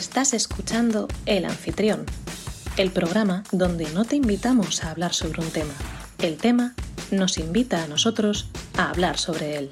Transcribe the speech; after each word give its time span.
Estás 0.00 0.32
escuchando 0.32 1.08
El 1.26 1.44
Anfitrión, 1.44 2.06
el 2.78 2.90
programa 2.90 3.44
donde 3.52 3.86
no 3.90 4.06
te 4.06 4.16
invitamos 4.16 4.82
a 4.82 4.92
hablar 4.92 5.12
sobre 5.12 5.42
un 5.42 5.50
tema. 5.50 5.74
El 6.16 6.38
tema 6.38 6.74
nos 7.10 7.36
invita 7.36 7.84
a 7.84 7.86
nosotros 7.86 8.48
a 8.78 8.88
hablar 8.88 9.18
sobre 9.18 9.58
él. 9.58 9.70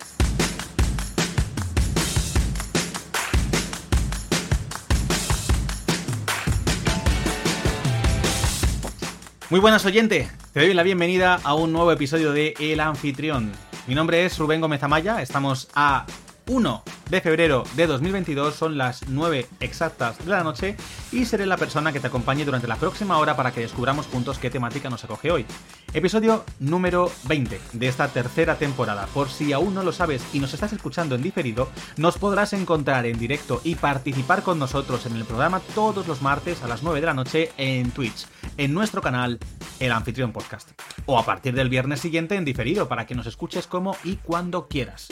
Muy 9.48 9.60
buenas 9.60 9.86
oyente, 9.86 10.30
te 10.52 10.60
doy 10.60 10.74
la 10.74 10.82
bienvenida 10.82 11.40
a 11.42 11.54
un 11.54 11.72
nuevo 11.72 11.90
episodio 11.90 12.32
de 12.32 12.52
El 12.60 12.80
Anfitrión. 12.80 13.50
Mi 13.86 13.94
nombre 13.94 14.26
es 14.26 14.36
Rubén 14.36 14.60
Gómez 14.60 14.82
Amaya, 14.82 15.22
estamos 15.22 15.68
a 15.74 16.04
1 16.48 16.84
de 17.10 17.20
febrero 17.20 17.64
de 17.74 17.86
2022, 17.86 18.54
son 18.54 18.76
las 18.76 19.08
9 19.08 19.46
exactas 19.60 20.18
de 20.24 20.30
la 20.30 20.44
noche 20.44 20.76
y 21.10 21.24
seré 21.24 21.46
la 21.46 21.56
persona 21.56 21.92
que 21.92 22.00
te 22.00 22.08
acompañe 22.08 22.44
durante 22.44 22.68
la 22.68 22.76
próxima 22.76 23.18
hora 23.18 23.36
para 23.36 23.52
que 23.52 23.60
descubramos 23.60 24.06
juntos 24.06 24.38
qué 24.38 24.50
temática 24.50 24.90
nos 24.90 25.04
acoge 25.04 25.30
hoy. 25.30 25.46
Episodio 25.94 26.44
número 26.60 27.10
20 27.24 27.60
de 27.72 27.88
esta 27.88 28.08
tercera 28.08 28.56
temporada. 28.56 29.06
Por 29.14 29.30
si 29.30 29.52
aún 29.52 29.74
no 29.74 29.82
lo 29.82 29.92
sabes 29.92 30.22
y 30.34 30.40
nos 30.40 30.52
estás 30.52 30.72
escuchando 30.72 31.14
en 31.14 31.22
diferido, 31.22 31.70
nos 31.96 32.18
podrás 32.18 32.52
encontrar 32.52 33.06
en 33.06 33.18
directo 33.18 33.60
y 33.64 33.74
participar 33.76 34.42
con 34.42 34.58
nosotros 34.58 35.06
en 35.06 35.16
el 35.16 35.24
programa 35.24 35.60
todos 35.74 36.06
los 36.06 36.20
martes 36.20 36.62
a 36.62 36.68
las 36.68 36.82
9 36.82 37.00
de 37.00 37.06
la 37.06 37.14
noche 37.14 37.52
en 37.56 37.90
Twitch, 37.90 38.26
en 38.58 38.74
nuestro 38.74 39.00
canal 39.00 39.38
El 39.80 39.92
Anfitrión 39.92 40.32
Podcast. 40.32 40.70
O 41.06 41.18
a 41.18 41.24
partir 41.24 41.54
del 41.54 41.70
viernes 41.70 42.00
siguiente 42.00 42.34
en 42.34 42.44
diferido 42.44 42.86
para 42.86 43.06
que 43.06 43.14
nos 43.14 43.26
escuches 43.26 43.66
como 43.66 43.96
y 44.04 44.16
cuando 44.16 44.68
quieras. 44.68 45.08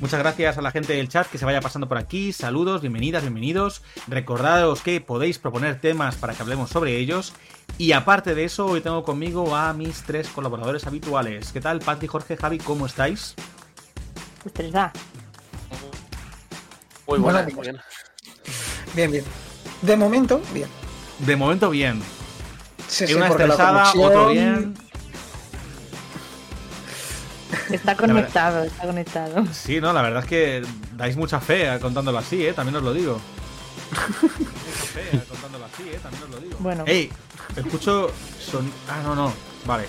Muchas 0.00 0.18
gracias 0.18 0.58
a 0.58 0.62
la 0.62 0.70
gente 0.70 0.92
del 0.94 1.08
chat 1.08 1.26
que 1.28 1.38
se 1.38 1.44
vaya 1.44 1.60
pasando 1.60 1.88
por 1.88 1.98
aquí. 1.98 2.32
Saludos, 2.32 2.80
bienvenidas, 2.80 3.22
bienvenidos. 3.22 3.82
Recordados 4.08 4.82
que 4.82 5.00
podéis 5.00 5.38
proponer 5.38 5.80
temas 5.80 6.16
para 6.16 6.34
que 6.34 6.42
hablemos 6.42 6.68
sobre 6.70 6.98
ellos. 6.98 7.32
Y 7.78 7.92
aparte 7.92 8.34
de 8.34 8.44
eso, 8.44 8.66
hoy 8.66 8.80
tengo 8.80 9.02
conmigo 9.04 9.54
a 9.56 9.72
mis 9.72 10.02
tres 10.02 10.28
colaboradores 10.28 10.86
habituales. 10.86 11.52
¿Qué 11.52 11.60
tal, 11.60 11.78
Patri, 11.80 12.08
Jorge, 12.08 12.36
Javi? 12.36 12.58
¿Cómo 12.58 12.86
estáis? 12.86 13.34
Estresada. 14.44 14.92
Muy 17.06 17.18
Bueno, 17.18 17.24
buena, 17.24 17.42
muy 17.54 17.62
bien. 17.62 17.80
Bien, 18.94 19.10
bien. 19.12 19.24
De 19.82 19.96
momento, 19.96 20.40
bien. 20.52 20.68
De 21.20 21.36
momento, 21.36 21.70
bien. 21.70 22.02
Sí, 22.88 23.04
Y 23.04 23.06
sí, 23.08 23.14
una 23.14 23.26
la 23.26 23.30
estresada, 23.30 23.92
conexión- 23.92 24.04
otro 24.06 24.28
bien. 24.28 24.74
Está 27.70 27.94
verdad- 27.94 27.96
conectado, 27.96 28.64
está 28.64 28.86
conectado. 28.86 29.46
Sí, 29.52 29.80
no, 29.80 29.92
la 29.92 30.02
verdad 30.02 30.22
es 30.22 30.28
que 30.28 30.62
dais 30.96 31.16
mucha 31.16 31.40
fe 31.40 31.74
eh, 31.74 31.78
contándolo 31.80 32.18
así, 32.18 32.46
¿eh? 32.46 32.52
También 32.52 32.76
os 32.76 32.82
lo 32.82 32.92
digo. 32.92 33.20
Mucha 33.90 34.06
fe 34.92 35.20
contándolo 35.28 35.64
así, 35.66 35.82
¿eh? 35.88 35.98
También 36.02 36.22
os 36.24 36.30
lo 36.30 36.38
digo. 36.40 36.56
Bueno. 36.60 36.84
¡Ey! 36.86 37.10
Escucho 37.56 38.10
son... 38.38 38.70
Ah, 38.88 39.00
no, 39.02 39.14
no. 39.14 39.32
Vale. 39.66 39.84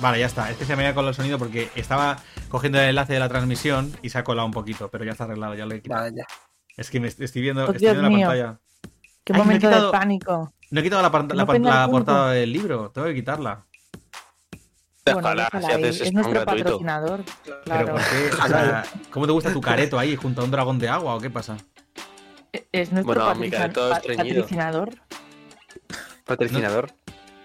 Vale, 0.00 0.18
ya 0.18 0.26
está. 0.26 0.50
Es 0.50 0.56
que 0.56 0.64
se 0.64 0.74
me 0.76 0.82
había 0.82 0.94
colado 0.94 1.10
el 1.10 1.14
sonido 1.14 1.38
porque 1.38 1.70
estaba 1.74 2.18
cogiendo 2.48 2.78
el 2.80 2.88
enlace 2.90 3.12
de 3.14 3.20
la 3.20 3.28
transmisión 3.28 3.96
y 4.02 4.10
se 4.10 4.18
ha 4.18 4.24
colado 4.24 4.46
un 4.46 4.52
poquito, 4.52 4.88
pero 4.90 5.04
ya 5.04 5.12
está 5.12 5.24
arreglado, 5.24 5.54
ya 5.54 5.64
lo 5.66 5.74
he 5.74 5.80
quitado. 5.82 6.02
Vale, 6.02 6.16
ya. 6.16 6.24
Es 6.76 6.90
que 6.90 7.00
me 7.00 7.08
est- 7.08 7.20
estoy 7.20 7.42
viendo, 7.42 7.62
Oh, 7.64 7.70
estoy 7.70 7.80
viendo 7.80 8.02
la 8.02 8.08
mío. 8.08 8.26
pantalla. 8.26 8.58
Qué 9.24 9.32
Ay, 9.32 9.38
momento 9.38 9.68
quitado- 9.68 9.86
de 9.86 9.92
pánico. 9.98 10.52
No 10.70 10.80
he 10.80 10.82
quitado 10.82 11.02
la, 11.02 11.08
No 11.10 11.46
punto. 11.46 11.90
portada 11.90 12.30
del 12.32 12.52
libro, 12.52 12.90
tengo 12.90 13.06
que 13.08 13.14
quitarla. 13.14 13.64
Bueno, 15.04 15.18
Ojalá, 15.20 15.44
déjala 15.52 15.66
si 15.68 15.72
ahí. 15.74 15.82
haces 15.84 16.00
Es 16.02 16.12
nuestro 16.12 16.32
gratuito. 16.34 16.64
patrocinador. 16.64 17.24
Pero 17.44 17.60
Claro. 17.64 17.92
¿por 17.94 18.02
qué? 18.02 18.30
O 18.42 18.46
sea, 18.48 18.84
¿Cómo 19.10 19.26
te 19.26 19.32
gusta 19.32 19.52
tu 19.52 19.60
careto 19.60 19.98
ahí 19.98 20.14
junto 20.14 20.42
a 20.42 20.44
un 20.44 20.50
dragón 20.52 20.78
de 20.78 20.88
agua 20.88 21.16
o 21.16 21.20
qué 21.20 21.28
pasa? 21.30 21.56
Es 22.70 22.92
nuestro 22.92 23.02
Bueno, 23.14 23.34
mi 23.34 23.50
patrocina- 23.50 23.58
careto 23.58 23.92
es 24.10 24.16
patrocinador. 24.16 24.90
Patrocinador. 26.24 26.92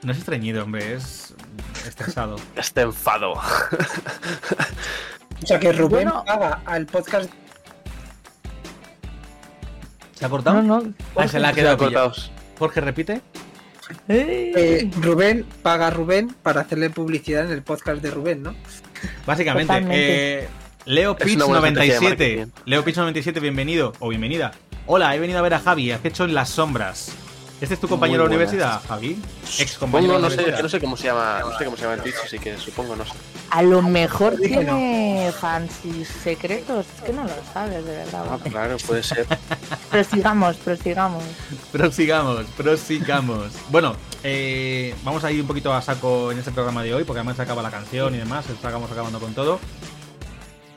No 0.03 0.12
es 0.12 0.19
estreñido, 0.19 0.63
hombre, 0.63 0.94
es 0.94 1.34
estresado. 1.88 2.35
Este 2.56 2.81
enfado. 2.81 3.31
O 3.34 3.41
sea 5.45 5.59
que 5.59 5.72
Rubén 5.74 6.09
Bueno. 6.09 6.24
paga 6.25 6.62
al 6.66 6.85
podcast. 6.85 7.31
¿Se 10.13 10.25
ha 10.25 10.29
cortado? 10.29 10.62
No, 10.62 10.81
no. 10.81 10.94
Ah, 11.16 11.28
se 11.28 11.39
la 11.39 11.50
ha 11.50 11.53
quedado. 11.53 12.12
Jorge, 12.59 12.81
repite. 12.81 13.22
¡Ey! 14.08 14.52
eh, 14.56 14.92
Rubén 15.02 15.46
paga 15.62 15.88
a 15.88 15.90
Rubén 15.90 16.34
para 16.44 16.62
hacerle 16.62 16.90
publicidad 16.90 17.46
en 17.46 17.52
el 17.52 17.64
podcast 17.64 18.02
de 18.02 18.12
Rubén, 18.12 18.44
¿no? 18.44 18.56
Básicamente, 19.25 19.74
eh, 19.90 20.48
Leo 20.86 21.16
Pitch 21.16 21.36
una 21.36 21.46
buena 21.46 21.68
estrategia 21.68 21.96
de 21.96 22.00
97. 22.00 22.38
marketing. 22.38 22.62
Leo 22.66 22.84
Pitch 22.84 22.98
97, 22.98 23.40
bienvenido 23.40 23.94
o 24.00 24.09
bienvenida. 24.09 24.52
Hola, 24.86 25.16
he 25.16 25.20
venido 25.20 25.40
a 25.40 25.42
ver 25.42 25.53
a 25.53 25.59
Javi, 25.59 25.92
acecho 25.92 26.25
en 26.25 26.34
las 26.34 26.50
sombras. 26.50 27.14
¿Este 27.59 27.73
es 27.73 27.79
tu 27.79 27.88
compañero 27.88 28.23
de 28.23 28.29
la 28.29 28.35
universidad, 28.35 28.81
Javi? 28.88 29.19
Ex 29.57 29.79
compañero 29.79 30.13
Supongo, 30.13 30.29
no 30.29 30.35
sé, 30.35 30.62
no 30.62 30.69
sé 30.69 30.79
cómo 30.79 30.95
se 30.95 31.06
llama, 31.06 31.40
no 31.40 31.57
sé 31.57 31.66
cómo 31.66 31.75
se 31.75 31.84
llama 31.84 31.95
en 31.95 32.01
Twitch, 32.01 32.16
así 32.23 32.38
que 32.38 32.56
supongo 32.57 32.95
no 32.95 33.03
sé. 33.03 33.13
A 33.50 33.63
lo 33.63 33.81
mejor 33.81 34.35
tiene 34.35 35.31
fans 35.40 35.84
y 35.84 36.06
secretos. 36.06 36.85
Es 36.97 37.01
que 37.01 37.13
no 37.13 37.23
lo 37.23 37.29
sabes, 37.53 37.84
de 37.84 37.97
verdad. 37.97 38.25
Ah, 38.25 38.35
bueno. 38.38 38.51
claro, 38.51 38.78
puede 38.85 39.01
ser. 39.01 39.25
Prosigamos, 39.91 40.57
prosigamos. 40.57 41.23
Prosigamos, 41.72 42.45
prosigamos. 42.57 43.53
Bueno, 43.69 43.95
eh, 44.24 44.94
vamos 45.03 45.24
a 45.24 45.31
ir 45.31 45.41
un 45.41 45.47
poquito 45.47 45.74
a 45.74 45.81
saco 45.81 46.31
en 46.31 46.38
este 46.38 46.51
programa 46.51 46.84
de 46.84 46.94
hoy, 46.94 47.06
porque 47.06 47.19
además 47.19 47.38
se 47.38 47.41
acaba 47.41 47.63
la 47.63 47.72
canción 47.72 48.13
y 48.13 48.18
demás, 48.19 48.47
estamos 48.50 48.91
acabando 48.91 49.19
con 49.19 49.34
todo. 49.34 49.59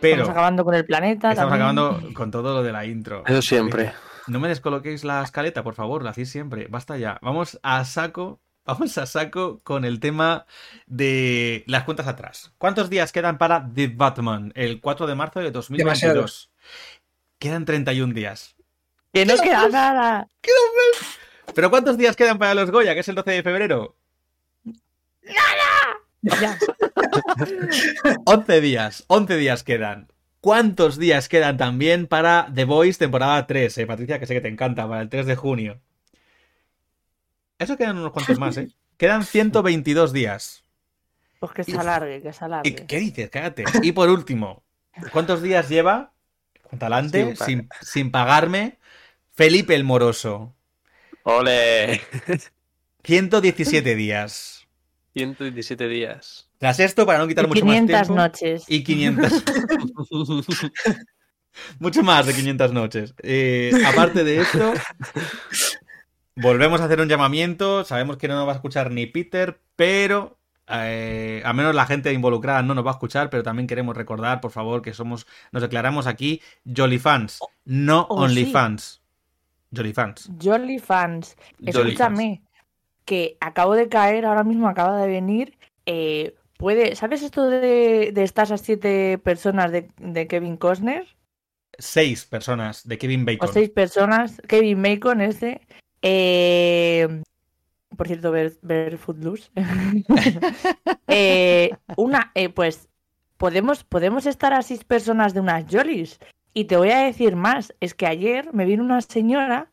Pero 0.00 0.22
Estamos 0.22 0.30
acabando 0.30 0.64
con 0.64 0.74
el 0.74 0.86
planeta. 0.86 1.32
estamos 1.32 1.50
también. 1.50 1.76
acabando 1.76 2.14
con 2.14 2.30
todo 2.30 2.54
lo 2.54 2.62
de 2.62 2.72
la 2.72 2.86
intro. 2.86 3.22
Eso 3.26 3.42
siempre. 3.42 3.92
No 4.30 4.38
me 4.38 4.46
descoloquéis 4.46 5.02
la 5.02 5.24
escaleta, 5.24 5.64
por 5.64 5.74
favor, 5.74 6.04
lo 6.04 6.08
hacéis 6.08 6.30
siempre. 6.30 6.68
Basta 6.68 6.96
ya. 6.96 7.18
Vamos 7.20 7.58
a 7.64 7.84
saco. 7.84 8.40
Vamos 8.64 8.96
a 8.96 9.06
saco 9.06 9.58
con 9.64 9.84
el 9.84 9.98
tema 9.98 10.46
de 10.86 11.64
las 11.66 11.82
cuentas 11.82 12.06
atrás. 12.06 12.52
¿Cuántos 12.56 12.88
días 12.90 13.10
quedan 13.10 13.38
para 13.38 13.68
The 13.74 13.88
Batman? 13.88 14.52
El 14.54 14.80
4 14.80 15.08
de 15.08 15.14
marzo 15.16 15.40
de 15.40 15.50
2022. 15.50 15.78
Demasiados. 15.84 16.50
Quedan 17.40 17.64
31 17.64 18.14
días. 18.14 18.54
Que 19.12 19.26
no 19.26 19.36
queda 19.36 19.68
nada. 19.68 20.28
¿Pero 21.52 21.70
cuántos 21.70 21.98
días 21.98 22.14
quedan 22.14 22.38
para 22.38 22.54
los 22.54 22.70
Goya, 22.70 22.94
que 22.94 23.00
es 23.00 23.08
el 23.08 23.16
12 23.16 23.30
de 23.32 23.42
febrero? 23.42 23.96
Ya. 26.22 26.56
11 28.26 28.60
días. 28.60 29.04
11 29.08 29.36
días 29.36 29.64
quedan. 29.64 30.06
¿Cuántos 30.40 30.98
días 30.98 31.28
quedan 31.28 31.56
también 31.56 32.06
para 32.06 32.50
The 32.54 32.64
Voice 32.64 32.98
temporada 32.98 33.46
3, 33.46 33.78
eh, 33.78 33.86
Patricia? 33.86 34.18
Que 34.18 34.26
sé 34.26 34.34
que 34.34 34.40
te 34.40 34.48
encanta, 34.48 34.88
para 34.88 35.02
el 35.02 35.08
3 35.08 35.26
de 35.26 35.36
junio. 35.36 35.80
Eso 37.58 37.76
quedan 37.76 37.98
unos 37.98 38.12
cuantos 38.12 38.38
más, 38.38 38.56
¿eh? 38.56 38.70
Quedan 38.96 39.24
122 39.24 40.12
días. 40.12 40.64
Pues 41.38 41.52
que 41.52 41.64
se 41.64 41.76
alargue, 41.78 42.20
que 42.22 42.32
se 42.32 42.44
¿Y 42.44 42.46
alargue. 42.46 42.86
¿Qué 42.86 42.98
dices? 42.98 43.30
Cállate. 43.30 43.64
Y 43.82 43.92
por 43.92 44.10
último, 44.10 44.62
¿cuántos 45.12 45.42
días 45.42 45.68
lleva? 45.68 46.12
Talante, 46.78 47.24
Sin 47.24 47.36
pagar. 47.36 47.48
sin, 47.48 47.68
sin 47.80 48.10
pagarme, 48.10 48.78
Felipe 49.32 49.74
el 49.74 49.84
Moroso. 49.84 50.54
Ole. 51.24 52.00
117 53.04 53.94
días. 53.96 54.66
117 55.14 55.88
días. 55.88 56.49
Tras 56.60 56.78
esto, 56.78 57.06
para 57.06 57.18
no 57.18 57.26
quitar 57.26 57.46
Y 57.46 57.48
mucho 57.48 57.62
500 57.62 57.90
más 57.90 58.06
tiempo. 58.06 58.22
noches. 58.22 58.64
Y 58.68 58.84
500. 58.84 59.32
mucho 61.80 62.02
más 62.02 62.26
de 62.26 62.34
500 62.34 62.72
noches. 62.74 63.14
Eh, 63.22 63.72
aparte 63.86 64.22
de 64.24 64.42
esto, 64.42 64.74
volvemos 66.36 66.80
a 66.80 66.84
hacer 66.84 67.00
un 67.00 67.08
llamamiento. 67.08 67.82
Sabemos 67.84 68.18
que 68.18 68.28
no 68.28 68.34
nos 68.36 68.46
va 68.46 68.52
a 68.52 68.56
escuchar 68.56 68.90
ni 68.90 69.06
Peter, 69.06 69.58
pero 69.74 70.36
eh, 70.68 71.40
a 71.46 71.52
menos 71.54 71.74
la 71.74 71.86
gente 71.86 72.12
involucrada 72.12 72.60
no 72.62 72.74
nos 72.74 72.84
va 72.84 72.90
a 72.90 72.94
escuchar, 72.94 73.30
pero 73.30 73.42
también 73.42 73.66
queremos 73.66 73.96
recordar, 73.96 74.42
por 74.42 74.50
favor, 74.50 74.82
que 74.82 74.92
somos, 74.92 75.26
nos 75.52 75.62
declaramos 75.62 76.06
aquí 76.06 76.42
Jolly 76.76 76.98
Fans, 76.98 77.40
no 77.64 78.06
oh, 78.10 78.24
Only 78.24 78.44
sí. 78.44 78.52
Fans. 78.52 79.00
Jolly 79.74 79.94
Fans. 79.94 80.30
Jolly 80.42 80.78
Fans. 80.78 81.36
Jolly 81.58 81.92
Escúchame, 81.92 82.42
que 83.06 83.38
acabo 83.40 83.74
de 83.76 83.88
caer, 83.88 84.26
ahora 84.26 84.44
mismo 84.44 84.68
acaba 84.68 84.98
de 85.00 85.08
venir. 85.08 85.56
eh, 85.86 86.34
puede, 86.60 86.94
¿Sabes 86.94 87.22
esto 87.22 87.48
de, 87.48 88.10
de 88.12 88.22
estas 88.22 88.50
a 88.50 88.58
siete 88.58 89.16
personas 89.16 89.72
de, 89.72 89.88
de 89.96 90.26
Kevin 90.26 90.58
Costner? 90.58 91.06
Seis 91.78 92.26
personas 92.26 92.86
de 92.86 92.98
Kevin 92.98 93.22
O 93.22 93.24
Bacon. 93.24 93.52
seis 93.54 93.70
personas. 93.70 94.42
Kevin 94.46 94.82
Bacon, 94.82 95.22
este. 95.22 95.62
Eh, 96.02 97.22
por 97.96 98.06
cierto, 98.06 98.30
ver, 98.30 98.52
ver 98.62 98.98
Footloose. 98.98 99.50
Eh, 101.12 101.70
una, 101.96 102.30
eh, 102.36 102.50
pues, 102.50 102.88
podemos, 103.36 103.82
podemos 103.82 104.26
estar 104.26 104.52
a 104.52 104.62
seis 104.62 104.84
personas 104.84 105.34
de 105.34 105.40
unas 105.40 105.64
Jollies. 105.68 106.20
Y 106.52 106.66
te 106.66 106.76
voy 106.76 106.90
a 106.90 106.98
decir 107.00 107.34
más, 107.34 107.74
es 107.80 107.94
que 107.94 108.06
ayer 108.06 108.52
me 108.52 108.64
vino 108.64 108.84
una 108.84 109.00
señora 109.00 109.72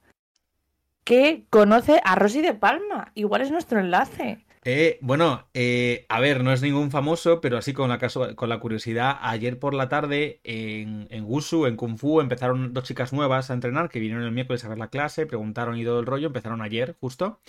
que 1.04 1.46
conoce 1.52 2.02
a 2.04 2.16
Rosy 2.16 2.42
de 2.42 2.56
Palma. 2.56 3.12
Igual 3.14 3.42
es 3.42 3.52
nuestro 3.52 3.80
enlace. 3.80 4.47
Eh, 4.70 5.00
bueno, 5.02 5.48
eh, 5.54 6.06
a 6.10 6.20
ver, 6.20 6.44
no 6.44 6.52
es 6.52 6.62
ningún 6.62 6.92
famoso, 6.92 7.40
pero 7.40 7.58
así 7.58 7.72
con 7.72 7.88
la, 7.88 8.60
curiosidad, 8.60 9.18
ayer 9.22 9.58
por 9.60 9.74
la 9.74 9.88
tarde 9.88 10.42
en, 10.44 11.08
en 11.10 11.24
Wushu, 11.24 11.68
en 11.68 11.78
Kung 11.78 11.98
Fu, 11.98 12.20
empezaron 12.20 12.74
dos 12.74 12.84
chicas 12.84 13.14
nuevas 13.14 13.50
a 13.50 13.54
entrenar 13.54 13.88
que 13.88 14.02
vinieron 14.02 14.26
el 14.26 14.34
miércoles 14.34 14.66
a 14.66 14.68
ver 14.68 14.78
la 14.78 14.90
clase, 14.90 15.26
preguntaron 15.26 15.78
y 15.78 15.86
todo 15.86 16.02
el 16.02 16.06
rollo, 16.06 16.28
empezaron 16.28 16.62
ayer 16.62 16.98
justo, 17.00 17.40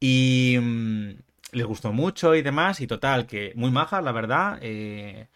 y 0.00 0.58
mm, 0.60 1.10
les 1.52 1.66
gustó 1.66 1.92
mucho 1.92 2.34
y 2.34 2.42
demás, 2.42 2.80
y 2.80 2.88
total, 2.88 3.26
que 3.26 3.52
muy 3.56 3.70
majas, 3.70 4.02
la 4.04 4.12
verdad. 4.12 4.58
eh, 4.62 5.28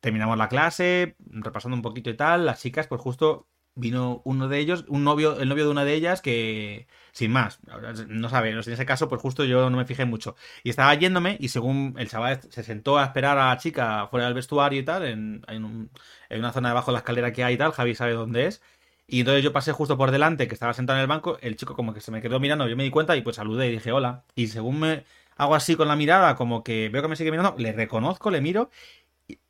terminamos 0.00 0.38
la 0.38 0.48
clase, 0.48 1.16
repasando 1.30 1.76
un 1.76 1.82
poquito 1.82 2.10
y 2.10 2.16
tal, 2.16 2.46
las 2.46 2.62
chicas, 2.62 2.86
pues 2.88 3.00
justo 3.00 3.48
vino 3.76 4.22
uno 4.24 4.48
de 4.48 4.58
ellos, 4.58 4.84
un 4.88 5.04
novio, 5.04 5.38
el 5.40 5.48
novio 5.48 5.64
de 5.64 5.70
una 5.70 5.84
de 5.84 5.94
ellas 5.94 6.22
que, 6.22 6.88
sin 7.12 7.30
más, 7.30 7.60
no 8.08 8.28
sabe, 8.28 8.50
en 8.50 8.58
ese 8.58 8.86
caso, 8.86 9.08
pues 9.08 9.22
justo 9.22 9.44
yo 9.44 9.70
no 9.70 9.76
me 9.76 9.86
fijé 9.86 10.04
mucho. 10.06 10.36
Y 10.64 10.70
estaba 10.70 10.94
yéndome 10.94 11.36
y 11.40 11.48
según 11.50 11.94
el 11.98 12.08
chaval 12.08 12.40
se 12.50 12.64
sentó 12.64 12.98
a 12.98 13.04
esperar 13.04 13.38
a 13.38 13.48
la 13.50 13.58
chica 13.58 14.08
fuera 14.08 14.26
del 14.26 14.34
vestuario 14.34 14.80
y 14.80 14.84
tal, 14.84 15.04
en, 15.04 15.42
en 15.48 15.90
en 16.28 16.38
una 16.40 16.52
zona 16.52 16.70
debajo 16.70 16.90
de 16.90 16.94
la 16.94 16.98
escalera 16.98 17.32
que 17.32 17.44
hay 17.44 17.54
y 17.54 17.58
tal, 17.58 17.72
Javi 17.72 17.94
sabe 17.94 18.12
dónde 18.14 18.46
es. 18.46 18.62
Y 19.06 19.20
entonces 19.20 19.44
yo 19.44 19.52
pasé 19.52 19.72
justo 19.72 19.96
por 19.96 20.10
delante, 20.10 20.48
que 20.48 20.54
estaba 20.54 20.74
sentado 20.74 20.98
en 20.98 21.02
el 21.02 21.06
banco, 21.08 21.38
el 21.40 21.56
chico 21.56 21.74
como 21.76 21.94
que 21.94 22.00
se 22.00 22.10
me 22.10 22.20
quedó 22.22 22.40
mirando, 22.40 22.66
yo 22.68 22.76
me 22.76 22.82
di 22.84 22.90
cuenta 22.90 23.16
y 23.16 23.22
pues 23.22 23.36
saludé 23.36 23.68
y 23.68 23.72
dije 23.72 23.92
hola. 23.92 24.24
Y 24.34 24.48
según 24.48 24.80
me 24.80 25.04
hago 25.36 25.54
así 25.54 25.76
con 25.76 25.88
la 25.88 25.96
mirada, 25.96 26.34
como 26.36 26.64
que 26.64 26.88
veo 26.88 27.02
que 27.02 27.08
me 27.08 27.16
sigue 27.16 27.30
mirando, 27.30 27.54
le 27.58 27.72
reconozco, 27.72 28.30
le 28.30 28.40
miro, 28.40 28.70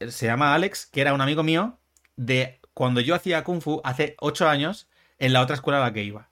se 0.08 0.26
llama 0.26 0.54
Alex, 0.54 0.86
que 0.86 1.00
era 1.00 1.14
un 1.14 1.20
amigo 1.20 1.42
mío 1.42 1.78
de 2.16 2.60
cuando 2.76 3.00
yo 3.00 3.14
hacía 3.14 3.42
Kung 3.42 3.62
Fu 3.62 3.80
hace 3.84 4.16
ocho 4.20 4.48
años 4.48 4.86
en 5.18 5.32
la 5.32 5.40
otra 5.40 5.56
escuela 5.56 5.78
a 5.78 5.82
la 5.88 5.94
que 5.94 6.04
iba. 6.04 6.28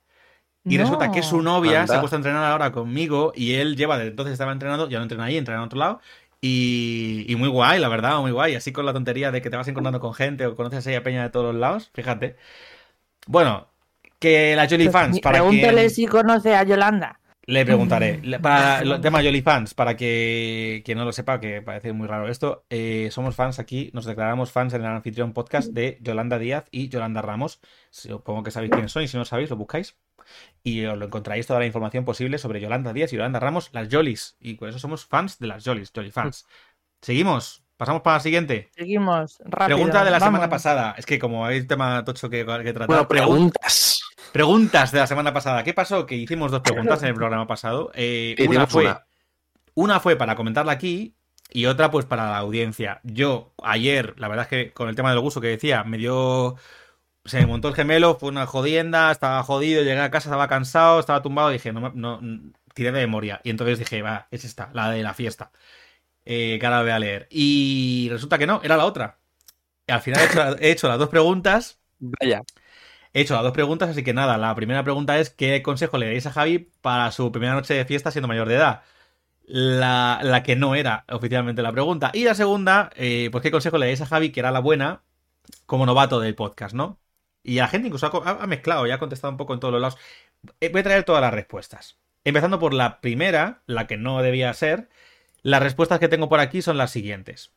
Y 0.69 0.79
No. 0.79 0.85
resulta 0.85 1.11
que 1.11 1.23
su 1.23 1.43
novia 1.43 1.81
Anda. 1.82 1.87
se 1.87 1.96
ha 1.96 2.00
puesto 2.00 2.17
a 2.17 2.19
entrenar 2.19 2.44
ahora 2.52 2.73
conmigo 2.73 3.32
y 3.35 3.55
él 3.55 3.76
lleva 3.76 3.96
desde 3.99 4.11
entonces 4.11 4.35
estaba 4.35 4.52
entrenando, 4.52 4.88
ya 4.91 4.99
no 4.99 5.05
entrena 5.05 5.25
ahí, 5.25 5.38
entrena 5.38 5.61
en 5.61 5.67
otro 5.67 5.79
lado. 5.79 6.00
Y, 6.43 7.25
y 7.29 7.37
muy 7.37 7.49
guay, 7.49 7.81
la 7.81 7.88
verdad, 7.88 8.20
muy 8.20 8.31
guay. 8.32 8.55
Así 8.56 8.73
con 8.73 8.87
la 8.87 8.93
tontería 8.93 9.31
de 9.32 9.43
que 9.43 9.50
te 9.50 9.56
vas 9.56 9.69
encontrando 9.69 10.00
con 10.00 10.14
gente 10.14 10.46
o 10.46 10.55
conoces 10.56 10.87
ahí 10.87 10.94
a 10.94 11.02
Peña 11.02 11.23
de 11.25 11.31
todos 11.31 11.46
los 11.52 11.56
lados, 11.61 11.91
fíjate. 11.94 12.37
Bueno, 13.26 13.69
que 14.19 14.56
la 14.56 14.69
Jolly 14.69 14.88
Pues, 14.88 14.93
Fans, 14.93 15.20
para 15.20 15.38
Pregúntale 15.38 15.82
quien... 15.82 15.91
si 15.91 16.06
conoce 16.06 16.55
a 16.55 16.62
Yolanda. 16.64 17.20
Le 17.46 17.64
preguntaré. 17.64 18.20
Para 18.41 18.81
el 18.81 19.00
tema 19.00 19.23
Jolly 19.23 19.43
Fans, 19.43 19.75
para 19.75 19.96
que 19.96 20.82
quien 20.85 20.99
no 20.99 21.05
lo 21.05 21.12
sepa, 21.12 21.41
que 21.41 21.61
parece 21.62 21.93
muy 21.93 22.06
raro 22.08 22.29
esto, 22.29 22.64
eh, 22.70 23.08
somos 23.11 23.35
fans 23.35 23.58
aquí, 23.58 23.91
nos 23.93 24.05
declaramos 24.06 24.50
fans 24.52 24.73
en 24.75 24.81
el 24.82 24.87
anfitrión 24.87 25.32
podcast 25.32 25.70
de 25.73 25.99
Yolanda 26.00 26.38
Díaz 26.38 26.64
y 26.70 26.88
Yolanda 26.88 27.23
Ramos. 27.23 27.61
Supongo 27.91 28.43
que 28.43 28.50
sabéis 28.50 28.73
quiénes 28.73 28.93
son 28.93 29.02
y 29.02 29.08
si 29.08 29.17
no 29.17 29.20
lo 29.23 29.25
sabéis, 29.26 29.50
lo 29.50 29.56
buscáis. 29.56 29.96
Y 30.62 30.85
os 30.87 30.96
lo 30.96 31.05
encontraréis 31.05 31.46
toda 31.46 31.61
la 31.61 31.67
información 31.67 32.05
posible 32.06 32.38
sobre 32.38 32.61
Yolanda 32.61 32.93
Díaz 32.94 33.12
y 33.12 33.17
Yolanda 33.17 33.41
Ramos, 33.41 33.69
las 33.73 33.88
Jolis. 33.93 34.37
Y 34.41 34.55
por 34.55 34.70
eso 34.70 34.79
somos 34.79 35.05
fans 35.05 35.38
de 35.38 35.46
las 35.49 35.64
Jolly 35.64 35.85
fans. 36.11 36.46
Seguimos. 37.02 37.62
Pasamos 37.76 38.02
para 38.02 38.17
la 38.17 38.20
siguiente. 38.20 38.70
Seguimos. 38.75 39.37
Rápido. 39.44 39.76
Pregunta 39.76 40.05
de 40.05 40.11
la 40.12 40.19
vamos. 40.20 40.29
semana 40.37 40.49
pasada. 40.49 40.94
Es 40.96 41.05
que 41.05 41.19
como 41.19 41.44
hay 41.44 41.58
un 41.61 41.67
tema 41.67 42.05
tocho 42.05 42.31
que, 42.31 42.38
que 42.38 42.73
tratar. 42.73 42.87
Bueno, 42.87 43.02
pregun- 43.02 43.08
preguntas. 43.08 43.83
Preguntas 44.34 44.90
de 44.90 44.98
la 44.98 45.06
semana 45.06 45.32
pasada. 45.32 45.62
¿Qué 45.62 45.72
pasó? 45.75 46.06
Que 46.06 46.16
hicimos 46.16 46.50
dos 46.50 46.60
preguntas 46.60 47.00
en 47.04 47.10
el 47.10 47.14
programa 47.14 47.46
pasado. 47.46 47.92
Eh, 47.94 48.34
una 48.48 48.66
fue 48.66 48.82
una. 48.82 49.06
una 49.75 50.00
fue 50.00 50.16
para 50.16 50.34
comentarla 50.34 50.72
aquí 50.72 51.14
y 51.52 51.66
otra 51.66 51.92
pues 51.92 52.04
para 52.04 52.25
la 52.31 52.38
audiencia. 52.38 53.00
Yo 53.04 53.54
ayer, 53.62 54.19
la 54.19 54.26
verdad 54.26 54.42
es 54.46 54.48
que 54.48 54.72
con 54.72 54.88
el 54.88 54.96
tema 54.96 55.10
del 55.12 55.20
gusto 55.20 55.40
que 55.40 55.46
decía, 55.46 55.84
me 55.84 55.98
dio... 55.98 56.56
Se 57.25 57.38
me 57.38 57.46
montó 57.46 57.69
el 57.69 57.76
gemelo, 57.76 58.16
fue 58.16 58.28
una 58.28 58.44
jodienda, 58.44 59.12
estaba 59.12 59.40
jodido, 59.44 59.84
llegué 59.84 60.00
a 60.00 60.10
casa, 60.10 60.31
estaba 60.31 60.48
cansado, 60.48 60.98
estaba 60.98 61.22
tumbado 61.22 61.50
y 61.50 61.52
dije, 61.52 61.72
no, 61.72 61.92
no, 61.94 62.20
tiré 62.75 62.90
de 62.90 63.02
memoria. 63.02 63.40
Y 63.44 63.50
entonces 63.50 63.78
dije, 63.78 64.02
va, 64.02 64.26
es 64.32 64.44
esta, 64.44 64.69
la 64.72 64.90
de 64.90 65.04
la 65.04 65.14
fiesta. 65.14 65.52
Eh, 66.25 66.58
que 66.58 66.66
ahora 66.66 66.78
la 66.78 66.82
voy 66.82 66.90
a 66.90 66.98
leer. 66.98 67.28
Y 67.31 68.08
resulta 68.10 68.36
que 68.36 68.48
no, 68.48 68.60
era 68.64 68.76
la 68.76 68.86
otra. 68.86 69.20
Y 69.86 69.92
al 69.92 70.00
final 70.00 70.22
he 70.22 70.25
hecho, 70.25 70.58
he 70.58 70.70
hecho 70.72 70.88
las 70.88 70.98
dos 70.98 71.08
preguntas 71.08 71.78
Vaya. 72.00 72.42
He 73.14 73.22
hecho 73.22 73.34
las 73.34 73.43
dos 73.43 73.52
preguntas, 73.52 73.88
así 73.88 74.05
que 74.05 74.12
nada, 74.12 74.37
la 74.37 74.55
primera 74.55 74.84
pregunta 74.84 75.19
es 75.19 75.31
¿qué 75.31 75.62
consejo 75.62 75.96
le 75.96 76.06
daréis 76.06 76.26
a 76.26 76.32
Javi 76.32 76.70
para 76.82 77.11
su 77.12 77.32
primera 77.32 77.55
noche 77.55 77.72
de 77.72 77.87
fiesta 77.87 78.11
siendo 78.11 78.28
mayor 78.28 78.49
de 78.49 78.56
edad? 78.56 78.82
La, 79.46 80.20
la 80.22 80.43
que 80.43 80.56
no 80.56 80.75
era 80.75 81.05
oficialmente 81.08 81.62
la 81.62 81.72
pregunta. 81.72 82.11
Y 82.12 82.25
la 82.25 82.34
segunda, 82.34 82.90
eh, 82.96 83.28
pues 83.32 83.43
¿qué 83.43 83.50
consejo 83.50 83.78
le 83.78 83.87
daréis 83.87 84.00
a 84.02 84.06
Javi, 84.06 84.31
que 84.31 84.40
era 84.40 84.50
la 84.50 84.61
buena, 84.61 85.02
como 85.66 85.87
novato 85.87 86.20
del 86.20 86.34
podcast, 86.34 86.75
¿no? 86.75 86.99
Y 87.43 87.56
la 87.56 87.69
gente 87.69 87.88
incluso 87.88 88.06
ha, 88.25 88.46
mezclado, 88.46 88.87
ya 88.87 88.94
ha 88.94 88.99
contestado 88.99 89.31
un 89.31 89.37
poco 89.38 89.55
en 89.55 89.60
todos 89.60 89.72
los 89.72 89.81
lados. 89.81 89.99
Eh, 90.60 90.70
voy 90.70 90.81
a 90.81 90.84
traer 90.84 91.05
todas 91.05 91.22
las 91.22 91.34
respuestas. 91.34 91.99
Empezando 92.25 92.58
por 92.58 92.75
la 92.75 93.00
primera, 93.00 93.62
la 93.67 93.87
que 93.87 93.96
no 93.96 94.22
debía 94.22 94.52
ser. 94.55 94.88
Las 95.43 95.62
respuestas 95.62 96.00
que 96.00 96.08
tengo 96.08 96.28
por 96.28 96.40
aquí 96.40 96.62
son 96.62 96.78
las 96.78 96.90
siguientes. 96.90 97.52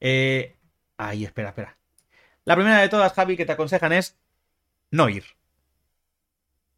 Eh, 0.00 0.56
Ay, 1.02 1.24
espera, 1.24 1.48
espera. 1.48 1.78
La 2.44 2.56
primera 2.56 2.78
de 2.78 2.90
todas, 2.90 3.14
Javi, 3.14 3.34
que 3.34 3.46
te 3.46 3.52
aconsejan 3.52 3.94
es 3.94 4.18
no 4.90 5.08
ir 5.08 5.24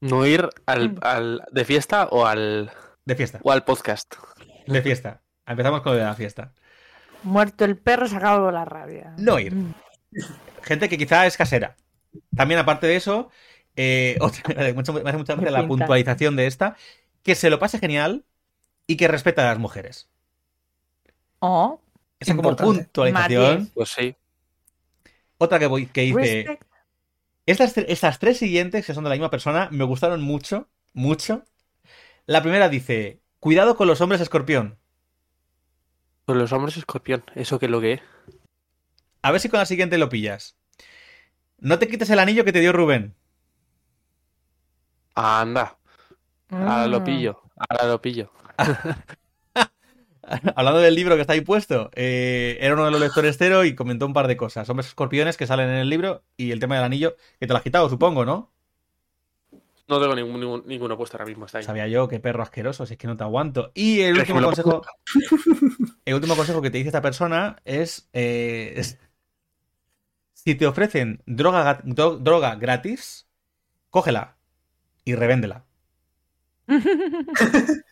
¿No 0.00 0.26
ir 0.26 0.43
Mm. 0.44 0.50
al, 0.67 0.99
al- 1.03 1.44
de 1.53 1.64
fiesta 1.64 2.09
o 2.11 2.26
al, 2.26 2.73
de 3.05 3.14
fiesta. 3.14 3.38
o 3.44 3.53
al 3.53 3.62
podcast? 3.64 4.14
De 4.67 4.82
fiesta. 4.82 5.20
Empezamos 5.47 5.82
con 5.82 5.93
lo 5.93 5.99
de 5.99 6.05
la 6.05 6.14
fiesta. 6.14 6.53
Muerto 7.23 7.64
el 7.64 7.76
perro, 7.79 8.09
se 8.09 8.17
acabó 8.17 8.50
la 8.50 8.64
rabia. 8.64 9.14
No 9.19 9.38
ir. 9.38 9.55
Mm. 9.55 9.75
Gente 10.62 10.88
que 10.88 10.99
quizá 10.99 11.25
es 11.26 11.37
casera. 11.37 11.76
También, 12.35 12.59
aparte 12.59 12.88
de 12.88 12.97
eso, 12.97 13.31
eh, 13.76 14.17
otra- 14.20 14.43
me 14.56 14.62
hace 14.62 14.73
mucha- 14.75 14.93
gracia 15.35 15.50
la 15.53 15.58
Pinta. 15.61 15.69
puntualización 15.69 16.35
de 16.35 16.49
esta, 16.49 16.76
que 17.23 17.37
se 17.37 17.49
lo 17.49 17.61
pase 17.61 17.79
genial 17.79 18.25
y 18.88 18.97
que 18.97 19.06
respeta 19.06 19.43
a 19.43 19.50
las 19.53 19.58
mujeres. 19.61 20.08
Oh, 21.38 21.81
Esa 22.19 22.35
como 22.35 22.50
Importante. 22.50 22.85
puntualización. 22.85 23.70
Pues 23.73 23.88
sí. 23.91 24.17
Otra 25.38 25.61
que, 25.61 25.67
voy, 25.67 25.87
que 25.87 26.00
dice... 26.03 26.19
respect. 26.19 26.65
Estas, 27.47 27.77
estas 27.77 28.19
tres 28.19 28.39
siguientes, 28.39 28.87
que 28.87 28.94
son 28.94 29.05
de 29.05 29.11
la 29.11 29.17
misma 29.17 29.31
persona, 29.31 29.69
me 29.73 29.85
gustaron 29.85 30.23
mucho, 30.23 30.69
mucho. 30.93 31.44
La 32.27 32.43
primera 32.43 32.69
dice, 32.69 33.23
cuidado 33.41 33.77
con 33.77 33.89
los 33.89 34.00
hombres 34.00 34.21
escorpión. 34.21 34.79
Con 36.27 36.39
los 36.39 36.53
hombres 36.53 36.77
escorpión. 36.77 37.23
¿Eso 37.37 37.59
qué 37.61 37.67
es 37.67 37.71
lo 37.73 37.81
que 37.81 37.93
es? 37.94 38.00
A 39.23 39.31
ver 39.33 39.41
si 39.41 39.49
con 39.49 39.59
la 39.59 39.67
siguiente 39.67 39.99
lo 39.99 40.09
pillas. 40.09 40.56
No 41.59 41.79
te 41.79 41.89
quites 41.89 42.11
el 42.11 42.19
anillo 42.19 42.44
que 42.44 42.53
te 42.53 42.61
dio 42.61 42.75
Rubén. 42.75 43.15
Anda. 45.15 45.79
Ahora 46.50 46.87
lo 46.87 47.00
Mm. 47.00 47.05
pillo. 47.05 47.43
Ahora 47.56 47.87
lo 47.87 48.00
pillo. 48.03 48.31
Hablando 50.56 50.81
del 50.81 50.94
libro 50.94 51.15
que 51.17 51.20
está 51.23 51.32
ahí 51.32 51.41
puesto, 51.41 51.91
eh, 51.94 52.56
era 52.61 52.75
uno 52.75 52.85
de 52.85 52.91
los 52.93 53.01
lectores 53.01 53.37
cero 53.39 53.65
y 53.65 53.75
comentó 53.75 54.06
un 54.06 54.13
par 54.13 54.29
de 54.29 54.37
cosas. 54.37 54.69
Hombres 54.70 54.87
escorpiones 54.89 55.37
que 55.37 55.46
salen 55.46 55.69
en 55.69 55.77
el 55.77 55.89
libro 55.89 56.23
y 56.37 56.53
el 56.53 56.61
tema 56.61 56.77
del 56.77 56.85
anillo, 56.85 57.17
que 57.41 57.46
te 57.46 57.53
lo 57.53 57.56
has 57.56 57.63
quitado, 57.63 57.89
supongo, 57.89 58.25
¿no? 58.25 58.51
No 59.89 60.01
tengo 60.01 60.15
ningún, 60.15 60.41
ningún- 60.41 60.63
ninguno 60.67 60.96
puesto 60.96 61.17
ahora 61.17 61.27
mismo. 61.27 61.44
Está 61.46 61.58
ahí. 61.58 61.65
Sabía 61.65 61.89
yo, 61.89 62.08
qué 62.08 62.20
perro 62.20 62.43
asqueroso, 62.43 62.87
si 62.87 62.94
es 62.94 62.99
que 62.99 63.08
no 63.08 63.17
te 63.17 63.25
aguanto. 63.25 63.73
Y 63.75 64.01
el 64.01 64.17
último 64.19 64.41
consejo. 64.41 64.82
El 66.05 66.15
último 66.15 66.37
consejo 66.37 66.63
que 66.63 66.70
te 66.70 66.79
dice 66.79 66.89
esta 66.89 67.03
persona 67.03 67.56
es. 67.65 68.08
eh, 68.13 68.75
es- 68.77 68.99
si 70.35 70.55
te 70.55 70.67
ofrecen 70.67 71.23
droga, 71.27 71.82
dro- 71.85 72.19
droga 72.19 72.55
gratis, 72.56 73.29
cógela 73.91 74.37
y 75.05 75.15
revéndela. 75.15 75.65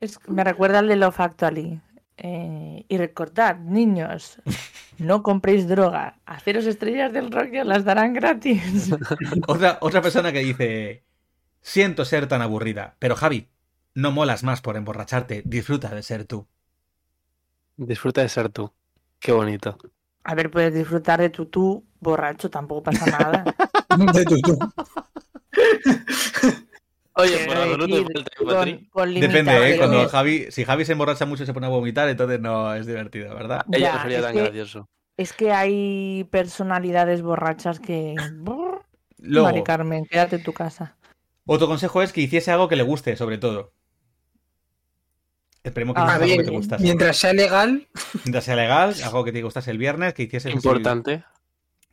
Es- 0.00 0.18
me 0.28 0.44
recuerda 0.44 0.78
al 0.80 0.88
de 0.88 0.96
Love 0.96 1.20
Actually. 1.20 1.80
Eh, 2.20 2.84
y 2.88 2.98
recordad, 2.98 3.56
niños, 3.58 4.40
no 4.98 5.22
compréis 5.22 5.68
droga. 5.68 6.18
Haceros 6.26 6.66
estrellas 6.66 7.12
del 7.12 7.30
rock 7.30 7.48
y 7.52 7.58
os 7.60 7.66
las 7.66 7.84
darán 7.84 8.12
gratis. 8.12 8.90
Otra, 9.46 9.78
otra 9.80 10.02
persona 10.02 10.32
que 10.32 10.40
dice: 10.40 11.04
Siento 11.60 12.04
ser 12.04 12.26
tan 12.26 12.42
aburrida, 12.42 12.96
pero 12.98 13.14
Javi, 13.14 13.48
no 13.94 14.10
molas 14.10 14.42
más 14.42 14.60
por 14.60 14.76
emborracharte, 14.76 15.42
disfruta 15.44 15.94
de 15.94 16.02
ser 16.02 16.24
tú. 16.24 16.46
Disfruta 17.76 18.22
de 18.22 18.28
ser 18.28 18.48
tú. 18.48 18.72
Qué 19.20 19.30
bonito. 19.30 19.78
A 20.24 20.34
ver, 20.34 20.50
puedes 20.50 20.74
disfrutar 20.74 21.20
de 21.20 21.30
tu 21.30 21.46
tú 21.46 21.84
borracho, 22.00 22.50
tampoco 22.50 22.82
pasa 22.84 23.06
nada. 23.06 23.44
De 24.12 24.24
tutú. 24.24 24.58
Oye, 27.20 27.46
por 27.46 27.56
la 27.56 27.66
no 27.76 27.86
te 27.86 27.92
decir, 27.92 28.06
falta 28.12 28.30
con, 28.38 28.46
Patri. 28.48 28.88
con 28.90 29.14
Depende, 29.14 29.70
¿eh? 29.72 29.76
Cuando 29.76 30.08
Javi, 30.08 30.46
si 30.50 30.64
Javi 30.64 30.84
se 30.84 30.92
emborracha 30.92 31.26
mucho 31.26 31.42
y 31.42 31.46
se 31.46 31.52
pone 31.54 31.66
a 31.66 31.70
vomitar, 31.70 32.08
entonces 32.08 32.40
no 32.40 32.74
es 32.74 32.86
divertido, 32.86 33.34
¿verdad? 33.34 33.64
Ella 33.72 33.94
no 33.94 34.02
sería 34.02 34.18
es 34.18 34.24
tan 34.24 34.34
que- 34.34 34.42
gracioso. 34.42 34.88
Es 35.16 35.32
que 35.32 35.50
hay 35.52 36.24
personalidades 36.30 37.22
borrachas 37.22 37.80
que... 37.80 38.14
Luego, 39.20 39.48
Mari 39.48 39.64
Carmen, 39.64 40.06
quédate 40.06 40.36
en 40.36 40.44
tu 40.44 40.52
casa. 40.52 40.96
otro 41.44 41.66
consejo 41.66 42.02
es 42.02 42.12
que 42.12 42.20
hiciese 42.20 42.52
algo 42.52 42.68
que 42.68 42.76
le 42.76 42.84
guste, 42.84 43.16
sobre 43.16 43.36
todo. 43.38 43.72
Esperemos 45.64 45.96
que 45.96 46.00
Ah, 46.00 46.14
algo 46.14 46.24
que 46.36 46.44
te 46.44 46.50
gustase. 46.52 46.84
mientras 46.84 47.16
sea 47.16 47.32
legal, 47.32 47.88
Mientras 48.24 48.44
sea 48.44 48.54
legal, 48.54 48.94
algo 49.04 49.24
que 49.24 49.32
te 49.32 49.42
gustase 49.42 49.72
el 49.72 49.78
viernes, 49.78 50.14
que 50.14 50.22
hicieses... 50.22 50.54
Importante. 50.54 51.24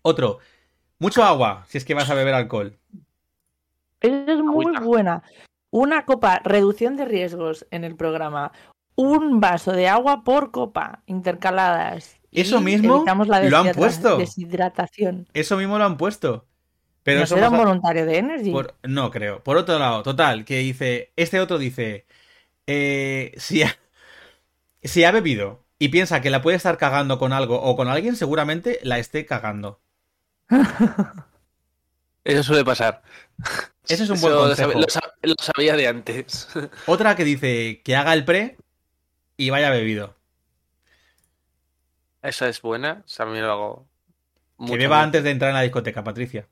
Otro, 0.04 0.38
mucho 1.00 1.24
agua, 1.24 1.66
si 1.68 1.80
es 1.80 1.84
que 1.86 1.96
vas 1.96 2.10
a 2.12 2.14
beber 2.14 2.36
alcohol. 2.36 2.78
Esa 4.06 4.32
es 4.34 4.40
muy 4.40 4.66
Agüita. 4.66 4.80
buena. 4.82 5.24
Una 5.72 6.06
copa, 6.06 6.40
reducción 6.44 6.96
de 6.96 7.06
riesgos 7.06 7.66
en 7.72 7.84
el 7.84 7.96
programa. 7.96 8.52
un 8.98 9.42
vaso 9.42 9.74
de 9.74 9.90
agua 9.90 10.24
por 10.24 10.52
copa, 10.52 11.04
intercaladas. 11.06 12.18
Eso 12.32 12.62
mismo 12.62 13.04
la 13.28 13.42
lo 13.44 13.58
han 13.58 13.72
puesto. 13.74 14.18
Deshidratación. 14.18 15.28
Eso 15.34 15.58
mismo 15.58 15.78
lo 15.78 15.84
han 15.84 15.98
puesto. 15.98 16.46
Pero 17.04 17.20
¿No 17.20 17.26
será 17.28 17.50
un 17.50 17.58
voluntario 17.58 18.06
de 18.06 18.18
Energy? 18.20 18.52
por- 18.52 18.74
no 18.84 19.12
creo. 19.12 19.44
Por 19.44 19.58
otro 19.58 19.78
lado, 19.80 20.02
total, 20.02 20.46
que 20.46 20.60
dice. 20.60 21.12
Este 21.18 21.40
otro 21.42 21.58
dice. 21.58 22.06
eh, 22.68 23.34
si, 23.38 23.64
ha, 23.64 23.76
si 24.84 25.04
ha 25.04 25.12
bebido 25.12 25.66
y 25.78 25.90
piensa 25.90 26.22
que 26.22 26.30
la 26.30 26.42
puede 26.42 26.56
estar 26.58 26.78
cagando 26.78 27.20
con 27.20 27.34
algo 27.34 27.62
o 27.62 27.76
con 27.76 27.90
alguien, 27.90 28.16
seguramente 28.16 28.80
la 28.82 28.98
esté 28.98 29.26
cagando. 29.26 29.82
Eso 32.24 32.44
suele 32.44 32.64
pasar. 32.64 33.02
Ese 33.88 34.04
es 34.04 34.10
un 34.10 34.20
buen 34.22 34.34
Eso 34.34 34.42
lo 34.42 34.48
consejo. 34.48 34.72
sab- 34.72 34.76
Lo, 34.82 34.88
sab- 34.88 35.14
lo 35.22 35.36
sabía 35.40 35.76
de 35.76 35.88
antes. 35.88 36.48
Otra 36.88 37.16
que 37.16 37.24
dice 37.24 37.82
que 37.84 37.96
haga 37.96 38.14
el 38.14 38.26
pre 38.26 38.58
y 39.38 39.50
vaya 39.50 39.70
bebido. 39.70 40.16
Esa 42.22 42.48
es 42.50 42.62
buena. 42.62 43.04
O 43.06 43.08
sea, 43.08 43.26
a 43.26 43.30
mí 43.30 43.40
lo 43.40 43.52
hago. 43.52 43.88
Que 44.66 44.78
beba 44.78 45.02
antes 45.02 45.24
de 45.24 45.32
entrar 45.32 45.50
en 45.50 45.56
la 45.56 45.62
discoteca, 45.62 46.04
Patricia. 46.04 46.48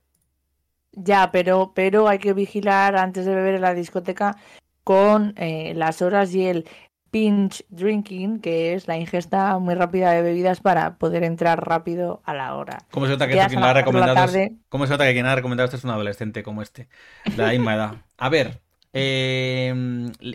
Ya, 0.92 1.32
pero, 1.32 1.72
pero 1.74 2.08
hay 2.08 2.20
que 2.20 2.34
vigilar 2.34 2.96
antes 2.98 3.26
de 3.26 3.34
beber 3.34 3.56
en 3.56 3.62
la 3.62 3.74
discoteca 3.74 4.38
con 4.84 5.34
eh, 5.38 5.74
las 5.76 6.02
horas 6.02 6.34
y 6.36 6.46
el 6.46 6.68
pinch 7.14 7.64
drinking, 7.70 8.40
que 8.42 8.74
es 8.74 8.88
la 8.88 8.98
ingesta 8.98 9.58
muy 9.60 9.76
rápida 9.76 10.12
de 10.12 10.22
bebidas 10.22 10.60
para 10.62 10.98
poder 10.98 11.24
entrar 11.24 11.66
rápido 11.66 12.22
a 12.26 12.34
la 12.34 12.56
hora. 12.56 12.80
¿Cómo 12.92 13.06
se 13.06 13.12
nota 13.14 13.28
que 13.28 13.38
quien 13.38 13.62
la 13.62 13.70
ha 13.70 13.74
recomendado? 13.74 14.18
es- 14.18 14.32
tarde. 14.32 14.58
¿Cómo 14.70 14.86
se 14.88 14.92
nota 14.94 15.06
que 15.06 15.14
quien 15.14 15.26
ha 15.28 15.36
recomendado 15.36 15.66
esto 15.66 15.78
es 15.78 15.84
un 15.84 15.92
adolescente 15.92 16.44
como 16.44 16.62
este? 16.64 16.90
De 17.26 17.44
la 17.44 17.52
misma 17.52 17.76
edad. 17.76 17.96
A 18.18 18.30
ver. 18.30 18.60
eh, 18.96 19.74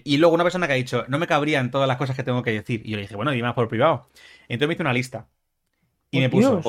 y 0.04 0.16
luego 0.18 0.34
una 0.34 0.44
persona 0.44 0.66
que 0.66 0.72
ha 0.72 0.76
dicho, 0.76 1.04
no 1.08 1.18
me 1.18 1.26
cabrían 1.26 1.70
todas 1.70 1.86
las 1.88 1.96
cosas 1.96 2.16
que 2.16 2.22
tengo 2.24 2.42
que 2.42 2.52
decir. 2.52 2.82
Y 2.84 2.90
yo 2.90 2.96
le 2.96 3.02
dije, 3.02 3.16
bueno, 3.16 3.30
dime 3.32 3.44
más 3.48 3.54
por 3.54 3.68
privado. 3.68 4.08
Entonces 4.48 4.68
me 4.68 4.74
hizo 4.74 4.82
una 4.82 4.92
lista. 4.92 5.28
Y 6.10 6.18
¡Oh, 6.18 6.20
me 6.20 6.30
puso, 6.30 6.60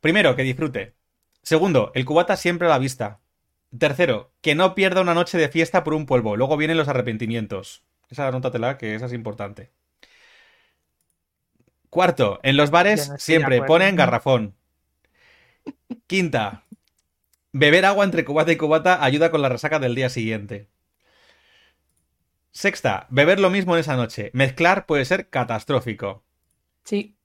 primero, 0.00 0.36
que 0.36 0.42
disfrute. 0.42 0.94
Segundo, 1.42 1.92
el 1.94 2.04
cubata 2.04 2.36
siempre 2.36 2.66
a 2.68 2.70
la 2.70 2.78
vista. 2.78 3.20
Tercero, 3.78 4.32
que 4.40 4.54
no 4.54 4.74
pierda 4.74 5.00
una 5.00 5.14
noche 5.14 5.38
de 5.38 5.48
fiesta 5.48 5.84
por 5.84 5.94
un 5.94 6.06
polvo. 6.06 6.36
Luego 6.36 6.56
vienen 6.56 6.76
los 6.76 6.88
arrepentimientos. 6.88 7.84
Esa 8.10 8.28
anótatela, 8.28 8.76
que 8.76 8.94
esa 8.94 9.06
es 9.06 9.12
importante. 9.12 9.70
Cuarto, 11.90 12.38
en 12.42 12.56
los 12.56 12.70
bares 12.70 13.08
no 13.08 13.18
siempre 13.18 13.62
ponen 13.62 13.96
garrafón. 13.96 14.54
Quinta, 16.06 16.64
beber 17.52 17.84
agua 17.84 18.04
entre 18.04 18.24
cubata 18.24 18.52
y 18.52 18.56
cubata 18.56 19.04
ayuda 19.04 19.30
con 19.30 19.42
la 19.42 19.48
resaca 19.48 19.78
del 19.78 19.94
día 19.94 20.08
siguiente. 20.08 20.68
Sexta, 22.52 23.06
beber 23.10 23.38
lo 23.38 23.50
mismo 23.50 23.74
en 23.74 23.80
esa 23.80 23.96
noche. 23.96 24.30
Mezclar 24.34 24.86
puede 24.86 25.04
ser 25.04 25.30
catastrófico. 25.30 26.24
Sí. 26.84 27.16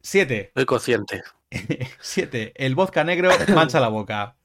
Siete, 0.00 0.52
Soy 0.54 0.66
consciente. 0.66 1.22
siete, 2.00 2.52
el 2.56 2.74
vodka 2.74 3.02
negro 3.04 3.30
mancha 3.54 3.80
la 3.80 3.88
boca. 3.88 4.36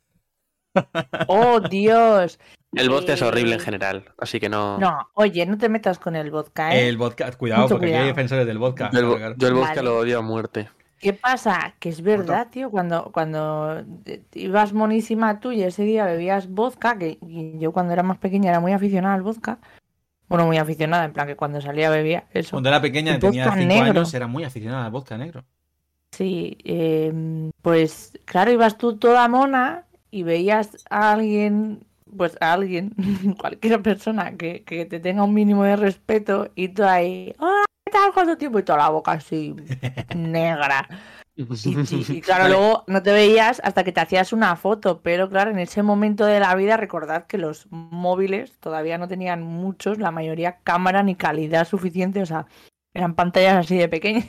¡Oh, 1.28 1.60
Dios! 1.60 2.40
El 2.75 2.89
vodka 2.89 3.13
es 3.13 3.22
Eh, 3.22 3.25
horrible 3.25 3.53
en 3.56 3.60
general. 3.60 4.06
Así 4.18 4.39
que 4.39 4.50
no. 4.50 4.77
No, 4.80 5.10
oye, 5.13 5.46
no 5.46 5.58
te 5.58 5.70
metas 5.70 6.00
con 6.00 6.15
el 6.15 6.32
vodka, 6.32 6.75
¿eh? 6.75 6.88
El 6.89 6.98
vodka, 6.98 7.32
cuidado, 7.34 7.63
Mucho 7.63 7.75
porque 7.75 7.88
aquí 7.88 7.96
hay 8.01 8.08
defensores 8.08 8.46
del 8.48 8.58
vodka. 8.58 8.89
Yo 8.94 9.00
el, 9.00 9.36
yo 9.38 9.53
vodka 9.56 9.70
Vale. 9.75 9.82
lo 9.84 9.98
odio 10.00 10.20
a 10.20 10.22
muerte. 10.22 10.70
¿Qué 11.00 11.12
pasa? 11.13 11.74
Que 11.80 11.89
es 11.89 12.01
verdad, 12.01 12.48
tío, 12.50 12.72
cuando, 12.72 13.12
cuando 13.12 13.84
ibas 14.34 14.72
monísima 14.72 15.39
tú 15.42 15.51
y 15.51 15.62
ese 15.63 15.84
día 15.84 16.06
bebías 16.06 16.48
vodka, 16.50 16.98
que 16.98 17.18
y 17.22 17.60
yo 17.60 17.74
cuando 17.74 17.92
era 17.94 18.03
más 18.03 18.18
pequeña 18.20 18.50
era 18.51 18.60
muy 18.62 18.72
aficionada 18.72 19.13
al 19.15 19.22
vodka. 19.22 19.58
Bueno, 20.30 20.46
muy 20.48 20.58
aficionada, 20.58 21.03
en 21.03 21.12
plan 21.13 21.27
que 21.27 21.36
cuando 21.36 21.60
salía 21.62 21.89
bebía 21.89 22.24
eso. 22.34 22.51
Cuando 22.51 22.70
era 22.70 22.82
pequeña, 22.82 23.15
El 23.15 23.20
tenía 23.20 23.44
vodka 23.46 23.60
5 23.60 23.68
negro. 23.68 23.92
años, 24.00 24.13
era 24.13 24.27
muy 24.27 24.46
aficionada 24.46 24.86
al 24.86 24.92
vodka 24.92 25.18
negro. 25.18 25.44
Sí, 26.12 26.58
em, 26.63 27.51
pues 27.62 28.18
claro, 28.25 28.51
ibas 28.51 28.77
tú 28.77 28.98
toda 28.98 29.27
mona 29.27 29.84
y 30.10 30.24
veías 30.24 30.86
a 30.89 31.12
alguien, 31.12 31.84
pues 32.13 32.38
a 32.41 32.53
alguien, 32.53 32.93
cualquier 33.39 33.82
persona 33.82 34.36
que, 34.38 34.63
que 34.63 34.86
te 34.86 35.00
tenga 35.00 35.24
un 35.24 35.34
mínimo 35.34 35.63
de 35.63 35.75
respeto 35.75 36.50
y 36.55 36.70
tú 36.70 36.84
ahí, 36.84 37.34
hola, 37.39 37.65
¿qué 37.86 37.91
tal? 37.91 38.13
¿Cuánto 38.13 38.38
tiempo? 38.38 38.60
Y 38.60 38.63
toda 38.63 38.79
la 38.79 38.89
boca 38.89 39.12
así 39.13 39.55
negra. 40.15 40.88
Y, 41.36 41.43
y- 41.43 42.17
y 42.17 42.22
claro, 42.22 42.43
Vale. 42.43 42.55
luego 42.55 42.84
no 42.88 43.01
te 43.01 43.12
veías 43.12 43.60
hasta 43.63 43.84
que 43.84 43.91
te 43.91 44.01
hacías 44.01 44.34
una 44.34 44.55
foto, 44.55 45.01
pero 45.01 45.29
claro, 45.29 45.50
en 45.51 45.60
ese 45.60 45.82
momento 45.82 46.25
de 46.25 46.39
la 46.39 46.53
vida 46.55 46.77
recordad 46.77 47.25
que 47.25 47.38
los 47.39 47.67
móviles 47.72 48.51
todavía 48.60 48.98
no 48.98 49.08
tenían 49.08 49.41
muchos, 49.41 49.98
la 49.98 50.12
mayoría 50.12 50.60
cámara 50.63 51.01
ni 51.03 51.15
calidad 51.15 51.67
suficiente, 51.67 52.22
o 52.22 52.25
sea, 52.25 52.46
eran 52.93 53.15
pantallas 53.15 53.65
así 53.65 53.75
de 53.77 53.89
pequeñas. 53.89 54.27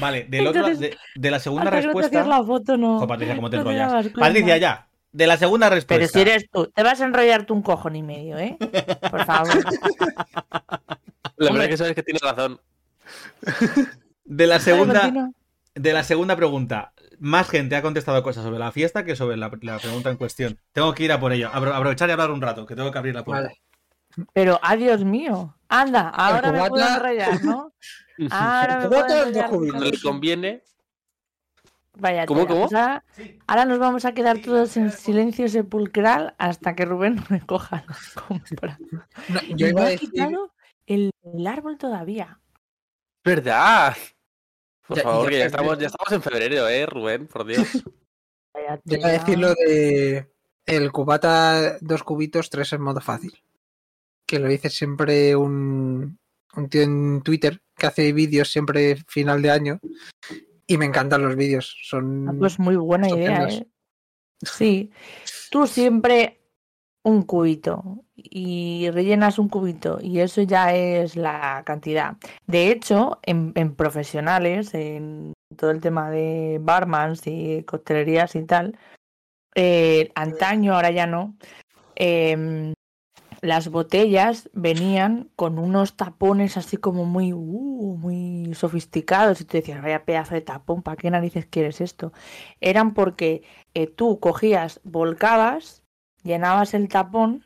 Vale, 0.00 0.24
del 0.28 0.46
otro, 0.46 0.66
Entonces, 0.66 0.90
de, 0.90 0.98
de 1.14 1.30
la 1.30 1.38
segunda 1.40 1.64
no 1.64 1.70
respuesta. 1.70 2.20
hacías 2.20 2.28
la 2.28 2.44
foto, 2.44 2.76
no. 2.76 2.98
Jo, 2.98 3.06
Patricia, 3.06 3.36
¿cómo 3.36 3.48
te 3.50 3.56
no 3.56 3.62
enrollas? 3.62 4.08
Patricia, 4.12 4.56
ya. 4.58 4.87
De 5.12 5.26
la 5.26 5.36
segunda 5.36 5.70
respuesta. 5.70 5.94
Pero 5.96 6.08
si 6.08 6.20
eres 6.20 6.50
tú, 6.50 6.66
te 6.66 6.82
vas 6.82 7.00
a 7.00 7.04
enrollar 7.04 7.44
tú 7.46 7.54
un 7.54 7.62
cojón 7.62 7.96
y 7.96 8.02
medio, 8.02 8.38
¿eh? 8.38 8.56
Por 9.10 9.24
favor. 9.24 9.64
La 11.36 11.50
verdad 11.50 11.64
es 11.64 11.68
que 11.70 11.76
sabes 11.76 11.94
que 11.94 12.02
tienes 12.02 12.22
razón. 12.22 12.60
De 14.24 14.46
la 14.46 14.60
segunda, 14.60 15.30
de 15.74 15.92
la 15.92 16.04
segunda 16.04 16.36
pregunta. 16.36 16.92
Más 17.20 17.48
gente 17.48 17.74
ha 17.74 17.82
contestado 17.82 18.22
cosas 18.22 18.44
sobre 18.44 18.58
la 18.58 18.70
fiesta 18.70 19.04
que 19.04 19.16
sobre 19.16 19.36
la, 19.36 19.50
la 19.62 19.78
pregunta 19.78 20.10
en 20.10 20.16
cuestión. 20.16 20.58
Tengo 20.72 20.94
que 20.94 21.04
ir 21.04 21.12
a 21.12 21.18
por 21.18 21.32
ello. 21.32 21.50
Apro- 21.50 21.74
aprovechar 21.74 22.08
y 22.08 22.12
hablar 22.12 22.30
un 22.30 22.40
rato, 22.40 22.64
que 22.66 22.76
tengo 22.76 22.92
que 22.92 22.98
abrir 22.98 23.14
la 23.14 23.24
puerta. 23.24 23.48
Vale. 23.48 23.60
Pero, 24.32 24.58
adiós 24.62 25.04
mío. 25.04 25.56
Anda, 25.68 26.08
ahora 26.10 26.52
me 26.52 26.68
puedo 26.68 26.86
enrollar, 26.86 27.44
¿no? 27.44 27.72
Ahora 28.30 28.80
me 28.80 28.88
puedo 28.88 29.06
enrollar. 29.26 29.50
le 29.80 30.00
conviene. 30.00 30.62
Vaya, 32.00 32.26
¿Cómo, 32.26 32.42
ahora, 32.42 33.04
ahora 33.48 33.64
nos 33.64 33.78
vamos 33.80 34.04
a 34.04 34.12
quedar 34.14 34.38
todos 34.40 34.76
en 34.76 34.92
silencio 34.92 35.48
sepulcral 35.48 36.34
hasta 36.38 36.76
que 36.76 36.84
Rubén 36.84 37.20
me 37.28 37.40
coja 37.44 37.84
la 37.88 38.22
compra. 38.22 38.78
No, 39.28 39.80
a 39.82 39.84
decir. 39.90 40.10
quitado 40.10 40.52
el, 40.86 41.10
el 41.34 41.46
árbol 41.46 41.76
todavía. 41.76 42.40
¿Verdad? 43.24 43.96
Por 44.86 44.96
Ya- 44.96 45.02
favor, 45.02 45.24
ya- 45.24 45.30
que 45.30 45.38
ya 45.38 45.46
estamos, 45.46 45.78
ya 45.78 45.86
estamos 45.88 46.12
en 46.12 46.22
febrero, 46.22 46.68
¿eh, 46.68 46.86
Rubén? 46.86 47.26
Por 47.26 47.44
Dios. 47.44 47.66
Vaya 48.54 48.80
Yo 48.84 48.96
iba 48.96 49.08
a 49.08 49.12
decir 49.12 49.38
lo 49.38 49.48
de 49.54 50.30
el 50.66 50.92
cubata 50.92 51.78
dos 51.80 52.04
cubitos, 52.04 52.48
tres 52.48 52.72
en 52.72 52.80
modo 52.82 53.00
fácil. 53.00 53.42
Que 54.24 54.38
lo 54.38 54.46
dice 54.48 54.70
siempre 54.70 55.34
un, 55.34 56.18
un 56.54 56.68
tío 56.68 56.82
en 56.82 57.22
Twitter 57.22 57.60
que 57.76 57.86
hace 57.86 58.12
vídeos 58.12 58.50
siempre 58.52 58.96
final 59.08 59.42
de 59.42 59.50
año. 59.50 59.80
Y 60.68 60.78
me 60.78 60.84
encantan 60.84 61.22
los 61.22 61.34
vídeos. 61.34 61.76
Son 61.82 62.28
Ah, 62.28 62.34
pues 62.38 62.60
muy 62.60 62.76
buena 62.76 63.08
idea. 63.08 63.48
¿eh? 63.48 63.66
Sí. 64.42 64.92
Tú 65.50 65.66
siempre 65.66 66.38
un 67.02 67.22
cubito 67.22 68.04
y 68.14 68.90
rellenas 68.90 69.38
un 69.38 69.48
cubito 69.48 69.98
y 70.00 70.20
eso 70.20 70.42
ya 70.42 70.74
es 70.74 71.16
la 71.16 71.62
cantidad. 71.64 72.16
De 72.46 72.70
hecho, 72.70 73.18
en, 73.22 73.52
en 73.54 73.74
profesionales, 73.74 74.74
en 74.74 75.32
todo 75.56 75.70
el 75.70 75.80
tema 75.80 76.10
de 76.10 76.58
barmans 76.60 77.22
y 77.26 77.62
coctelerías 77.62 78.34
y 78.36 78.42
tal, 78.44 78.78
eh, 79.54 80.10
antaño, 80.14 80.74
ahora 80.74 80.90
ya 80.90 81.06
no, 81.06 81.36
em, 81.96 82.74
las 83.40 83.68
botellas 83.68 84.50
venían 84.52 85.30
con 85.36 85.58
unos 85.58 85.96
tapones 85.96 86.56
así 86.56 86.76
como 86.76 87.04
muy, 87.04 87.32
uh, 87.32 87.96
muy 87.98 88.54
sofisticados 88.54 89.40
y 89.40 89.44
tú 89.44 89.56
decías, 89.56 89.82
vaya 89.82 90.04
pedazo 90.04 90.34
de 90.34 90.40
tapón, 90.40 90.82
¿para 90.82 90.96
qué 90.96 91.10
narices 91.10 91.46
quieres 91.46 91.80
esto? 91.80 92.12
Eran 92.60 92.94
porque 92.94 93.42
eh, 93.74 93.86
tú 93.86 94.18
cogías, 94.20 94.80
volcabas, 94.84 95.84
llenabas 96.22 96.74
el 96.74 96.88
tapón 96.88 97.44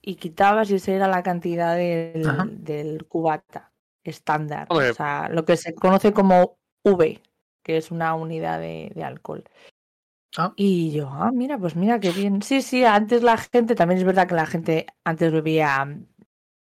y 0.00 0.16
quitabas 0.16 0.70
y 0.70 0.76
esa 0.76 0.92
era 0.92 1.08
la 1.08 1.22
cantidad 1.22 1.76
del, 1.76 2.24
del 2.64 3.04
cubata 3.06 3.72
estándar. 4.04 4.66
O 4.70 4.80
sea, 4.94 5.28
lo 5.28 5.44
que 5.44 5.56
se 5.56 5.74
conoce 5.74 6.12
como 6.12 6.58
V, 6.84 7.20
que 7.62 7.76
es 7.76 7.90
una 7.90 8.14
unidad 8.14 8.60
de, 8.60 8.92
de 8.94 9.04
alcohol. 9.04 9.44
Ah. 10.36 10.52
Y 10.56 10.92
yo, 10.92 11.08
ah, 11.10 11.30
mira, 11.32 11.58
pues 11.58 11.74
mira 11.76 11.98
qué 12.00 12.10
bien. 12.12 12.42
Sí, 12.42 12.62
sí, 12.62 12.84
antes 12.84 13.22
la 13.22 13.36
gente, 13.36 13.74
también 13.74 13.98
es 13.98 14.04
verdad 14.04 14.28
que 14.28 14.34
la 14.34 14.46
gente 14.46 14.86
antes 15.04 15.32
bebía 15.32 15.98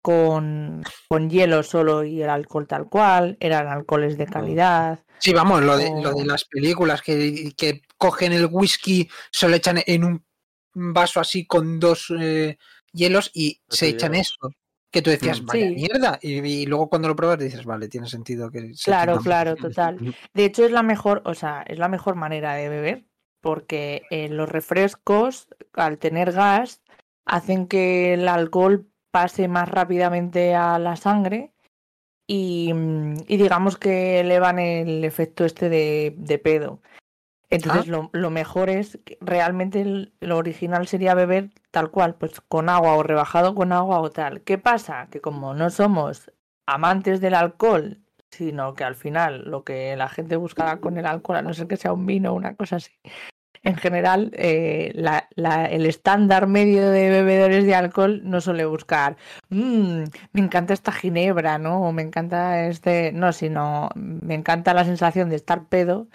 con, 0.00 0.82
con 1.08 1.28
hielo 1.28 1.62
solo 1.62 2.04
y 2.04 2.22
el 2.22 2.30
alcohol 2.30 2.66
tal 2.66 2.88
cual, 2.88 3.36
eran 3.40 3.66
alcoholes 3.68 4.16
de 4.16 4.26
calidad. 4.26 5.00
Sí, 5.18 5.32
vamos, 5.32 5.62
lo 5.62 5.76
de, 5.76 5.86
o- 5.90 6.02
lo 6.02 6.14
de 6.14 6.24
las 6.24 6.44
películas 6.44 7.02
que, 7.02 7.52
que 7.56 7.82
cogen 7.98 8.32
el 8.32 8.48
whisky, 8.50 9.08
se 9.30 9.48
lo 9.48 9.56
echan 9.56 9.80
en 9.86 10.04
un 10.04 10.24
vaso 10.74 11.20
así 11.20 11.44
con 11.46 11.80
dos 11.80 12.12
eh, 12.18 12.56
hielos 12.92 13.30
y 13.34 13.60
se 13.68 13.88
echan 13.88 14.14
eso. 14.14 14.36
Que 14.90 15.02
tú 15.02 15.10
decías, 15.10 15.44
vaya 15.44 15.68
Sí. 15.68 15.74
mierda. 15.74 16.18
Y, 16.22 16.38
y 16.38 16.66
luego 16.66 16.88
cuando 16.88 17.08
lo 17.08 17.16
pruebas 17.16 17.38
dices, 17.38 17.64
vale, 17.66 17.88
tiene 17.88 18.08
sentido 18.08 18.50
que 18.50 18.72
se 18.74 18.84
Claro, 18.84 19.18
claro, 19.20 19.54
tanto". 19.56 19.68
total. 19.68 19.98
De 20.32 20.44
hecho, 20.46 20.64
es 20.64 20.70
la 20.70 20.82
mejor, 20.82 21.20
o 21.26 21.34
sea, 21.34 21.62
es 21.66 21.78
la 21.78 21.88
mejor 21.88 22.14
manera 22.14 22.54
de 22.54 22.68
beber, 22.70 23.04
porque 23.40 24.02
eh, 24.10 24.28
los 24.28 24.48
refrescos, 24.48 25.48
al 25.74 25.98
tener 25.98 26.32
gas, 26.32 26.82
hacen 27.24 27.66
que 27.66 28.14
el 28.14 28.28
alcohol 28.28 28.86
pase 29.10 29.48
más 29.48 29.68
rápidamente 29.70 30.54
a 30.54 30.78
la 30.78 30.96
sangre 30.96 31.52
y, 32.26 32.72
y 33.26 33.36
digamos 33.36 33.76
que 33.76 34.20
elevan 34.20 34.58
el 34.58 35.04
efecto 35.04 35.44
este 35.44 35.68
de, 35.68 36.14
de 36.16 36.38
pedo. 36.38 36.80
Entonces 37.50 37.86
lo, 37.88 38.10
lo 38.12 38.28
mejor 38.30 38.68
es, 38.68 38.98
realmente 39.22 39.80
el- 39.80 40.12
lo 40.20 40.36
original 40.36 40.86
sería 40.86 41.14
beber 41.14 41.50
tal 41.70 41.90
cual, 41.90 42.16
pues 42.16 42.42
con 42.42 42.68
agua 42.68 42.94
o 42.94 43.02
rebajado 43.02 43.54
con 43.54 43.72
agua 43.72 44.00
o 44.00 44.10
tal. 44.10 44.42
¿Qué 44.42 44.58
pasa? 44.58 45.08
Que 45.10 45.22
como 45.22 45.54
no 45.54 45.70
somos 45.70 46.30
amantes 46.66 47.22
del 47.22 47.32
alcohol, 47.34 48.02
sino 48.30 48.74
que 48.74 48.84
al 48.84 48.94
final 48.94 49.44
lo 49.50 49.64
que 49.64 49.96
la 49.96 50.08
gente 50.08 50.36
busca 50.36 50.78
con 50.80 50.98
el 50.98 51.06
alcohol, 51.06 51.36
a 51.38 51.42
no 51.42 51.54
ser 51.54 51.66
que 51.66 51.76
sea 51.76 51.92
un 51.92 52.06
vino 52.06 52.32
o 52.32 52.34
una 52.34 52.54
cosa 52.54 52.76
así, 52.76 52.92
en 53.64 53.76
general 53.76 54.30
eh, 54.34 54.92
la- 54.94 55.28
la- 55.34 55.66
el 55.66 55.84
estándar 55.86 56.46
medio 56.46 56.90
de 56.90 57.10
bebedores 57.10 57.64
de 57.64 57.74
alcohol 57.74 58.20
no 58.24 58.40
suele 58.40 58.64
buscar, 58.66 59.16
"Mm, 59.48 60.04
me 60.32 60.40
encanta 60.40 60.74
esta 60.74 60.92
ginebra, 60.92 61.58
¿no? 61.58 61.82
O 61.88 61.92
me 61.92 62.02
encanta 62.02 62.66
este, 62.68 63.10
no, 63.12 63.32
sino 63.32 63.88
me 63.96 64.34
encanta 64.34 64.74
la 64.74 64.84
sensación 64.84 65.28
de 65.30 65.36
estar 65.36 65.66
pedo, 65.68 66.06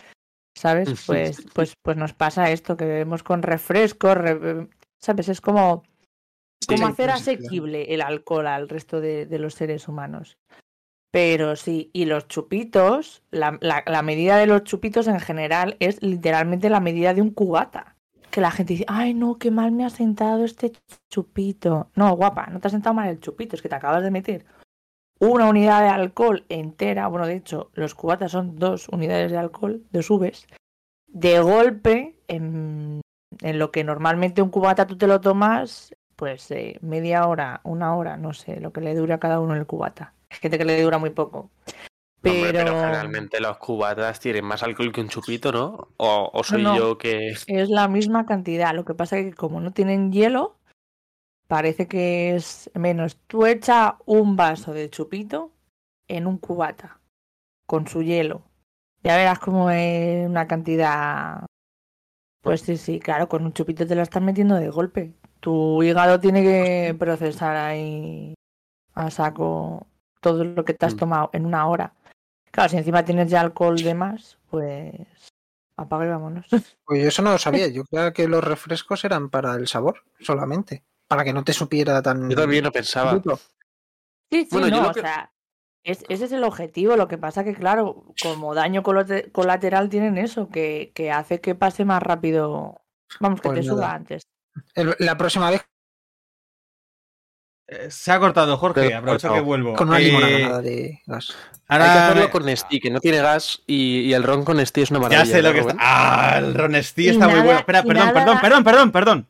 ¿sabes? 0.56 0.90
Pues, 1.06 1.44
pues, 1.54 1.74
pues 1.82 1.98
nos 1.98 2.14
pasa 2.14 2.50
esto, 2.52 2.78
que 2.78 2.86
bebemos 2.86 3.24
con 3.24 3.42
refrescos, 3.44 4.16
re- 4.16 4.68
¿sabes? 5.02 5.28
Es 5.28 5.42
como, 5.42 5.84
como 6.68 6.88
sí, 6.88 6.94
hacer 6.94 7.10
asequible 7.10 7.94
el 7.94 8.02
alcohol 8.02 8.48
al 8.48 8.70
resto 8.70 9.02
de, 9.02 9.26
de 9.26 9.40
los 9.40 9.54
seres 9.56 9.88
humanos. 9.90 10.38
Pero 11.14 11.56
sí, 11.56 11.92
y 11.94 12.06
los 12.06 12.28
chupitos, 12.28 13.22
la, 13.30 13.52
medida 14.02 14.38
de 14.38 14.48
los 14.48 14.64
chupitos 14.64 15.08
en 15.08 15.20
general 15.20 15.78
es 15.80 16.02
literalmente 16.02 16.72
la 16.72 16.80
medida 16.80 17.14
de 17.14 17.22
un 17.22 17.30
cubata. 17.30 17.98
Que 18.32 18.42
la 18.42 18.50
gente 18.50 18.74
dice, 18.74 18.86
ay 18.88 19.14
no, 19.14 19.38
qué 19.38 19.52
mal 19.52 19.72
me 19.72 19.86
ha 19.86 19.92
sentado 19.92 20.44
este 20.44 20.72
chupito. 21.12 21.92
No, 21.94 22.16
guapa, 22.16 22.48
no 22.48 22.60
te 22.60 22.68
ha 22.68 22.72
sentado 22.72 22.96
mal 22.96 23.10
el 23.10 23.20
chupito, 23.20 23.56
es 23.56 23.62
que 23.62 23.70
te 23.70 23.76
acabas 23.76 24.02
de 24.02 24.10
meter 24.10 24.46
una 25.20 25.48
unidad 25.48 25.84
de 25.84 25.90
alcohol 25.90 26.48
entera. 26.50 27.08
Bueno, 27.10 27.28
de 27.28 27.36
hecho, 27.36 27.70
los 27.76 27.94
cubatas 27.94 28.32
son 28.32 28.56
dos 28.56 28.90
unidades 28.90 29.32
de 29.32 29.38
alcohol, 29.38 29.84
dos 29.92 30.10
Vs. 30.10 30.48
De 31.06 31.40
golpe, 31.42 32.16
en, 32.28 33.02
en 33.42 33.60
lo 33.60 33.70
que 33.72 33.84
normalmente 33.84 34.42
un 34.42 34.50
cubata 34.50 34.88
tú 34.88 34.98
te 34.98 35.06
lo 35.06 35.22
tomas, 35.22 35.94
pues 36.16 36.50
eh, 36.50 36.80
media 36.82 37.28
hora, 37.28 37.62
una 37.66 37.96
hora, 37.96 38.18
no 38.18 38.34
sé, 38.34 38.60
lo 38.60 38.74
que 38.74 38.82
le 38.82 38.96
dure 38.96 39.14
a 39.14 39.20
cada 39.20 39.40
uno 39.40 39.54
el 39.54 39.68
cubata. 39.68 40.16
Gente 40.42 40.58
que 40.58 40.66
le 40.66 40.82
dura 40.82 40.98
muy 40.98 41.10
poco. 41.10 41.50
Pero, 42.22 42.36
Hombre, 42.36 42.54
pero 42.54 42.80
generalmente 42.80 43.42
los 43.42 43.58
cubatas 43.58 44.20
tienen 44.20 44.46
más 44.46 44.64
alcohol 44.64 44.94
que 44.94 45.02
un 45.02 45.10
chupito, 45.10 45.52
¿no? 45.52 45.90
O, 45.98 46.32
o 46.34 46.44
soy 46.44 46.64
no. 46.64 46.78
yo 46.78 46.98
que... 46.98 47.32
es 47.48 47.70
la 47.70 47.90
misma 47.90 48.26
cantidad. 48.26 48.74
Lo 48.74 48.86
que 48.86 48.94
pasa 48.94 49.18
es 49.18 49.26
que 49.26 49.34
como 49.34 49.60
no 49.60 49.72
tienen 49.72 50.14
hielo, 50.14 50.56
parece 51.48 51.88
que 51.88 52.36
es 52.36 52.72
menos. 52.76 53.18
Tú 53.28 53.46
echa 53.46 53.98
un 54.06 54.38
vaso 54.38 54.74
de 54.74 54.90
chupito 54.90 55.52
en 56.08 56.26
un 56.26 56.38
cubata 56.38 57.02
con 57.66 57.88
su 57.88 58.04
hielo. 58.04 58.44
Ya 59.04 59.18
verás 59.18 59.40
como 59.40 59.70
es 59.70 60.26
una 60.26 60.48
cantidad. 60.48 61.46
Pues 62.42 62.62
sí, 62.62 62.78
sí, 62.78 63.00
claro, 63.00 63.28
con 63.28 63.46
un 63.46 63.54
chupito 63.54 63.86
te 63.86 63.96
la 63.96 64.04
estás 64.04 64.22
metiendo 64.22 64.56
de 64.56 64.70
golpe. 64.70 65.14
Tu 65.42 65.84
hígado 65.84 66.22
tiene 66.22 66.42
que 66.42 66.96
procesar 66.98 67.58
ahí 67.58 68.34
a 68.94 69.12
saco 69.12 69.88
todo 70.24 70.44
lo 70.44 70.66
que 70.66 70.74
te 70.74 70.88
has 70.88 70.96
Mm. 70.96 70.98
tomado 70.98 71.30
en 71.34 71.46
una 71.46 71.68
hora. 71.68 71.94
Claro, 72.52 72.70
si 72.70 72.78
encima 72.78 73.06
tienes 73.06 73.30
ya 73.30 73.42
alcohol 73.42 73.76
de 73.78 73.94
más, 73.94 74.40
pues 74.50 74.96
apaga 75.78 76.06
y 76.06 76.10
vámonos. 76.10 76.48
Pues 76.86 77.02
yo 77.04 77.08
eso 77.10 77.22
no 77.22 77.32
lo 77.34 77.38
sabía. 77.38 77.68
Yo 77.74 77.84
creía 77.86 78.12
que 78.14 78.28
los 78.28 78.44
refrescos 78.44 79.04
eran 79.06 79.30
para 79.30 79.54
el 79.56 79.68
sabor 79.68 80.04
solamente. 80.20 80.84
Para 81.08 81.24
que 81.24 81.34
no 81.34 81.44
te 81.44 81.54
supiera 81.54 82.02
tan. 82.02 82.30
Yo 82.30 82.36
también 82.36 82.64
lo 82.64 82.72
pensaba. 82.72 83.22
Sí, 84.32 84.42
sí, 84.46 84.48
Bueno, 84.52 84.68
yo 84.70 84.78
no, 84.78 84.84
lo 84.84 84.90
o 84.90 84.94
que- 84.94 85.02
sea, 85.02 85.32
es- 85.84 86.04
ese 86.10 86.26
es 86.26 86.32
el 86.32 86.44
objetivo. 86.44 86.96
Lo 86.96 87.08
que 87.08 87.18
pasa 87.20 87.44
que, 87.44 87.54
claro, 87.54 88.06
como 88.22 88.56
daño 88.56 88.82
colate- 88.82 89.32
colateral 89.32 89.90
tienen 89.90 90.18
eso, 90.18 90.50
que, 90.50 90.92
que 90.96 91.12
hace 91.12 91.40
que 91.42 91.54
pase 91.56 91.86
más 91.86 92.02
rápido. 92.02 92.82
Vamos, 93.20 93.42
que 93.42 93.50
Pues 93.50 93.60
te 93.62 93.64
suba 93.68 93.82
nada. 93.82 93.94
antes. 93.96 94.24
El- 94.76 94.96
La 95.00 95.18
próxima 95.18 95.52
vez 95.52 95.64
Se 97.90 98.12
ha 98.12 98.20
cortado, 98.20 98.58
Jorge. 98.58 98.82
Pero 98.82 98.98
Aprovecho 99.00 99.34
que 99.34 99.40
vuelvo. 99.42 99.76
con 99.76 99.90
una 99.90 100.00
Eh, 100.00 100.04
limonada 100.04 100.40
nada 100.40 100.62
de 100.62 101.02
gas. 101.06 101.34
ahora 101.68 101.86
Hay 101.86 101.92
que 101.92 102.00
hacerlo 102.06 102.30
con 102.32 102.46
Nestí, 102.46 102.80
que 102.80 102.90
no 102.90 103.00
tiene 103.00 103.20
gas 103.20 103.62
y, 103.68 104.02
y 104.02 104.14
el 104.14 104.24
ron 104.24 104.44
con 104.46 104.58
Nestí 104.58 104.82
es 104.82 104.92
una 104.92 105.00
maravilla. 105.00 105.24
Ya 105.26 105.32
sé 105.32 105.42
lo 105.42 105.50
¿verdad, 105.54 105.64
que 105.66 105.72
está. 105.72 105.78
Ah, 105.82 106.38
el 106.40 106.54
Ronestí 106.54 107.04
Y 107.06 107.10
está 107.10 107.28
muy 107.28 107.40
bueno. 107.42 107.60
Espera, 107.60 107.84
perdón, 107.84 108.06
nada- 108.08 108.14
perdón, 108.14 108.40
perdón, 108.42 108.64
perdón, 108.64 108.92
perdón. 108.92 109.28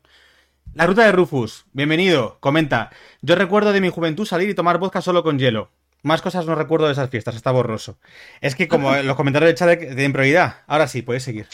La 0.74 0.88
ruta 0.88 1.04
de 1.06 1.12
Rufus. 1.12 1.66
Bienvenido. 1.74 2.38
Comenta. 2.40 2.90
Yo 3.22 3.36
recuerdo 3.36 3.74
de 3.74 3.82
mi 3.82 3.90
juventud 3.90 4.26
salir 4.26 4.50
y 4.50 4.56
tomar 4.56 4.80
vodka 4.80 5.02
solo 5.02 5.22
con 5.24 5.38
hielo. 5.38 5.70
Más 6.02 6.22
cosas 6.22 6.46
no 6.46 6.56
recuerdo 6.56 6.88
de 6.88 6.94
esas 6.94 7.10
fiestas, 7.10 7.36
está 7.36 7.52
borroso. 7.52 7.98
Es 8.42 8.56
que 8.56 8.68
como 8.68 8.94
los 9.04 9.16
comentarios 9.16 9.50
del 9.50 9.56
chat 9.56 9.80
tienen 9.80 10.12
prioridad. 10.14 10.58
Ahora 10.68 10.88
sí, 10.88 11.02
puedes 11.02 11.24
seguir. 11.24 11.48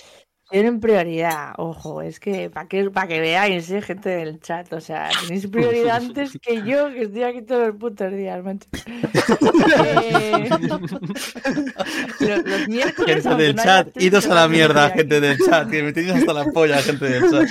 Tienen 0.50 0.80
prioridad, 0.80 1.54
ojo, 1.58 2.02
es 2.02 2.20
que 2.20 2.50
para 2.50 2.68
que, 2.68 2.90
pa' 2.90 3.06
que 3.08 3.20
veáis, 3.20 3.70
eh, 3.70 3.84
gente 3.84 4.10
del 4.10 4.40
chat, 4.40 4.72
o 4.74 4.82
sea, 4.82 5.10
tenéis 5.22 5.46
prioridad 5.46 5.98
antes 5.98 6.40
que 6.42 6.64
yo, 6.64 6.90
que 6.90 7.04
estoy 7.04 7.22
aquí 7.22 7.42
todos 7.44 7.68
los 7.68 7.76
putos 7.76 8.12
días, 8.12 8.44
macho. 8.44 8.68
Eh, 10.02 10.50
los, 12.20 12.44
los 12.46 12.68
miércoles, 12.68 13.24
Gente 13.24 13.44
del 13.44 13.56
no 13.56 13.64
chat, 13.64 13.90
idos 14.02 14.28
a 14.28 14.34
la 14.36 14.48
mierda, 14.48 14.90
gente 14.90 15.18
aquí. 15.18 15.28
del 15.28 15.38
chat. 15.38 15.70
Que 15.70 15.84
me 15.84 15.94
tenéis 15.94 16.16
hasta 16.16 16.34
la 16.34 16.46
polla, 16.46 16.82
gente 16.82 17.06
del 17.06 17.30
chat. 17.30 17.50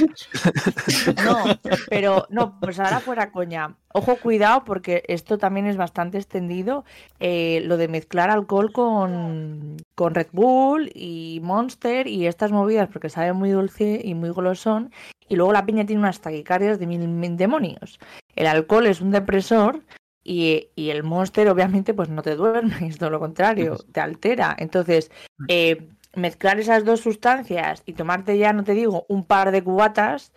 No, 1.25 1.45
pero 1.89 2.27
no, 2.31 2.59
pues 2.61 2.79
ahora 2.81 3.01
fuera 3.01 3.31
coña. 3.31 3.75
Ojo, 3.95 4.17
cuidado, 4.17 4.65
porque 4.65 5.03
esto 5.09 5.39
también 5.39 5.67
es 5.67 5.77
bastante 5.77 6.19
extendido. 6.19 6.85
eh, 7.21 7.63
lo 7.65 7.77
de 7.77 7.89
mezclar 7.89 8.31
alcohol 8.31 8.71
con, 8.73 9.77
con 9.95 10.15
Red 10.15 10.29
Bull 10.33 10.91
y 10.95 11.41
Monster 11.43 12.07
y 12.07 12.27
estas 12.27 12.53
movidas, 12.53 12.89
porque 12.93 13.09
sabe 13.09 13.33
muy 13.33 13.51
dulce 13.51 14.01
y 14.05 14.15
muy 14.15 14.31
golosón. 14.31 14.93
Y 15.29 15.37
luego 15.37 15.53
la 15.53 15.67
piña 15.67 15.87
tiene 15.87 16.01
unas 16.01 16.21
taquicardias 16.21 16.79
de 16.79 16.87
mil, 16.87 17.37
demonios. 17.37 17.99
El 18.37 18.47
alcohol 18.47 18.87
es 18.87 19.01
un 19.01 19.11
depresor. 19.11 19.83
Y, 20.25 20.69
y 20.75 20.91
el 20.91 21.05
monster, 21.05 21.49
obviamente, 21.49 21.95
pues 21.95 22.11
no 22.11 22.21
te 22.21 22.35
duermes, 22.37 22.99
todo 22.99 23.09
lo 23.09 23.19
contrario, 23.19 23.79
te 23.93 24.01
altera. 24.01 24.55
Entonces, 24.59 25.11
eh, 25.49 25.89
mezclar 26.15 26.61
esas 26.61 26.85
dos 26.85 27.01
sustancias 27.01 27.83
y 27.87 27.95
tomarte 27.95 28.37
ya, 28.37 28.53
no 28.53 28.63
te 28.63 28.75
digo, 28.75 29.07
un 29.09 29.25
par 29.25 29.53
de 29.53 29.65
cubatas, 29.65 30.33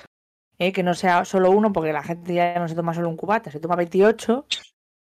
eh, 0.62 0.72
que 0.72 0.84
no 0.84 0.94
sea 0.94 1.26
solo 1.26 1.50
uno, 1.50 1.74
porque 1.74 1.92
la 1.92 2.04
gente 2.04 2.36
ya 2.36 2.60
no 2.60 2.68
se 2.68 2.76
toma 2.76 2.94
solo 2.94 3.10
un 3.10 3.18
cubata, 3.18 3.50
se 3.50 3.60
toma 3.60 3.76
28, 3.76 4.46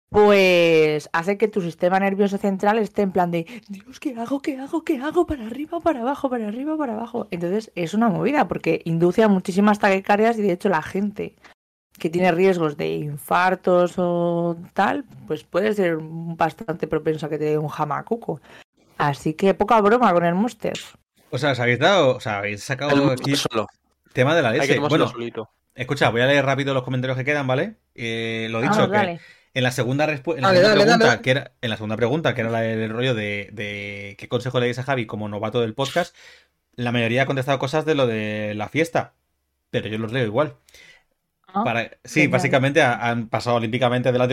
pues 0.09 1.11
hace 1.13 1.37
que 1.37 1.49
tu 1.49 1.61
sistema 1.61 2.01
nervioso 2.01 2.39
central 2.39 2.79
esté 2.79 3.03
en 3.03 3.13
plan 3.13 3.31
de, 3.31 3.45
Dios, 3.69 4.01
¿qué 4.01 4.15
hago? 4.19 4.41
¿Qué 4.41 4.57
hago? 4.57 4.85
¿Qué 4.85 4.97
hago? 4.97 5.27
Para 5.27 5.45
arriba, 5.45 5.81
para 5.81 6.01
abajo, 6.01 6.31
para 6.31 6.49
arriba, 6.49 6.79
para 6.79 6.95
abajo. 6.95 7.29
Entonces 7.31 7.71
es 7.75 7.93
una 7.93 8.09
movida, 8.09 8.49
porque 8.49 8.81
induce 8.87 9.23
a 9.23 9.29
muchísimas 9.29 9.79
taquicardias 9.79 10.39
y 10.39 10.43
de 10.43 10.53
hecho 10.53 10.71
la 10.71 10.81
gente 10.81 11.35
que 11.99 12.09
tiene 12.09 12.33
riesgos 12.33 12.79
de 12.79 12.95
infartos 12.95 13.97
o 13.99 14.57
tal, 14.73 15.05
pues 15.27 15.45
puede 15.45 15.75
ser 15.75 15.99
bastante 16.01 16.87
propenso 16.87 17.27
a 17.27 17.29
que 17.29 17.37
te 17.37 17.45
dé 17.45 17.59
un 17.59 17.69
jamacuco. 17.69 18.41
Así 18.97 19.35
que 19.35 19.53
poca 19.53 19.79
broma 19.83 20.11
con 20.15 20.25
el 20.25 20.35
Monster. 20.35 20.79
O 21.29 21.37
sea, 21.37 21.51
os 21.51 21.61
habéis 21.61 21.81
dado. 21.81 22.17
O 22.17 22.21
sea, 22.21 22.39
habéis 22.39 22.65
sacado 22.65 23.11
aquí 23.11 23.37
solo. 23.37 23.67
Tema 24.14 24.35
de 24.35 24.42
la 24.42 24.53
leche. 24.53 24.79
Bueno, 24.79 25.09
solito. 25.09 25.50
escucha, 25.74 26.11
voy 26.11 26.22
a 26.22 26.27
leer 26.27 26.44
rápido 26.46 26.74
los 26.74 26.83
comentarios 26.85 27.18
que 27.18 27.24
quedan, 27.24 27.46
¿vale? 27.46 27.77
Eh, 27.94 28.48
lo 28.50 28.61
dicho, 28.62 28.88
Vamos, 28.88 28.88
que 28.88 29.20
en 29.55 29.62
la 29.62 29.70
segunda 29.70 30.05
en 30.05 30.11
la 30.42 30.53
Dale, 30.53 30.59
segunda 30.61 30.68
dale, 30.68 30.83
pregunta, 30.85 31.07
dale. 31.07 31.22
que 31.22 31.31
era, 31.31 31.53
en 31.61 31.70
la 31.70 31.77
segunda 31.77 31.96
pregunta, 31.96 32.35
que 32.35 32.40
era 32.40 32.50
la 32.50 32.61
del 32.61 32.90
rollo 32.90 33.14
de, 33.14 33.50
de 33.53 34.16
qué 34.18 34.29
consejo 34.29 34.59
le 34.61 34.66
dais 34.66 34.79
a 34.79 34.83
Javi 34.85 35.07
como 35.07 35.29
novato 35.29 35.61
del 35.61 35.74
podcast, 35.74 36.16
la 36.77 36.92
mayoría 36.92 37.22
ha 37.22 37.27
contestado 37.27 37.59
cosas 37.59 37.85
de 37.85 37.94
lo 37.94 38.07
de 38.07 38.55
la 38.55 38.68
fiesta. 38.68 39.14
Pero 39.70 39.88
yo 39.88 39.98
los 39.98 40.12
leo 40.12 40.24
igual. 40.24 40.57
Para- 41.62 41.90
sí, 42.03 42.23
genial. 42.23 42.31
básicamente 42.33 42.83
ha- 42.83 43.09
han 43.11 43.29
pasado 43.29 43.57
olímpicamente 43.57 44.11
de 44.11 44.19
la, 44.19 44.27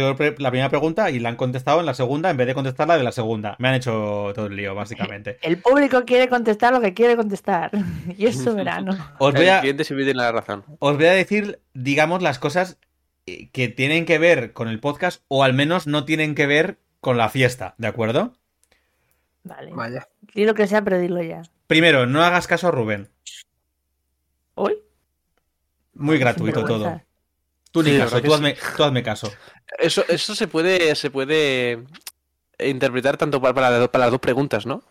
primera 0.50 0.70
pregunta 0.70 1.12
y 1.12 1.20
la 1.20 1.30
han 1.30 1.36
contestado 1.36 1.80
en 1.80 1.86
la 1.86 1.94
segunda 1.94 2.30
en 2.32 2.38
vez 2.38 2.48
de 2.48 2.54
contestar 2.56 2.88
la 2.88 2.98
de 2.98 3.04
la 3.04 3.12
segunda. 3.12 3.56
Me 3.60 3.68
han 3.68 3.76
hecho 3.76 4.32
todo 4.34 4.48
el 4.48 4.56
lío, 4.56 4.74
básicamente. 4.74 5.38
El 5.44 5.58
público 5.60 6.04
quiere 6.06 6.28
contestar 6.30 6.74
lo 6.74 6.82
que 6.82 6.94
quiere 6.94 7.16
contestar. 7.16 7.72
Y 8.18 8.26
es 8.26 8.42
soberano. 8.44 8.94
Os 9.20 9.34
voy 9.34 9.44
El 9.44 9.50
a, 9.52 9.62
cliente 9.62 9.84
siempre 9.84 10.06
tiene 10.06 10.20
la 10.22 10.32
razón. 10.32 10.64
os 10.80 10.96
voy 10.98 11.06
a 11.06 11.12
decir, 11.12 11.60
digamos, 11.74 12.22
las 12.24 12.40
cosas 12.40 12.78
eh, 13.28 13.50
que 13.52 13.68
tienen 13.68 14.06
que 14.06 14.18
ver 14.18 14.54
con 14.54 14.68
el 14.68 14.80
podcast 14.80 15.22
o 15.28 15.44
al 15.44 15.54
menos 15.54 15.86
no 15.86 16.06
tienen 16.06 16.34
que 16.34 16.48
ver 16.48 16.80
con 17.02 17.18
la 17.18 17.30
fiesta, 17.30 17.76
¿de 17.78 17.88
acuerdo? 17.88 18.34
Vale. 19.44 19.72
Vaya. 19.74 20.08
Di 20.34 20.46
lo 20.46 20.54
que 20.54 20.68
sea, 20.68 20.84
pero 20.84 20.98
dilo 21.00 21.22
ya. 21.22 21.42
Primero, 21.68 22.06
no 22.06 22.24
hagas 22.24 22.48
caso 22.48 22.68
a 22.68 22.72
Rubén. 22.72 23.10
¿Hoy? 24.56 24.76
Muy 25.94 26.18
gratuito 26.20 26.64
todo. 26.66 27.02
Tú 27.72 27.84
ni 27.84 27.92
Sí, 27.92 27.98
caso, 27.98 28.22
tú 28.22 28.34
hazme, 28.34 28.58
tú 28.76 28.84
hazme 28.84 29.04
caso. 29.04 29.32
Eso, 29.80 30.04
eso 30.10 30.36
se 30.36 30.48
puede, 30.48 30.96
se 30.96 31.10
puede 31.10 31.84
interpretar 32.60 33.18
tanto 33.18 33.42
para, 33.42 33.54
para, 33.54 33.70
las 33.70 33.80
dos- 33.80 33.90
para 33.90 34.06
las 34.06 34.12
dos 34.12 34.20
preguntas, 34.20 34.66
¿no? 34.66 34.84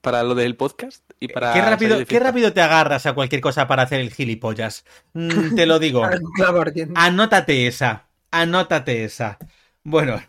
Para 0.00 0.22
lo 0.22 0.34
del 0.36 0.54
podcast 0.56 1.02
y 1.18 1.28
para. 1.28 1.52
¿Qué 1.52 1.60
rápido, 1.60 2.06
qué 2.06 2.20
rápido 2.20 2.52
te 2.52 2.60
agarras 2.60 3.06
a 3.06 3.14
cualquier 3.14 3.40
cosa 3.40 3.66
para 3.66 3.82
hacer 3.82 4.00
el 4.00 4.12
gilipollas? 4.12 4.84
Mm, 5.14 5.56
te 5.56 5.66
lo 5.66 5.78
digo. 5.80 6.04
Anótate 6.94 7.66
esa. 7.66 8.06
Anótate 8.30 9.04
esa. 9.04 9.38
Bueno, 9.82 10.20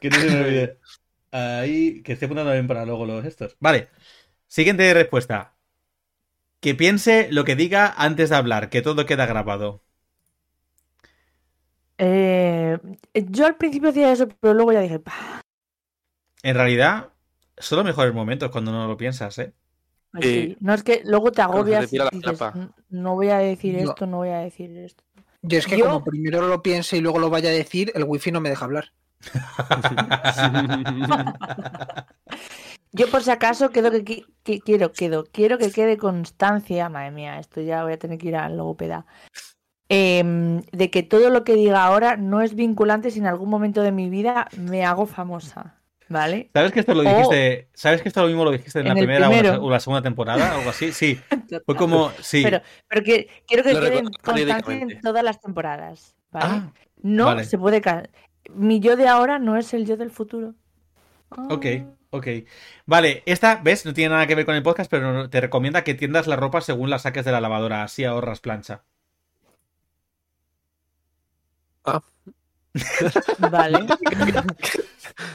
que 0.00 0.10
no 0.10 0.16
se 0.16 0.26
me 0.30 0.40
olvide. 0.40 0.78
Ahí, 1.32 2.02
que 2.02 2.12
estoy 2.12 2.26
apuntando 2.26 2.52
bien 2.52 2.66
para 2.66 2.84
luego 2.84 3.06
los 3.06 3.24
estos. 3.24 3.56
Vale. 3.60 3.88
Siguiente 4.46 4.92
respuesta. 4.94 5.53
Que 6.64 6.74
piense 6.74 7.28
lo 7.30 7.44
que 7.44 7.56
diga 7.56 7.92
antes 7.94 8.30
de 8.30 8.36
hablar, 8.36 8.70
que 8.70 8.80
todo 8.80 9.04
queda 9.04 9.26
grabado. 9.26 9.82
Eh, 11.98 12.78
yo 13.12 13.44
al 13.44 13.56
principio 13.56 13.90
hacía 13.90 14.10
eso, 14.10 14.26
pero 14.40 14.54
luego 14.54 14.72
ya 14.72 14.80
dije, 14.80 14.98
"Pah, 14.98 15.42
En 16.42 16.54
realidad, 16.54 17.10
son 17.58 17.76
los 17.76 17.84
mejores 17.84 18.14
momentos 18.14 18.48
cuando 18.50 18.72
no 18.72 18.88
lo 18.88 18.96
piensas, 18.96 19.38
¿eh? 19.40 19.52
pues 20.10 20.24
Sí. 20.24 20.32
sí". 20.32 20.56
No 20.60 20.72
es 20.72 20.82
que 20.82 21.02
luego 21.04 21.32
te 21.32 21.42
agobias 21.42 21.92
y 21.92 21.98
dices, 21.98 22.20
chapa. 22.22 22.52
"N- 22.54 22.70
no 22.88 23.14
voy 23.14 23.28
a 23.28 23.36
decir 23.36 23.76
esto, 23.76 24.06
no 24.06 24.16
voy 24.16 24.30
a 24.30 24.38
decir 24.38 24.74
esto. 24.78 25.04
Yo 25.42 25.58
es 25.58 25.66
que 25.66 25.76
Yo- 25.76 25.84
como 25.84 26.02
primero 26.02 26.48
lo 26.48 26.62
piense 26.62 26.96
y 26.96 27.02
luego 27.02 27.18
lo 27.18 27.28
vaya 27.28 27.50
a 27.50 27.52
decir, 27.52 27.92
el 27.94 28.04
wifi 28.04 28.32
no 28.32 28.40
me 28.40 28.48
deja 28.48 28.64
hablar. 28.64 28.90
Yo 32.96 33.08
por 33.10 33.22
si 33.22 33.30
acaso 33.30 33.70
quedo 33.70 33.90
que, 33.90 34.04
qui- 34.04 34.24
que- 34.44 34.60
quiero, 34.60 34.92
quedo, 34.92 35.24
quiero 35.30 35.58
que 35.58 35.70
quede 35.70 35.96
constancia, 35.98 36.88
madre 36.88 37.10
mía, 37.10 37.38
esto 37.40 37.60
ya 37.60 37.82
voy 37.82 37.92
a 37.94 37.98
tener 37.98 38.18
que 38.18 38.28
ir 38.28 38.36
al 38.36 38.56
logopeda, 38.56 39.04
em, 39.88 40.60
de 40.72 40.90
que 40.90 41.02
todo 41.02 41.30
lo 41.30 41.44
que 41.44 41.54
diga 41.54 41.84
ahora 41.84 42.16
no 42.16 42.40
es 42.40 42.54
vinculante 42.54 43.10
si 43.10 43.18
en 43.18 43.26
algún 43.26 43.50
momento 43.50 43.82
de 43.82 43.92
mi 43.92 44.08
vida 44.08 44.48
me 44.58 44.84
hago 44.84 45.06
famosa, 45.06 45.80
¿vale? 46.08 46.50
¿Sabes 46.54 46.72
que 46.72 46.80
esto 46.80 46.94
lo 46.94 47.00
O- 47.00 47.04
dijiste? 47.04 47.68
¿Sabes 47.74 48.00
que 48.00 48.08
esto 48.08 48.22
lo 48.22 48.28
mismo 48.28 48.44
lo 48.44 48.52
dijiste 48.52 48.78
en, 48.80 48.86
En 48.86 48.94
la 48.94 48.94
primera 48.94 49.26
o 49.28 49.30
la, 49.32 49.38
primero. 49.38 49.64
o 49.64 49.70
la 49.70 49.80
segunda 49.80 50.02
temporada? 50.02 50.54
Algo 50.54 50.70
así. 50.70 50.92
Sí. 50.92 51.20
Fue 51.66 51.76
como. 51.76 52.10
Sí. 52.22 52.42
Pero, 52.44 52.60
pero 52.88 53.02
que 53.02 53.28
quiero 53.46 53.62
que 53.62 53.74
Lo 53.74 53.80
quede 53.80 53.90
recuerdo 54.02 54.10
constancia 54.22 54.74
en 54.82 55.00
todas 55.00 55.24
las 55.24 55.40
temporadas, 55.40 56.16
¿vale? 56.30 56.46
Ah, 56.48 56.72
no 57.02 57.26
vale. 57.26 57.44
se 57.44 57.58
puede... 57.58 57.80
ca- 57.80 58.08
Mi 58.54 58.78
yo 58.80 58.96
de 58.96 59.08
ahora 59.08 59.38
no 59.38 59.56
es 59.56 59.74
el 59.74 59.84
yo 59.84 59.96
del 59.96 60.10
futuro. 60.10 60.54
Ok, 61.50 61.66
Ah. 61.66 61.84
Ok. 62.16 62.26
Vale, 62.86 63.22
esta, 63.26 63.56
¿ves? 63.62 63.84
No 63.84 63.92
tiene 63.94 64.14
nada 64.14 64.26
que 64.26 64.34
ver 64.34 64.44
con 64.46 64.54
el 64.54 64.62
podcast, 64.62 64.90
pero 64.90 65.28
te 65.30 65.40
recomienda 65.40 65.84
que 65.84 65.94
tiendas 65.94 66.26
la 66.26 66.36
ropa 66.36 66.60
según 66.60 66.90
la 66.90 66.98
saques 66.98 67.24
de 67.24 67.32
la 67.32 67.40
lavadora, 67.40 67.82
así 67.82 68.04
ahorras 68.04 68.40
plancha. 68.40 68.82
Vale. 73.38 73.86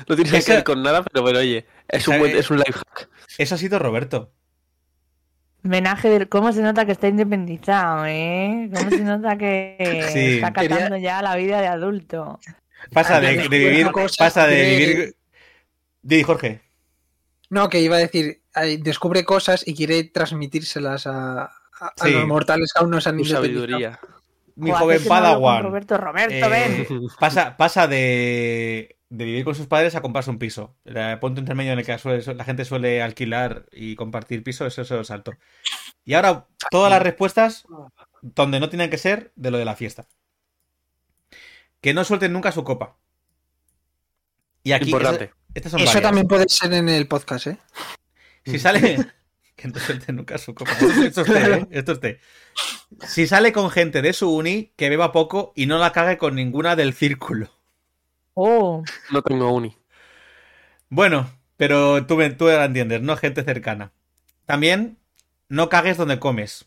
No 0.09 0.15
tiene 0.15 0.37
Esa- 0.37 0.45
que 0.45 0.53
ver 0.55 0.63
con 0.65 0.83
nada, 0.83 1.03
pero 1.03 1.21
bueno, 1.21 1.39
oye, 1.39 1.65
es 1.87 2.05
un, 2.07 2.19
buen, 2.19 2.35
es 2.35 2.49
un 2.49 2.57
life 2.57 2.73
hack. 2.73 3.09
Eso 3.37 3.55
ha 3.55 3.57
sido 3.57 3.79
Roberto. 3.79 4.33
Menaje 5.61 6.09
del 6.09 6.27
cómo 6.27 6.51
se 6.51 6.61
nota 6.61 6.85
que 6.85 6.91
está 6.91 7.07
independizado, 7.07 8.05
¿eh? 8.05 8.69
Cómo 8.73 8.89
se 8.89 9.03
nota 9.03 9.37
que 9.37 9.77
Sí. 10.13 10.35
está 10.35 10.51
catando 10.51 10.97
ya 10.97 11.21
la 11.21 11.35
vida 11.37 11.61
de 11.61 11.67
adulto. 11.67 12.39
Pasa 12.91 13.17
Ah, 13.17 13.19
de, 13.21 13.37
de 13.37 13.47
vivir. 13.47 13.87
Pasa 14.17 14.47
de 14.47 14.65
vivir. 14.77 15.15
Di, 16.01 16.23
Jorge. 16.23 16.61
No, 17.49 17.69
que 17.69 17.81
iba 17.81 17.95
a 17.95 17.99
decir, 17.99 18.41
descubre 18.79 19.25
cosas 19.25 19.67
y 19.67 19.75
quiere 19.75 20.03
transmitírselas 20.03 21.07
a, 21.07 21.43
a- 21.45 21.51
a 21.79 21.93
Sí. 22.05 22.11
los 22.11 22.27
mortales 22.27 22.71
que 22.73 22.79
aún 22.79 22.91
no 22.91 23.01
se 23.01 23.09
han 23.09 23.23
sabiduría. 23.25 23.99
Mi 24.55 24.71
joven 24.71 25.01
Padawan. 25.07 25.63
Roberto, 25.63 25.97
Roberto, 25.97 26.33
eh, 26.35 26.49
ven. 26.49 27.07
pasa 27.19 27.55
pasa 27.55 27.87
de, 27.87 28.97
de 29.09 29.25
vivir 29.25 29.45
con 29.45 29.55
sus 29.55 29.67
padres 29.67 29.95
a 29.95 30.01
comprarse 30.01 30.29
un 30.29 30.37
piso. 30.37 30.75
El 30.83 31.17
punto 31.19 31.39
intermedio 31.39 31.71
en 31.73 31.79
el 31.79 31.85
que 31.85 31.97
suele- 31.97 32.33
la 32.35 32.43
gente 32.43 32.65
suele 32.65 33.01
alquilar 33.01 33.65
y 33.71 33.95
compartir 33.95 34.43
piso, 34.43 34.65
eso 34.65 34.81
es 34.81 34.91
el 34.91 35.05
salto. 35.05 35.33
Y 36.03 36.13
ahora, 36.15 36.45
todas 36.71 36.91
las 36.91 37.01
respuestas 37.01 37.65
donde 38.21 38.59
no 38.59 38.67
tienen 38.69 38.89
que 38.89 38.97
ser 38.97 39.31
de 39.37 39.51
lo 39.51 39.57
de 39.57 39.65
la 39.65 39.75
fiesta. 39.77 40.07
Que 41.81 41.93
no 41.93 42.03
suelten 42.03 42.33
nunca 42.33 42.51
su 42.51 42.63
copa. 42.65 42.97
Y 44.63 44.73
aquí. 44.73 44.85
Importante. 44.89 45.31
Esa- 45.49 45.53
estas 45.55 45.71
son 45.71 45.81
Eso 45.81 45.87
varias. 45.89 46.03
también 46.03 46.27
puede 46.27 46.45
ser 46.49 46.73
en 46.73 46.89
el 46.89 47.07
podcast, 47.07 47.47
¿eh? 47.47 47.57
Si 48.45 48.59
sale. 48.59 48.97
Que 49.59 49.67
no 49.67 49.77
suelte 49.77 50.13
nunca 50.13 50.37
su 50.37 50.55
copa. 50.55 50.71
Esto, 50.71 51.03
esto 51.03 51.21
es 51.23 51.27
té, 51.27 51.53
¿eh? 51.53 51.67
Esto 51.71 51.91
es 51.91 51.99
té. 51.99 52.19
Si 53.05 53.27
sale 53.27 53.51
con 53.51 53.69
gente 53.69 54.01
de 54.01 54.13
su 54.13 54.33
uni, 54.33 54.71
que 54.77 54.87
beba 54.87 55.11
poco 55.11 55.51
y 55.53 55.65
no 55.65 55.77
la 55.79 55.91
cague 55.91 56.17
con 56.17 56.35
ninguna 56.35 56.77
del 56.77 56.93
círculo. 56.93 57.49
Oh, 58.35 58.85
No 59.11 59.21
tengo 59.21 59.51
uni. 59.51 59.75
Bueno, 60.87 61.29
pero 61.57 62.05
tú, 62.05 62.17
tú 62.37 62.47
la 62.47 62.63
entiendes, 62.63 63.01
¿no? 63.01 63.17
Gente 63.17 63.43
cercana. 63.43 63.91
También, 64.45 64.97
no 65.49 65.67
cagues 65.67 65.97
donde 65.97 66.19
comes. 66.19 66.65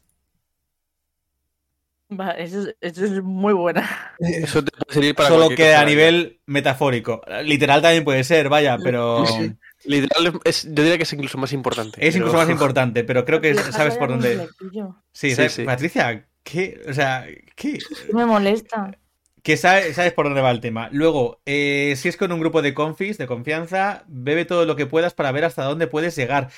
Va, 2.18 2.31
eso, 2.33 2.62
es, 2.68 2.75
eso 2.81 3.05
es 3.05 3.22
muy 3.22 3.53
buena. 3.53 3.88
Eso 4.20 4.62
te 4.64 4.70
puede 4.70 4.92
servir 4.94 5.14
para 5.14 5.29
Solo 5.29 5.48
que 5.51 5.75
a 5.75 5.85
nivel 5.85 6.40
metafórico. 6.46 7.22
Literal 7.44 7.83
también 7.83 8.05
puede 8.05 8.25
ser, 8.25 8.48
vaya, 8.48 8.77
pero 8.83 9.25
Sí. 9.27 9.53
Literal, 9.85 10.40
es, 10.44 10.62
yo 10.64 10.83
diría 10.83 10.96
que 10.96 11.03
es 11.03 11.12
incluso 11.12 11.38
más 11.38 11.53
importante. 11.53 12.07
es 12.07 12.14
pero- 12.14 12.27
incluso 12.27 12.37
más 12.37 12.51
importante, 12.51 13.03
pero 13.05 13.25
creo 13.25 13.40
que 13.40 13.55
sabes 13.55 13.96
por 13.98 14.11
dónde... 14.11 14.48
Sí, 14.61 14.81
Sí, 15.12 15.35
¿sabes? 15.35 15.53
sí. 15.53 15.64
Patricia, 15.64 16.27
¿qué? 16.44 16.81
O 16.88 16.92
sea, 16.94 17.27
¿qué? 17.57 17.79
Me 18.12 18.25
molesta. 18.25 18.96
Que 19.42 19.57
sabe- 19.57 19.92
sabes 19.92 20.12
por 20.12 20.27
dónde 20.27 20.40
va 20.40 20.53
el 20.53 20.61
tema. 20.61 20.88
Luego, 20.92 21.40
eh, 21.46 21.94
si 21.96 22.09
es 22.09 22.16
con 22.16 22.31
un 22.31 22.38
grupo 22.38 22.62
de 22.62 22.75
confis, 22.75 23.18
de 23.18 23.27
confianza, 23.27 24.05
bebe 24.07 24.44
todo 24.44 24.66
lo 24.66 24.77
que 24.77 24.87
puedas 24.87 25.14
para 25.14 25.33
ver 25.33 25.44
hasta 25.44 25.64
dónde 25.64 25.88
puedes 25.88 26.14
llegar. 26.14 26.51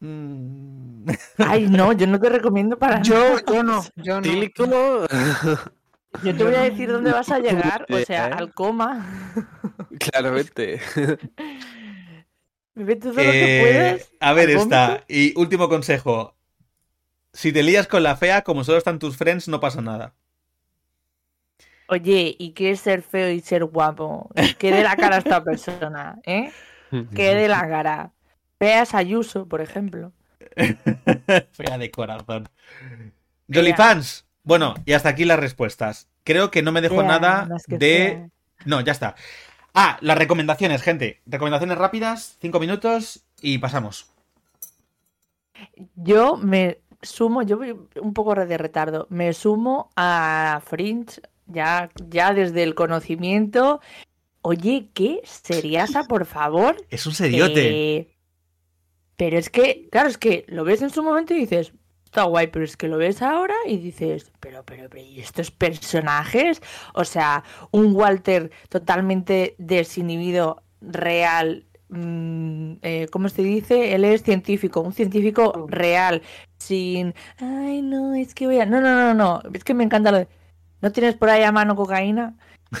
Mm. 0.00 1.06
Ay, 1.38 1.68
no, 1.68 1.92
yo 1.92 2.06
no 2.06 2.20
te 2.20 2.28
recomiendo 2.28 2.78
para 2.78 3.02
Yo, 3.02 3.14
nada. 3.14 3.42
yo 3.46 3.62
no, 3.62 3.82
yo 3.96 4.20
no. 4.20 4.22
Tílico. 4.22 4.66
Yo 6.22 6.34
te 6.34 6.44
voy 6.44 6.54
a 6.54 6.62
decir 6.62 6.90
dónde 6.90 7.12
vas 7.12 7.30
a 7.30 7.38
llegar, 7.40 7.86
o 7.90 7.98
sea, 8.00 8.28
¿Eh? 8.28 8.32
al 8.32 8.52
coma. 8.54 9.06
Claramente. 9.98 10.80
Bebe 12.74 12.96
todo 12.96 13.22
lo 13.24 13.36
que 13.36 13.46
Eh, 13.46 13.60
puedas. 13.60 14.12
a 14.20 14.32
ver, 14.32 14.50
esta. 14.50 15.04
Y 15.08 15.38
último 15.38 15.68
consejo. 15.68 16.34
Si 17.32 17.52
te 17.52 17.62
lías 17.62 17.86
con 17.88 18.02
la 18.02 18.16
fea, 18.16 18.42
como 18.42 18.64
solo 18.64 18.78
están 18.78 18.98
tus 18.98 19.16
friends, 19.16 19.48
no 19.48 19.60
pasa 19.60 19.80
nada. 19.82 20.14
Oye, 21.88 22.34
¿y 22.38 22.52
qué 22.52 22.72
es 22.72 22.80
ser 22.80 23.02
feo 23.02 23.30
y 23.30 23.40
ser 23.40 23.64
guapo? 23.64 24.30
¿Qué 24.58 24.72
de 24.72 24.82
la 24.82 24.96
cara 24.96 25.16
a 25.16 25.18
esta 25.20 25.42
persona? 25.44 26.18
¿Eh? 26.24 26.52
¿Qué 27.14 27.34
de 27.34 27.48
la 27.48 27.68
cara? 27.68 28.12
Feas 28.58 28.94
Ayuso, 28.94 29.46
por 29.46 29.60
ejemplo. 29.60 30.12
Fea 31.52 31.78
de 31.78 31.90
corazón. 31.90 32.48
Jolly 33.52 33.72
fans. 33.74 34.26
Bueno, 34.42 34.74
y 34.84 34.92
hasta 34.92 35.10
aquí 35.10 35.24
las 35.24 35.38
respuestas. 35.38 36.08
Creo 36.24 36.50
que 36.50 36.62
no 36.62 36.72
me 36.72 36.80
dejo 36.80 36.96
Fea, 36.96 37.06
nada 37.06 37.48
de. 37.68 37.78
fea. 37.78 38.28
No, 38.64 38.80
ya 38.80 38.92
está. 38.92 39.14
Ah, 39.74 39.98
las 40.00 40.16
recomendaciones, 40.16 40.82
gente. 40.82 41.20
Recomendaciones 41.26 41.76
rápidas, 41.76 42.36
cinco 42.40 42.58
minutos 42.60 43.24
y 43.40 43.58
pasamos. 43.58 44.10
Yo 45.94 46.36
me 46.36 46.78
sumo, 47.02 47.42
yo 47.42 47.58
voy 47.58 47.76
un 48.00 48.14
poco 48.14 48.34
de 48.34 48.58
retardo, 48.58 49.06
me 49.10 49.32
sumo 49.32 49.90
a 49.96 50.60
Fringe 50.64 51.20
ya, 51.46 51.90
ya 52.08 52.32
desde 52.32 52.62
el 52.62 52.74
conocimiento. 52.74 53.80
Oye, 54.42 54.90
¿qué? 54.94 55.20
¿Seriasa, 55.24 56.04
por 56.04 56.24
favor? 56.24 56.76
Es 56.88 57.06
un 57.06 57.14
seriote. 57.14 57.96
Eh, 57.96 58.15
pero 59.16 59.38
es 59.38 59.50
que, 59.50 59.88
claro, 59.90 60.08
es 60.08 60.18
que 60.18 60.44
lo 60.48 60.64
ves 60.64 60.82
en 60.82 60.90
su 60.90 61.02
momento 61.02 61.34
y 61.34 61.38
dices, 61.38 61.72
está 62.04 62.24
guay, 62.24 62.48
pero 62.48 62.64
es 62.64 62.76
que 62.76 62.88
lo 62.88 62.98
ves 62.98 63.22
ahora 63.22 63.54
y 63.66 63.78
dices, 63.78 64.32
pero, 64.40 64.64
pero, 64.64 64.88
pero, 64.88 65.04
¿y 65.04 65.20
estos 65.20 65.50
personajes? 65.50 66.62
O 66.94 67.04
sea, 67.04 67.44
un 67.72 67.94
Walter 67.94 68.50
totalmente 68.68 69.54
desinhibido, 69.58 70.62
real, 70.80 71.66
mm, 71.88 72.74
eh, 72.82 73.08
¿cómo 73.10 73.28
se 73.28 73.42
dice? 73.42 73.94
Él 73.94 74.04
es 74.04 74.22
científico, 74.22 74.80
un 74.80 74.92
científico 74.92 75.66
real, 75.68 76.22
sin, 76.58 77.14
ay, 77.38 77.82
no, 77.82 78.14
es 78.14 78.34
que 78.34 78.46
voy 78.46 78.60
a... 78.60 78.66
No, 78.66 78.80
no, 78.80 78.94
no, 78.94 79.14
no, 79.14 79.42
es 79.52 79.64
que 79.64 79.74
me 79.74 79.84
encanta 79.84 80.12
lo 80.12 80.18
de, 80.18 80.28
¿no 80.80 80.92
tienes 80.92 81.16
por 81.16 81.30
ahí 81.30 81.42
a 81.42 81.52
mano 81.52 81.76
cocaína? 81.76 82.36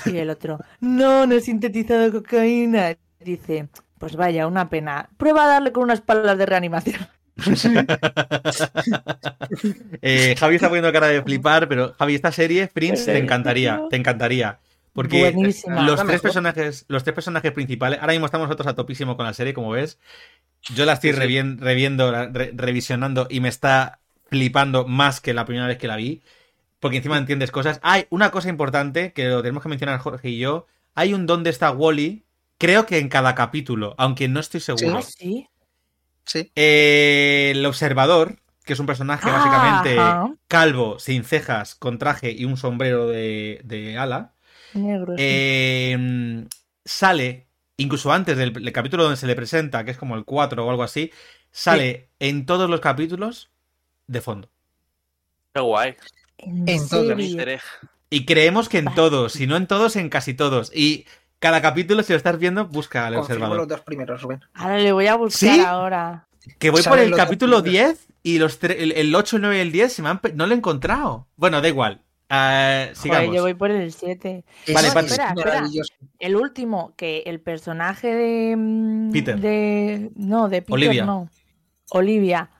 Y 0.06 0.16
el 0.18 0.30
otro, 0.30 0.58
no, 0.80 1.26
no 1.26 1.34
he 1.34 1.40
sintetizado 1.40 2.12
cocaína. 2.12 2.96
Dice, 3.20 3.68
pues 3.98 4.16
vaya, 4.16 4.46
una 4.46 4.68
pena. 4.68 5.08
Prueba 5.16 5.44
a 5.44 5.48
darle 5.48 5.72
con 5.72 5.84
unas 5.84 6.00
palas 6.00 6.38
de 6.38 6.46
reanimación. 6.46 7.06
Eh, 10.02 10.34
Javi 10.38 10.54
está 10.56 10.68
poniendo 10.68 10.92
cara 10.92 11.08
de 11.08 11.22
flipar, 11.22 11.68
pero 11.68 11.94
Javi, 11.98 12.14
esta 12.14 12.32
serie, 12.32 12.68
Prince, 12.68 13.04
te 13.12 13.18
encantaría, 13.18 13.82
te 13.90 13.96
encantaría. 13.96 14.58
Porque 14.92 15.30
Buenísima. 15.32 15.82
los 15.82 15.96
tres 15.96 16.06
mejor. 16.06 16.22
personajes, 16.22 16.84
los 16.88 17.04
tres 17.04 17.14
personajes 17.14 17.52
principales, 17.52 18.00
ahora 18.00 18.12
mismo 18.14 18.26
estamos 18.26 18.48
nosotros 18.48 18.66
a 18.68 18.74
topísimo 18.74 19.16
con 19.16 19.26
la 19.26 19.34
serie, 19.34 19.52
como 19.52 19.70
ves. 19.70 19.98
Yo 20.74 20.84
la 20.86 20.94
estoy 20.94 21.10
Sí, 21.10 21.16
sí. 21.16 21.22
revien- 21.22 21.58
reviendo, 21.60 22.10
re- 22.10 22.52
revisionando 22.54 23.26
y 23.28 23.40
me 23.40 23.48
está 23.48 24.00
flipando 24.30 24.86
más 24.86 25.20
que 25.20 25.34
la 25.34 25.44
primera 25.44 25.66
vez 25.66 25.76
que 25.78 25.86
la 25.86 25.96
vi. 25.96 26.22
Porque 26.80 26.96
encima 26.98 27.18
entiendes 27.18 27.50
cosas. 27.50 27.78
Hay 27.82 28.06
una 28.10 28.30
cosa 28.30 28.48
importante 28.48 29.12
que 29.12 29.28
lo 29.28 29.42
tenemos 29.42 29.62
que 29.62 29.68
mencionar 29.68 29.98
Jorge 29.98 30.30
y 30.30 30.38
yo. 30.38 30.66
Hay 30.94 31.12
un 31.14 31.26
dónde 31.26 31.50
está 31.50 31.70
Wally. 31.70 32.24
Creo 32.58 32.86
que 32.86 32.98
en 32.98 33.08
cada 33.08 33.34
capítulo, 33.34 33.94
aunque 33.98 34.28
no 34.28 34.40
estoy 34.40 34.60
seguro. 34.60 35.02
Sí. 35.02 35.48
Sí. 36.24 36.50
Eh, 36.56 37.52
el 37.54 37.64
observador 37.66 38.36
que 38.64 38.72
es 38.72 38.80
un 38.80 38.86
personaje 38.86 39.28
Ah, 39.30 39.32
básicamente 39.32 39.98
ajá. 39.98 40.34
calvo, 40.48 40.98
sin 40.98 41.22
cejas, 41.22 41.76
con 41.76 41.98
traje 41.98 42.32
y 42.32 42.44
un 42.44 42.56
sombrero 42.56 43.06
de, 43.06 43.60
de 43.62 43.96
ala, 43.96 44.34
Negro, 44.74 45.12
sí. 45.16 45.22
eh, 45.24 46.46
sale, 46.84 47.46
incluso 47.76 48.10
antes 48.12 48.36
del, 48.36 48.52
del 48.52 48.72
capítulo 48.72 49.04
donde 49.04 49.16
se 49.18 49.28
le 49.28 49.36
presenta, 49.36 49.84
que 49.84 49.92
es 49.92 49.96
como 49.98 50.16
el 50.16 50.24
4 50.24 50.66
o 50.66 50.70
algo 50.70 50.82
así, 50.82 51.12
sale 51.52 52.08
en 52.18 52.44
todos 52.44 52.68
los 52.68 52.80
capítulos 52.80 53.50
de 54.08 54.20
fondo. 54.20 54.50
Qué 55.54 55.60
guay. 55.60 55.96
¿En 56.38 56.68
en 56.68 56.88
todos. 56.88 57.18
Y 58.10 58.26
creemos 58.26 58.68
que 58.68 58.78
en 58.78 58.92
todos, 58.94 59.32
si 59.32 59.46
no 59.46 59.56
en 59.56 59.66
todos, 59.68 59.94
en 59.96 60.08
casi 60.08 60.34
todos. 60.34 60.70
Y 60.74 61.06
cada 61.46 61.62
capítulo, 61.62 62.02
si 62.02 62.12
lo 62.12 62.16
estás 62.16 62.38
viendo, 62.40 62.66
busca 62.66 63.06
al 63.06 63.14
Confirmo 63.14 63.44
observador. 63.44 63.56
los 63.58 63.68
dos 63.68 63.80
primeros, 63.82 64.20
Rubén. 64.20 64.40
Ahora 64.54 64.78
le 64.78 64.90
voy 64.90 65.06
a 65.06 65.14
buscar 65.14 65.54
¿Sí? 65.54 65.60
ahora. 65.60 66.26
Que 66.58 66.70
voy 66.70 66.82
por 66.82 66.98
el 66.98 67.14
capítulo 67.14 67.62
primeros. 67.62 67.98
10 67.98 68.08
y 68.24 68.38
los 68.38 68.58
el, 68.64 68.90
el 68.90 69.14
8, 69.14 69.36
el 69.36 69.42
9 69.42 69.56
y 69.58 69.60
el 69.60 69.70
10 69.72 69.92
se 69.92 70.02
me 70.02 70.08
han 70.08 70.20
no 70.34 70.46
lo 70.48 70.54
he 70.54 70.56
encontrado. 70.56 71.28
Bueno, 71.36 71.60
da 71.60 71.68
igual. 71.68 72.02
Joder, 72.28 72.96
sigamos. 72.96 73.36
yo 73.36 73.42
voy 73.42 73.54
por 73.54 73.70
el 73.70 73.92
7. 73.92 74.44
Vale, 74.74 74.88
es 74.88 74.96
Espera, 74.96 75.34
espera. 75.36 75.64
El 76.18 76.34
último, 76.34 76.92
que 76.96 77.22
el 77.26 77.40
personaje 77.40 78.12
de. 78.12 78.56
mm, 78.56 79.12
Peter. 79.12 79.38
De, 79.38 80.10
no, 80.16 80.48
de 80.48 80.62
Peter 80.62 80.74
Olivia. 80.74 81.04
no. 81.04 81.30
Olivia. 81.90 82.50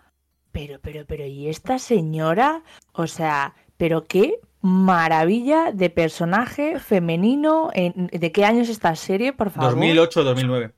Pero, 0.52 0.78
pero, 0.80 1.04
pero, 1.06 1.26
¿y 1.26 1.48
esta 1.48 1.80
señora? 1.80 2.62
O 2.92 3.08
sea, 3.08 3.54
pero 3.76 4.04
qué 4.04 4.38
maravilla 4.66 5.70
de 5.72 5.90
personaje 5.90 6.78
femenino. 6.80 7.70
en- 7.72 8.08
¿De 8.12 8.32
qué 8.32 8.44
año 8.44 8.62
es 8.62 8.68
esta 8.68 8.94
serie, 8.96 9.32
por 9.32 9.50
favor? 9.50 9.70
2008, 9.70 10.24
2009. 10.24 10.72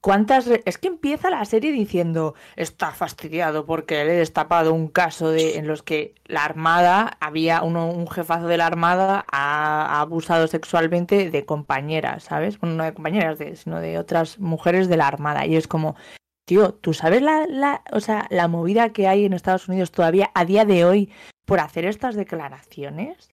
¿Cuántas 0.00 0.46
re- 0.46 0.62
Es 0.66 0.76
que 0.76 0.88
empieza 0.88 1.30
la 1.30 1.42
serie 1.46 1.72
diciendo 1.72 2.34
está 2.56 2.90
fastidiado 2.90 3.64
porque 3.64 4.04
le 4.04 4.12
he 4.14 4.16
destapado 4.18 4.74
un 4.74 4.88
caso 4.88 5.30
de 5.30 5.56
en 5.56 5.66
los 5.66 5.82
que 5.82 6.14
la 6.26 6.44
Armada 6.44 7.16
había 7.20 7.62
uno, 7.62 7.88
un 7.90 8.06
jefazo 8.08 8.46
de 8.46 8.58
la 8.58 8.66
Armada 8.66 9.24
ha, 9.32 9.86
ha 9.86 10.00
abusado 10.02 10.46
sexualmente 10.46 11.30
de 11.30 11.44
compañeras, 11.46 12.24
¿sabes? 12.24 12.60
Bueno, 12.60 12.76
no 12.76 12.84
de 12.84 12.92
compañeras, 12.92 13.38
de- 13.38 13.56
sino 13.56 13.80
de 13.80 13.98
otras 13.98 14.38
mujeres 14.38 14.88
de 14.88 14.98
la 14.98 15.06
Armada. 15.08 15.46
Y 15.46 15.56
es 15.56 15.66
como, 15.68 15.96
tío, 16.44 16.74
¿tú 16.74 16.92
sabes 16.92 17.22
la, 17.22 17.46
la, 17.46 17.82
o 17.90 18.00
sea, 18.00 18.26
la 18.28 18.46
movida 18.46 18.92
que 18.92 19.08
hay 19.08 19.24
en 19.24 19.32
Estados 19.32 19.68
Unidos 19.68 19.90
todavía 19.90 20.30
a 20.34 20.44
día 20.44 20.66
de 20.66 20.84
hoy 20.84 21.10
por 21.44 21.60
hacer 21.60 21.84
estas 21.84 22.14
declaraciones? 22.14 23.30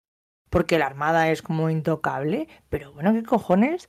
Porque 0.49 0.77
la 0.77 0.85
Armada 0.87 1.29
es 1.29 1.41
como 1.41 1.69
intocable, 1.69 2.47
pero 2.69 2.91
bueno, 2.91 3.13
¿qué 3.13 3.23
cojones? 3.23 3.87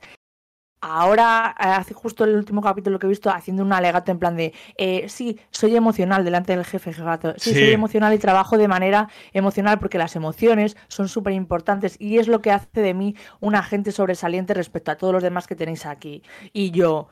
Ahora, 0.85 1.55
eh, 1.59 1.63
hace 1.63 1.93
justo 1.93 2.25
el 2.25 2.35
último 2.35 2.61
capítulo 2.61 2.99
que 2.99 3.05
he 3.05 3.09
visto, 3.09 3.29
haciendo 3.29 3.63
un 3.63 3.71
alegato 3.71 4.11
en 4.11 4.19
plan 4.19 4.35
de, 4.35 4.53
eh, 4.77 5.07
sí, 5.07 5.39
soy 5.49 5.77
emocional 5.77 6.25
delante 6.25 6.53
del 6.53 6.65
jefe 6.65 6.91
jefato, 6.91 7.33
sí, 7.37 7.51
Sí. 7.53 7.59
soy 7.59 7.71
emocional 7.71 8.13
y 8.13 8.17
trabajo 8.17 8.57
de 8.57 8.67
manera 8.67 9.07
emocional 9.31 9.79
porque 9.79 9.97
las 9.97 10.17
emociones 10.17 10.75
son 10.89 11.07
súper 11.07 11.33
importantes 11.33 11.95
y 12.01 12.17
es 12.17 12.27
lo 12.27 12.41
que 12.41 12.51
hace 12.51 12.81
de 12.81 12.93
mí 12.93 13.15
un 13.39 13.55
agente 13.55 13.93
sobresaliente 13.93 14.53
respecto 14.53 14.91
a 14.91 14.97
todos 14.97 15.13
los 15.13 15.23
demás 15.23 15.47
que 15.47 15.55
tenéis 15.55 15.85
aquí. 15.85 16.21
Y 16.51 16.71
yo, 16.71 17.07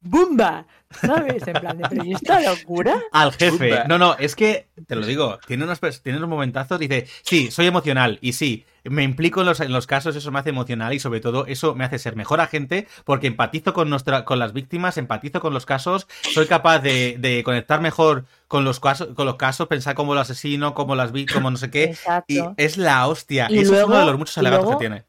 ¡bumba! 0.00 0.66
¿Sabes? 1.00 1.46
En 1.46 1.54
plan 1.54 1.76
de, 1.78 1.88
¿pero 1.88 2.04
¿y 2.04 2.12
esta 2.12 2.40
locura? 2.40 3.00
Al 3.12 3.32
jefe. 3.32 3.82
No, 3.88 3.98
no, 3.98 4.14
es 4.18 4.36
que, 4.36 4.68
te 4.86 4.94
lo 4.94 5.04
digo, 5.04 5.38
tiene 5.46 5.64
unos, 5.64 5.80
tiene 6.02 6.18
unos 6.18 6.30
momentazos, 6.30 6.78
dice, 6.78 7.06
sí, 7.22 7.50
soy 7.50 7.66
emocional, 7.66 8.18
y 8.20 8.34
sí, 8.34 8.64
me 8.84 9.02
implico 9.02 9.40
en 9.40 9.46
los, 9.46 9.58
en 9.60 9.72
los 9.72 9.86
casos, 9.88 10.14
eso 10.14 10.30
me 10.30 10.38
hace 10.38 10.50
emocional, 10.50 10.94
y 10.94 11.00
sobre 11.00 11.20
todo, 11.20 11.44
eso 11.46 11.74
me 11.74 11.84
hace 11.84 11.98
ser 11.98 12.14
mejor 12.14 12.40
agente, 12.40 12.86
porque 13.04 13.26
empatizo 13.26 13.74
con, 13.74 13.90
nuestra, 13.90 14.24
con 14.24 14.38
las 14.38 14.52
víctimas, 14.52 14.96
empatizo 14.96 15.40
con 15.40 15.52
los 15.52 15.66
casos, 15.66 16.06
soy 16.32 16.46
capaz 16.46 16.78
de, 16.78 17.16
de 17.18 17.42
conectar 17.42 17.80
mejor 17.80 18.26
con 18.46 18.64
los, 18.64 18.78
casos, 18.78 19.08
con 19.16 19.26
los 19.26 19.36
casos, 19.36 19.66
pensar 19.66 19.96
como 19.96 20.14
lo 20.14 20.20
asesino, 20.20 20.72
como 20.74 20.94
las 20.94 21.10
vi, 21.10 21.26
como 21.26 21.50
no 21.50 21.56
sé 21.56 21.68
qué, 21.70 21.84
Exacto. 21.84 22.32
y 22.32 22.62
es 22.62 22.76
la 22.78 23.08
hostia. 23.08 23.48
Y 23.50 23.58
eso 23.58 23.74
es 23.74 23.78
uno 23.84 23.88
luego- 23.88 23.98
de 23.98 24.06
los 24.12 24.18
muchos 24.18 24.38
alegatos 24.38 24.64
luego- 24.66 24.78
que 24.78 24.82
tiene. 24.84 25.04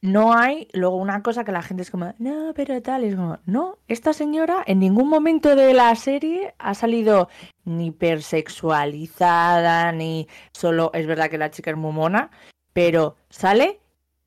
No 0.00 0.32
hay 0.32 0.68
luego 0.72 0.96
una 0.96 1.22
cosa 1.22 1.44
que 1.44 1.52
la 1.52 1.62
gente 1.62 1.82
es 1.82 1.90
como, 1.90 2.14
no, 2.18 2.52
pero 2.54 2.80
tal, 2.82 3.04
es 3.04 3.16
como, 3.16 3.38
no, 3.46 3.78
esta 3.88 4.12
señora 4.12 4.62
en 4.66 4.78
ningún 4.78 5.08
momento 5.08 5.56
de 5.56 5.74
la 5.74 5.94
serie 5.96 6.54
ha 6.58 6.74
salido 6.74 7.28
ni 7.64 7.90
persexualizada, 7.90 9.92
ni 9.92 10.28
solo, 10.52 10.90
es 10.94 11.06
verdad 11.06 11.30
que 11.30 11.38
la 11.38 11.50
chica 11.50 11.70
es 11.70 11.76
muy 11.76 11.92
mona, 11.92 12.30
pero 12.72 13.16
sale 13.28 13.80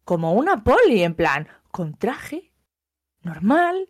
como 0.04 0.34
una 0.34 0.64
poli, 0.64 1.04
en 1.04 1.14
plan, 1.14 1.48
con 1.72 1.96
traje, 1.96 2.52
normal, 3.24 3.88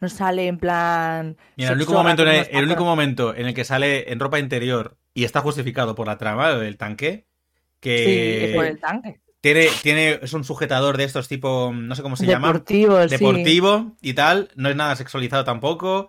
no 0.00 0.08
sale 0.08 0.46
en 0.46 0.58
plan... 0.58 1.36
Mira, 1.56 1.70
el 1.70 1.76
único, 1.76 1.94
momento 1.94 2.22
en 2.22 2.28
el, 2.28 2.48
el 2.50 2.64
único 2.64 2.84
momento 2.84 3.34
en 3.34 3.46
el 3.46 3.54
que 3.54 3.64
sale 3.64 4.12
en 4.12 4.20
ropa 4.20 4.38
interior 4.38 4.98
y 5.14 5.24
está 5.24 5.40
justificado 5.40 5.94
por 5.94 6.06
la 6.06 6.18
trama 6.18 6.54
del 6.54 6.76
tanque, 6.76 7.26
Sí, 7.84 7.90
que 7.90 8.50
es 8.50 8.56
por 8.56 8.64
el 8.64 8.80
tanque. 8.80 9.20
Tiene, 9.44 9.68
tiene, 9.82 10.20
es 10.22 10.32
un 10.32 10.42
sujetador 10.42 10.96
de 10.96 11.04
estos 11.04 11.28
tipo, 11.28 11.70
no 11.70 11.94
sé 11.94 12.00
cómo 12.00 12.16
se 12.16 12.24
llama, 12.24 12.46
Deportivo, 12.48 13.02
sí. 13.02 13.08
deportivo 13.10 13.92
y 14.00 14.14
tal, 14.14 14.48
no 14.56 14.70
es 14.70 14.74
nada 14.76 14.96
sexualizado 14.96 15.44
tampoco, 15.44 16.08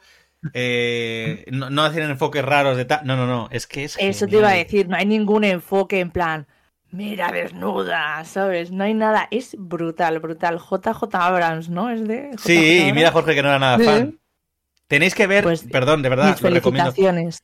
eh, 0.54 1.44
no, 1.52 1.70
no 1.70 1.84
hacen 1.84 2.04
enfoques 2.04 2.46
raros 2.46 2.78
de 2.78 2.86
tal, 2.86 3.06
no, 3.06 3.18
no, 3.18 3.28
no, 3.28 3.50
es 3.52 3.68
que 3.68 3.84
es 3.84 3.98
Eso 4.00 4.30
te 4.30 4.38
iba 4.38 4.48
a 4.48 4.54
decir, 4.54 4.88
no 4.88 4.96
hay 4.96 5.06
ningún 5.06 5.44
enfoque 5.44 6.00
en 6.00 6.12
plan, 6.12 6.48
mira 6.92 7.30
desnuda, 7.34 8.24
¿sabes? 8.24 8.72
No 8.72 8.86
hay 8.86 8.94
nada, 8.94 9.28
es 9.32 9.58
brutal, 9.60 10.20
brutal. 10.20 10.58
JJ 10.60 11.04
Abrams, 11.14 11.68
¿no? 11.70 11.90
Es 11.90 12.08
de... 12.08 12.30
JJ 12.38 12.38
Sí, 12.38 12.54
y 12.54 12.80
Abrams. 12.84 12.94
mira 12.94 13.12
Jorge 13.12 13.36
que 13.36 13.44
no 13.44 13.50
era 13.50 13.60
nada 13.60 13.80
fan. 13.80 14.18
Tenéis 14.96 15.14
que 15.16 15.28
ver, 15.28 15.44
Pues, 15.44 15.64
perdón, 15.64 16.02
de 16.02 16.10
verdad, 16.10 16.38
lo 16.42 16.50
recomiendo. 16.50 16.94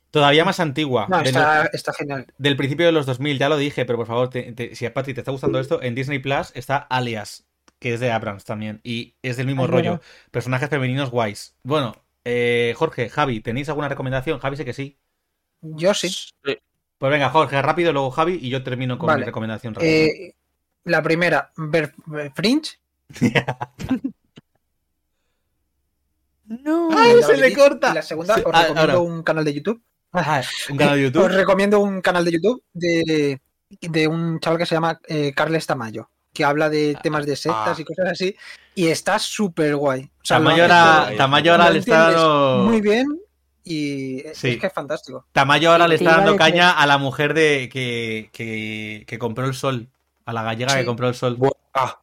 Todavía 0.09 0.45
más 0.45 0.59
antigua. 0.59 1.07
No, 1.09 1.17
de 1.21 1.29
está, 1.29 1.65
está 1.73 1.93
genial. 1.93 2.25
del 2.37 2.55
principio 2.55 2.85
de 2.85 2.91
los 2.93 3.05
2000, 3.05 3.37
ya 3.37 3.49
lo 3.49 3.57
dije, 3.57 3.85
pero 3.85 3.97
por 3.97 4.07
favor, 4.07 4.29
te- 4.29 4.51
te- 4.53 4.73
si 4.75 4.85
a 4.85 4.93
Patri 4.93 5.13
te 5.13 5.21
está 5.21 5.31
gustando 5.31 5.59
esto, 5.59 5.81
en 5.81 5.93
Disney 5.95 6.19
Plus 6.19 6.51
está 6.55 6.77
Alias, 6.77 7.45
que 7.79 7.93
es 7.93 7.99
de 7.99 8.11
Abrams 8.11 8.45
también, 8.45 8.79
y 8.83 9.15
es 9.21 9.35
del 9.37 9.47
mismo 9.47 9.63
Ay, 9.63 9.69
rollo. 9.69 9.89
bueno. 9.91 10.01
Personajes 10.31 10.69
femeninos 10.69 11.09
guays. 11.11 11.55
Bueno, 11.63 11.95
eh, 12.23 12.73
Jorge, 12.77 13.09
Javi, 13.09 13.41
¿tenéis 13.41 13.67
alguna 13.69 13.89
recomendación? 13.89 14.39
Javi 14.39 14.55
sé 14.57 14.63
que 14.65 14.73
sí. 14.73 14.97
Yo 15.61 15.93
sí. 15.93 16.09
Pues 16.43 17.11
venga, 17.11 17.29
Jorge, 17.31 17.61
rápido, 17.61 17.91
luego 17.93 18.11
Javi, 18.11 18.39
y 18.41 18.49
yo 18.49 18.63
termino 18.63 18.97
con 18.97 19.07
Vale. 19.07 19.19
mi 19.21 19.25
recomendación 19.25 19.73
rápida. 19.75 19.89
Eh, 19.91 20.35
la 20.85 21.01
primera, 21.03 21.51
ver 21.57 21.93
ver 22.05 22.31
Fringe. 22.35 22.79
No. 26.63 26.89
¡Ay, 26.97 27.13
la 27.19 27.25
se 27.27 27.37
le 27.37 27.53
corta! 27.53 27.91
Y 27.91 27.95
la 27.95 28.01
segunda, 28.01 28.35
os 28.35 28.41
ah, 28.53 28.61
recomiendo 28.63 28.81
ahora. 28.81 28.99
un 28.99 29.23
canal 29.23 29.45
de 29.45 29.53
YouTube. 29.53 29.81
Ajá, 30.11 30.41
un 30.69 30.77
canal 30.77 30.95
de 30.97 31.03
YouTube. 31.03 31.23
Os 31.23 31.33
recomiendo 31.33 31.79
un 31.79 32.01
canal 32.01 32.25
de 32.25 32.31
YouTube 32.31 32.63
de, 32.73 33.41
de 33.69 34.07
un 34.07 34.39
chaval 34.39 34.59
que 34.59 34.65
se 34.65 34.75
llama 34.75 34.99
eh, 35.07 35.31
Carles 35.33 35.65
Tamayo, 35.65 36.09
que 36.33 36.43
habla 36.43 36.69
de 36.69 36.97
temas 37.01 37.25
de 37.25 37.35
sectas 37.35 37.77
Ah. 37.77 37.81
y 37.81 37.85
cosas 37.85 38.07
así. 38.11 38.35
Y 38.75 38.87
está 38.87 39.17
súper 39.19 39.75
guay. 39.75 40.03
O 40.03 40.09
sea, 40.25 40.37
Tamayo 40.37 40.63
ahora, 40.63 41.09
Tamayo 41.17 41.51
ahora 41.53 41.69
le 41.69 41.79
está 41.79 42.11
dando. 42.11 42.63
Muy 42.69 42.81
bien. 42.81 43.07
Y 43.63 44.21
es 44.27 44.37
Sí. 44.39 44.49
es 44.51 44.57
que 44.59 44.67
es 44.67 44.73
fantástico. 44.73 45.25
Tamayo 45.31 45.71
ahora 45.71 45.87
le 45.87 45.95
está 45.95 46.17
dando 46.17 46.35
caña 46.35 46.71
a 46.71 46.85
la 46.87 46.97
mujer 46.97 47.33
de 47.33 47.69
que, 47.71 48.29
que, 48.33 49.03
que 49.07 49.19
compró 49.19 49.45
el 49.45 49.53
sol. 49.53 49.87
A 50.25 50.33
la 50.33 50.43
gallega 50.43 50.75
que 50.75 50.85
compró 50.85 51.07
el 51.07 51.15
sol. 51.15 51.37
Ah, 51.73 51.99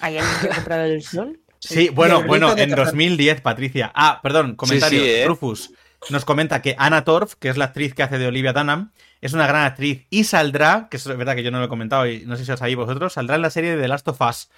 ¿Hay 0.00 0.18
alguien 0.18 0.36
que 0.40 0.48
ha 0.50 0.54
comprado 0.54 0.84
el 0.84 1.02
sol? 1.02 1.40
Sí, 1.60 1.88
bueno, 1.88 2.22
bueno, 2.24 2.50
en 2.56 2.70
tercer- 2.70 2.76
2010, 2.84 3.40
Patricia. 3.40 3.90
Ah, 3.94 4.20
perdón, 4.22 4.54
comentario. 4.56 5.00
sí, 5.00 5.08
¿eh? 5.10 5.24
Rufus 5.26 5.72
nos 6.10 6.24
comenta 6.24 6.62
que 6.62 6.76
Anna 6.78 7.02
Torf, 7.04 7.34
que 7.34 7.48
es 7.48 7.56
la 7.56 7.66
actriz 7.66 7.92
que 7.94 8.04
hace 8.04 8.18
de 8.18 8.26
Olivia 8.28 8.52
Dunham, 8.52 8.92
es 9.20 9.32
una 9.32 9.48
gran 9.48 9.64
actriz 9.64 10.06
y 10.10 10.22
saldrá, 10.24 10.86
que 10.90 10.96
es 10.96 11.04
verdad 11.08 11.34
que 11.34 11.42
yo 11.42 11.50
no 11.50 11.58
lo 11.58 11.64
he 11.64 11.68
comentado 11.68 12.06
y 12.06 12.24
no 12.24 12.36
sé 12.36 12.44
si 12.44 12.52
os 12.52 12.58
sabéis 12.60 12.76
vosotros, 12.76 13.12
saldrá 13.12 13.34
en 13.34 13.42
la 13.42 13.50
serie 13.50 13.74
de 13.74 13.82
The 13.82 13.88
Last 13.88 14.06
of 14.06 14.20
Us 14.20 14.48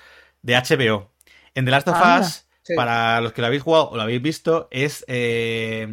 de 0.42 0.54
HBO. 0.56 1.10
En 1.54 1.64
The 1.64 1.70
Last 1.70 1.88
of 1.88 1.96
Anda. 1.96 2.20
Us, 2.20 2.46
Sí. 2.62 2.74
para 2.76 3.22
los 3.22 3.32
que 3.32 3.40
lo 3.40 3.46
habéis 3.46 3.62
jugado 3.62 3.88
o 3.88 3.96
lo 3.96 4.02
habéis 4.02 4.20
visto, 4.20 4.68
es 4.70 5.02
eh, 5.08 5.88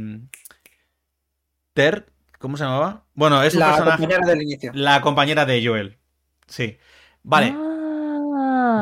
Ter, 1.74 2.08
¿cómo 2.40 2.58
se 2.58 2.64
llamaba? 2.64 3.04
Bueno, 3.14 3.42
es 3.44 3.54
un 3.54 3.60
la 3.62 3.68
personaje, 3.68 3.98
compañera 4.04 4.28
del 4.28 4.42
inicio. 4.42 4.72
la 4.74 5.02
compañera 5.02 5.46
de 5.46 5.66
Joel. 5.66 5.98
Sí. 6.48 6.78
Vale. 7.24 7.54
Ah, 7.56 7.77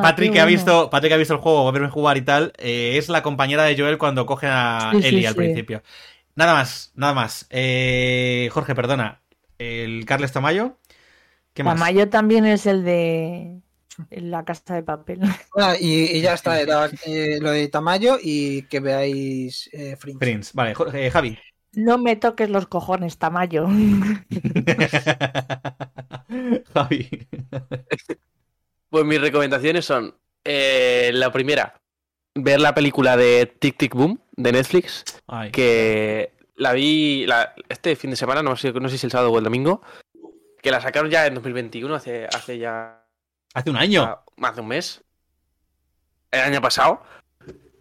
Patrick 0.01 0.38
ha 0.38 0.45
visto, 0.45 0.89
Patrick 0.89 1.13
ha 1.13 1.17
visto 1.17 1.34
el 1.34 1.39
juego, 1.39 1.63
va 1.63 1.69
a 1.69 1.73
verme 1.73 1.89
jugar 1.89 2.17
y 2.17 2.21
tal, 2.23 2.53
eh, 2.58 2.97
es 2.97 3.10
la 3.10 3.23
compañera 3.23 3.63
de 3.63 3.77
Joel 3.77 3.97
cuando 3.97 4.25
coge 4.25 4.47
a 4.49 4.89
Sí, 4.91 5.01
sí, 5.01 5.08
Ellie 5.08 5.27
al 5.27 5.34
sí. 5.34 5.36
principio. 5.36 5.84
Nada 6.36 6.53
más, 6.53 6.91
nada 6.95 7.13
más. 7.13 7.47
Eh, 7.49 8.49
Jorge, 8.51 8.75
perdona. 8.75 9.21
El 9.58 10.05
Carles 10.05 10.34
Tamayo. 10.34 10.77
¿Qué 11.53 11.63
más? 11.63 11.75
Tamayo 11.79 12.10
también 12.10 12.45
es 12.45 12.65
el 12.65 12.84
de 12.84 13.62
la 14.12 14.43
casa 14.45 14.75
de 14.75 14.84
papel. 14.84 15.19
Ah, 15.58 15.75
y, 15.79 16.17
y 16.17 16.21
ya 16.21 16.34
está, 16.34 16.60
era 16.62 16.89
eh, 17.05 17.39
lo 17.41 17.51
de 17.51 17.67
Tamayo 17.69 18.17
y 18.21 18.63
que 18.67 18.79
veáis 18.79 19.69
eh, 19.73 19.95
Fringe. 19.97 20.51
Vale, 20.53 20.75
Jorge- 20.75 21.08
eh, 21.08 21.12
Javi. 21.12 21.38
No 21.73 21.97
me 21.99 22.15
toques 22.15 22.49
los 22.49 22.65
cojones, 22.67 23.17
Tamayo. 23.19 23.67
Javi. 26.73 27.27
Pues 28.95 29.03
mis 29.05 29.19
recomendaciones 29.19 29.84
son 29.84 30.15
eh, 30.45 31.12
la 31.13 31.29
primera, 31.29 31.75
ver 32.34 32.62
la 32.62 32.73
película 32.73 33.17
de 33.17 33.45
Tic 33.45 33.75
Tic 33.75 33.93
Boom 33.93 34.21
de 34.38 34.53
Netflix, 34.53 35.03
Ay. 35.27 35.51
que 35.51 36.31
la 36.55 36.71
vi 36.71 37.25
la- 37.25 37.53
este 37.67 37.97
fin 37.97 38.12
de 38.12 38.15
semana, 38.15 38.41
no 38.41 38.55
sé, 38.55 38.71
no 38.71 38.88
sé 38.88 38.97
si 38.97 39.05
el 39.08 39.12
sábado 39.12 39.34
o 39.34 39.38
el 39.38 39.43
domingo, 39.43 39.81
que 40.63 40.71
la 40.71 40.79
sacaron 40.79 41.12
ya 41.12 41.27
en 41.27 41.34
2021, 41.34 41.93
hace, 41.93 42.25
hace 42.27 42.58
ya 42.58 43.03
Hace 43.53 43.69
un 43.69 43.75
año. 43.75 44.03
Ah, 44.03 44.23
más 44.38 44.55
de 44.55 44.62
un 44.62 44.69
mes. 44.69 45.03
El 46.31 46.39
año 46.39 46.62
pasado. 46.62 47.01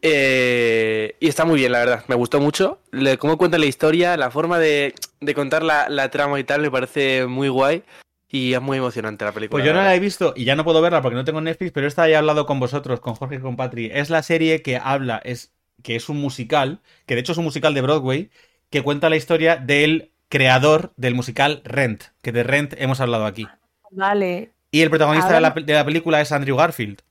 Eh, 0.03 1.14
y 1.20 1.29
está 1.29 1.44
muy 1.44 1.61
bien, 1.61 1.70
la 1.70 1.79
verdad. 1.79 2.05
Me 2.09 2.16
gustó 2.16 2.40
mucho. 2.40 2.81
Le- 2.90 3.18
cómo 3.18 3.38
cuenta 3.38 3.57
la 3.57 3.66
historia, 3.66 4.16
la 4.16 4.33
forma 4.33 4.59
de, 4.59 4.94
de 5.20 5.35
contar 5.35 5.62
la, 5.62 5.88
la 5.88 6.11
trama 6.11 6.40
y 6.40 6.44
tal, 6.44 6.61
me 6.62 6.72
parece 6.72 7.27
muy 7.27 7.48
guay. 7.48 7.85
Y 8.35 8.53
es 8.53 8.61
muy 8.61 8.79
emocionante 8.79 9.25
la 9.25 9.31
película. 9.33 9.62
Pues 9.62 9.64
yo 9.64 9.73
no 9.73 9.81
la 9.83 9.94
he 9.94 10.01
visto 10.01 10.33
y 10.37 10.44
ya 10.44 10.57
no 10.57 10.64
puedo 10.64 10.83
verla 10.83 11.01
porque 11.03 11.14
no 11.14 11.25
tengo 11.25 11.40
Netflix, 11.40 11.70
pero 11.73 11.87
esta 11.87 12.09
he 12.09 12.16
hablado 12.16 12.47
con 12.47 12.59
vosotros, 12.59 12.99
con 12.99 13.14
Jorge 13.14 13.37
y 13.37 13.38
con 13.38 13.55
Patri. 13.57 13.90
Es 13.92 14.11
la 14.11 14.23
serie 14.25 14.61
que 14.61 14.77
habla, 14.77 15.18
es 15.25 15.53
que 15.83 15.94
es 15.94 16.09
un 16.09 16.20
musical, 16.20 16.81
que 17.07 17.14
de 17.14 17.20
hecho 17.20 17.31
es 17.33 17.38
un 17.38 17.44
musical 17.44 17.75
de 17.75 17.83
Broadway, 17.83 18.31
que 18.70 18.83
cuenta 18.83 19.09
la 19.09 19.14
historia 19.16 19.57
del 19.57 20.11
creador 20.29 20.92
del 20.97 21.14
musical 21.14 21.62
Rent, 21.64 22.05
que 22.23 22.33
de 22.33 22.42
Rent 22.42 22.75
hemos 22.79 23.01
hablado 23.01 23.25
aquí. 23.27 23.47
Vale. 23.90 24.53
Y 24.73 24.81
el 24.83 24.90
protagonista 24.90 25.35
de 25.35 25.40
la, 25.40 25.51
de 25.51 25.73
la 25.73 25.85
película 25.85 26.20
es 26.20 26.33
Andrew 26.33 26.57
Garfield. 26.57 27.03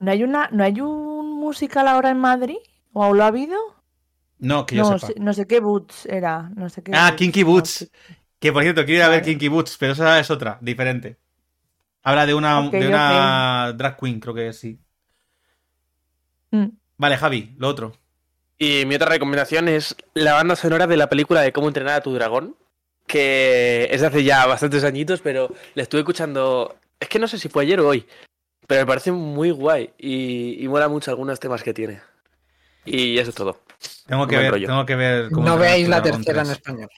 ¿No 0.00 0.10
hay 0.10 0.24
una, 0.24 0.48
no 0.50 0.64
hay 0.64 0.80
un 0.80 1.38
musical 1.38 1.86
ahora 1.86 2.10
en 2.10 2.18
Madrid? 2.18 2.56
¿O 2.92 3.14
lo 3.14 3.22
ha 3.22 3.28
habido? 3.28 3.56
No, 4.38 4.66
que 4.66 4.76
yo 4.76 4.84
No 4.84 4.98
sepa. 4.98 5.06
sé, 5.08 5.14
no 5.18 5.32
sé 5.34 5.46
qué 5.46 5.60
Boots 5.60 6.06
era. 6.06 6.50
No 6.56 6.68
sé 6.70 6.82
qué 6.82 6.92
Ah, 6.92 7.12
Boots. 7.12 7.16
Kinky 7.16 7.42
Boots. 7.42 7.90
Que 8.40 8.52
por 8.52 8.62
cierto, 8.62 8.84
quiero 8.84 8.98
ir 9.00 9.02
a 9.04 9.08
ver. 9.08 9.22
Kinky 9.22 9.48
Boots, 9.48 9.76
pero 9.78 9.92
esa 9.92 10.18
es 10.18 10.30
otra, 10.30 10.58
diferente. 10.60 11.18
Habla 12.02 12.24
de 12.26 12.34
una, 12.34 12.60
de 12.70 12.88
una 12.88 13.72
drag 13.76 13.98
queen, 13.98 14.18
creo 14.20 14.34
que 14.34 14.52
sí. 14.54 14.78
Mm. 16.50 16.66
Vale, 16.96 17.16
Javi, 17.16 17.54
lo 17.58 17.68
otro. 17.68 17.92
Y 18.58 18.84
mi 18.86 18.94
otra 18.94 19.08
recomendación 19.10 19.68
es 19.68 19.94
la 20.14 20.34
banda 20.34 20.56
sonora 20.56 20.86
de 20.86 20.96
la 20.96 21.08
película 21.08 21.40
de 21.42 21.52
Cómo 21.52 21.68
entrenar 21.68 21.94
a 21.94 22.02
tu 22.02 22.12
dragón. 22.12 22.56
Que 23.06 23.88
es 23.90 24.00
de 24.00 24.06
hace 24.06 24.22
ya 24.24 24.46
bastantes 24.46 24.84
añitos, 24.84 25.20
pero 25.20 25.52
la 25.74 25.82
estuve 25.82 26.00
escuchando. 26.02 26.76
Es 26.98 27.08
que 27.08 27.18
no 27.18 27.26
sé 27.28 27.38
si 27.38 27.48
fue 27.48 27.64
ayer 27.64 27.80
o 27.80 27.88
hoy. 27.88 28.06
Pero 28.66 28.82
me 28.82 28.86
parece 28.86 29.10
muy 29.12 29.50
guay. 29.50 29.90
Y, 29.98 30.62
y 30.64 30.68
mola 30.68 30.88
mucho 30.88 31.10
algunos 31.10 31.40
temas 31.40 31.62
que 31.62 31.74
tiene. 31.74 32.00
Y 32.84 33.18
eso 33.18 33.30
es 33.30 33.36
todo. 33.36 33.60
Tengo 34.06 34.26
que 34.26 34.36
No 34.36 34.42
ver, 34.42 34.66
tengo 34.66 34.86
que 34.86 34.94
ver. 34.96 35.30
cómo 35.30 35.46
No 35.46 35.58
veáis 35.58 35.88
la 35.88 36.02
tercera 36.02 36.40
en 36.42 36.46
3. 36.46 36.50
español. 36.50 36.88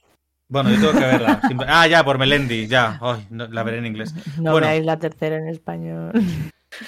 Bueno, 0.53 0.69
yo 0.71 0.77
tengo 0.77 0.93
que 0.93 0.99
verla. 1.07 1.41
Ah, 1.67 1.87
ya, 1.87 2.05
por 2.05 2.19
Melendi, 2.19 2.67
ya. 2.67 2.99
Ay, 3.01 3.27
no, 3.31 3.49
la 3.49 3.63
veré 3.63 3.79
en 3.79 3.87
inglés. 3.87 4.15
No 4.39 4.53
Bueno. 4.53 4.67
veáis 4.67 4.85
la 4.85 4.99
tercera 4.99 5.37
en 5.39 5.49
español. 5.49 6.13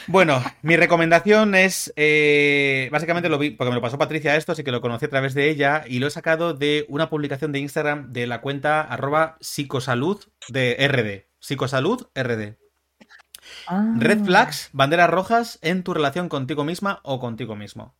Bueno, 0.06 0.42
mi 0.62 0.76
recomendación 0.76 1.54
es. 1.54 1.90
eh, 1.96 2.88
básicamente 2.92 3.28
lo 3.30 3.38
vi, 3.38 3.50
porque 3.50 3.70
me 3.70 3.74
lo 3.76 3.80
pasó 3.82 3.96
Patricia 3.98 4.36
esto, 4.36 4.52
así 4.52 4.64
que 4.64 4.70
lo 4.72 4.80
conocí 4.82 5.06
a 5.06 5.10
través 5.10 5.32
de 5.34 5.48
ella, 5.48 5.84
y 5.86 5.98
lo 5.98 6.06
he 6.06 6.10
sacado 6.10 6.52
de 6.52 6.84
una 6.88 7.08
publicación 7.08 7.52
de 7.52 7.60
Instagram 7.60 8.12
de 8.12 8.26
la 8.26 8.40
cuenta 8.42 8.82
arroba 8.82 9.36
psicosalud 9.40 10.22
de 10.48 10.76
RD. 10.88 11.28
Psicosalud 11.40 12.06
RD. 12.14 12.56
Ah. 13.66 13.94
Red 13.98 14.24
flags, 14.24 14.68
banderas 14.72 15.08
rojas 15.10 15.58
en 15.62 15.82
tu 15.82 15.94
relación 15.94 16.28
contigo 16.28 16.64
misma 16.64 17.00
o 17.02 17.18
contigo 17.20 17.56
mismo. 17.56 17.94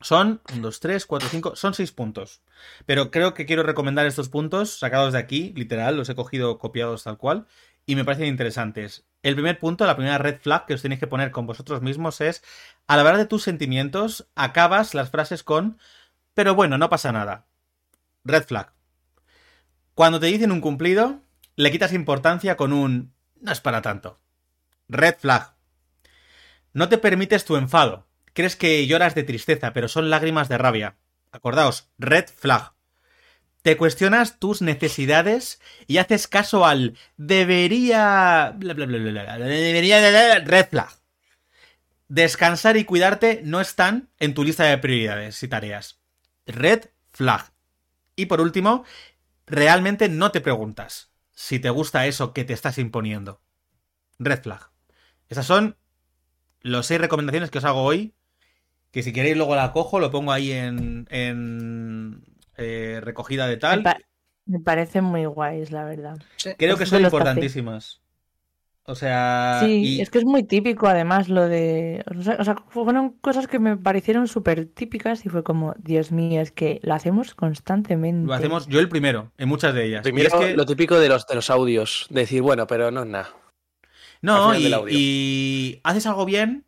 Son 0.00 0.42
1, 0.52 0.60
2, 0.60 0.80
3, 0.80 1.06
4, 1.06 1.28
5, 1.30 1.56
son 1.56 1.74
6 1.74 1.92
puntos. 1.92 2.42
Pero 2.86 3.10
creo 3.10 3.32
que 3.34 3.46
quiero 3.46 3.62
recomendar 3.62 4.06
estos 4.06 4.28
puntos 4.28 4.78
sacados 4.78 5.12
de 5.12 5.18
aquí, 5.18 5.52
literal, 5.56 5.96
los 5.96 6.08
he 6.08 6.14
cogido 6.14 6.58
copiados 6.58 7.04
tal 7.04 7.16
cual, 7.16 7.46
y 7.86 7.96
me 7.96 8.04
parecen 8.04 8.26
interesantes. 8.26 9.06
El 9.22 9.34
primer 9.34 9.58
punto, 9.58 9.86
la 9.86 9.96
primera 9.96 10.18
red 10.18 10.38
flag 10.40 10.66
que 10.66 10.74
os 10.74 10.82
tenéis 10.82 11.00
que 11.00 11.06
poner 11.06 11.30
con 11.30 11.46
vosotros 11.46 11.80
mismos 11.80 12.20
es, 12.20 12.42
al 12.86 13.00
hablar 13.00 13.16
de 13.16 13.26
tus 13.26 13.42
sentimientos, 13.42 14.28
acabas 14.34 14.94
las 14.94 15.10
frases 15.10 15.42
con, 15.42 15.78
pero 16.34 16.54
bueno, 16.54 16.76
no 16.76 16.90
pasa 16.90 17.12
nada. 17.12 17.46
Red 18.24 18.44
flag. 18.44 18.72
Cuando 19.94 20.20
te 20.20 20.26
dicen 20.26 20.52
un 20.52 20.60
cumplido, 20.60 21.22
le 21.56 21.70
quitas 21.70 21.92
importancia 21.92 22.56
con 22.56 22.72
un, 22.72 23.14
no 23.40 23.52
es 23.52 23.60
para 23.60 23.80
tanto. 23.80 24.20
Red 24.88 25.16
flag. 25.18 25.54
No 26.72 26.88
te 26.88 26.98
permites 26.98 27.44
tu 27.44 27.56
enfado. 27.56 28.06
Crees 28.34 28.56
que 28.56 28.86
lloras 28.86 29.14
de 29.14 29.22
tristeza, 29.22 29.72
pero 29.72 29.88
son 29.88 30.10
lágrimas 30.10 30.48
de 30.48 30.58
rabia. 30.58 30.96
Acordaos, 31.32 31.88
red 31.98 32.26
flag. 32.28 32.74
Te 33.62 33.78
cuestionas 33.78 34.38
tus 34.38 34.60
necesidades 34.60 35.58
y 35.86 35.96
haces 35.96 36.28
caso 36.28 36.66
al 36.66 36.98
debería. 37.16 38.52
Bla, 38.56 38.74
bla, 38.74 38.84
bla, 38.84 38.98
bla, 38.98 39.38
debería. 39.38 40.40
Red 40.40 40.68
flag. 40.68 40.90
Descansar 42.08 42.76
y 42.76 42.84
cuidarte 42.84 43.40
no 43.42 43.60
están 43.60 44.10
en 44.18 44.34
tu 44.34 44.44
lista 44.44 44.64
de 44.64 44.76
prioridades 44.76 45.42
y 45.42 45.48
tareas. 45.48 46.00
Red 46.46 46.90
flag. 47.12 47.52
Y 48.16 48.26
por 48.26 48.40
último, 48.40 48.84
realmente 49.46 50.08
no 50.08 50.30
te 50.30 50.40
preguntas 50.40 51.12
si 51.32 51.58
te 51.58 51.70
gusta 51.70 52.06
eso 52.06 52.32
que 52.32 52.44
te 52.44 52.52
estás 52.52 52.78
imponiendo. 52.78 53.40
Red 54.18 54.42
flag. 54.42 54.70
Esas 55.28 55.46
son 55.46 55.76
las 56.60 56.86
seis 56.86 57.00
recomendaciones 57.00 57.50
que 57.50 57.58
os 57.58 57.64
hago 57.64 57.82
hoy. 57.82 58.14
Que 58.94 59.02
si 59.02 59.12
queréis 59.12 59.36
luego 59.36 59.56
la 59.56 59.72
cojo, 59.72 59.98
lo 59.98 60.12
pongo 60.12 60.30
ahí 60.30 60.52
en, 60.52 61.08
en 61.10 62.22
eh, 62.56 63.00
recogida 63.02 63.48
de 63.48 63.56
Me, 63.56 63.60
tal. 63.60 63.82
pa- 63.82 63.98
me 64.46 64.60
parecen 64.60 65.02
muy 65.02 65.24
guays, 65.26 65.72
la 65.72 65.82
verdad. 65.84 66.16
Creo 66.56 66.76
que 66.76 66.86
son 66.86 67.02
importantísimas. 67.02 68.00
O 68.84 68.94
sea, 68.94 69.62
Sí, 69.64 69.96
y- 69.96 70.00
es 70.00 70.10
que 70.10 70.18
es 70.18 70.24
muy 70.24 70.44
típico 70.44 70.86
además 70.86 71.28
lo 71.28 71.48
de... 71.48 72.04
O 72.16 72.22
sea, 72.22 72.36
o 72.38 72.44
sea, 72.44 72.54
fueron 72.68 73.14
cosas 73.20 73.48
que 73.48 73.58
me 73.58 73.76
parecieron 73.76 74.28
súper 74.28 74.66
típicas 74.66 75.26
y 75.26 75.28
fue 75.28 75.42
como, 75.42 75.74
Dios 75.78 76.12
mío, 76.12 76.40
es 76.40 76.52
que 76.52 76.78
lo 76.84 76.94
hacemos 76.94 77.34
constantemente. 77.34 78.28
lo 78.28 78.34
hacemos 78.34 78.68
yo 78.68 78.78
el 78.78 78.88
primero, 78.88 79.32
en 79.38 79.48
muchas 79.48 79.74
de 79.74 79.86
ellas. 79.86 80.02
Y 80.06 80.12
Primero, 80.12 80.28
es 80.28 80.34
que- 80.50 80.54
lo 80.56 80.66
típico 80.66 81.00
de 81.00 81.08
los, 81.08 81.26
de 81.26 81.34
los 81.34 81.50
audios. 81.50 82.06
Decir, 82.10 82.42
bueno, 82.42 82.68
pero 82.68 82.92
no 82.92 83.02
es 83.02 83.08
nada. 83.08 83.30
No, 84.22 84.54
y 84.56 85.80
haces 85.82 86.06
algo 86.06 86.24
bien. 86.26 86.64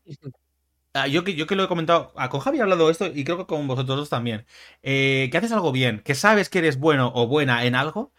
Ah, 0.96 1.06
Yo 1.08 1.24
que, 1.24 1.34
yo 1.34 1.46
que 1.46 1.56
lo 1.56 1.64
he 1.64 1.68
comentado, 1.68 2.12
ah, 2.16 2.28
con 2.28 2.40
Javi 2.40 2.58
he 2.58 2.62
hablado 2.62 2.86
de 2.86 2.92
esto 2.92 3.06
y 3.06 3.24
creo 3.24 3.36
que 3.38 3.46
con 3.46 3.66
vosotros 3.68 3.98
dos 3.98 4.08
también. 4.10 4.46
Eh, 4.82 5.28
que 5.30 5.38
haces 5.38 5.52
algo 5.52 5.72
bien, 5.72 6.00
que 6.04 6.14
sabes 6.14 6.48
que 6.48 6.58
eres 6.58 6.78
bueno 6.78 7.12
o 7.14 7.26
buena 7.26 7.64
en 7.64 7.74
algo 7.74 8.12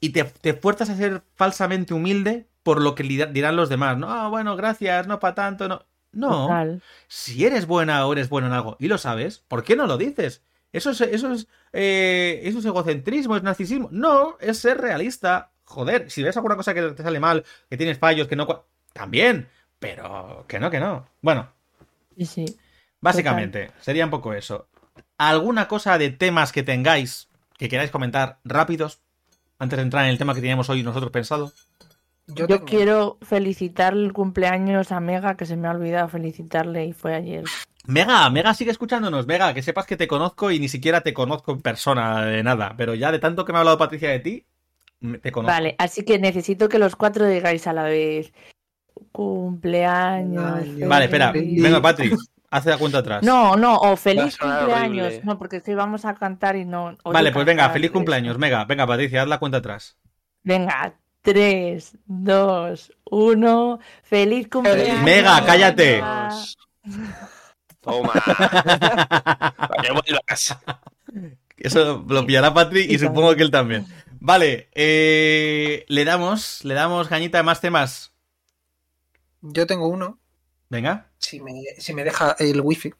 y 0.00 0.10
te, 0.10 0.24
te 0.24 0.54
fuerzas 0.54 0.90
a 0.90 0.96
ser 0.96 1.22
falsamente 1.34 1.94
humilde 1.94 2.48
por 2.62 2.80
lo 2.82 2.94
que 2.94 3.02
dirán 3.04 3.56
los 3.56 3.68
demás. 3.68 3.98
No, 3.98 4.10
ah, 4.10 4.28
bueno, 4.28 4.56
gracias, 4.56 5.06
no 5.06 5.20
para 5.20 5.34
tanto, 5.34 5.68
no. 5.68 5.86
No, 6.12 6.46
Total. 6.48 6.82
si 7.06 7.44
eres 7.46 7.66
buena 7.66 8.04
o 8.06 8.12
eres 8.12 8.28
bueno 8.28 8.48
en 8.48 8.52
algo 8.52 8.76
y 8.80 8.88
lo 8.88 8.98
sabes, 8.98 9.38
¿por 9.46 9.62
qué 9.62 9.76
no 9.76 9.86
lo 9.86 9.96
dices? 9.96 10.42
Eso 10.72 10.90
es, 10.90 11.00
eso 11.02 11.32
es, 11.32 11.46
eh, 11.72 12.40
eso 12.44 12.58
es 12.58 12.64
egocentrismo, 12.64 13.36
es 13.36 13.42
narcisismo. 13.42 13.88
No, 13.92 14.36
es 14.40 14.58
ser 14.58 14.78
realista. 14.80 15.52
Joder, 15.64 16.10
si 16.10 16.22
ves 16.22 16.36
alguna 16.36 16.56
cosa 16.56 16.74
que 16.74 16.82
te 16.82 17.02
sale 17.02 17.20
mal, 17.20 17.44
que 17.68 17.76
tienes 17.76 17.98
fallos, 17.98 18.26
que 18.28 18.36
no... 18.36 18.66
También, 18.92 19.48
pero 19.78 20.44
que 20.48 20.58
no, 20.58 20.70
que 20.70 20.80
no. 20.80 21.06
Bueno, 21.22 21.52
Sí, 22.20 22.26
sí. 22.26 22.56
básicamente, 23.00 23.70
sería 23.80 24.04
un 24.04 24.10
poco 24.10 24.34
eso. 24.34 24.68
¿Alguna 25.16 25.68
cosa 25.68 25.96
de 25.98 26.10
temas 26.10 26.52
que 26.52 26.62
tengáis 26.62 27.28
que 27.56 27.68
queráis 27.68 27.90
comentar 27.90 28.38
rápidos 28.44 29.00
antes 29.58 29.76
de 29.78 29.82
entrar 29.82 30.04
en 30.04 30.10
el 30.10 30.18
tema 30.18 30.34
que 30.34 30.40
teníamos 30.40 30.68
hoy 30.70 30.82
nosotros 30.82 31.10
pensado? 31.10 31.52
Yo, 32.26 32.46
Yo 32.46 32.64
quiero 32.64 33.18
felicitar 33.22 33.94
el 33.94 34.12
cumpleaños 34.12 34.92
a 34.92 35.00
Mega, 35.00 35.36
que 35.36 35.46
se 35.46 35.56
me 35.56 35.68
ha 35.68 35.72
olvidado 35.72 36.08
felicitarle 36.08 36.84
y 36.86 36.92
fue 36.92 37.14
ayer. 37.14 37.44
Mega, 37.86 38.28
Mega 38.30 38.54
sigue 38.54 38.70
escuchándonos, 38.70 39.26
Mega, 39.26 39.52
que 39.54 39.62
sepas 39.62 39.86
que 39.86 39.96
te 39.96 40.06
conozco 40.06 40.50
y 40.50 40.60
ni 40.60 40.68
siquiera 40.68 41.00
te 41.00 41.12
conozco 41.14 41.52
en 41.52 41.62
persona 41.62 42.24
de 42.26 42.42
nada, 42.42 42.74
pero 42.76 42.94
ya 42.94 43.10
de 43.10 43.18
tanto 43.18 43.44
que 43.44 43.52
me 43.52 43.58
ha 43.58 43.60
hablado 43.60 43.78
Patricia 43.78 44.10
de 44.10 44.20
ti, 44.20 44.46
me- 45.00 45.18
te 45.18 45.32
conozco. 45.32 45.52
Vale, 45.54 45.74
así 45.78 46.04
que 46.04 46.18
necesito 46.18 46.68
que 46.68 46.78
los 46.78 46.94
cuatro 46.96 47.26
digáis 47.26 47.66
a 47.66 47.72
la 47.72 47.84
vez. 47.84 48.32
Cumpleaños. 49.12 50.42
Vale, 50.52 50.86
Vale, 50.86 51.04
espera, 51.06 51.32
venga, 51.32 51.80
Patrick, 51.82 52.16
haz 52.50 52.66
la 52.66 52.78
cuenta 52.78 52.98
atrás. 52.98 53.22
No, 53.22 53.56
no, 53.56 53.76
o 53.76 53.96
feliz 53.96 54.36
cumpleaños. 54.38 55.06
horrible. 55.06 55.20
No, 55.24 55.38
porque 55.38 55.56
es 55.56 55.62
que 55.62 55.74
vamos 55.74 56.04
a 56.04 56.14
cantar 56.14 56.56
y 56.56 56.64
no. 56.64 56.96
Vale, 57.04 57.32
pues 57.32 57.44
venga, 57.46 57.68
feliz 57.70 57.90
cumpleaños, 57.90 58.38
Mega. 58.38 58.64
Venga, 58.64 58.86
Patricia, 58.86 59.22
haz 59.22 59.28
la 59.28 59.38
cuenta 59.38 59.58
atrás. 59.58 59.96
Venga, 60.42 60.94
tres, 61.22 61.96
dos, 62.06 62.92
uno. 63.04 63.78
Feliz 64.02 64.48
cumpleaños. 64.48 65.02
Mega, 65.02 65.44
cállate. 65.44 66.02
Toma. 67.80 68.12
Para 69.56 69.82
que 69.82 69.92
vuelvas. 69.92 70.58
Eso 71.56 72.04
lo 72.08 72.26
pillará 72.26 72.52
Patrick 72.54 72.90
y 72.90 72.94
Y 72.94 72.98
supongo 72.98 73.28
también. 73.30 73.36
que 73.36 73.42
él 73.42 73.50
también. 73.50 73.86
Vale, 74.20 74.68
eh, 74.74 75.84
le 75.88 76.04
damos, 76.04 76.62
le 76.64 76.74
damos 76.74 77.08
cañita 77.08 77.38
de 77.38 77.44
más 77.44 77.60
temas. 77.60 78.12
Yo 79.42 79.66
tengo 79.66 79.88
uno, 79.88 80.18
Venga. 80.68 81.10
si 81.18 81.40
me, 81.40 81.62
si 81.78 81.92
me 81.94 82.04
deja 82.04 82.36
el 82.38 82.60
wifi. 82.60 82.92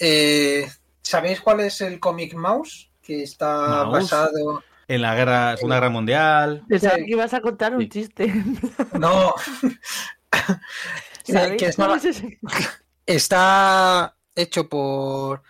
Eh, 0.00 0.68
¿Sabéis 1.02 1.40
cuál 1.40 1.60
es 1.60 1.80
el 1.80 2.00
cómic 2.00 2.34
Mouse? 2.34 2.90
Que 3.02 3.22
está 3.22 3.84
Mouse. 3.84 4.10
basado. 4.10 4.62
En 4.88 5.02
la 5.02 5.14
guerra, 5.14 5.56
Segunda 5.56 5.76
Guerra 5.76 5.88
Mundial. 5.90 6.64
Pensaba 6.68 6.96
Sí. 6.96 7.04
que 7.04 7.10
ibas 7.12 7.32
a 7.34 7.40
contar 7.40 7.74
un 7.74 7.82
Sí. 7.82 7.88
chiste. 7.88 8.32
No. 8.98 9.34
¿Sabéis 11.24 11.52
que 11.62 11.72
cuál 11.74 11.96
estaba- 11.96 11.96
es 11.96 12.04
ese? 12.04 12.38
Está 13.06 14.16
hecho 14.34 14.68
por 14.68 15.42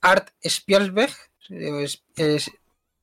Art 0.00 0.30
Spielsberg. 0.42 1.12
Es- 1.50 2.02
es- 2.16 2.50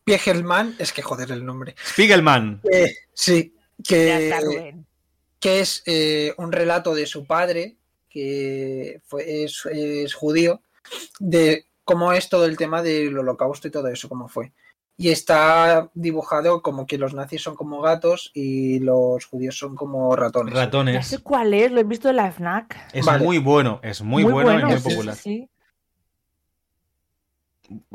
Spiegelman, 0.01 0.75
es 0.79 0.91
que 0.91 1.01
joder 1.01 1.31
el 1.31 1.45
nombre. 1.45 1.75
Spiegelman. 1.91 2.59
Eh, 2.69 2.93
sí, 3.13 3.55
Ya 3.77 4.19
está, 4.19 4.39
que, 4.39 4.45
Rubén. 4.45 4.85
Que 5.43 5.59
es 5.59 5.83
eh, 5.85 6.33
un 6.37 6.51
relato 6.53 6.95
de 6.95 7.05
su 7.05 7.25
padre, 7.25 7.75
que 8.09 9.01
fue, 9.05 9.43
es, 9.43 9.65
es 9.69 10.13
judío, 10.13 10.61
de 11.19 11.65
cómo 11.83 12.13
es 12.13 12.29
todo 12.29 12.45
el 12.45 12.55
tema 12.55 12.81
del 12.81 13.17
holocausto 13.17 13.67
y 13.67 13.71
todo 13.71 13.89
eso, 13.89 14.07
cómo 14.07 14.29
fue. 14.29 14.53
Y 14.95 15.09
está 15.09 15.89
dibujado 15.95 16.61
como 16.61 16.85
que 16.85 16.97
los 16.97 17.13
nazis 17.13 17.41
son 17.41 17.55
como 17.55 17.81
gatos 17.81 18.31
y 18.33 18.79
los 18.79 19.25
judíos 19.25 19.57
son 19.57 19.75
como 19.75 20.15
ratones. 20.15 20.53
Ratones. 20.53 21.07
sé 21.07 21.17
cuál 21.17 21.53
es, 21.53 21.71
lo 21.71 21.81
he 21.81 21.83
visto 21.83 22.09
en 22.09 22.15
la 22.17 22.31
FNAC. 22.31 22.77
Es 22.93 23.05
Vale. 23.05 23.23
muy 23.25 23.37
bueno, 23.39 23.79
es 23.83 24.01
muy, 24.01 24.23
bueno, 24.23 24.57
y 24.59 24.63
muy 24.63 24.77
sí, 24.79 24.89
popular. 24.89 25.15
sí. 25.15 25.49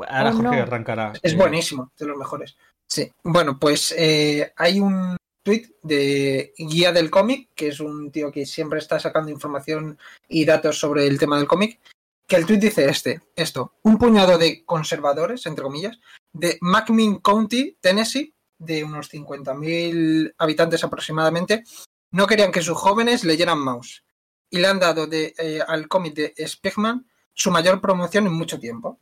Ahora 0.07 0.31
Oh, 0.31 0.33
Jorge 0.33 0.55
no. 0.57 0.61
arrancará. 0.63 1.13
Es 1.23 1.33
Eh, 1.33 1.37
buenísimo, 1.37 1.91
de 1.97 2.05
los 2.05 2.17
mejores. 2.17 2.57
Sí, 2.85 3.11
bueno, 3.23 3.57
pues 3.59 3.93
eh, 3.97 4.51
hay 4.57 4.79
un 4.79 5.15
tweet 5.43 5.67
de 5.83 6.53
Guía 6.57 6.91
del 6.91 7.09
Cómic, 7.09 7.49
que 7.55 7.69
es 7.69 7.79
un 7.79 8.11
tío 8.11 8.31
que 8.31 8.45
siempre 8.45 8.79
está 8.79 8.99
sacando 8.99 9.31
información 9.31 9.97
y 10.27 10.45
datos 10.45 10.79
sobre 10.79 11.07
el 11.07 11.17
tema 11.17 11.37
del 11.37 11.47
cómic, 11.47 11.79
que 12.27 12.35
el 12.35 12.45
tweet 12.45 12.59
dice 12.59 12.87
este, 12.89 13.21
esto, 13.35 13.73
un 13.83 13.97
puñado 13.97 14.37
de 14.37 14.63
conservadores, 14.63 15.45
entre 15.45 15.63
comillas, 15.63 15.99
de 16.31 16.57
McMinn 16.61 17.17
County, 17.17 17.77
Tennessee, 17.81 18.33
de 18.57 18.83
unos 18.83 19.11
50.000 19.11 20.35
habitantes 20.37 20.83
aproximadamente, 20.83 21.63
no 22.11 22.27
querían 22.27 22.51
que 22.51 22.61
sus 22.61 22.77
jóvenes 22.77 23.23
leyeran 23.23 23.59
Mouse 23.59 24.03
y 24.49 24.59
le 24.59 24.67
han 24.67 24.79
dado 24.79 25.07
de, 25.07 25.33
eh, 25.37 25.59
al 25.65 25.87
cómic 25.87 26.13
de 26.13 26.47
Spegman 26.47 27.07
su 27.33 27.51
mayor 27.51 27.79
promoción 27.79 28.27
en 28.27 28.33
mucho 28.33 28.59
tiempo, 28.59 28.99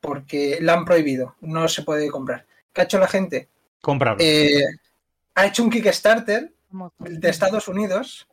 porque 0.00 0.58
la 0.60 0.74
han 0.74 0.84
prohibido, 0.84 1.36
no 1.40 1.68
se 1.68 1.82
puede 1.82 2.10
comprar. 2.10 2.46
¿Qué 2.72 2.82
ha 2.82 2.84
hecho 2.84 2.98
la 2.98 3.08
gente? 3.08 3.48
Comprarlo. 3.80 4.22
Eh, 4.22 4.62
ha 5.38 5.46
hecho 5.46 5.62
un 5.62 5.70
Kickstarter 5.70 6.52
de 6.98 7.28
Estados 7.28 7.68
Unidos, 7.68 8.26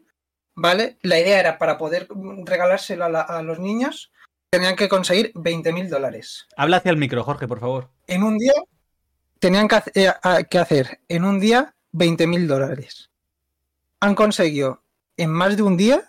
¿vale? 0.56 0.98
La 1.02 1.20
idea 1.20 1.40
era 1.40 1.58
para 1.58 1.78
poder 1.78 2.08
regalárselo 2.46 3.06
a, 3.06 3.10
la- 3.10 3.22
a 3.22 3.42
los 3.44 3.60
niños, 3.60 4.12
tenían 4.50 4.76
que 4.76 4.90
conseguir 4.90 5.32
20.000 5.34 5.90
dólares. 5.90 6.48
Habla 6.58 6.78
hacia 6.78 6.92
el 6.92 6.98
micro, 6.98 7.24
Jorge, 7.24 7.48
por 7.48 7.60
favor. 7.60 7.90
En 8.08 8.24
un 8.24 8.38
día, 8.38 8.54
tenían 9.40 9.68
que, 9.68 9.82
eh, 9.96 10.12
que 10.50 10.60
hacer 10.60 11.02
en 11.08 11.24
un 11.26 11.40
día 11.40 11.76
20.000 11.94 12.48
dólares. 12.48 13.10
Han 14.00 14.16
conseguido 14.16 14.82
en 15.18 15.30
más 15.32 15.56
de 15.58 15.64
un 15.64 15.78
día, 15.78 16.04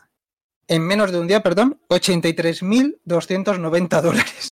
en 0.68 0.82
menos 0.82 1.12
de 1.12 1.20
un 1.20 1.26
día, 1.28 1.42
perdón, 1.42 1.80
83.290 1.88 4.02
dólares. 4.02 4.48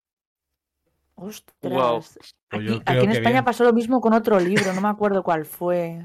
Ostras. 1.16 1.54
Pues 1.60 2.18
Aquí, 2.50 2.64
yo 2.66 2.76
aquí 2.84 3.04
en 3.04 3.10
España 3.10 3.32
bien. 3.32 3.44
pasó 3.44 3.64
lo 3.64 3.72
mismo 3.72 4.00
con 4.00 4.14
otro 4.14 4.38
libro, 4.38 4.72
no 4.72 4.80
me 4.80 4.88
acuerdo 4.88 5.22
cuál 5.22 5.44
fue. 5.46 6.04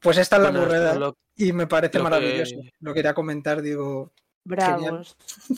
Pues 0.00 0.18
esta 0.18 0.36
es 0.36 0.42
la 0.42 0.50
Bueno, 0.50 0.66
burrada. 0.66 0.94
lo- 0.94 1.16
Y 1.36 1.52
me 1.52 1.66
parece 1.66 1.98
lo 1.98 2.04
que- 2.04 2.10
maravilloso. 2.10 2.56
Lo 2.80 2.94
quería 2.94 3.14
comentar, 3.14 3.62
digo. 3.62 4.12
Bravos. 4.42 5.16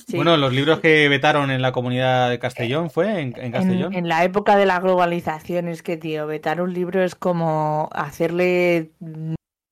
Sí. 0.08 0.16
Bueno, 0.16 0.36
los 0.36 0.52
libros 0.52 0.80
que 0.80 1.08
vetaron 1.08 1.52
en 1.52 1.62
la 1.62 1.70
comunidad 1.70 2.28
de 2.30 2.40
Castellón, 2.40 2.90
¿fue? 2.90 3.20
¿En, 3.20 3.32
en 3.38 3.52
Castellón? 3.52 3.92
En, 3.92 4.00
en 4.00 4.08
la 4.08 4.24
época 4.24 4.56
de 4.56 4.66
la 4.66 4.80
globalización 4.80 5.68
es 5.68 5.82
que, 5.84 5.96
tío, 5.96 6.26
vetar 6.26 6.60
un 6.60 6.74
libro 6.74 7.02
es 7.04 7.14
como 7.14 7.88
hacerle 7.92 8.90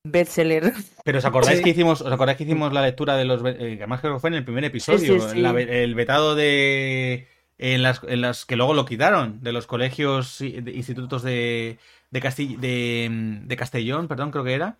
bestseller. 0.07 0.71
Pero 1.03 1.17
¿os 1.19 1.25
acordáis 1.25 1.57
Sí. 1.59 1.63
que 1.63 1.69
hicimos, 1.71 2.01
os 2.01 2.11
acordáis 2.11 2.37
que 2.37 2.45
hicimos 2.45 2.71
la 2.73 2.81
lectura 2.81 3.17
de 3.17 3.25
los 3.25 3.41
eh, 3.45 3.55
que 3.57 3.73
además 3.83 3.99
creo 4.01 4.13
que 4.13 4.19
fue 4.19 4.29
en 4.29 4.35
el 4.35 4.45
primer 4.45 4.63
episodio, 4.63 5.19
sí, 5.19 5.29
sí. 5.33 5.39
la 5.41 5.51
ve- 5.51 5.83
el 5.83 5.93
vetado 5.93 6.33
de 6.35 7.27
en 7.61 7.83
las, 7.83 8.01
en 8.03 8.21
las 8.21 8.45
que 8.45 8.55
luego 8.57 8.73
lo 8.73 8.85
quitaron 8.85 9.41
de 9.41 9.53
los 9.53 9.67
colegios 9.67 10.41
y 10.41 10.61
de 10.61 10.71
institutos 10.71 11.21
de 11.23 11.77
de, 12.09 12.21
Casti- 12.21 12.57
de, 12.57 13.07
mm, 13.09 13.47
de 13.47 13.55
Castellón, 13.55 14.07
perdón, 14.09 14.31
creo 14.31 14.43
que 14.43 14.53
era, 14.53 14.77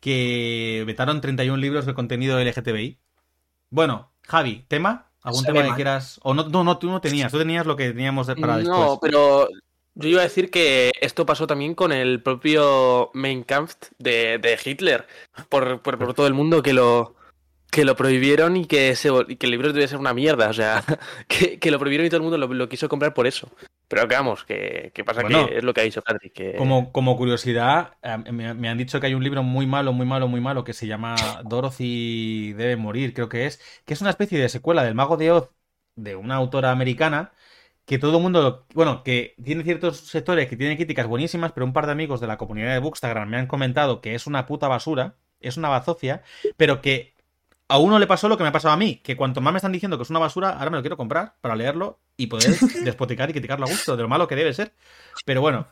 que 0.00 0.84
vetaron 0.86 1.20
31 1.22 1.56
libros 1.60 1.86
de 1.86 1.94
contenido 1.94 2.38
LGTBI. 2.38 2.98
Bueno, 3.70 4.10
Javi, 4.22 4.64
tema, 4.68 5.06
algún 5.22 5.44
tema 5.44 5.62
que 5.62 5.74
quieras 5.74 6.20
o 6.22 6.34
no, 6.34 6.48
no, 6.48 6.62
no, 6.64 6.78
tú 6.78 6.90
no 6.90 7.00
tenías, 7.00 7.32
tú 7.32 7.38
tenías 7.38 7.66
lo 7.66 7.76
que 7.76 7.88
teníamos 7.88 8.26
para 8.26 8.58
después. 8.58 8.78
No, 8.78 8.98
pero 9.00 9.48
yo 9.94 10.08
iba 10.08 10.20
a 10.20 10.24
decir 10.24 10.50
que 10.50 10.92
esto 11.00 11.24
pasó 11.24 11.46
también 11.46 11.74
con 11.74 11.92
el 11.92 12.20
propio 12.20 13.10
Mein 13.14 13.44
Kampf 13.44 13.74
de, 13.98 14.38
de 14.38 14.58
Hitler, 14.62 15.06
por, 15.48 15.80
por, 15.80 15.98
por 15.98 16.14
todo 16.14 16.26
el 16.26 16.34
mundo 16.34 16.62
que 16.62 16.72
lo 16.74 17.14
que 17.74 17.84
lo 17.84 17.96
prohibieron 17.96 18.56
y 18.56 18.66
que, 18.66 18.94
y 19.26 19.34
que 19.34 19.46
el 19.46 19.50
libro 19.50 19.72
debe 19.72 19.88
ser 19.88 19.98
una 19.98 20.14
mierda, 20.14 20.48
o 20.48 20.52
sea, 20.52 20.84
que, 21.26 21.58
que 21.58 21.70
lo 21.72 21.80
prohibieron 21.80 22.06
y 22.06 22.08
todo 22.08 22.18
el 22.18 22.22
mundo 22.22 22.38
lo, 22.38 22.46
lo 22.46 22.68
quiso 22.68 22.88
comprar 22.88 23.12
por 23.14 23.26
eso. 23.26 23.50
Pero 23.88 24.06
que 24.06 24.14
vamos, 24.14 24.44
que, 24.44 24.92
que 24.94 25.02
pasa 25.02 25.22
Bueno. 25.22 25.48
que 25.48 25.58
es 25.58 25.64
lo 25.64 25.74
que 25.74 25.80
ha 25.80 25.84
dicho 25.84 26.00
Patrick, 26.00 26.32
que 26.32 26.54
Como, 26.54 26.92
como 26.92 27.16
curiosidad, 27.16 27.94
eh, 28.00 28.16
me, 28.30 28.54
me 28.54 28.68
han 28.68 28.78
dicho 28.78 29.00
que 29.00 29.08
hay 29.08 29.14
un 29.14 29.24
libro 29.24 29.42
muy 29.42 29.66
malo, 29.66 29.92
muy 29.92 30.06
malo, 30.06 30.28
muy 30.28 30.40
malo 30.40 30.62
que 30.62 30.72
se 30.72 30.86
llama 30.86 31.16
Dorothy 31.44 32.52
debe 32.52 32.76
morir, 32.76 33.12
creo 33.12 33.28
que 33.28 33.46
es, 33.46 33.60
que 33.84 33.94
es 33.94 34.00
una 34.00 34.10
especie 34.10 34.38
de 34.38 34.48
secuela 34.48 34.84
del 34.84 34.94
Mago 34.94 35.16
de 35.16 35.32
Oz 35.32 35.50
de 35.96 36.14
una 36.14 36.36
autora 36.36 36.70
americana 36.70 37.32
que 37.86 37.98
todo 37.98 38.18
el 38.18 38.22
mundo, 38.22 38.66
bueno, 38.72 39.02
que 39.02 39.34
tiene 39.44 39.64
ciertos 39.64 39.98
sectores 39.98 40.48
que 40.48 40.56
tienen 40.56 40.76
críticas 40.76 41.08
buenísimas, 41.08 41.50
pero 41.52 41.66
un 41.66 41.72
par 41.72 41.86
de 41.86 41.92
amigos 41.92 42.20
de 42.20 42.28
la 42.28 42.38
comunidad 42.38 42.72
de 42.72 42.78
Bookstagram 42.78 43.28
me 43.28 43.36
han 43.36 43.46
comentado 43.48 44.00
que 44.00 44.14
es 44.14 44.28
una 44.28 44.46
puta 44.46 44.68
basura, 44.68 45.16
es 45.40 45.56
una 45.56 45.68
bazofia, 45.68 46.22
pero 46.56 46.80
que 46.80 47.13
a 47.68 47.78
uno 47.78 47.98
le 47.98 48.06
pasó 48.06 48.28
lo 48.28 48.36
que 48.36 48.42
me 48.42 48.50
ha 48.50 48.52
pasado 48.52 48.74
a 48.74 48.76
mí, 48.76 48.96
que 48.96 49.16
cuanto 49.16 49.40
más 49.40 49.52
me 49.52 49.58
están 49.58 49.72
diciendo 49.72 49.96
que 49.96 50.02
es 50.02 50.10
una 50.10 50.18
basura, 50.18 50.50
ahora 50.50 50.70
me 50.70 50.76
lo 50.76 50.82
quiero 50.82 50.96
comprar 50.96 51.34
para 51.40 51.56
leerlo 51.56 51.98
y 52.16 52.26
poder 52.26 52.50
despoticar 52.84 53.30
y 53.30 53.32
criticarlo 53.32 53.66
a 53.66 53.68
gusto 53.68 53.96
de 53.96 54.02
lo 54.02 54.08
malo 54.08 54.28
que 54.28 54.36
debe 54.36 54.52
ser. 54.52 54.72
Pero 55.24 55.40
bueno, 55.40 55.66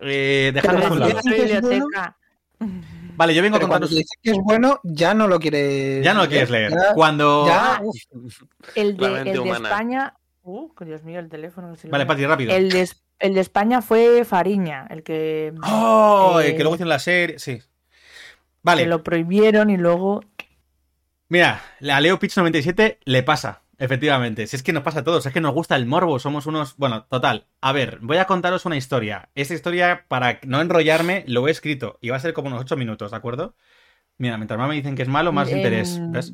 eh, 0.00 0.50
dejadlo 0.54 0.86
a 0.86 0.90
un 0.92 1.00
lado. 1.00 1.12
cuando 1.12 1.30
biblioteca. 1.36 2.16
Vale, 3.16 3.34
yo 3.34 3.42
vengo 3.42 3.56
a 3.56 3.60
cuando 3.60 3.86
contaros. 3.86 3.90
te 3.90 3.96
dice 3.96 4.14
que 4.22 4.30
es 4.32 4.38
bueno, 4.42 4.80
ya 4.84 5.14
no 5.14 5.26
lo 5.26 5.38
quieres. 5.40 6.04
Ya 6.04 6.14
no 6.14 6.22
lo 6.22 6.28
quieres 6.28 6.50
leer. 6.50 6.70
Ya, 6.72 6.94
Cuando. 6.94 7.46
ya, 7.46 7.76
Ah, 7.76 7.82
El 8.74 8.96
de, 8.96 9.06
el 9.20 9.42
de. 9.42 9.50
España. 9.50 10.14
Uh, 10.42 10.70
Dios 10.84 11.02
mío, 11.02 11.18
el 11.20 11.28
teléfono. 11.28 11.72
que 11.72 11.78
se 11.78 11.88
Vale. 11.88 12.06
Pati, 12.06 12.26
rápido. 12.26 12.52
El 12.54 12.70
de, 12.70 12.88
el 13.18 13.34
de 13.34 13.40
España 13.40 13.82
fue 13.82 14.24
Fariña, 14.24 14.86
el 14.90 15.02
que, 15.02 15.52
¡Oh! 15.64 16.40
Eh, 16.42 16.50
El 16.50 16.56
que 16.56 16.62
luego 16.62 16.74
hicieron 16.76 16.88
la 16.90 16.98
serie. 16.98 17.38
Sí. 17.38 17.58
que 17.58 17.64
Vale. 18.62 18.86
lo 18.86 19.02
prohibieron 19.02 19.70
y 19.70 19.76
luego. 19.76 20.22
Mira, 21.28 21.62
a 21.90 22.00
Leo 22.00 22.18
Pitch 22.18 22.36
97 22.36 23.00
le 23.04 23.22
pasa. 23.22 23.62
Efectivamente. 23.80 24.46
Si 24.48 24.56
es 24.56 24.62
que 24.62 24.72
nos 24.72 24.82
pasa 24.82 25.00
a 25.00 25.04
todos. 25.04 25.24
Es 25.26 25.32
que 25.32 25.40
nos 25.40 25.54
gusta 25.54 25.76
el 25.76 25.86
morbo. 25.86 26.18
Somos 26.18 26.46
unos. 26.46 26.76
Bueno, 26.76 27.04
total. 27.04 27.46
A 27.60 27.72
ver, 27.72 27.98
voy 28.02 28.16
a 28.16 28.24
contaros 28.24 28.64
una 28.66 28.76
historia. 28.76 29.28
Esta 29.34 29.54
historia, 29.54 30.04
para 30.08 30.40
no 30.44 30.60
enrollarme, 30.60 31.24
lo 31.28 31.46
he 31.46 31.50
escrito. 31.50 31.98
Y 32.00 32.08
va 32.08 32.16
a 32.16 32.20
ser 32.20 32.32
como 32.32 32.48
unos 32.48 32.60
8 32.62 32.76
minutos, 32.76 33.12
¿de 33.12 33.16
acuerdo? 33.16 33.54
Mira, 34.16 34.36
mientras 34.36 34.58
más 34.58 34.68
me 34.68 34.74
dicen 34.74 34.96
que 34.96 35.02
es 35.02 35.08
malo, 35.08 35.32
más 35.32 35.48
en- 35.50 35.58
interés. 35.58 36.00
¿Ves? 36.10 36.32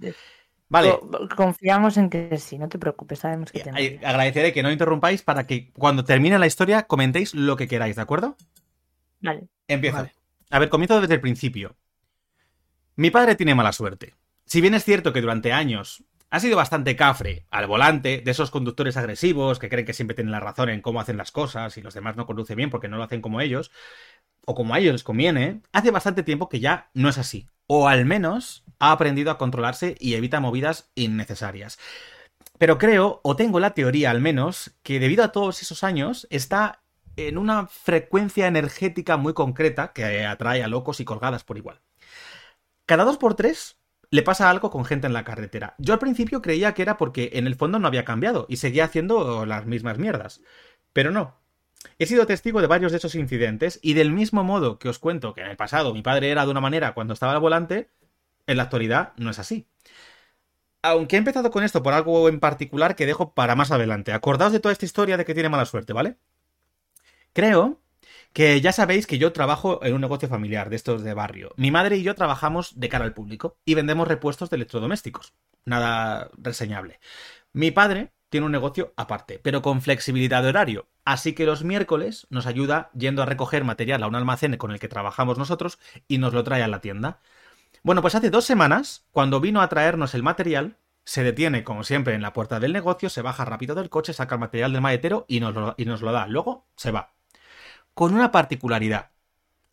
Vale. 0.71 0.91
co- 0.99 1.29
Confiamos 1.37 1.99
en 1.99 2.09
que 2.09 2.39
sí, 2.39 2.57
no 2.57 2.69
te 2.71 2.79
preocupes, 2.79 3.19
sabemos 3.19 3.53
que 3.53 3.61
te 3.61 3.71
Eh, 3.77 4.01
Agradeceré 4.03 4.55
que 4.55 4.63
no 4.63 4.73
interrumpáis 4.73 5.23
para 5.23 5.47
que 5.47 5.71
cuando 5.73 6.05
termine 6.05 6.39
la 6.39 6.47
historia 6.47 6.85
comentéis 6.85 7.35
lo 7.35 7.57
que 7.57 7.69
queráis, 7.69 7.97
¿de 7.97 8.03
acuerdo? 8.03 8.37
Vale. 9.21 9.49
Empiezo. 9.69 9.99
Vale. 9.99 10.15
A 10.51 10.59
ver, 10.59 10.71
comienzo 10.71 10.99
desde 11.03 11.15
el 11.15 11.21
principio. 11.21 11.77
Mi 12.97 13.11
padre 13.11 13.35
tiene 13.35 13.55
mala 13.55 13.73
suerte. 13.73 14.15
Si 14.47 14.61
bien 14.61 14.75
es 14.75 14.85
cierto 14.85 15.13
que 15.13 15.21
durante 15.21 15.53
años 15.53 16.05
ha 16.31 16.41
sido 16.41 16.57
bastante 16.57 16.97
cafre 16.97 17.47
al 17.51 17.67
volante, 17.67 18.21
de 18.25 18.31
esos 18.31 18.51
conductores 18.51 18.97
agresivos 18.97 19.59
que 19.59 19.69
creen 19.69 19.87
que 19.87 19.93
siempre 19.93 20.15
tienen 20.15 20.33
la 20.33 20.41
razón 20.41 20.69
en 20.69 20.81
cómo 20.81 21.01
hacen 21.01 21.17
las 21.17 21.31
cosas 21.31 21.77
y 21.77 21.81
los 21.81 21.95
demás 21.95 22.17
no 22.17 22.27
conducen 22.27 22.57
bien 22.57 22.71
porque 22.71 22.89
no 22.89 22.97
lo 22.97 23.05
hacen 23.05 23.23
como 23.23 23.41
ellos, 23.41 23.71
o 24.45 24.55
como 24.55 24.75
a 24.75 24.79
ellos 24.79 24.93
les 24.93 25.05
conviene, 25.05 25.63
hace 25.73 25.91
bastante 25.91 26.23
tiempo 26.23 26.49
que 26.49 26.61
ya 26.61 26.91
no 26.93 27.09
es 27.09 27.19
así. 27.19 27.49
O 27.67 27.89
al 27.89 28.05
menos 28.05 28.65
ha 28.79 28.93
aprendido 28.93 29.31
a 29.31 29.39
controlarse 29.39 29.95
y 30.01 30.15
evita 30.15 30.41
movidas 30.41 30.91
innecesarias. 30.95 31.79
Pero 32.59 32.79
creo, 32.79 33.21
o 33.23 33.37
tengo 33.37 33.61
la 33.61 33.75
teoría 33.75 34.11
al 34.11 34.21
menos, 34.21 34.75
que 34.83 35.01
debido 35.01 35.25
a 35.25 35.33
todos 35.33 35.63
esos 35.63 35.85
años 35.85 36.27
está 36.31 36.83
en 37.17 37.39
una 37.39 37.69
frecuencia 37.69 38.47
energética 38.47 39.17
muy 39.17 39.35
concreta 39.35 39.93
que 39.93 40.27
atrae 40.27 40.63
a 40.63 40.69
locos 40.69 41.01
y 41.01 41.05
colgadas 41.05 41.45
por 41.45 41.57
igual. 41.59 41.81
Cada 42.87 43.05
dos 43.05 43.17
por 43.19 43.35
tres 43.35 43.79
le 44.15 44.23
pasa 44.23 44.49
algo 44.49 44.71
con 44.71 44.85
gente 44.85 45.09
en 45.09 45.13
la 45.13 45.25
carretera. 45.25 45.75
Yo 45.79 45.93
al 45.93 45.99
principio 45.99 46.41
creía 46.41 46.73
que 46.73 46.83
era 46.83 46.97
porque 46.97 47.31
en 47.33 47.49
el 47.49 47.57
fondo 47.57 47.81
no 47.81 47.89
había 47.89 48.05
cambiado 48.05 48.47
y 48.49 48.59
seguía 48.59 48.85
haciendo 48.85 49.45
las 49.45 49.67
mismas 49.67 49.99
mierdas. 49.99 50.41
Pero 50.93 51.11
no. 51.11 51.41
He 51.99 52.07
sido 52.07 52.25
testigo 52.25 52.61
de 52.61 52.69
varios 52.69 52.93
de 52.93 52.99
esos 52.99 53.17
incidentes 53.17 53.81
y 53.83 53.95
del 53.95 54.13
mismo 54.13 54.45
modo 54.45 54.79
que 54.79 54.89
os 54.89 55.01
cuento 55.01 55.35
que 55.35 55.41
en 55.41 55.49
el 55.49 55.57
pasado 55.57 55.93
mi 55.93 56.01
padre 56.01 56.31
era 56.31 56.45
de 56.45 56.53
una 56.53 56.61
manera 56.61 56.95
cuando 56.95 57.13
estaba 57.13 57.33
al 57.33 57.41
volante, 57.41 57.91
en 58.47 58.57
la 58.57 58.63
actualidad 58.63 59.15
no 59.17 59.31
es 59.31 59.41
así. 59.41 59.67
Aunque 60.81 61.17
he 61.17 61.19
empezado 61.19 61.51
con 61.51 61.65
esto 61.65 61.83
por 61.83 61.93
algo 61.93 62.29
en 62.29 62.39
particular 62.39 62.95
que 62.95 63.07
dejo 63.07 63.35
para 63.35 63.57
más 63.57 63.73
adelante. 63.73 64.13
Acordaos 64.13 64.53
de 64.53 64.61
toda 64.61 64.73
esta 64.73 64.85
historia 64.85 65.17
de 65.17 65.25
que 65.25 65.35
tiene 65.35 65.49
mala 65.49 65.67
suerte, 65.67 65.93
¿vale? 65.93 66.19
Creo 67.33 67.81
que 68.35 68.61
ya 68.61 68.73
sabéis 68.73 69.07
que 69.07 69.17
yo 69.17 69.33
trabajo 69.33 69.79
en 69.85 69.95
un 69.95 70.01
negocio 70.01 70.29
familiar 70.29 70.69
de 70.69 70.75
estos 70.75 71.05
de 71.05 71.15
barrio. 71.15 71.55
Mi 71.57 71.71
madre 71.71 71.97
y 71.97 72.03
yo 72.03 72.17
trabajamos 72.17 72.79
de 72.79 72.89
cara 72.89 73.05
al 73.05 73.15
público 73.15 73.57
y 73.65 73.75
vendemos 73.75 74.09
repuestos 74.09 74.51
de 74.51 74.57
electrodomésticos. 74.57 75.35
Nada 75.65 76.31
reseñable. 76.37 76.99
Mi 77.53 77.71
padre 77.71 78.13
tiene 78.31 78.47
un 78.47 78.53
negocio 78.53 78.93
aparte, 78.97 79.39
pero 79.39 79.63
con 79.63 79.81
flexibilidad 79.81 80.43
de 80.43 80.49
horario. 80.49 80.89
Así 81.05 81.33
que 81.33 81.47
los 81.47 81.63
miércoles 81.63 82.27
nos 82.29 82.47
ayuda 82.47 82.91
yendo 82.99 83.23
a 83.23 83.27
recoger 83.27 83.63
material 83.63 84.03
a 84.03 84.09
un 84.09 84.17
almacén 84.17 84.57
con 84.57 84.73
el 84.73 84.81
que 84.81 84.89
trabajamos 84.89 85.39
nosotros 85.39 85.79
y 86.09 86.19
nos 86.19 86.35
lo 86.35 86.43
trae 86.43 86.65
a 86.65 86.69
la 86.69 86.81
tienda. 86.81 87.21
Bueno, 87.85 88.03
pues 88.03 88.17
hace 88.17 88.31
dos 88.31 88.45
semanas, 88.45 89.07
cuando 89.13 89.39
vino 89.39 89.61
a 89.61 89.69
traernos 89.69 90.13
el 90.15 90.25
material, 90.25 90.77
se 91.05 91.23
detiene, 91.23 91.63
como 91.63 91.85
siempre, 91.85 92.15
en 92.15 92.23
la 92.23 92.33
puerta 92.33 92.59
del 92.59 92.73
negocio, 92.73 93.11
se 93.11 93.23
baja 93.23 93.45
rápido 93.45 93.77
del 93.77 93.91
coche, 93.91 94.13
saca 94.13 94.35
el 94.35 94.41
material 94.41 94.73
del 94.73 94.81
maletero 94.81 95.25
y 95.29 95.39
nos 95.39 95.55
lo, 95.55 95.75
y 95.77 95.85
nos 95.85 96.03
lo 96.03 96.11
da. 96.11 96.27
Luego 96.27 96.67
se 96.75 96.91
va. 96.91 97.14
Con 97.95 98.13
una 98.13 98.33
particularidad. 98.33 99.13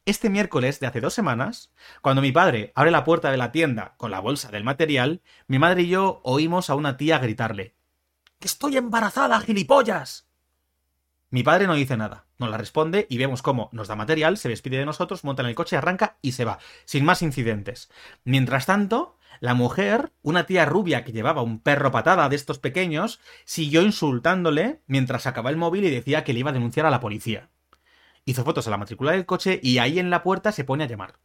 Este 0.05 0.29
miércoles 0.29 0.79
de 0.79 0.85
hace 0.85 1.01
dos 1.01 1.15
semanas, 1.15 1.71
cuando 2.03 2.21
mi 2.21 2.31
padre 2.31 2.71
abre 2.75 2.91
la 2.91 3.03
puerta 3.03 3.31
de 3.31 3.37
la 3.37 3.51
tienda 3.51 3.95
con 3.97 4.11
la 4.11 4.19
bolsa 4.19 4.51
del 4.51 4.63
material, 4.63 5.23
mi 5.47 5.57
madre 5.57 5.81
y 5.81 5.87
yo 5.89 6.21
oímos 6.23 6.69
a 6.69 6.75
una 6.75 6.97
tía 6.97 7.17
gritarle 7.17 7.73
¡Que 8.37 8.45
estoy 8.45 8.77
embarazada, 8.77 9.41
gilipollas! 9.41 10.27
Mi 11.31 11.41
padre 11.41 11.65
no 11.65 11.73
dice 11.73 11.97
nada, 11.97 12.27
nos 12.37 12.51
la 12.51 12.59
responde 12.59 13.07
y 13.09 13.17
vemos 13.17 13.41
cómo 13.41 13.69
nos 13.71 13.87
da 13.87 13.95
material, 13.95 14.37
se 14.37 14.49
despide 14.49 14.77
de 14.77 14.85
nosotros, 14.85 15.23
monta 15.23 15.41
en 15.41 15.49
el 15.49 15.55
coche, 15.55 15.75
arranca 15.75 16.17
y 16.21 16.33
se 16.33 16.45
va, 16.45 16.59
sin 16.85 17.03
más 17.03 17.23
incidentes. 17.23 17.89
Mientras 18.23 18.67
tanto, 18.67 19.17
la 19.39 19.55
mujer, 19.55 20.11
una 20.21 20.45
tía 20.45 20.65
rubia 20.65 21.03
que 21.03 21.11
llevaba 21.11 21.41
un 21.41 21.59
perro 21.59 21.89
patada 21.91 22.29
de 22.29 22.35
estos 22.35 22.59
pequeños, 22.59 23.19
siguió 23.45 23.81
insultándole 23.81 24.83
mientras 24.85 25.23
sacaba 25.23 25.49
el 25.49 25.57
móvil 25.57 25.85
y 25.85 25.89
decía 25.89 26.23
que 26.23 26.33
le 26.33 26.41
iba 26.41 26.51
a 26.51 26.53
denunciar 26.53 26.85
a 26.85 26.91
la 26.91 26.99
policía. 26.99 27.49
Hizo 28.25 28.43
fotos 28.43 28.67
a 28.67 28.69
la 28.69 28.77
matrícula 28.77 29.11
del 29.11 29.25
coche 29.25 29.59
y 29.61 29.79
ahí 29.79 29.99
en 29.99 30.09
la 30.09 30.23
puerta 30.23 30.51
se 30.51 30.63
pone 30.63 30.83
a 30.83 30.87
llamar. 30.87 31.15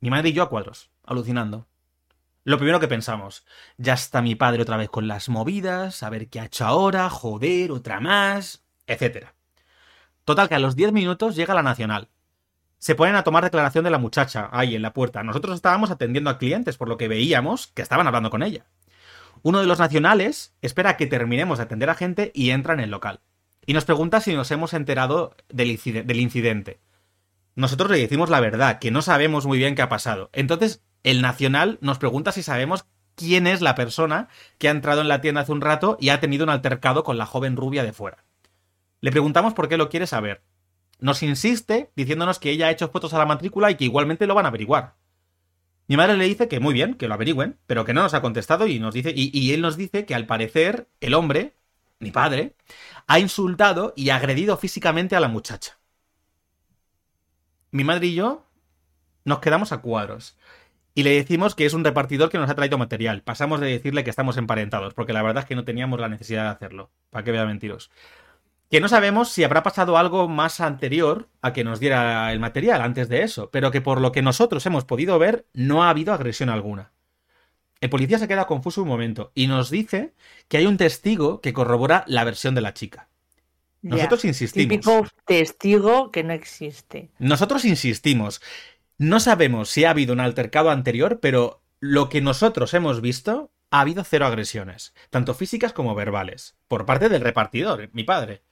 Mi 0.00 0.10
madre 0.10 0.30
y 0.30 0.32
yo 0.32 0.42
a 0.42 0.48
cuadros, 0.48 0.90
alucinando. 1.04 1.66
Lo 2.44 2.56
primero 2.56 2.80
que 2.80 2.88
pensamos, 2.88 3.44
ya 3.76 3.92
está 3.92 4.22
mi 4.22 4.34
padre 4.34 4.62
otra 4.62 4.76
vez 4.76 4.88
con 4.88 5.06
las 5.06 5.28
movidas, 5.28 6.02
a 6.02 6.10
ver 6.10 6.28
qué 6.28 6.40
ha 6.40 6.46
hecho 6.46 6.64
ahora, 6.64 7.10
joder, 7.10 7.72
otra 7.72 8.00
más, 8.00 8.64
etc. 8.86 9.28
Total 10.24 10.48
que 10.48 10.54
a 10.54 10.58
los 10.58 10.74
10 10.74 10.92
minutos 10.92 11.36
llega 11.36 11.54
la 11.54 11.62
nacional. 11.62 12.08
Se 12.78 12.94
ponen 12.94 13.16
a 13.16 13.24
tomar 13.24 13.44
declaración 13.44 13.84
de 13.84 13.90
la 13.90 13.98
muchacha 13.98 14.48
ahí 14.52 14.76
en 14.76 14.82
la 14.82 14.92
puerta. 14.92 15.22
Nosotros 15.22 15.56
estábamos 15.56 15.90
atendiendo 15.90 16.30
a 16.30 16.38
clientes, 16.38 16.76
por 16.76 16.88
lo 16.88 16.96
que 16.96 17.08
veíamos 17.08 17.66
que 17.66 17.82
estaban 17.82 18.06
hablando 18.06 18.30
con 18.30 18.42
ella. 18.42 18.66
Uno 19.42 19.60
de 19.60 19.66
los 19.66 19.78
nacionales 19.78 20.54
espera 20.62 20.96
que 20.96 21.06
terminemos 21.06 21.58
de 21.58 21.64
atender 21.64 21.90
a 21.90 21.94
gente 21.94 22.32
y 22.34 22.50
entra 22.50 22.74
en 22.74 22.80
el 22.80 22.90
local. 22.90 23.20
Y 23.68 23.74
nos 23.74 23.84
pregunta 23.84 24.22
si 24.22 24.34
nos 24.34 24.50
hemos 24.50 24.72
enterado 24.72 25.36
del, 25.50 25.68
incidente. 25.68 26.80
Nosotros 27.54 27.90
le 27.90 27.98
decimos 27.98 28.30
la 28.30 28.40
verdad, 28.40 28.78
que 28.78 28.90
no 28.90 29.02
sabemos 29.02 29.44
muy 29.44 29.58
bien 29.58 29.74
qué 29.74 29.82
ha 29.82 29.90
pasado. 29.90 30.30
Entonces, 30.32 30.82
el 31.02 31.20
nacional 31.20 31.76
nos 31.82 31.98
pregunta 31.98 32.32
si 32.32 32.42
sabemos 32.42 32.86
quién 33.14 33.46
es 33.46 33.60
la 33.60 33.74
persona 33.74 34.28
que 34.56 34.68
ha 34.68 34.70
entrado 34.70 35.02
en 35.02 35.08
la 35.08 35.20
tienda 35.20 35.42
hace 35.42 35.52
un 35.52 35.60
rato 35.60 35.98
y 36.00 36.08
ha 36.08 36.18
tenido 36.18 36.44
un 36.44 36.48
altercado 36.48 37.04
con 37.04 37.18
la 37.18 37.26
joven 37.26 37.56
rubia 37.56 37.84
de 37.84 37.92
fuera. 37.92 38.24
Le 39.02 39.10
preguntamos 39.10 39.52
por 39.52 39.68
qué 39.68 39.76
lo 39.76 39.90
quiere 39.90 40.06
saber. 40.06 40.40
Nos 40.98 41.22
insiste 41.22 41.90
diciéndonos 41.94 42.38
que 42.38 42.48
ella 42.48 42.68
ha 42.68 42.70
hecho 42.70 42.88
fotos 42.88 43.12
a 43.12 43.18
la 43.18 43.26
matrícula 43.26 43.70
y 43.70 43.74
que 43.74 43.84
igualmente 43.84 44.26
lo 44.26 44.34
van 44.34 44.46
a 44.46 44.48
averiguar. 44.48 44.94
Mi 45.88 45.98
madre 45.98 46.16
le 46.16 46.24
dice 46.24 46.48
que 46.48 46.58
muy 46.58 46.72
bien, 46.72 46.94
que 46.94 47.06
lo 47.06 47.12
averigüen, 47.12 47.58
pero 47.66 47.84
que 47.84 47.92
no 47.92 48.00
nos 48.00 48.14
ha 48.14 48.22
contestado 48.22 48.66
y 48.66 48.78
nos 48.78 48.94
dice, 48.94 49.12
y, 49.14 49.30
y 49.38 49.52
él 49.52 49.60
nos 49.60 49.76
dice 49.76 50.06
que 50.06 50.14
al 50.14 50.24
parecer 50.24 50.88
el 51.02 51.12
hombre, 51.12 51.57
mi 51.98 52.10
padre, 52.10 52.56
ha 53.06 53.18
insultado 53.18 53.92
y 53.96 54.10
agredido 54.10 54.56
físicamente 54.56 55.16
a 55.16 55.20
la 55.20 55.28
muchacha. 55.28 55.78
Mi 57.70 57.84
madre 57.84 58.06
y 58.06 58.14
yo 58.14 58.46
nos 59.24 59.40
quedamos 59.40 59.72
a 59.72 59.78
cuadros. 59.78 60.36
Y 60.94 61.04
le 61.04 61.10
decimos 61.10 61.54
que 61.54 61.66
es 61.66 61.74
un 61.74 61.84
repartidor 61.84 62.28
que 62.30 62.38
nos 62.38 62.50
ha 62.50 62.54
traído 62.54 62.78
material. 62.78 63.22
Pasamos 63.22 63.60
de 63.60 63.68
decirle 63.68 64.02
que 64.02 64.10
estamos 64.10 64.36
emparentados, 64.36 64.94
porque 64.94 65.12
la 65.12 65.22
verdad 65.22 65.44
es 65.44 65.48
que 65.48 65.54
no 65.54 65.64
teníamos 65.64 66.00
la 66.00 66.08
necesidad 66.08 66.44
de 66.44 66.50
hacerlo. 66.50 66.90
Para 67.10 67.24
que 67.24 67.32
vea 67.32 67.44
mentiros 67.44 67.90
que 68.70 68.80
no 68.80 68.88
sabemos 68.88 69.30
si 69.30 69.44
habrá 69.44 69.62
pasado 69.62 69.96
algo 69.96 70.28
más 70.28 70.60
anterior 70.60 71.28
a 71.40 71.52
que 71.52 71.64
nos 71.64 71.80
diera 71.80 72.32
el 72.32 72.40
material 72.40 72.82
antes 72.82 73.08
de 73.08 73.22
eso, 73.22 73.50
pero 73.50 73.70
que 73.70 73.80
por 73.80 74.00
lo 74.00 74.12
que 74.12 74.22
nosotros 74.22 74.64
hemos 74.66 74.84
podido 74.84 75.18
ver 75.18 75.46
no 75.54 75.84
ha 75.84 75.90
habido 75.90 76.12
agresión 76.12 76.50
alguna. 76.50 76.92
El 77.80 77.90
policía 77.90 78.18
se 78.18 78.28
queda 78.28 78.46
confuso 78.46 78.82
un 78.82 78.88
momento 78.88 79.30
y 79.34 79.46
nos 79.46 79.70
dice 79.70 80.14
que 80.48 80.56
hay 80.56 80.66
un 80.66 80.76
testigo 80.76 81.40
que 81.40 81.52
corrobora 81.52 82.04
la 82.06 82.24
versión 82.24 82.54
de 82.54 82.60
la 82.60 82.74
chica. 82.74 83.08
Nosotros 83.82 84.24
insistimos. 84.24 84.68
Típico 84.68 85.06
testigo 85.24 86.10
que 86.10 86.24
no 86.24 86.32
existe. 86.32 87.10
Nosotros 87.18 87.64
insistimos. 87.64 88.40
No 88.98 89.20
sabemos 89.20 89.68
si 89.68 89.84
ha 89.84 89.90
habido 89.90 90.12
un 90.12 90.20
altercado 90.20 90.70
anterior, 90.70 91.20
pero 91.20 91.62
lo 91.78 92.08
que 92.08 92.20
nosotros 92.20 92.74
hemos 92.74 93.00
visto 93.00 93.52
ha 93.70 93.80
habido 93.80 94.02
cero 94.02 94.26
agresiones, 94.26 94.94
tanto 95.10 95.34
físicas 95.34 95.72
como 95.72 95.94
verbales, 95.94 96.56
por 96.66 96.86
parte 96.86 97.08
del 97.08 97.20
repartidor, 97.20 97.90
mi 97.92 98.02
padre. 98.02 98.42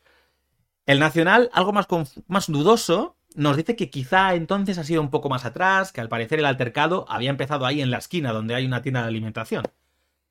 El 0.85 1.01
Nacional, 1.01 1.51
algo 1.53 1.73
más, 1.73 1.89
más 2.29 2.47
dudoso, 2.47 3.16
nos 3.37 3.57
dice 3.57 3.77
que 3.77 3.91
quizá 3.91 4.35
entonces 4.35 4.79
ha 4.79 4.85
sido 4.85 5.03
un 5.03 5.11
poco 5.11 5.29
más 5.29 5.45
atrás, 5.45 5.93
que 5.93 6.01
al 6.01 6.09
parecer 6.09 6.39
el 6.39 6.47
altercado 6.47 7.05
había 7.09 7.31
empezado 7.31 7.67
ahí 7.67 7.83
en 7.83 7.91
la 7.91 7.99
esquina 7.99 8.33
donde 8.33 8.55
hay 8.55 8.67
una 8.67 8.83
tienda 8.83 9.03
de 9.03 9.09
alimentación. 9.09 9.65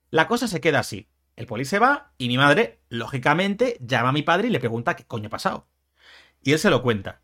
La 0.10 0.28
cosa 0.28 0.47
se 0.47 0.60
queda 0.60 0.80
así. 0.80 1.08
El 1.36 1.45
poli 1.45 1.66
se 1.66 1.80
va 1.80 2.14
y 2.18 2.28
mi 2.28 2.38
madre, 2.38 2.80
lógicamente, 2.89 3.78
llama 3.80 4.10
a 4.10 4.14
mi 4.14 4.24
padre 4.24 4.47
y 4.47 4.51
le 4.51 4.60
pregunta 4.60 4.95
qué 4.95 5.06
coño 5.06 5.28
ha 5.28 5.30
pasado. 5.30 5.68
Y 6.41 6.53
él 6.53 6.60
se 6.60 6.70
lo 6.70 6.82
cuenta. 6.82 7.22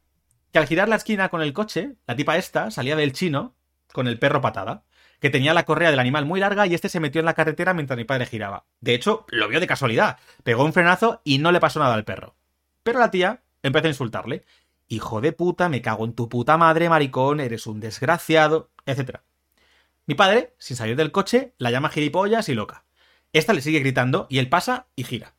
Que 0.52 0.60
al 0.60 0.68
girar 0.68 0.88
la 0.88 0.98
esquina 0.98 1.30
con 1.30 1.42
el 1.42 1.54
coche, 1.54 1.96
la 2.06 2.16
tipa 2.16 2.38
esta 2.38 2.72
salía 2.72 2.96
del 2.96 3.14
chino 3.14 3.56
con 3.92 4.08
el 4.08 4.20
perro 4.20 4.42
patada, 4.42 4.84
que 5.20 5.30
tenía 5.30 5.54
la 5.54 5.66
correa 5.66 5.90
del 5.90 6.00
animal 6.00 6.26
muy 6.26 6.40
larga 6.40 6.68
y 6.68 6.74
este 6.74 6.90
se 6.90 7.00
metió 7.00 7.20
en 7.20 7.26
la 7.26 7.34
carretera 7.34 7.74
mientras 7.74 7.98
mi 7.98 8.04
padre 8.04 8.26
giraba. 8.26 8.66
De 8.82 8.94
hecho, 8.94 9.26
lo 9.30 9.48
vio 9.48 9.60
de 9.60 9.68
casualidad. 9.68 10.20
Pegó 10.44 10.64
un 10.64 10.74
frenazo 10.74 11.22
y 11.24 11.38
no 11.38 11.52
le 11.52 11.60
pasó 11.60 11.80
nada 11.80 11.94
al 11.94 12.06
perro. 12.06 12.36
Pero 12.84 13.00
la 13.00 13.12
tía 13.12 13.44
empezó 13.64 13.86
a 13.86 13.90
insultarle. 13.90 14.44
Hijo 14.92 15.22
de 15.22 15.32
puta, 15.32 15.70
me 15.70 15.82
cago 15.82 16.04
en 16.04 16.12
tu 16.12 16.28
puta 16.28 16.58
madre, 16.58 16.90
maricón, 16.90 17.40
eres 17.40 17.66
un 17.66 17.80
desgraciado, 17.80 18.72
etc. 18.86 19.20
Mi 20.06 20.16
padre, 20.16 20.54
sin 20.58 20.76
salir 20.76 20.98
del 20.98 21.14
coche, 21.14 21.54
la 21.58 21.72
llama 21.72 21.88
gilipollas 21.88 22.50
y 22.50 22.56
loca. 22.56 22.84
Esta 23.32 23.54
le 23.54 23.62
sigue 23.62 23.80
gritando 23.80 24.28
y 24.30 24.40
él 24.40 24.50
pasa 24.50 24.88
y 24.98 25.06
gira. 25.06 25.34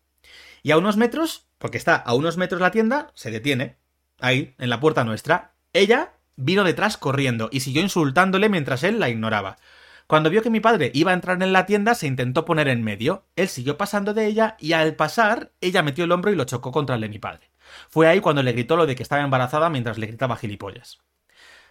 Y 0.62 0.70
a 0.70 0.78
unos 0.78 0.96
metros, 0.96 1.48
porque 1.58 1.76
está 1.76 1.96
a 1.96 2.14
unos 2.14 2.38
metros 2.38 2.62
la 2.62 2.70
tienda, 2.70 3.10
se 3.12 3.30
detiene. 3.30 3.76
Ahí, 4.20 4.54
en 4.56 4.70
la 4.70 4.80
puerta 4.80 5.04
nuestra. 5.04 5.52
Ella 5.74 6.14
vino 6.36 6.64
detrás 6.64 6.96
corriendo 6.96 7.50
y 7.52 7.60
siguió 7.60 7.82
insultándole 7.82 8.48
mientras 8.48 8.82
él 8.84 9.00
la 9.00 9.10
ignoraba. 9.10 9.58
Cuando 10.06 10.30
vio 10.30 10.40
que 10.40 10.48
mi 10.48 10.60
padre 10.60 10.90
iba 10.94 11.10
a 11.10 11.14
entrar 11.14 11.42
en 11.42 11.52
la 11.52 11.66
tienda, 11.66 11.94
se 11.94 12.06
intentó 12.06 12.46
poner 12.46 12.68
en 12.68 12.82
medio. 12.82 13.26
Él 13.36 13.48
siguió 13.48 13.76
pasando 13.76 14.14
de 14.14 14.24
ella 14.24 14.56
y 14.58 14.72
al 14.72 14.96
pasar, 14.96 15.52
ella 15.60 15.82
metió 15.82 16.04
el 16.04 16.12
hombro 16.12 16.32
y 16.32 16.36
lo 16.36 16.44
chocó 16.44 16.72
contra 16.72 16.94
el 16.94 17.02
de 17.02 17.10
mi 17.10 17.18
padre. 17.18 17.51
Fue 17.88 18.08
ahí 18.08 18.20
cuando 18.20 18.42
le 18.42 18.52
gritó 18.52 18.76
lo 18.76 18.86
de 18.86 18.94
que 18.94 19.02
estaba 19.02 19.22
embarazada 19.22 19.70
mientras 19.70 19.98
le 19.98 20.06
gritaba 20.06 20.36
gilipollas. 20.36 20.98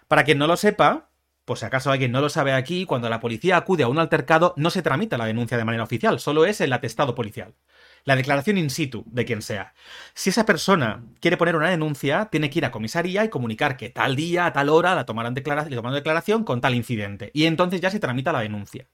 Para 0.07 0.23
quien 0.23 0.37
no 0.37 0.47
lo 0.47 0.57
sepa, 0.57 1.09
por 1.45 1.57
si 1.57 1.65
acaso 1.65 1.91
alguien 1.91 2.11
no 2.11 2.21
lo 2.21 2.29
sabe 2.29 2.53
aquí, 2.53 2.85
cuando 2.85 3.09
la 3.09 3.19
policía 3.19 3.57
acude 3.57 3.83
a 3.83 3.87
un 3.87 3.99
altercado 3.99 4.53
no 4.57 4.69
se 4.69 4.81
tramita 4.81 5.17
la 5.17 5.25
denuncia 5.25 5.57
de 5.57 5.65
manera 5.65 5.83
oficial, 5.83 6.19
solo 6.19 6.45
es 6.45 6.61
el 6.61 6.73
atestado 6.73 7.15
policial 7.15 7.55
la 8.03 8.15
declaración 8.15 8.57
in 8.57 8.69
situ 8.69 9.03
de 9.07 9.25
quien 9.25 9.41
sea. 9.41 9.73
Si 10.13 10.29
esa 10.29 10.45
persona 10.45 11.03
quiere 11.19 11.37
poner 11.37 11.55
una 11.55 11.69
denuncia, 11.69 12.25
tiene 12.31 12.49
que 12.49 12.59
ir 12.59 12.65
a 12.65 12.71
comisaría 12.71 13.23
y 13.23 13.29
comunicar 13.29 13.77
que 13.77 13.89
tal 13.89 14.15
día, 14.15 14.45
a 14.45 14.53
tal 14.53 14.69
hora, 14.69 14.95
la 14.95 15.05
tomarán 15.05 15.33
declaración, 15.33 15.71
le 15.71 15.75
tomaron 15.75 15.95
declaración 15.95 16.43
con 16.43 16.61
tal 16.61 16.75
incidente. 16.75 17.31
Y 17.33 17.45
entonces 17.45 17.81
ya 17.81 17.89
se 17.89 17.99
tramita 17.99 18.31
la 18.31 18.41
denuncia. 18.41 18.87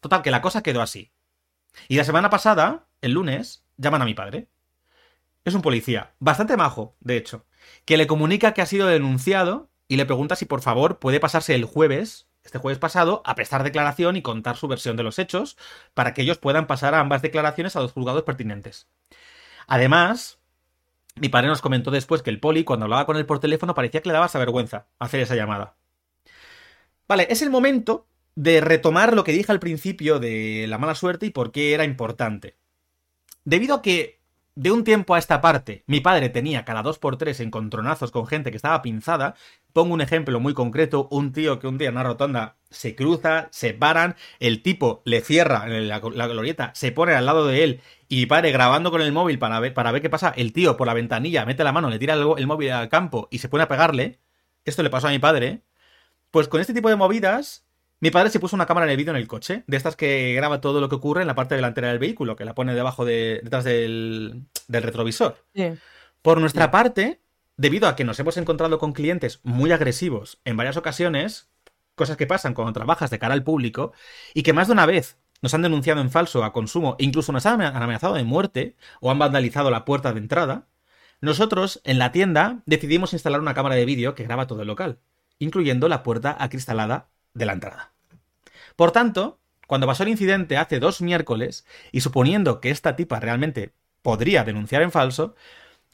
Total, 0.00 0.22
que 0.22 0.30
la 0.30 0.42
cosa 0.42 0.62
quedó 0.62 0.82
así. 0.82 1.12
Y 1.88 1.96
la 1.96 2.04
semana 2.04 2.28
pasada, 2.30 2.86
el 3.00 3.12
lunes, 3.12 3.64
llaman 3.76 4.02
a 4.02 4.04
mi 4.04 4.14
padre. 4.14 4.48
Es 5.44 5.54
un 5.54 5.62
policía, 5.62 6.14
bastante 6.18 6.56
majo, 6.56 6.96
de 7.00 7.16
hecho, 7.16 7.46
que 7.84 7.96
le 7.96 8.06
comunica 8.06 8.54
que 8.54 8.62
ha 8.62 8.66
sido 8.66 8.86
denunciado 8.86 9.70
y 9.88 9.96
le 9.96 10.06
pregunta 10.06 10.36
si 10.36 10.44
por 10.44 10.60
favor 10.60 10.98
puede 10.98 11.20
pasarse 11.20 11.54
el 11.54 11.64
jueves 11.64 12.28
este 12.44 12.58
jueves 12.58 12.78
pasado 12.78 13.22
a 13.24 13.34
prestar 13.34 13.62
declaración 13.62 14.16
y 14.16 14.22
contar 14.22 14.56
su 14.56 14.68
versión 14.68 14.96
de 14.96 15.02
los 15.02 15.18
hechos 15.18 15.56
para 15.94 16.12
que 16.12 16.22
ellos 16.22 16.38
puedan 16.38 16.66
pasar 16.66 16.94
ambas 16.94 17.22
declaraciones 17.22 17.76
a 17.76 17.80
los 17.80 17.92
juzgados 17.92 18.24
pertinentes. 18.24 18.88
Además, 19.66 20.40
mi 21.14 21.28
padre 21.28 21.48
nos 21.48 21.62
comentó 21.62 21.90
después 21.90 22.22
que 22.22 22.30
el 22.30 22.40
poli, 22.40 22.64
cuando 22.64 22.84
hablaba 22.84 23.06
con 23.06 23.16
él 23.16 23.26
por 23.26 23.38
teléfono, 23.38 23.74
parecía 23.74 24.02
que 24.02 24.08
le 24.08 24.14
daba 24.14 24.26
esa 24.26 24.38
vergüenza 24.38 24.88
hacer 24.98 25.20
esa 25.20 25.36
llamada. 25.36 25.76
Vale, 27.06 27.26
es 27.30 27.42
el 27.42 27.50
momento 27.50 28.06
de 28.34 28.60
retomar 28.60 29.14
lo 29.14 29.24
que 29.24 29.32
dije 29.32 29.52
al 29.52 29.60
principio 29.60 30.18
de 30.18 30.66
la 30.68 30.78
mala 30.78 30.94
suerte 30.94 31.26
y 31.26 31.30
por 31.30 31.52
qué 31.52 31.74
era 31.74 31.84
importante. 31.84 32.56
Debido 33.44 33.76
a 33.76 33.82
que 33.82 34.21
de 34.54 34.70
un 34.70 34.84
tiempo 34.84 35.14
a 35.14 35.18
esta 35.18 35.40
parte, 35.40 35.82
mi 35.86 36.00
padre 36.00 36.28
tenía 36.28 36.64
cada 36.64 36.82
dos 36.82 36.98
por 36.98 37.16
tres 37.16 37.40
encontronazos 37.40 38.10
con 38.10 38.26
gente 38.26 38.50
que 38.50 38.56
estaba 38.56 38.82
pinzada. 38.82 39.34
Pongo 39.72 39.94
un 39.94 40.00
ejemplo 40.00 40.38
muy 40.40 40.54
concreto: 40.54 41.08
un 41.10 41.32
tío 41.32 41.58
que 41.58 41.66
un 41.66 41.78
día 41.78 41.88
en 41.88 41.94
una 41.94 42.02
rotonda 42.02 42.56
se 42.70 42.94
cruza, 42.94 43.48
se 43.50 43.72
paran, 43.74 44.16
el 44.40 44.62
tipo 44.62 45.02
le 45.04 45.20
cierra 45.22 45.66
la, 45.66 46.00
la 46.00 46.26
glorieta, 46.26 46.72
se 46.74 46.92
pone 46.92 47.14
al 47.14 47.26
lado 47.26 47.46
de 47.46 47.64
él 47.64 47.80
y 48.08 48.16
mi 48.16 48.26
padre 48.26 48.52
grabando 48.52 48.90
con 48.90 49.00
el 49.00 49.12
móvil 49.12 49.38
para 49.38 49.58
ver, 49.60 49.72
qué 50.02 50.10
pasa. 50.10 50.32
El 50.36 50.52
tío 50.52 50.76
por 50.76 50.86
la 50.86 50.94
ventanilla 50.94 51.46
mete 51.46 51.64
la 51.64 51.72
mano, 51.72 51.88
le 51.88 51.98
tira 51.98 52.14
el, 52.14 52.26
el 52.36 52.46
móvil 52.46 52.72
al 52.72 52.88
campo 52.88 53.28
y 53.30 53.38
se 53.38 53.48
pone 53.48 53.64
a 53.64 53.68
pegarle. 53.68 54.18
Esto 54.64 54.82
le 54.82 54.90
pasó 54.90 55.08
a 55.08 55.10
mi 55.10 55.18
padre. 55.18 55.62
Pues 56.30 56.48
con 56.48 56.60
este 56.60 56.74
tipo 56.74 56.88
de 56.88 56.96
movidas, 56.96 57.66
Mi 58.02 58.10
padre 58.10 58.30
se 58.30 58.40
puso 58.40 58.56
una 58.56 58.66
cámara 58.66 58.86
de 58.86 58.96
vídeo 58.96 59.12
en 59.12 59.16
el 59.16 59.28
coche, 59.28 59.62
de 59.68 59.76
estas 59.76 59.94
que 59.94 60.34
graba 60.34 60.60
todo 60.60 60.80
lo 60.80 60.88
que 60.88 60.96
ocurre 60.96 61.20
en 61.20 61.28
la 61.28 61.36
parte 61.36 61.54
delantera 61.54 61.86
del 61.86 62.00
vehículo, 62.00 62.34
que 62.34 62.44
la 62.44 62.52
pone 62.52 62.74
debajo 62.74 63.04
de, 63.04 63.38
detrás 63.44 63.62
del, 63.62 64.42
del 64.66 64.82
retrovisor. 64.82 65.36
Por 66.20 66.40
nuestra 66.40 66.72
parte, 66.72 67.20
debido 67.56 67.86
a 67.86 67.94
que 67.94 68.02
nos 68.02 68.18
hemos 68.18 68.36
encontrado 68.38 68.80
con 68.80 68.92
clientes 68.92 69.38
muy 69.44 69.70
agresivos 69.70 70.40
en 70.44 70.56
varias 70.56 70.76
ocasiones, 70.76 71.48
cosas 71.94 72.16
que 72.16 72.26
pasan 72.26 72.54
cuando 72.54 72.72
trabajas 72.72 73.08
de 73.10 73.20
cara 73.20 73.34
al 73.34 73.44
público, 73.44 73.92
y 74.34 74.42
que 74.42 74.52
más 74.52 74.66
de 74.66 74.72
una 74.72 74.86
vez 74.86 75.16
nos 75.40 75.54
han 75.54 75.62
denunciado 75.62 76.00
en 76.00 76.10
falso 76.10 76.42
a 76.42 76.52
consumo 76.52 76.96
e 76.98 77.04
incluso 77.04 77.30
nos 77.30 77.46
han 77.46 77.62
amenazado 77.62 78.14
de 78.14 78.24
muerte 78.24 78.74
o 79.00 79.12
han 79.12 79.20
vandalizado 79.20 79.70
la 79.70 79.84
puerta 79.84 80.12
de 80.12 80.18
entrada, 80.18 80.66
nosotros 81.20 81.80
en 81.84 82.00
la 82.00 82.10
tienda 82.10 82.62
decidimos 82.66 83.12
instalar 83.12 83.40
una 83.40 83.54
cámara 83.54 83.76
de 83.76 83.84
vídeo 83.84 84.16
que 84.16 84.24
graba 84.24 84.48
todo 84.48 84.62
el 84.62 84.66
local, 84.66 84.98
incluyendo 85.38 85.86
la 85.86 86.02
puerta 86.02 86.36
acristalada 86.40 87.06
de 87.34 87.46
la 87.46 87.52
entrada. 87.52 87.92
Por 88.76 88.92
tanto, 88.92 89.40
cuando 89.66 89.86
pasó 89.86 90.02
el 90.02 90.10
incidente 90.10 90.56
hace 90.56 90.80
dos 90.80 91.00
miércoles, 91.00 91.66
y 91.92 92.00
suponiendo 92.00 92.60
que 92.60 92.70
esta 92.70 92.96
tipa 92.96 93.20
realmente 93.20 93.74
podría 94.02 94.44
denunciar 94.44 94.82
en 94.82 94.92
falso, 94.92 95.34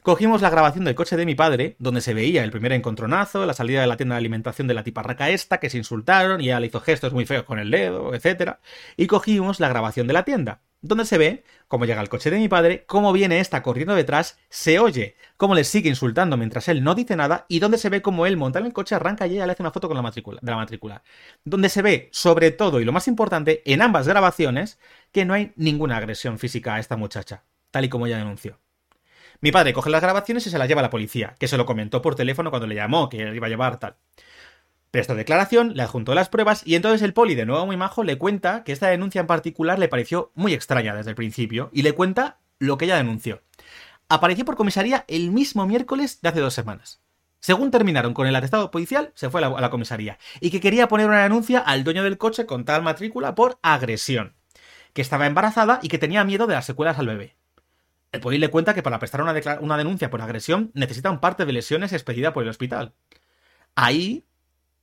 cogimos 0.09 0.41
la 0.41 0.49
grabación 0.49 0.87
del 0.87 0.95
coche 0.95 1.19
de 1.19 1.27
mi 1.27 1.35
padre, 1.35 1.77
donde 1.79 2.01
se 2.01 2.15
veía 2.15 2.43
el 2.43 2.51
primer 2.51 2.73
encontronazo, 2.73 3.45
la 3.45 3.53
salida 3.53 3.83
de 3.83 3.87
la 3.87 3.99
tienda 3.99 4.15
de 4.15 4.21
alimentación 4.21 4.67
de 4.67 4.73
la 4.73 4.83
tiparraca 4.83 5.29
esta, 5.29 5.61
que 5.61 5.69
se 5.69 5.77
insultaron 5.77 6.41
y 6.41 6.45
ella 6.45 6.61
le 6.61 6.69
hizo 6.69 6.81
gestos 6.81 7.13
muy 7.13 7.27
feos 7.27 7.45
con 7.45 7.59
el 7.59 7.71
dedo, 7.71 8.15
etc. 8.15 8.53
Y 8.97 9.07
cogimos 9.07 9.61
la 9.61 9.69
grabación 9.69 10.07
de 10.07 10.15
la 10.15 10.25
tienda, 10.25 10.63
donde 10.81 11.05
se 11.05 11.19
ve 11.19 11.45
cómo 11.67 11.85
llega 11.85 12.01
el 12.01 12.09
coche 12.09 12.31
de 12.31 12.39
mi 12.39 12.49
padre, 12.49 12.85
cómo 12.87 13.13
viene 13.13 13.41
esta 13.41 13.63
corriendo 13.63 13.95
detrás, 13.95 14.39
se 14.49 14.79
oye 14.79 15.17
cómo 15.37 15.55
le 15.55 15.63
sigue 15.63 15.91
insultando 15.91 16.39
mientras 16.39 16.69
él 16.69 16.83
no 16.83 16.95
dice 16.95 17.15
nada 17.15 17.45
y 17.47 17.59
donde 17.59 17.77
se 17.77 17.91
ve 17.91 18.01
cómo 18.01 18.25
él 18.25 18.39
monta 18.39 18.61
en 18.61 18.65
el 18.65 18.73
coche, 18.73 18.95
arranca 18.95 19.27
y 19.27 19.35
ella 19.35 19.45
le 19.45 19.53
hace 19.53 19.63
una 19.63 19.73
foto 19.73 19.89
con 19.89 19.97
la 19.99 20.03
matrícula, 20.03 20.39
de 20.41 20.51
la 20.51 20.57
matrícula. 20.57 21.03
Donde 21.45 21.69
se 21.69 21.83
ve, 21.83 22.09
sobre 22.13 22.51
todo 22.51 22.81
y 22.81 22.87
lo 22.87 22.93
más 22.93 23.09
importante, 23.09 23.61
en 23.71 23.83
ambas 23.83 24.09
grabaciones, 24.09 24.79
que 25.13 25.27
no 25.27 25.35
hay 25.35 25.53
ninguna 25.57 25.99
agresión 25.99 26.39
física 26.39 26.77
a 26.77 26.81
esta 26.81 26.97
muchacha, 26.97 27.45
tal 27.71 27.85
y 27.85 27.91
como 27.91 28.07
ella 28.07 28.17
denunció. 28.17 28.59
Mi 29.41 29.53
padre 29.53 29.73
coge 29.73 29.91
las 29.91 30.03
grabaciones 30.03 30.47
y 30.47 30.51
se 30.51 30.59
las 30.59 30.67
lleva 30.67 30.81
a 30.81 30.83
la 30.83 30.91
policía, 30.91 31.37
que 31.39 31.47
se 31.47 31.57
lo 31.57 31.65
comentó 31.65 32.03
por 32.03 32.17
teléfono 32.17 32.51
cuando 32.51 32.67
le 32.67 32.75
llamó, 32.75 33.09
que 33.09 33.19
iba 33.19 33.47
a 33.47 33.51
llevar 33.51 33.79
tal. 33.79 33.97
Prestó 34.91 35.15
declaración, 35.15 35.75
le 35.75 35.83
adjuntó 35.83 36.15
las 36.15 36.29
pruebas 36.29 36.63
y 36.67 36.75
entonces 36.75 37.03
el 37.03 37.13
poli, 37.13 37.35
de 37.35 37.47
nuevo 37.47 37.67
muy 37.67 37.77
majo, 37.77 38.03
le 38.03 38.19
cuenta 38.19 38.65
que 38.65 38.73
esta 38.73 38.89
denuncia 38.89 39.21
en 39.21 39.27
particular 39.27 39.79
le 39.79 39.89
pareció 39.89 40.33
muy 40.35 40.55
extraña 40.55 40.95
desde 40.95 41.11
el 41.11 41.17
principio 41.17 41.71
y 41.73 41.83
le 41.83 41.93
cuenta 41.93 42.39
lo 42.59 42.79
que 42.79 42.87
ella 42.87 42.97
denunció. 42.97 43.43
Apareció 44.09 44.45
por 44.45 44.57
comisaría 44.57 45.05
el 45.07 45.31
mismo 45.31 45.67
miércoles 45.67 46.21
de 46.21 46.31
hace 46.31 46.41
dos 46.41 46.55
semanas. 46.55 47.01
Según 47.39 47.71
terminaron 47.71 48.15
con 48.15 48.27
el 48.27 48.35
atestado 48.35 48.73
policial, 48.73 49.13
se 49.15 49.31
fue 49.31 49.45
a 49.45 49.49
la, 49.49 49.57
a 49.59 49.61
la 49.61 49.71
comisaría 49.71 50.19
y 50.41 50.51
que 50.51 50.61
quería 50.61 50.89
poner 50.89 51.07
una 51.07 51.23
denuncia 51.23 51.61
al 51.61 51.85
dueño 51.85 52.03
del 52.03 52.19
coche 52.19 52.47
con 52.47 52.65
tal 52.65 52.83
matrícula 52.83 53.37
por 53.37 53.61
agresión, 53.63 54.35
que 54.95 55.03
estaba 55.03 55.27
embarazada 55.27 55.79
y 55.83 55.89
que 55.89 55.99
tenía 55.99 56.25
miedo 56.25 56.49
de 56.49 56.55
las 56.55 56.67
secuelas 56.67 56.99
al 56.99 57.07
bebé. 57.07 57.38
El 58.13 58.21
poli 58.21 58.39
le 58.39 58.51
cuenta 58.51 58.75
que 58.75 58.83
para 58.83 58.99
prestar 58.99 59.21
una, 59.23 59.77
denuncia 59.77 60.11
por 60.11 60.23
agresión 60.23 60.71
necesita 60.75 61.11
un 61.11 61.21
parte 61.21 61.45
de 61.45 61.53
lesiones 61.53 61.93
expedida 61.93 62.33
por 62.33 62.43
el 62.43 62.49
hospital. 62.49 62.95
Ahí, 63.75 64.25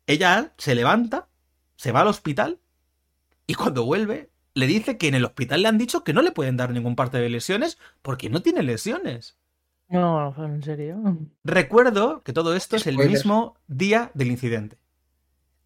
ella 0.08 0.54
se 0.58 0.76
levanta, 0.76 1.28
se 1.76 1.92
va 1.92 2.02
al 2.02 2.08
hospital 2.08 2.60
y 3.48 3.56
cuando 3.56 3.86
vuelve 3.86 4.30
le 4.54 4.68
dice 4.68 4.98
que 4.98 5.08
en 5.08 5.16
el 5.16 5.26
hospital 5.26 5.64
le 5.64 5.68
han 5.68 5.78
dicho 5.78 6.04
que 6.04 6.14
no 6.14 6.22
le 6.22 6.32
pueden 6.32 6.56
dar 6.56 6.72
ningún 6.72 6.96
parte 6.96 7.18
de 7.18 7.30
lesiones 7.30 7.78
porque 8.02 8.30
no 8.30 8.42
tiene 8.42 8.64
lesiones. 8.64 9.38
No, 9.88 10.34
en 10.44 10.64
serio. 10.64 11.18
Recuerdo 11.44 12.24
que 12.24 12.34
todo 12.34 12.56
esto 12.56 12.76
es 12.76 12.88
el 12.88 12.98
mismo 12.98 13.58
día 13.68 14.12
del 14.14 14.32
incidente. 14.32 14.78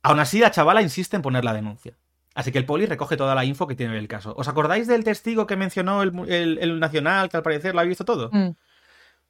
Aún 0.01 0.20
así, 0.20 0.39
la 0.39 0.51
chavala 0.51 0.82
insiste 0.82 1.16
en 1.16 1.22
poner 1.22 1.45
la 1.45 1.53
denuncia. 1.53 1.97
Así 2.36 2.52
que 2.52 2.58
el 2.60 2.66
poli 2.66 2.86
recoge 2.86 3.18
toda 3.18 3.36
la 3.36 3.44
info 3.46 3.68
que 3.68 3.76
tiene 3.76 3.96
del 3.96 4.08
caso. 4.08 4.34
¿Os 4.38 4.48
acordáis 4.48 4.88
del 4.88 5.04
testigo 5.04 5.48
que 5.48 5.56
mencionó 5.56 6.04
el, 6.04 6.12
el- 6.30 6.58
el 6.62 6.80
nacional, 6.80 7.30
que 7.30 7.38
al 7.38 7.44
parecer 7.44 7.74
lo 7.74 7.82
había 7.82 7.90
visto 7.90 8.06
todo? 8.06 8.30
Mm. 8.32 8.52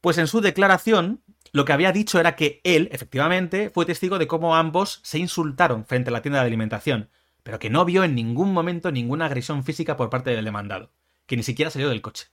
Pues 0.01 0.17
en 0.17 0.27
su 0.27 0.41
declaración, 0.41 1.21
lo 1.51 1.65
que 1.65 1.73
había 1.73 1.91
dicho 1.91 2.19
era 2.19 2.35
que 2.35 2.61
él, 2.63 2.89
efectivamente, 2.91 3.69
fue 3.69 3.85
testigo 3.85 4.17
de 4.17 4.27
cómo 4.27 4.55
ambos 4.55 4.99
se 5.03 5.19
insultaron 5.19 5.85
frente 5.85 6.09
a 6.09 6.13
la 6.13 6.21
tienda 6.21 6.39
de 6.41 6.47
alimentación, 6.47 7.09
pero 7.43 7.59
que 7.59 7.69
no 7.69 7.83
vio 7.85 8.03
en 8.03 8.15
ningún 8.15 8.53
momento 8.53 8.91
ninguna 8.91 9.25
agresión 9.25 9.63
física 9.63 9.97
por 9.97 10.09
parte 10.09 10.29
del 10.31 10.45
demandado, 10.45 10.91
que 11.25 11.35
ni 11.37 11.43
siquiera 11.43 11.71
salió 11.71 11.89
del 11.89 12.01
coche. 12.01 12.27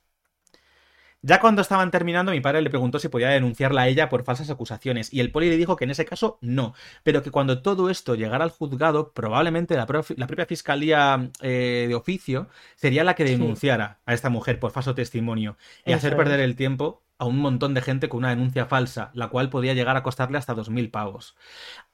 Ya 1.26 1.40
cuando 1.40 1.60
estaban 1.60 1.90
terminando, 1.90 2.30
mi 2.30 2.40
padre 2.40 2.62
le 2.62 2.70
preguntó 2.70 3.00
si 3.00 3.08
podía 3.08 3.30
denunciarla 3.30 3.82
a 3.82 3.88
ella 3.88 4.08
por 4.08 4.22
falsas 4.22 4.48
acusaciones, 4.48 5.12
y 5.12 5.18
el 5.18 5.32
poli 5.32 5.48
le 5.50 5.56
dijo 5.56 5.74
que 5.74 5.82
en 5.82 5.90
ese 5.90 6.04
caso 6.04 6.38
no, 6.40 6.72
pero 7.02 7.20
que 7.24 7.32
cuando 7.32 7.62
todo 7.62 7.90
esto 7.90 8.14
llegara 8.14 8.44
al 8.44 8.50
juzgado, 8.50 9.12
probablemente 9.12 9.74
la, 9.76 9.86
propia 9.86 10.46
fiscalía 10.46 11.30
eh, 11.42 11.86
de 11.88 11.94
oficio 11.96 12.48
sería 12.76 13.02
la 13.02 13.14
que 13.16 13.26
Sí. 13.26 13.32
denunciara 13.32 13.98
a 14.06 14.14
esta 14.14 14.30
mujer 14.30 14.60
por 14.60 14.70
falso 14.70 14.94
testimonio 14.94 15.56
y 15.84 15.90
Eso 15.90 15.98
hacer 15.98 16.12
es. 16.12 16.16
perder 16.16 16.38
el 16.38 16.54
tiempo 16.54 17.02
a 17.18 17.24
un 17.24 17.38
montón 17.38 17.74
de 17.74 17.82
gente 17.82 18.08
con 18.08 18.18
una 18.18 18.30
denuncia 18.30 18.66
falsa, 18.66 19.10
la 19.14 19.26
cual 19.28 19.50
podía 19.50 19.74
llegar 19.74 19.96
a 19.96 20.04
costarle 20.04 20.38
hasta 20.38 20.54
2.000 20.54 20.90
pavos. 20.92 21.34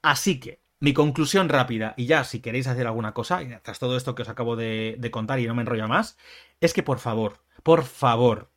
Así 0.03 0.41
que, 0.41 0.61
mi 0.81 0.93
conclusión 0.93 1.49
rápida, 1.49 1.95
y 1.97 2.07
ya 2.07 2.25
si 2.25 2.41
queréis 2.41 2.67
hacer 2.67 2.87
alguna 2.87 3.15
cosa, 3.15 3.41
tras 3.63 3.79
todo 3.79 3.97
esto 3.97 4.15
que 4.15 4.23
os 4.23 4.29
acabo 4.29 4.57
de, 4.57 4.97
de 4.99 5.11
contar 5.11 5.41
y 5.41 5.47
no 5.47 5.55
me 5.55 5.63
enrollo 5.63 5.89
más, 5.89 6.19
es 6.61 6.75
que 6.75 6.83
por 6.83 6.99
favor, 6.99 7.39
por 7.63 7.85
favor, 7.85 8.52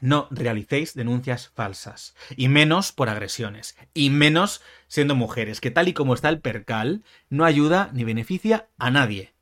no 0.00 0.28
realicéis 0.30 0.94
denuncias 0.94 1.50
falsas, 1.54 2.14
y 2.36 2.48
menos 2.48 2.92
por 2.92 3.08
agresiones, 3.08 3.76
y 3.94 4.10
menos 4.10 4.62
siendo 4.88 5.14
mujeres, 5.14 5.60
que 5.60 5.70
tal 5.70 5.88
y 5.88 5.92
como 5.92 6.14
está 6.14 6.28
el 6.28 6.40
percal, 6.40 7.02
no 7.28 7.44
ayuda 7.44 7.90
ni 7.92 8.04
beneficia 8.04 8.68
a 8.78 8.90
nadie. 8.90 9.34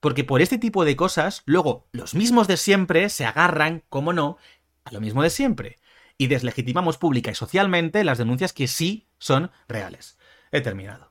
Porque 0.00 0.24
por 0.24 0.42
este 0.42 0.58
tipo 0.58 0.84
de 0.84 0.96
cosas, 0.96 1.42
luego 1.46 1.86
los 1.92 2.14
mismos 2.14 2.46
de 2.46 2.56
siempre 2.56 3.08
se 3.08 3.24
agarran, 3.24 3.82
como 3.88 4.12
no, 4.12 4.38
a 4.84 4.92
lo 4.92 5.00
mismo 5.00 5.22
de 5.22 5.30
siempre. 5.30 5.78
Y 6.18 6.26
deslegitimamos 6.28 6.98
pública 6.98 7.30
y 7.30 7.34
socialmente 7.34 8.04
las 8.04 8.18
denuncias 8.18 8.52
que 8.52 8.68
sí 8.68 9.08
son 9.18 9.50
reales. 9.66 10.18
He 10.52 10.60
terminado. 10.60 11.10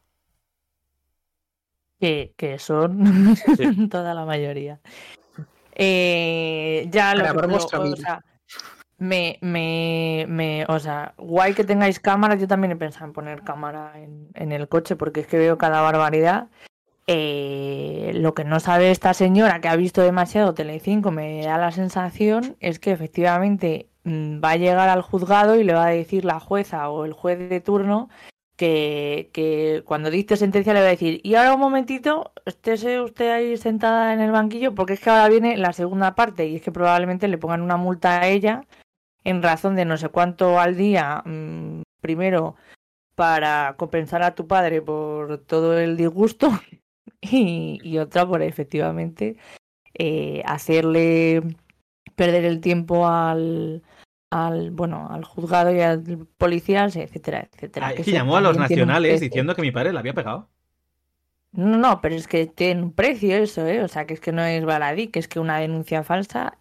Que, 2.00 2.34
que 2.38 2.60
son 2.60 3.36
Sí. 3.58 3.88
toda 3.90 4.14
la 4.14 4.26
mayoría. 4.26 4.80
Eh, 5.76 6.88
ya 6.92 7.16
lo 7.16 7.24
que 7.24 7.56
o 7.56 7.96
sea, 7.96 8.24
me, 9.04 9.38
me, 9.42 10.26
me, 10.30 10.66
o 10.70 10.80
sea, 10.80 11.14
guay 11.18 11.54
que 11.54 11.66
tengáis 11.66 12.00
cámara. 12.00 12.36
Yo 12.36 12.48
también 12.48 12.72
he 12.72 12.78
pensado 12.78 13.06
en 13.06 13.14
poner 13.14 13.42
cámara 13.44 13.92
en, 13.96 14.30
en 14.34 14.54
el 14.54 14.70
coche 14.70 14.96
porque 14.96 15.20
es 15.22 15.28
que 15.28 15.38
veo 15.38 15.58
cada 15.58 15.82
barbaridad. 15.82 16.48
Eh, 17.08 18.12
lo 18.16 18.34
que 18.34 18.46
no 18.46 18.62
sabe 18.62 18.92
esta 18.92 19.14
señora 19.14 19.60
que 19.60 19.68
ha 19.68 19.76
visto 19.76 20.02
demasiado 20.02 20.54
Telecinco 20.54 21.12
me 21.12 21.44
da 21.44 21.58
la 21.58 21.72
sensación 21.72 22.56
es 22.62 22.80
que 22.80 22.92
efectivamente 22.92 23.90
mm, 24.06 24.42
va 24.42 24.52
a 24.52 24.56
llegar 24.56 24.88
al 24.88 25.02
juzgado 25.02 25.58
y 25.58 25.66
le 25.66 25.74
va 25.74 25.88
a 25.88 25.90
decir 25.90 26.24
la 26.24 26.40
jueza 26.40 26.90
o 26.90 27.04
el 27.04 27.12
juez 27.12 27.50
de 27.50 27.60
turno 27.60 28.10
que, 28.56 29.32
que 29.34 29.84
cuando 29.86 30.12
dicte 30.12 30.38
sentencia 30.38 30.74
le 30.74 30.80
va 30.80 30.86
a 30.86 30.90
decir 30.92 31.20
y 31.24 31.36
ahora 31.36 31.56
un 31.56 31.60
momentito, 31.60 32.32
estése 32.46 33.02
usted 33.02 33.32
ahí 33.32 33.58
sentada 33.58 34.14
en 34.14 34.22
el 34.22 34.32
banquillo 34.32 34.74
porque 34.74 34.94
es 34.94 35.02
que 35.02 35.10
ahora 35.10 35.28
viene 35.28 35.58
la 35.58 35.74
segunda 35.74 36.16
parte 36.16 36.48
y 36.48 36.56
es 36.56 36.62
que 36.62 36.72
probablemente 36.72 37.28
le 37.28 37.38
pongan 37.38 37.62
una 37.62 37.76
multa 37.76 38.22
a 38.22 38.28
ella 38.30 38.66
en 39.24 39.42
razón 39.42 39.76
de 39.76 39.86
no 39.86 39.98
sé 39.98 40.10
cuánto 40.10 40.60
al 40.60 40.76
día, 40.76 41.24
mm, 41.26 41.82
primero 42.02 42.56
para 43.16 43.76
compensar 43.78 44.24
a 44.24 44.36
tu 44.36 44.48
padre 44.48 44.82
por 44.82 45.38
todo 45.40 45.78
el 45.78 45.98
disgusto 45.98 46.50
y, 47.22 47.80
y 47.84 47.98
otra 48.00 48.26
por 48.26 48.42
efectivamente 48.42 49.38
eh, 49.94 50.42
hacerle 50.46 51.44
perder 52.16 52.46
el 52.46 52.62
tiempo 52.62 53.08
al, 53.08 53.84
al 54.32 54.72
bueno 54.72 55.08
al 55.12 55.24
juzgado 55.24 55.74
y 55.74 55.82
al 55.82 56.28
policía, 56.38 56.86
etcétera, 56.86 57.48
etcétera. 57.52 57.88
Ah, 57.88 57.94
que 57.94 58.12
llamó 58.12 58.38
a 58.38 58.42
los 58.42 58.58
nacionales 58.58 59.22
diciendo 59.22 59.56
que 59.56 59.62
mi 59.62 59.72
padre 59.72 59.94
la 59.94 60.00
había 60.00 60.14
pegado. 60.14 60.50
No, 61.52 61.78
no, 61.78 62.02
pero 62.02 62.16
es 62.16 62.28
que 62.28 62.48
tiene 62.48 62.82
un 62.82 62.94
precio 62.94 63.36
eso, 63.36 63.68
¿eh? 63.68 63.84
O 63.84 63.88
sea, 63.88 64.08
que 64.08 64.16
es 64.16 64.20
que 64.20 64.32
no 64.32 64.44
es 64.44 64.66
baladí, 64.66 65.10
que 65.10 65.20
es 65.20 65.28
que 65.28 65.40
una 65.40 65.60
denuncia 65.60 66.04
falsa 66.04 66.58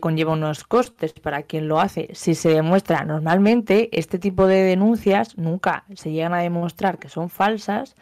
conlleva 0.00 0.32
unos 0.32 0.64
costes 0.64 1.12
para 1.12 1.42
quien 1.42 1.68
lo 1.68 1.80
hace. 1.80 2.08
Si 2.12 2.34
se 2.34 2.50
demuestra 2.50 3.04
normalmente, 3.04 3.88
este 3.98 4.18
tipo 4.18 4.46
de 4.46 4.62
denuncias 4.62 5.36
nunca 5.36 5.84
se 5.94 6.12
llegan 6.12 6.34
a 6.34 6.40
demostrar 6.40 6.98
que 6.98 7.08
son 7.08 7.30
falsas 7.30 7.96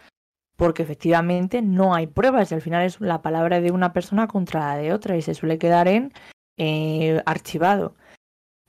porque 0.57 0.83
efectivamente 0.83 1.63
no 1.63 1.95
hay 1.95 2.07
pruebas 2.07 2.53
y 2.53 2.55
al 2.55 2.63
final 2.63 2.85
es 2.85 3.01
la 3.01 3.23
palabra 3.23 3.61
de 3.61 3.73
una 3.73 3.93
persona 3.93 4.29
contra 4.29 4.61
la 4.61 4.77
de 4.77 4.93
otra 4.93 5.17
y 5.17 5.23
se 5.23 5.35
suele 5.35 5.59
quedar 5.59 5.89
en 5.89 6.13
eh, 6.57 7.23
archivado. 7.27 7.97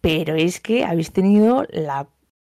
Pero 0.01 0.35
es 0.35 0.59
que 0.59 0.85
habéis 0.85 1.11
tenido 1.13 1.65
la 1.69 2.07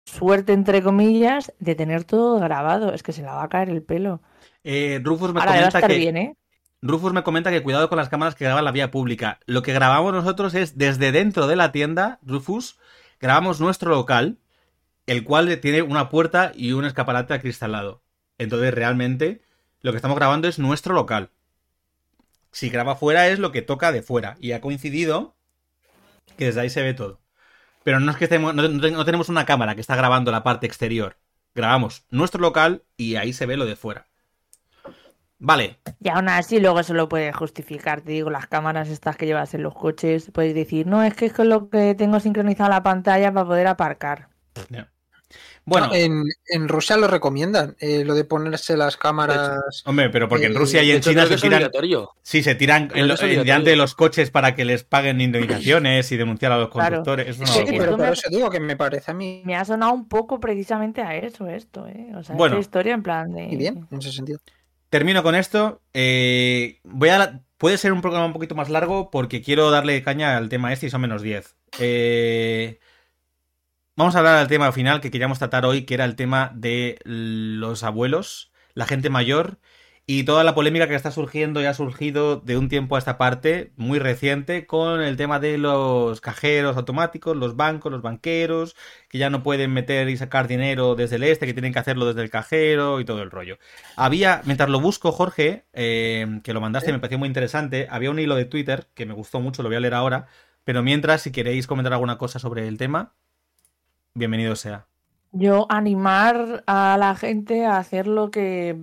suerte, 0.04 0.52
entre 0.52 0.82
comillas, 0.82 1.52
de 1.58 1.74
tener 1.74 2.04
todo 2.04 2.38
grabado. 2.38 2.92
Es 2.92 3.02
que 3.02 3.12
se 3.12 3.22
la 3.22 3.34
va 3.34 3.44
a 3.44 3.48
caer 3.48 3.70
el 3.70 3.82
pelo. 3.82 4.20
Eh, 4.62 5.00
Rufus 5.02 5.32
me 5.32 5.40
Ahora 5.40 5.52
comenta 5.52 5.78
estar 5.78 5.90
que 5.90 5.96
bien, 5.96 6.16
¿eh? 6.16 6.36
Rufus 6.82 7.12
me 7.12 7.22
comenta 7.22 7.50
que 7.50 7.62
cuidado 7.62 7.90
con 7.90 7.98
las 7.98 8.08
cámaras 8.08 8.34
que 8.34 8.44
graban 8.44 8.64
la 8.64 8.72
vía 8.72 8.90
pública. 8.90 9.38
Lo 9.44 9.62
que 9.62 9.74
grabamos 9.74 10.14
nosotros 10.14 10.54
es 10.54 10.78
desde 10.78 11.12
dentro 11.12 11.46
de 11.46 11.56
la 11.56 11.72
tienda, 11.72 12.18
Rufus, 12.22 12.78
grabamos 13.20 13.60
nuestro 13.60 13.90
local, 13.90 14.38
el 15.06 15.24
cual 15.24 15.60
tiene 15.60 15.82
una 15.82 16.08
puerta 16.08 16.52
y 16.54 16.72
un 16.72 16.86
escaparate 16.86 17.34
acristalado. 17.34 18.02
Entonces 18.38 18.72
realmente 18.72 19.42
lo 19.82 19.92
que 19.92 19.96
estamos 19.96 20.16
grabando 20.16 20.48
es 20.48 20.58
nuestro 20.58 20.94
local. 20.94 21.30
Si 22.50 22.70
graba 22.70 22.96
fuera 22.96 23.28
es 23.28 23.38
lo 23.38 23.52
que 23.52 23.62
toca 23.62 23.92
de 23.92 24.02
fuera. 24.02 24.36
Y 24.40 24.52
ha 24.52 24.62
coincidido 24.62 25.34
que 26.38 26.46
desde 26.46 26.62
ahí 26.62 26.70
se 26.70 26.82
ve 26.82 26.94
todo. 26.94 27.20
Pero 27.84 28.00
no 28.00 28.10
es 28.10 28.16
que 28.16 28.38
no 28.38 29.04
tenemos 29.04 29.28
una 29.28 29.44
cámara 29.44 29.74
que 29.74 29.80
está 29.82 29.96
grabando 29.96 30.32
la 30.32 30.42
parte 30.42 30.66
exterior. 30.66 31.18
Grabamos 31.54 32.04
nuestro 32.10 32.40
local 32.40 32.84
y 32.96 33.16
ahí 33.16 33.32
se 33.32 33.46
ve 33.46 33.56
lo 33.56 33.66
de 33.66 33.76
fuera. 33.76 34.09
Vale, 35.42 35.78
Y 36.02 36.10
aún 36.10 36.28
así 36.28 36.60
luego 36.60 36.82
se 36.82 36.92
lo 36.92 37.08
puedes 37.08 37.34
justificar, 37.34 38.02
te 38.02 38.12
digo, 38.12 38.28
las 38.28 38.46
cámaras 38.46 38.88
estas 38.90 39.16
que 39.16 39.24
llevas 39.24 39.54
en 39.54 39.62
los 39.62 39.74
coches, 39.74 40.30
puedes 40.34 40.54
decir, 40.54 40.86
no, 40.86 41.02
es 41.02 41.14
que 41.14 41.26
es 41.26 41.32
con 41.32 41.48
lo 41.48 41.70
que 41.70 41.94
tengo 41.94 42.20
sincronizada 42.20 42.68
la 42.68 42.82
pantalla 42.82 43.32
para 43.32 43.46
poder 43.46 43.66
aparcar. 43.66 44.28
bueno, 45.64 45.86
No, 45.88 45.94
en, 45.94 46.24
en 46.48 46.68
Rusia 46.68 46.98
lo 46.98 47.06
recomiendan, 47.06 47.74
eh, 47.80 48.04
lo 48.04 48.14
de 48.14 48.24
ponerse 48.24 48.76
las 48.76 48.98
cámaras. 48.98 49.82
hombre, 49.86 50.10
pero 50.10 50.28
porque 50.28 50.46
en 50.46 50.52
eh, 50.52 50.58
Rusia 50.58 50.82
y 50.82 50.88
De 50.88 50.92
en 50.92 50.98
hecho, 50.98 51.10
China 51.10 51.26
se 51.26 51.36
tiran. 51.36 51.70
Sí, 52.22 52.42
se 52.42 52.54
tiran 52.54 52.90
en 52.94 53.10
en 53.10 53.16
delante 53.44 53.70
de 53.70 53.76
los 53.76 53.94
coches 53.94 54.30
para 54.30 54.54
que 54.54 54.64
les 54.66 54.84
paguen 54.84 55.22
indemnizaciones 55.22 56.10
y 56.12 56.16
denunciar 56.18 56.52
a 56.52 56.58
los 56.58 56.68
Claro. 56.70 56.96
conductores. 56.96 57.28
Es 57.28 57.38
una 57.38 57.46
Sí, 57.46 57.60
locura. 57.60 57.78
pero 57.78 57.96
por 57.96 58.06
eso 58.12 58.28
digo 58.30 58.50
que 58.50 58.60
me 58.60 58.76
parece 58.76 59.10
a 59.10 59.14
mí 59.14 59.42
Me 59.46 59.56
ha 59.56 59.64
sonado 59.64 59.92
un 59.92 60.06
poco 60.08 60.38
precisamente 60.38 61.00
a 61.02 61.16
eso 61.16 61.46
esto, 61.46 61.86
¿eh? 61.86 62.12
O 62.14 62.22
sea, 62.22 62.36
Bueno. 62.36 62.56
esta 62.56 62.60
historia 62.60 62.94
en 62.94 63.02
plan 63.02 63.32
de... 63.32 63.46
muy 63.46 63.56
bien 63.56 63.86
en 63.90 63.98
ese 63.98 64.12
sentido. 64.12 64.40
Termino 64.90 65.22
con 65.22 65.34
esto. 65.34 65.82
eh, 65.94 66.80
voy 66.84 67.08
a 67.08 67.42
Puede 67.56 67.76
ser 67.76 67.92
un 67.92 68.00
programa 68.00 68.24
un 68.24 68.32
poquito 68.32 68.54
más 68.54 68.70
largo 68.70 69.10
porque 69.10 69.42
quiero 69.42 69.70
darle 69.70 70.02
caña 70.02 70.36
al 70.36 70.48
tema 70.48 70.72
este 70.72 70.86
y 70.86 70.90
son 70.90 71.02
menos 71.02 71.20
10. 71.20 71.56
Eh, 71.78 72.80
Vamos 74.00 74.14
a 74.14 74.20
hablar 74.20 74.38
del 74.38 74.48
tema 74.48 74.72
final 74.72 75.02
que 75.02 75.10
queríamos 75.10 75.38
tratar 75.38 75.66
hoy, 75.66 75.82
que 75.84 75.92
era 75.92 76.06
el 76.06 76.16
tema 76.16 76.52
de 76.54 76.98
los 77.04 77.82
abuelos, 77.82 78.50
la 78.72 78.86
gente 78.86 79.10
mayor 79.10 79.58
y 80.12 80.24
toda 80.24 80.42
la 80.42 80.56
polémica 80.56 80.88
que 80.88 80.96
está 80.96 81.12
surgiendo 81.12 81.62
y 81.62 81.66
ha 81.66 81.72
surgido 81.72 82.40
de 82.40 82.58
un 82.58 82.68
tiempo 82.68 82.96
a 82.96 82.98
esta 82.98 83.16
parte, 83.16 83.70
muy 83.76 84.00
reciente, 84.00 84.66
con 84.66 85.02
el 85.02 85.16
tema 85.16 85.38
de 85.38 85.56
los 85.56 86.20
cajeros 86.20 86.76
automáticos, 86.76 87.36
los 87.36 87.54
bancos, 87.54 87.92
los 87.92 88.02
banqueros, 88.02 88.74
que 89.08 89.18
ya 89.18 89.30
no 89.30 89.44
pueden 89.44 89.72
meter 89.72 90.08
y 90.08 90.16
sacar 90.16 90.48
dinero 90.48 90.96
desde 90.96 91.14
el 91.14 91.22
este, 91.22 91.46
que 91.46 91.52
tienen 91.52 91.72
que 91.72 91.78
hacerlo 91.78 92.06
desde 92.06 92.22
el 92.22 92.28
cajero 92.28 92.98
y 92.98 93.04
todo 93.04 93.22
el 93.22 93.30
rollo. 93.30 93.58
Había, 93.94 94.42
mientras 94.46 94.68
lo 94.68 94.80
busco, 94.80 95.12
Jorge, 95.12 95.66
eh, 95.74 96.40
que 96.42 96.54
lo 96.54 96.60
mandaste, 96.60 96.90
me 96.90 96.98
pareció 96.98 97.20
muy 97.20 97.28
interesante, 97.28 97.86
había 97.88 98.10
un 98.10 98.18
hilo 98.18 98.34
de 98.34 98.46
Twitter 98.46 98.88
que 98.94 99.06
me 99.06 99.14
gustó 99.14 99.38
mucho, 99.38 99.62
lo 99.62 99.68
voy 99.68 99.76
a 99.76 99.80
leer 99.80 99.94
ahora, 99.94 100.26
pero 100.64 100.82
mientras, 100.82 101.22
si 101.22 101.30
queréis 101.30 101.68
comentar 101.68 101.92
alguna 101.92 102.18
cosa 102.18 102.40
sobre 102.40 102.66
el 102.66 102.78
tema, 102.78 103.12
bienvenido 104.14 104.56
sea. 104.56 104.88
Yo 105.30 105.66
animar 105.70 106.64
a 106.66 106.96
la 106.98 107.14
gente 107.14 107.64
a 107.64 107.78
hacer 107.78 108.08
lo 108.08 108.32
que... 108.32 108.76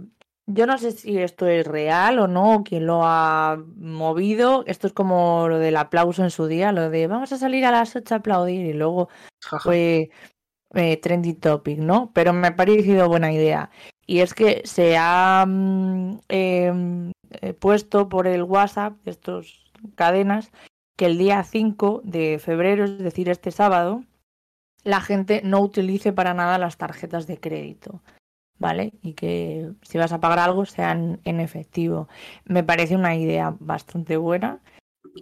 Yo 0.49 0.65
no 0.65 0.77
sé 0.77 0.91
si 0.91 1.17
esto 1.17 1.45
es 1.45 1.67
real 1.67 2.19
o 2.19 2.27
no, 2.27 2.63
quién 2.63 2.85
lo 2.85 3.01
ha 3.03 3.61
movido. 3.75 4.63
Esto 4.65 4.87
es 4.87 4.93
como 4.93 5.49
lo 5.49 5.59
del 5.59 5.75
aplauso 5.75 6.23
en 6.23 6.31
su 6.31 6.47
día, 6.47 6.71
lo 6.71 6.89
de 6.89 7.07
vamos 7.07 7.33
a 7.33 7.37
salir 7.37 7.65
a 7.65 7.71
las 7.71 7.95
8 7.95 8.15
a 8.15 8.17
aplaudir 8.19 8.65
y 8.65 8.73
luego 8.73 9.09
fue 9.61 10.09
eh, 10.73 10.97
trending 10.97 11.39
topic, 11.39 11.79
¿no? 11.79 12.11
Pero 12.13 12.31
me 12.31 12.47
ha 12.47 12.55
parecido 12.55 13.09
buena 13.09 13.33
idea. 13.33 13.69
Y 14.05 14.19
es 14.19 14.33
que 14.33 14.61
se 14.63 14.95
ha 14.97 15.45
mm, 15.45 16.19
em, 16.29 17.11
eh, 17.41 17.53
puesto 17.53 18.07
por 18.07 18.25
el 18.25 18.43
WhatsApp, 18.43 18.95
estos 19.05 19.71
cadenas, 19.95 20.51
que 20.97 21.07
el 21.07 21.17
día 21.17 21.43
5 21.43 22.01
de 22.05 22.39
febrero, 22.39 22.85
es 22.85 22.97
decir, 22.99 23.29
este 23.29 23.51
sábado, 23.51 24.03
la 24.83 25.01
gente 25.01 25.41
no 25.43 25.59
utilice 25.59 26.13
para 26.13 26.33
nada 26.33 26.57
las 26.57 26.77
tarjetas 26.77 27.27
de 27.27 27.37
crédito, 27.37 28.01
¿vale? 28.59 28.93
Y 29.01 29.13
que 29.13 29.69
si 29.83 29.97
vas 29.97 30.11
a 30.11 30.19
pagar 30.19 30.39
algo 30.39 30.65
sean 30.65 31.19
en 31.23 31.39
efectivo. 31.39 32.07
Me 32.45 32.63
parece 32.63 32.95
una 32.95 33.15
idea 33.15 33.55
bastante 33.59 34.17
buena 34.17 34.59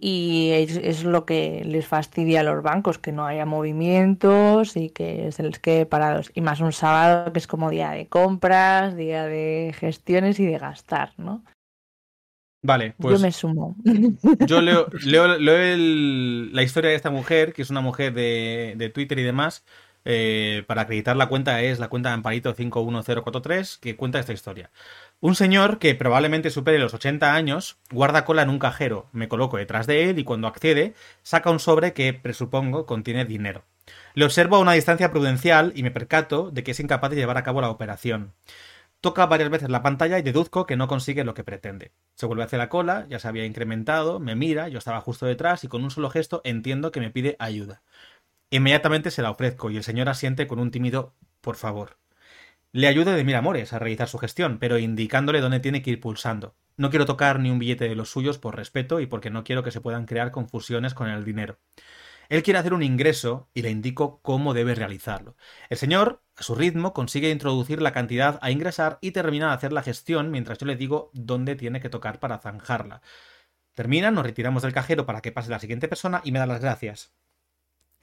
y 0.01 0.49
es, 0.51 0.75
es 0.77 1.03
lo 1.05 1.25
que 1.25 1.63
les 1.65 1.87
fastidia 1.87 2.41
a 2.41 2.43
los 2.43 2.61
bancos, 2.63 2.97
que 2.97 3.11
no 3.13 3.25
haya 3.25 3.45
movimientos 3.45 4.75
y 4.75 4.89
que 4.89 5.31
se 5.31 5.43
les 5.43 5.59
quede 5.59 5.85
parados. 5.85 6.31
Y 6.33 6.41
más 6.41 6.59
un 6.59 6.73
sábado 6.73 7.31
que 7.31 7.39
es 7.39 7.47
como 7.47 7.69
día 7.69 7.91
de 7.91 8.07
compras, 8.07 8.95
día 8.97 9.25
de 9.25 9.73
gestiones 9.77 10.39
y 10.39 10.45
de 10.45 10.57
gastar, 10.57 11.13
¿no? 11.17 11.43
Vale, 12.63 12.95
pues 12.97 13.19
Yo 13.19 13.23
me 13.25 13.31
sumo. 13.31 13.75
yo 14.47 14.59
leo, 14.61 14.87
leo- 15.03 15.37
leo 15.37 15.57
el- 15.57 16.53
la 16.53 16.63
historia 16.63 16.89
de 16.89 16.95
esta 16.95 17.11
mujer, 17.11 17.53
que 17.53 17.61
es 17.61 17.69
una 17.69 17.81
mujer 17.81 18.13
de, 18.13 18.73
de 18.75 18.89
Twitter 18.89 19.19
y 19.19 19.23
demás. 19.23 19.63
Eh, 20.05 20.63
para 20.67 20.83
acreditar 20.83 21.17
la 21.17 21.27
cuenta 21.27 21.61
es 21.61 21.79
la 21.79 21.89
cuenta 21.89 22.09
de 22.09 22.15
Amparito 22.15 22.53
51043, 22.53 23.77
que 23.79 23.95
cuenta 23.95 24.19
esta 24.19 24.33
historia. 24.33 24.69
Un 25.19 25.35
señor 25.35 25.79
que 25.79 25.95
probablemente 25.95 26.51
supere 26.51 26.79
los 26.79 26.93
80 26.93 27.33
años 27.33 27.77
guarda 27.91 28.23
cola 28.23 28.43
en 28.43 28.49
un 28.49 28.59
cajero. 28.59 29.09
Me 29.11 29.27
coloco 29.27 29.57
detrás 29.57 29.87
de 29.87 30.09
él 30.09 30.19
y 30.19 30.23
cuando 30.23 30.47
accede 30.47 30.93
saca 31.23 31.49
un 31.49 31.59
sobre 31.59 31.93
que 31.93 32.13
presupongo 32.13 32.85
contiene 32.85 33.25
dinero. 33.25 33.65
Le 34.13 34.25
observo 34.25 34.55
a 34.55 34.59
una 34.59 34.73
distancia 34.73 35.11
prudencial 35.11 35.73
y 35.75 35.83
me 35.83 35.91
percato 35.91 36.51
de 36.51 36.63
que 36.63 36.71
es 36.71 36.79
incapaz 36.79 37.09
de 37.09 37.17
llevar 37.17 37.37
a 37.37 37.43
cabo 37.43 37.61
la 37.61 37.69
operación. 37.69 38.33
Toca 39.01 39.27
varias 39.27 39.49
veces 39.49 39.69
la 39.69 39.83
pantalla 39.83 40.17
y 40.17 40.23
deduzco 40.23 40.65
que 40.65 40.77
no 40.77 40.87
consigue 40.87 41.23
lo 41.23 41.35
que 41.35 41.43
pretende. 41.43 41.91
Se 42.15 42.25
vuelve 42.25 42.43
hacia 42.43 42.57
la 42.57 42.69
cola, 42.69 43.05
ya 43.07 43.19
se 43.19 43.27
había 43.27 43.45
incrementado, 43.45 44.19
me 44.19 44.35
mira, 44.35 44.67
yo 44.67 44.79
estaba 44.79 45.01
justo 45.01 45.27
detrás 45.27 45.63
y 45.63 45.67
con 45.67 45.83
un 45.83 45.91
solo 45.91 46.09
gesto 46.09 46.41
entiendo 46.43 46.91
que 46.91 47.01
me 47.01 47.11
pide 47.11 47.35
ayuda. 47.37 47.83
Inmediatamente 48.49 49.11
se 49.11 49.21
la 49.21 49.31
ofrezco 49.31 49.71
y 49.71 49.77
el 49.77 49.83
señor 49.83 50.09
asiente 50.09 50.47
con 50.47 50.59
un 50.59 50.71
tímido 50.71 51.15
por 51.41 51.55
favor. 51.55 51.97
Le 52.71 52.87
ayudo 52.87 53.13
de 53.13 53.23
mil 53.23 53.35
amores 53.35 53.71
a 53.71 53.79
realizar 53.79 54.09
su 54.09 54.17
gestión, 54.17 54.59
pero 54.59 54.77
indicándole 54.77 55.41
dónde 55.41 55.59
tiene 55.59 55.81
que 55.81 55.91
ir 55.91 55.99
pulsando. 55.99 56.55
No 56.77 56.89
quiero 56.89 57.05
tocar 57.05 57.39
ni 57.39 57.49
un 57.49 57.59
billete 57.59 57.87
de 57.87 57.95
los 57.95 58.09
suyos 58.09 58.37
por 58.37 58.55
respeto 58.57 58.99
y 58.99 59.05
porque 59.05 59.29
no 59.29 59.43
quiero 59.43 59.63
que 59.63 59.71
se 59.71 59.79
puedan 59.79 60.05
crear 60.05 60.31
confusiones 60.31 60.93
con 60.93 61.09
el 61.09 61.23
dinero. 61.23 61.57
Él 62.27 62.43
quiere 62.43 62.59
hacer 62.59 62.73
un 62.73 62.83
ingreso 62.83 63.49
y 63.53 63.61
le 63.61 63.69
indico 63.69 64.19
cómo 64.21 64.53
debe 64.53 64.75
realizarlo. 64.75 65.37
El 65.69 65.77
señor, 65.77 66.23
a 66.35 66.43
su 66.43 66.55
ritmo, 66.55 66.93
consigue 66.93 67.29
introducir 67.29 67.81
la 67.81 67.93
cantidad 67.93 68.39
a 68.41 68.51
ingresar 68.51 68.97
y 68.99 69.11
termina 69.11 69.47
de 69.47 69.53
hacer 69.53 69.71
la 69.71 69.83
gestión 69.83 70.31
mientras 70.31 70.57
yo 70.57 70.65
le 70.65 70.75
digo 70.75 71.11
dónde 71.13 71.55
tiene 71.55 71.79
que 71.79 71.89
tocar 71.89 72.19
para 72.19 72.39
zanjarla. 72.39 73.01
Termina, 73.73 74.11
nos 74.11 74.25
retiramos 74.25 74.63
del 74.63 74.73
cajero 74.73 75.05
para 75.05 75.21
que 75.21 75.31
pase 75.31 75.49
la 75.49 75.59
siguiente 75.59 75.87
persona 75.87 76.21
y 76.23 76.31
me 76.31 76.39
da 76.39 76.45
las 76.45 76.61
gracias. 76.61 77.13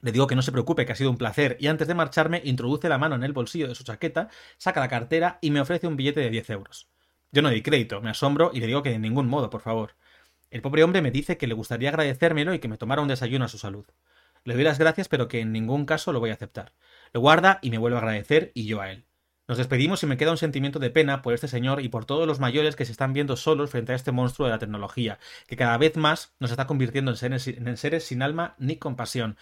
Le 0.03 0.11
digo 0.11 0.27
que 0.27 0.35
no 0.35 0.41
se 0.41 0.51
preocupe, 0.51 0.85
que 0.85 0.91
ha 0.91 0.97
sido 0.97 1.09
un 1.09 1.17
placer, 1.17 1.55
y 1.61 1.67
antes 1.67 1.87
de 1.87 1.93
marcharme 1.93 2.41
introduce 2.43 2.89
la 2.89 2.97
mano 2.97 3.15
en 3.15 3.23
el 3.23 3.31
bolsillo 3.31 3.69
de 3.69 3.73
su 3.73 3.85
chaqueta, 3.85 4.27
saca 4.57 4.81
la 4.81 4.89
cartera 4.89 5.39
y 5.39 5.49
me 5.49 5.61
ofrece 5.61 5.87
un 5.87 5.95
billete 5.95 6.19
de 6.19 6.29
10 6.29 6.49
euros. 6.49 6.89
Yo 7.31 7.41
no 7.41 7.49
di 7.49 7.61
crédito, 7.61 8.01
me 8.01 8.09
asombro 8.09 8.51
y 8.53 8.59
le 8.59 8.67
digo 8.67 8.83
que 8.83 8.89
de 8.89 8.99
ningún 8.99 9.29
modo, 9.29 9.49
por 9.49 9.61
favor. 9.61 9.95
El 10.51 10.61
pobre 10.61 10.83
hombre 10.83 11.01
me 11.01 11.09
dice 11.09 11.37
que 11.37 11.47
le 11.47 11.53
gustaría 11.53 11.87
agradecérmelo 11.87 12.53
y 12.53 12.59
que 12.59 12.67
me 12.67 12.77
tomara 12.77 13.01
un 13.01 13.07
desayuno 13.07 13.45
a 13.45 13.47
su 13.47 13.57
salud. 13.57 13.85
Le 14.43 14.55
doy 14.55 14.65
las 14.65 14.77
gracias, 14.77 15.07
pero 15.07 15.29
que 15.29 15.39
en 15.39 15.53
ningún 15.53 15.85
caso 15.85 16.11
lo 16.11 16.19
voy 16.19 16.31
a 16.31 16.33
aceptar. 16.33 16.73
Lo 17.13 17.21
guarda 17.21 17.59
y 17.61 17.71
me 17.71 17.77
vuelve 17.77 17.95
a 17.95 18.01
agradecer 18.01 18.51
y 18.53 18.65
yo 18.65 18.81
a 18.81 18.91
él. 18.91 19.05
Nos 19.45 19.57
despedimos 19.57 20.01
y 20.01 20.05
me 20.05 20.15
queda 20.15 20.31
un 20.31 20.37
sentimiento 20.37 20.79
de 20.79 20.89
pena 20.89 21.21
por 21.21 21.33
este 21.33 21.49
señor 21.49 21.81
y 21.81 21.89
por 21.89 22.05
todos 22.05 22.25
los 22.25 22.39
mayores 22.39 22.77
que 22.77 22.85
se 22.85 22.93
están 22.93 23.11
viendo 23.11 23.35
solos 23.35 23.71
frente 23.71 23.91
a 23.91 23.95
este 23.95 24.13
monstruo 24.13 24.47
de 24.47 24.53
la 24.53 24.59
tecnología, 24.59 25.19
que 25.47 25.57
cada 25.57 25.77
vez 25.77 25.97
más 25.97 26.33
nos 26.39 26.51
está 26.51 26.65
convirtiendo 26.65 27.13
en 27.21 27.77
seres 27.77 28.03
sin 28.05 28.21
alma 28.21 28.55
ni 28.57 28.77
compasión. 28.77 29.37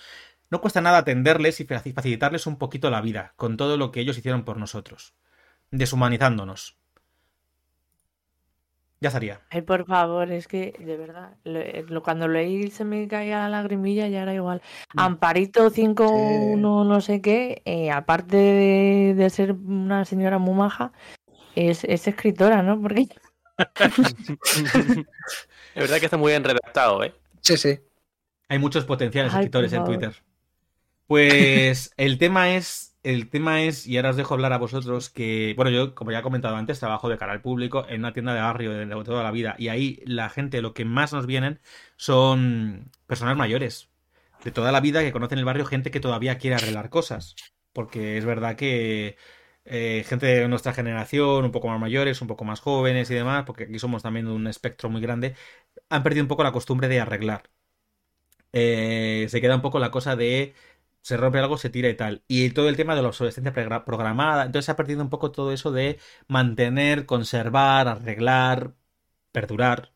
No 0.52 0.62
cuesta 0.62 0.82
nada 0.82 0.99
atenderles 0.99 1.60
y 1.62 1.66
faci- 1.66 1.93
facilitarles 1.93 2.45
un 2.45 2.58
poquito 2.58 2.89
la 2.91 3.02
vida, 3.02 3.34
con 3.38 3.58
todo 3.58 3.78
lo 3.78 3.91
que 3.91 4.02
ellos 4.02 4.18
hicieron 4.18 4.43
por 4.43 4.58
nosotros. 4.58 5.16
Deshumanizándonos. 5.72 6.78
Ya 8.99 9.08
estaría. 9.08 9.39
Ay, 9.49 9.62
por 9.64 9.86
favor, 9.88 10.32
es 10.32 10.47
que 10.47 10.76
de 10.78 10.95
verdad, 10.97 11.34
lo- 11.43 11.64
lo- 11.88 12.04
cuando 12.04 12.28
leí 12.28 12.70
se 12.70 12.84
me 12.86 13.08
caía 13.08 13.39
la 13.39 13.49
lagrimilla, 13.49 14.08
ya 14.10 14.22
era 14.22 14.34
igual. 14.36 14.62
Mm. 14.93 14.99
Amparito 14.99 15.70
51 15.72 16.84
no 16.84 17.02
sé 17.02 17.20
qué, 17.22 17.64
eh, 17.66 17.89
aparte 17.89 18.36
de, 18.38 19.16
de 19.16 19.30
ser 19.32 19.54
una 19.54 20.06
señora 20.06 20.38
muy 20.38 20.54
maja, 20.54 20.91
es, 21.56 21.84
es 21.86 22.08
escritora, 22.08 22.62
¿no? 22.62 22.80
Porque 22.80 23.08
Es 25.74 25.76
verdad 25.76 25.99
que 25.99 26.06
está 26.06 26.18
muy 26.18 26.32
bien 26.32 26.43
redactado, 26.43 27.04
¿eh? 27.04 27.14
Sí, 27.41 27.58
sí. 27.58 27.80
Hay 28.49 28.60
muchos 28.60 28.86
potenciales 28.86 29.34
Ay, 29.34 29.39
escritores 29.39 29.72
en 29.74 29.80
favor. 29.80 29.95
Twitter. 29.97 30.24
Pues 31.12 31.93
el 31.97 32.18
tema 32.18 32.55
es, 32.55 32.95
el 33.03 33.30
tema 33.30 33.64
es, 33.64 33.86
y 33.86 33.97
ahora 33.97 34.12
os 34.12 34.16
dejo 34.16 34.34
hablar 34.34 34.53
a 34.53 34.57
vosotros, 34.57 35.09
que, 35.09 35.53
bueno, 35.57 35.70
yo, 35.70 35.93
como 35.93 36.12
ya 36.14 36.20
he 36.20 36.22
comentado 36.22 36.55
antes, 36.55 36.80
trabajo 36.80 37.09
de 37.09 37.18
cara 37.18 37.34
al 37.34 37.41
público 37.41 37.86
en 37.89 37.99
una 37.99 38.14
tienda 38.14 38.34
de 38.34 38.39
barrio 38.39 38.72
de, 38.72 38.86
toda 39.03 39.22
la 39.22 39.32
vida, 39.32 39.55
y 39.57 39.68
ahí 39.68 40.01
la 40.05 40.30
gente, 40.30 40.62
lo 40.62 40.74
que 40.74 40.86
más 40.86 41.12
nos 41.12 41.26
vienen 41.26 41.59
son 41.97 42.91
personas 43.07 43.36
mayores, 43.36 43.89
de 44.45 44.51
toda 44.51 44.72
la 44.72 44.80
vida 44.80 45.01
que 45.01 45.12
conocen 45.12 45.38
el 45.39 45.43
barrio, 45.43 45.66
gente 45.66 45.91
que 45.91 45.99
todavía 45.99 46.38
quiere 46.38 46.55
arreglar 46.55 46.89
cosas. 46.89 47.36
Porque 47.74 48.18
es 48.18 48.24
verdad 48.24 48.55
que 48.55 49.18
eh, 49.66 50.05
gente 50.07 50.28
de 50.28 50.47
nuestra 50.47 50.74
generación, 50.74 51.43
un 51.43 51.51
poco 51.51 51.68
más 51.68 51.80
mayores, 51.80 52.22
un 52.22 52.30
poco 52.30 52.45
más 52.45 52.62
jóvenes 52.62 53.12
y 53.12 53.16
demás, 53.16 53.43
porque 53.45 53.66
aquí 53.66 53.80
somos 53.80 54.01
también 54.01 54.28
de 54.28 54.32
un 54.32 54.47
espectro 54.47 54.89
muy 54.89 55.01
grande, 55.01 55.36
han 55.89 56.03
perdido 56.03 56.24
un 56.24 56.30
poco 56.30 56.43
la 56.43 56.53
costumbre 56.53 56.88
de 56.88 57.01
arreglar. 57.01 57.49
Eh, 58.53 59.28
se 59.30 59.41
queda 59.41 59.55
un 59.55 59.62
poco 59.62 59.80
la 59.80 59.91
cosa 59.91 60.16
de 60.16 60.53
se 61.02 61.18
rompe 61.18 61.39
algo, 61.39 61.58
se 61.58 61.70
tira 61.70 61.89
y 61.89 61.95
tal. 61.95 62.24
Y 62.28 62.52
todo 62.52 62.70
el 62.70 62.78
tema 62.78 62.95
de 62.95 63.02
la 63.02 63.10
obsolescencia 63.10 63.54
progra- 63.54 63.84
programada. 63.86 64.45
Entonces 64.45 64.66
se 64.66 64.72
ha 64.72 64.76
perdido 64.76 65.02
un 65.02 65.10
poco 65.10 65.32
todo 65.32 65.52
eso 65.54 65.72
de 65.72 65.99
mantener, 66.28 67.06
conservar, 67.06 67.88
arreglar, 67.88 68.76
perdurar. 69.32 69.93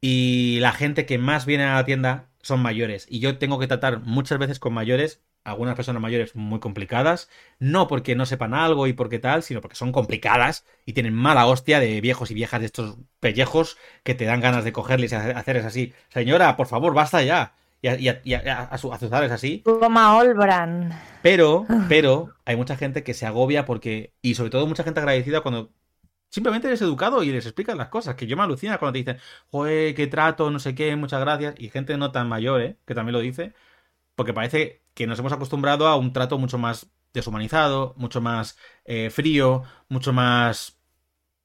Y 0.00 0.58
la 0.60 0.72
gente 0.72 1.06
que 1.06 1.18
más 1.18 1.46
viene 1.46 1.64
a 1.64 1.74
la 1.74 1.84
tienda 1.84 2.30
son 2.42 2.60
mayores. 2.62 3.06
Y 3.10 3.20
yo 3.20 3.38
tengo 3.38 3.58
que 3.58 3.66
tratar 3.66 4.00
muchas 4.00 4.38
veces 4.38 4.58
con 4.60 4.72
mayores, 4.74 5.22
algunas 5.44 5.74
personas 5.76 6.02
mayores 6.02 6.34
muy 6.36 6.60
complicadas. 6.60 7.28
No 7.58 7.88
porque 7.88 8.14
no 8.14 8.26
sepan 8.26 8.54
algo 8.54 8.86
y 8.86 8.92
porque 8.92 9.18
tal, 9.18 9.42
sino 9.42 9.60
porque 9.60 9.76
son 9.76 9.92
complicadas 9.92 10.64
y 10.84 10.92
tienen 10.92 11.14
mala 11.14 11.46
hostia 11.46 11.80
de 11.80 12.00
viejos 12.00 12.30
y 12.30 12.34
viejas 12.34 12.60
de 12.60 12.66
estos 12.66 12.98
pellejos 13.20 13.78
que 14.04 14.14
te 14.14 14.24
dan 14.26 14.40
ganas 14.40 14.64
de 14.64 14.72
cogerles 14.72 15.12
y 15.12 15.14
hacer- 15.16 15.36
hacerles 15.36 15.64
así. 15.64 15.94
Señora, 16.08 16.56
por 16.56 16.66
favor, 16.68 16.94
basta 16.94 17.22
ya. 17.22 17.54
Y, 17.86 17.88
a- 17.88 18.00
y 18.00 18.08
a- 18.08 18.20
y 18.24 18.34
a- 18.48 18.68
así. 19.32 19.58
Toma 19.64 20.16
Olbran. 20.16 20.92
Pero, 21.22 21.64
pero, 21.88 22.34
hay 22.44 22.56
mucha 22.56 22.76
gente 22.76 23.04
que 23.04 23.14
se 23.14 23.26
agobia 23.26 23.64
porque. 23.64 24.12
Y 24.22 24.34
sobre 24.34 24.50
todo 24.50 24.66
mucha 24.66 24.82
gente 24.82 24.98
agradecida 24.98 25.40
cuando 25.40 25.70
simplemente 26.28 26.66
eres 26.66 26.82
educado 26.82 27.22
y 27.22 27.30
les 27.30 27.46
explicas 27.46 27.76
las 27.76 27.88
cosas. 27.88 28.16
Que 28.16 28.26
yo 28.26 28.36
me 28.36 28.42
alucina 28.42 28.78
cuando 28.78 28.94
te 28.94 28.98
dicen, 28.98 29.18
joder, 29.52 29.94
qué 29.94 30.08
trato, 30.08 30.50
no 30.50 30.58
sé 30.58 30.74
qué, 30.74 30.96
muchas 30.96 31.20
gracias. 31.20 31.54
Y 31.58 31.68
gente 31.68 31.96
no 31.96 32.10
tan 32.10 32.28
mayor, 32.28 32.60
¿eh? 32.60 32.76
Que 32.86 32.94
también 32.96 33.12
lo 33.12 33.20
dice. 33.20 33.54
Porque 34.16 34.32
parece 34.34 34.82
que 34.94 35.06
nos 35.06 35.18
hemos 35.20 35.32
acostumbrado 35.32 35.86
a 35.86 35.96
un 35.96 36.12
trato 36.12 36.38
mucho 36.38 36.58
más 36.58 36.88
deshumanizado, 37.12 37.94
mucho 37.98 38.20
más 38.20 38.58
eh, 38.84 39.10
frío, 39.10 39.62
mucho 39.88 40.12
más 40.12 40.80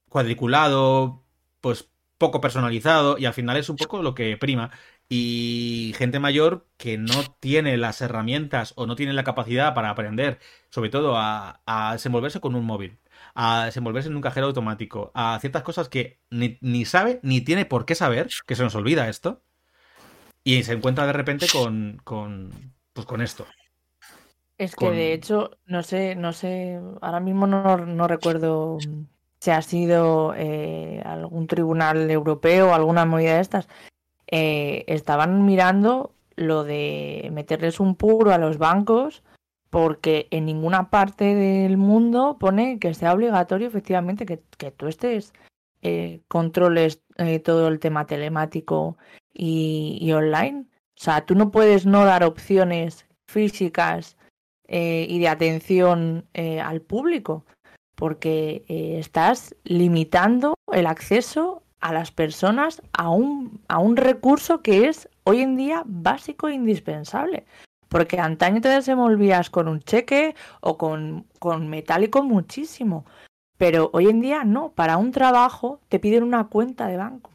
cuadriculado, 0.09 1.23
pues 1.61 1.89
poco 2.17 2.41
personalizado. 2.41 3.17
Y 3.19 3.25
al 3.25 3.33
final 3.33 3.57
es 3.57 3.69
un 3.69 3.77
poco 3.77 4.01
lo 4.03 4.15
que 4.15 4.37
prima. 4.37 4.71
Y 5.13 5.93
gente 5.97 6.21
mayor 6.21 6.67
que 6.77 6.97
no 6.97 7.11
tiene 7.41 7.75
las 7.75 7.99
herramientas 7.99 8.71
o 8.77 8.87
no 8.87 8.95
tiene 8.95 9.11
la 9.11 9.25
capacidad 9.25 9.73
para 9.73 9.89
aprender, 9.89 10.39
sobre 10.69 10.89
todo 10.89 11.17
a, 11.17 11.59
a 11.65 11.91
desenvolverse 11.91 12.39
con 12.39 12.55
un 12.55 12.63
móvil, 12.63 12.97
a 13.35 13.65
desenvolverse 13.65 14.07
en 14.07 14.15
un 14.15 14.21
cajero 14.21 14.47
automático, 14.47 15.11
a 15.13 15.37
ciertas 15.41 15.63
cosas 15.63 15.89
que 15.89 16.17
ni, 16.29 16.57
ni 16.61 16.85
sabe 16.85 17.19
ni 17.23 17.41
tiene 17.41 17.65
por 17.65 17.85
qué 17.85 17.93
saber, 17.93 18.29
que 18.47 18.55
se 18.55 18.63
nos 18.63 18.73
olvida 18.73 19.09
esto, 19.09 19.41
y 20.45 20.63
se 20.63 20.71
encuentra 20.71 21.05
de 21.05 21.11
repente 21.11 21.45
con, 21.51 21.99
con, 22.05 22.49
pues 22.93 23.05
con 23.05 23.21
esto. 23.21 23.45
Es 24.57 24.77
que 24.77 24.85
Con- 24.85 24.95
de 24.95 25.11
hecho, 25.11 25.57
no 25.65 25.83
sé, 25.83 26.15
no 26.15 26.31
sé, 26.31 26.79
ahora 27.01 27.19
mismo 27.19 27.47
no, 27.47 27.77
no 27.77 28.07
recuerdo 28.07 28.77
si 29.41 29.51
ha 29.51 29.61
sido 29.61 30.33
eh, 30.37 31.01
algún 31.03 31.47
tribunal 31.47 32.09
europeo 32.09 32.69
o 32.69 32.73
alguna 32.73 33.03
movida 33.05 33.35
de 33.35 33.41
estas. 33.41 33.67
Eh, 34.31 34.83
estaban 34.87 35.45
mirando 35.45 36.13
lo 36.35 36.63
de 36.63 37.29
meterles 37.31 37.79
un 37.79 37.95
puro 37.95 38.33
a 38.33 38.37
los 38.37 38.57
bancos 38.57 39.23
porque 39.69 40.27
en 40.31 40.45
ninguna 40.45 40.89
parte 40.89 41.35
del 41.35 41.77
mundo 41.77 42.37
pone 42.39 42.79
que 42.79 42.93
sea 42.93 43.13
obligatorio 43.13 43.67
efectivamente 43.67 44.25
que, 44.25 44.41
que 44.57 44.71
tú 44.71 44.87
estés 44.87 45.33
eh, 45.83 46.21
controles 46.27 47.01
eh, 47.17 47.39
todo 47.39 47.67
el 47.67 47.79
tema 47.79 48.05
telemático 48.05 48.97
y, 49.33 49.97
y 49.99 50.11
online. 50.11 50.65
O 50.69 51.03
sea, 51.03 51.25
tú 51.25 51.33
no 51.33 51.49
puedes 51.49 51.87
no 51.87 52.05
dar 52.05 52.23
opciones 52.23 53.07
físicas 53.27 54.15
eh, 54.67 55.07
y 55.09 55.19
de 55.19 55.27
atención 55.27 56.27
al 56.33 56.81
público, 56.81 57.45
porque 57.95 58.63
estás 58.67 59.55
limitando 59.63 60.53
el 60.71 60.85
acceso 60.85 61.63
a 61.81 61.91
las 61.93 62.11
personas 62.11 62.81
a 62.93 63.09
un, 63.09 63.59
a 63.67 63.79
un 63.79 63.97
recurso 63.97 64.61
que 64.61 64.87
es 64.87 65.09
hoy 65.23 65.41
en 65.41 65.57
día 65.57 65.83
básico 65.85 66.47
e 66.47 66.53
indispensable. 66.53 67.45
Porque 67.89 68.19
antaño 68.19 68.61
te 68.61 68.69
desenvolvías 68.69 69.49
con 69.49 69.67
un 69.67 69.81
cheque 69.81 70.35
o 70.61 70.77
con, 70.77 71.25
con 71.39 71.67
metálico 71.67 72.23
muchísimo. 72.23 73.05
Pero 73.57 73.89
hoy 73.93 74.07
en 74.07 74.21
día 74.21 74.43
no, 74.45 74.71
para 74.71 74.97
un 74.97 75.11
trabajo 75.11 75.81
te 75.89 75.99
piden 75.99 76.23
una 76.23 76.47
cuenta 76.47 76.87
de 76.87 76.97
banco 76.97 77.31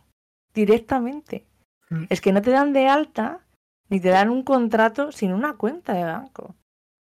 directamente. 0.54 1.44
Mm. 1.90 2.04
Es 2.08 2.20
que 2.20 2.32
no 2.32 2.40
te 2.40 2.50
dan 2.50 2.72
de 2.72 2.88
alta 2.88 3.40
ni 3.88 4.00
te 4.00 4.08
dan 4.08 4.30
un 4.30 4.42
contrato 4.42 5.12
sin 5.12 5.32
una 5.32 5.54
cuenta 5.54 5.92
de 5.92 6.04
banco. 6.04 6.54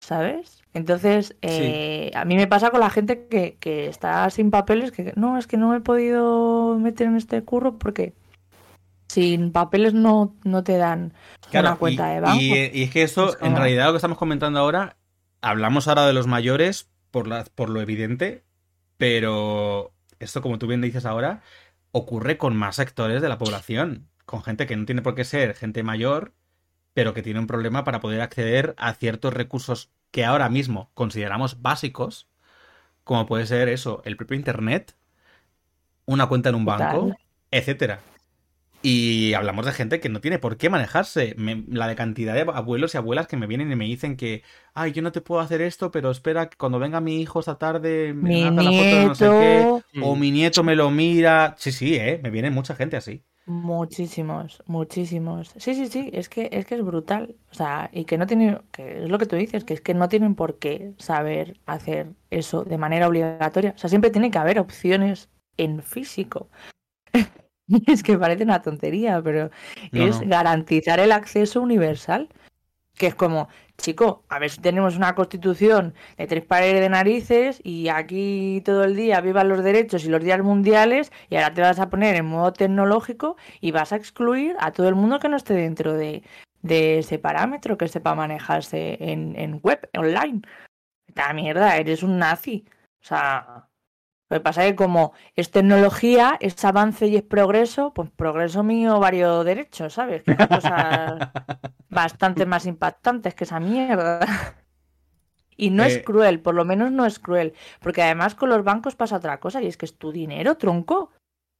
¿Sabes? 0.03 0.61
Entonces, 0.73 1.33
eh, 1.41 2.11
a 2.13 2.25
mí 2.25 2.35
me 2.35 2.45
pasa 2.45 2.71
con 2.71 2.81
la 2.81 2.89
gente 2.89 3.25
que, 3.29 3.55
que 3.61 3.87
está 3.87 4.29
sin 4.31 4.51
papeles, 4.51 4.91
que 4.91 5.13
no, 5.15 5.37
es 5.37 5.47
que 5.47 5.55
no 5.55 5.69
me 5.69 5.77
he 5.77 5.79
podido 5.79 6.77
meter 6.77 7.07
en 7.07 7.15
este 7.15 7.41
curro 7.43 7.77
porque 7.79 8.13
sin 9.07 9.53
papeles 9.53 9.93
no, 9.93 10.35
no 10.43 10.61
te 10.61 10.75
dan 10.77 11.13
una 11.53 11.75
cuenta 11.77 12.11
y, 12.11 12.15
de 12.15 12.19
banco. 12.19 12.37
y- 12.41 12.71
y 12.79 12.83
es 12.83 12.91
que 12.91 13.03
esto, 13.03 13.29
Es 13.29 13.37
en 13.41 13.55
realidad, 13.55 13.85
lo 13.85 13.91
que 13.93 13.97
estamos 13.97 14.17
comentando 14.17 14.59
ahora, 14.59 14.97
hablamos 15.41 15.87
ahora 15.87 16.05
de 16.05 16.11
los 16.13 16.27
mayores 16.27 16.89
por, 17.09 17.27
la, 17.27 17.45
por 17.45 17.69
lo 17.69 17.79
evidente, 17.79 18.43
pero 18.97 19.93
esto, 20.19 20.41
como 20.41 20.59
tú 20.59 20.67
bien 20.67 20.81
dices 20.81 21.05
ahora, 21.05 21.41
ocurre 21.93 22.37
con 22.37 22.57
más 22.57 22.75
sectores 22.75 23.21
de 23.21 23.29
la 23.29 23.37
población, 23.37 24.09
con 24.25 24.43
gente 24.43 24.67
que 24.67 24.75
no 24.75 24.85
tiene 24.85 25.01
por 25.01 25.15
qué 25.15 25.23
ser 25.23 25.53
gente 25.53 25.81
mayor, 25.81 26.33
pero 26.93 27.13
que 27.13 27.23
tiene 27.23 27.39
un 27.39 27.47
problema 27.47 27.83
para 27.83 27.99
poder 28.01 28.21
acceder 28.21 28.75
a 28.77 28.93
ciertos 28.95 29.33
recursos 29.33 29.91
que 30.11 30.25
ahora 30.25 30.49
mismo 30.49 30.91
consideramos 30.93 31.61
básicos, 31.61 32.29
como 33.05 33.25
puede 33.27 33.47
ser 33.47 33.69
eso, 33.69 34.01
el 34.05 34.17
propio 34.17 34.37
Internet, 34.37 34.95
una 36.05 36.27
cuenta 36.27 36.49
en 36.49 36.55
un 36.55 36.65
banco, 36.65 37.15
etcétera. 37.51 38.01
Y 38.81 39.33
hablamos 39.33 39.65
de 39.65 39.73
gente 39.73 39.99
que 40.01 40.09
no 40.09 40.21
tiene 40.21 40.39
por 40.39 40.57
qué 40.57 40.69
manejarse. 40.69 41.35
Me- 41.37 41.65
la 41.69 41.87
de 41.87 41.95
cantidad 41.95 42.33
de 42.35 42.41
abuelos 42.41 42.93
y 42.95 42.97
abuelas 42.97 43.27
que 43.27 43.37
me 43.37 43.47
vienen 43.47 43.71
y 43.71 43.75
me 43.77 43.85
dicen 43.85 44.17
que, 44.17 44.43
ay, 44.73 44.93
yo 44.93 45.01
no 45.03 45.11
te 45.11 45.21
puedo 45.21 45.41
hacer 45.41 45.61
esto, 45.61 45.91
pero 45.91 46.11
espera 46.11 46.49
que 46.49 46.57
cuando 46.57 46.79
venga 46.79 47.01
mi 47.01 47.21
hijo 47.21 47.39
esta 47.41 47.57
tarde 47.59 48.13
me 48.15 48.31
Mi 48.31 48.51
la 48.63 48.73
foto 48.73 48.97
de 48.97 49.05
no 49.05 49.15
sé 49.15 49.33
qué, 49.33 49.71
o 49.99 50.15
mi 50.15 50.31
nieto 50.31 50.63
me 50.63 50.75
lo 50.75 50.91
mira. 50.91 51.55
Sí, 51.59 51.71
sí, 51.71 51.95
eh, 51.95 52.19
me 52.23 52.29
viene 52.31 52.51
mucha 52.51 52.75
gente 52.75 52.97
así. 52.97 53.25
Muchísimos, 53.45 54.63
muchísimos. 54.67 55.53
Sí, 55.57 55.75
sí, 55.75 55.87
sí, 55.87 56.09
es 56.13 56.29
que 56.29 56.49
es 56.51 56.65
que 56.65 56.75
es 56.75 56.83
brutal. 56.83 57.35
O 57.51 57.53
sea, 57.53 57.89
y 57.93 58.05
que 58.05 58.17
no 58.17 58.27
tienen, 58.27 58.61
que 58.71 59.03
es 59.03 59.09
lo 59.09 59.17
que 59.19 59.25
tú 59.25 59.35
dices, 59.35 59.63
que 59.65 59.73
es 59.73 59.81
que 59.81 59.93
no 59.93 60.09
tienen 60.09 60.35
por 60.35 60.59
qué 60.59 60.93
saber 60.97 61.59
hacer 61.65 62.13
eso 62.29 62.63
de 62.63 62.77
manera 62.77 63.07
obligatoria. 63.07 63.73
O 63.75 63.77
sea, 63.77 63.89
siempre 63.89 64.11
tiene 64.11 64.31
que 64.31 64.37
haber 64.37 64.59
opciones 64.59 65.29
en 65.57 65.81
físico. 65.83 66.49
Es 67.87 68.03
que 68.03 68.17
parece 68.17 68.43
una 68.43 68.61
tontería, 68.61 69.21
pero 69.21 69.49
No, 69.91 70.03
es 70.07 70.21
no. 70.21 70.27
garantizar 70.27 70.99
el 70.99 71.11
acceso 71.11 71.61
universal. 71.61 72.29
Que 72.95 73.07
es 73.07 73.15
como, 73.15 73.49
chico, 73.77 74.23
a 74.29 74.39
ver 74.39 74.49
si 74.49 74.61
tenemos 74.61 74.95
una 74.95 75.15
constitución 75.15 75.93
de 76.17 76.27
tres 76.27 76.45
pares 76.45 76.79
de 76.79 76.89
narices 76.89 77.59
y 77.63 77.89
aquí 77.89 78.61
todo 78.65 78.83
el 78.83 78.95
día 78.95 79.21
vivan 79.21 79.49
los 79.49 79.63
derechos 79.63 80.05
y 80.05 80.09
los 80.09 80.23
días 80.23 80.41
mundiales 80.41 81.11
y 81.29 81.35
ahora 81.35 81.53
te 81.53 81.61
vas 81.61 81.79
a 81.79 81.89
poner 81.89 82.15
en 82.15 82.25
modo 82.25 82.53
tecnológico 82.53 83.35
y 83.61 83.71
vas 83.71 83.91
a 83.91 83.97
excluir 83.97 84.55
a 84.59 84.71
todo 84.71 84.87
el 84.87 84.95
mundo 84.95 85.19
que 85.19 85.29
no 85.29 85.37
esté 85.37 85.53
dentro 85.53 85.93
de, 85.93 86.23
de 86.61 86.99
ese 86.99 87.19
parámetro, 87.19 87.77
que 87.77 87.87
sepa 87.87 88.15
manejarse 88.15 88.97
en, 88.99 89.35
en 89.37 89.59
web, 89.63 89.89
online. 89.97 90.41
Esta 91.07 91.33
mierda, 91.33 91.77
eres 91.77 92.03
un 92.03 92.17
nazi. 92.17 92.65
O 93.03 93.05
sea, 93.05 93.67
lo 94.33 94.39
que 94.39 94.43
pasa 94.45 94.65
es 94.65 94.71
que 94.71 94.77
como 94.77 95.13
es 95.35 95.51
tecnología, 95.51 96.37
es 96.39 96.65
avance 96.65 97.05
y 97.05 97.17
es 97.17 97.21
progreso, 97.21 97.93
pues 97.93 98.09
progreso 98.09 98.63
mío 98.63 98.99
varios 98.99 99.45
derechos, 99.45 99.93
¿sabes? 99.93 100.23
Que 100.23 100.31
hay 100.35 100.47
cosas 100.47 101.29
bastante 101.89 102.47
más 102.47 102.65
impactantes 102.65 103.35
que 103.35 103.43
esa 103.43 103.59
mierda. 103.59 104.21
Y 105.55 105.69
no 105.69 105.83
es 105.83 105.97
Eh. 105.97 106.03
cruel, 106.03 106.39
por 106.39 106.55
lo 106.55 106.65
menos 106.65 106.91
no 106.91 107.05
es 107.05 107.19
cruel. 107.19 107.53
Porque 107.79 108.01
además 108.01 108.33
con 108.33 108.49
los 108.49 108.63
bancos 108.63 108.95
pasa 108.95 109.17
otra 109.17 109.39
cosa 109.39 109.61
y 109.61 109.67
es 109.67 109.77
que 109.77 109.85
es 109.85 109.99
tu 109.99 110.11
dinero, 110.11 110.57
tronco. 110.57 111.11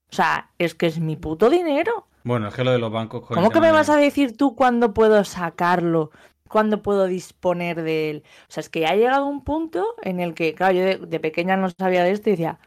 O 0.10 0.16
sea, 0.16 0.50
es 0.58 0.74
que 0.74 0.88
es 0.88 1.00
mi 1.00 1.16
puto 1.16 1.52
dinero. 1.52 2.08
Bueno, 2.24 2.48
es 2.48 2.56
que 2.56 2.64
lo 2.64 2.72
de 2.72 2.80
los 2.80 2.92
bancos... 2.92 3.24
¿Cómo 3.28 3.52
que 3.52 3.62
me 3.62 3.72
vas 3.72 3.90
a 3.92 3.98
decir 3.98 4.36
tú 4.36 4.56
cuándo 4.56 4.96
puedo 4.96 5.24
sacarlo? 5.26 6.10
¿Cuándo 6.54 6.84
puedo 6.84 7.08
disponer 7.08 7.82
de 7.82 8.12
él? 8.12 8.24
O 8.48 8.52
sea, 8.52 8.62
es 8.62 8.70
que 8.70 8.86
ha 8.86 8.96
llegado 8.96 9.26
un 9.26 9.44
punto 9.44 9.96
en 10.04 10.20
el 10.20 10.36
que, 10.36 10.54
claro, 10.54 10.76
yo 10.76 10.86
de, 10.86 10.98
de 10.98 11.20
pequeña 11.20 11.58
no 11.58 11.68
sabía 11.72 12.04
de 12.04 12.12
esto 12.12 12.30
y 12.30 12.34
decía, 12.34 12.60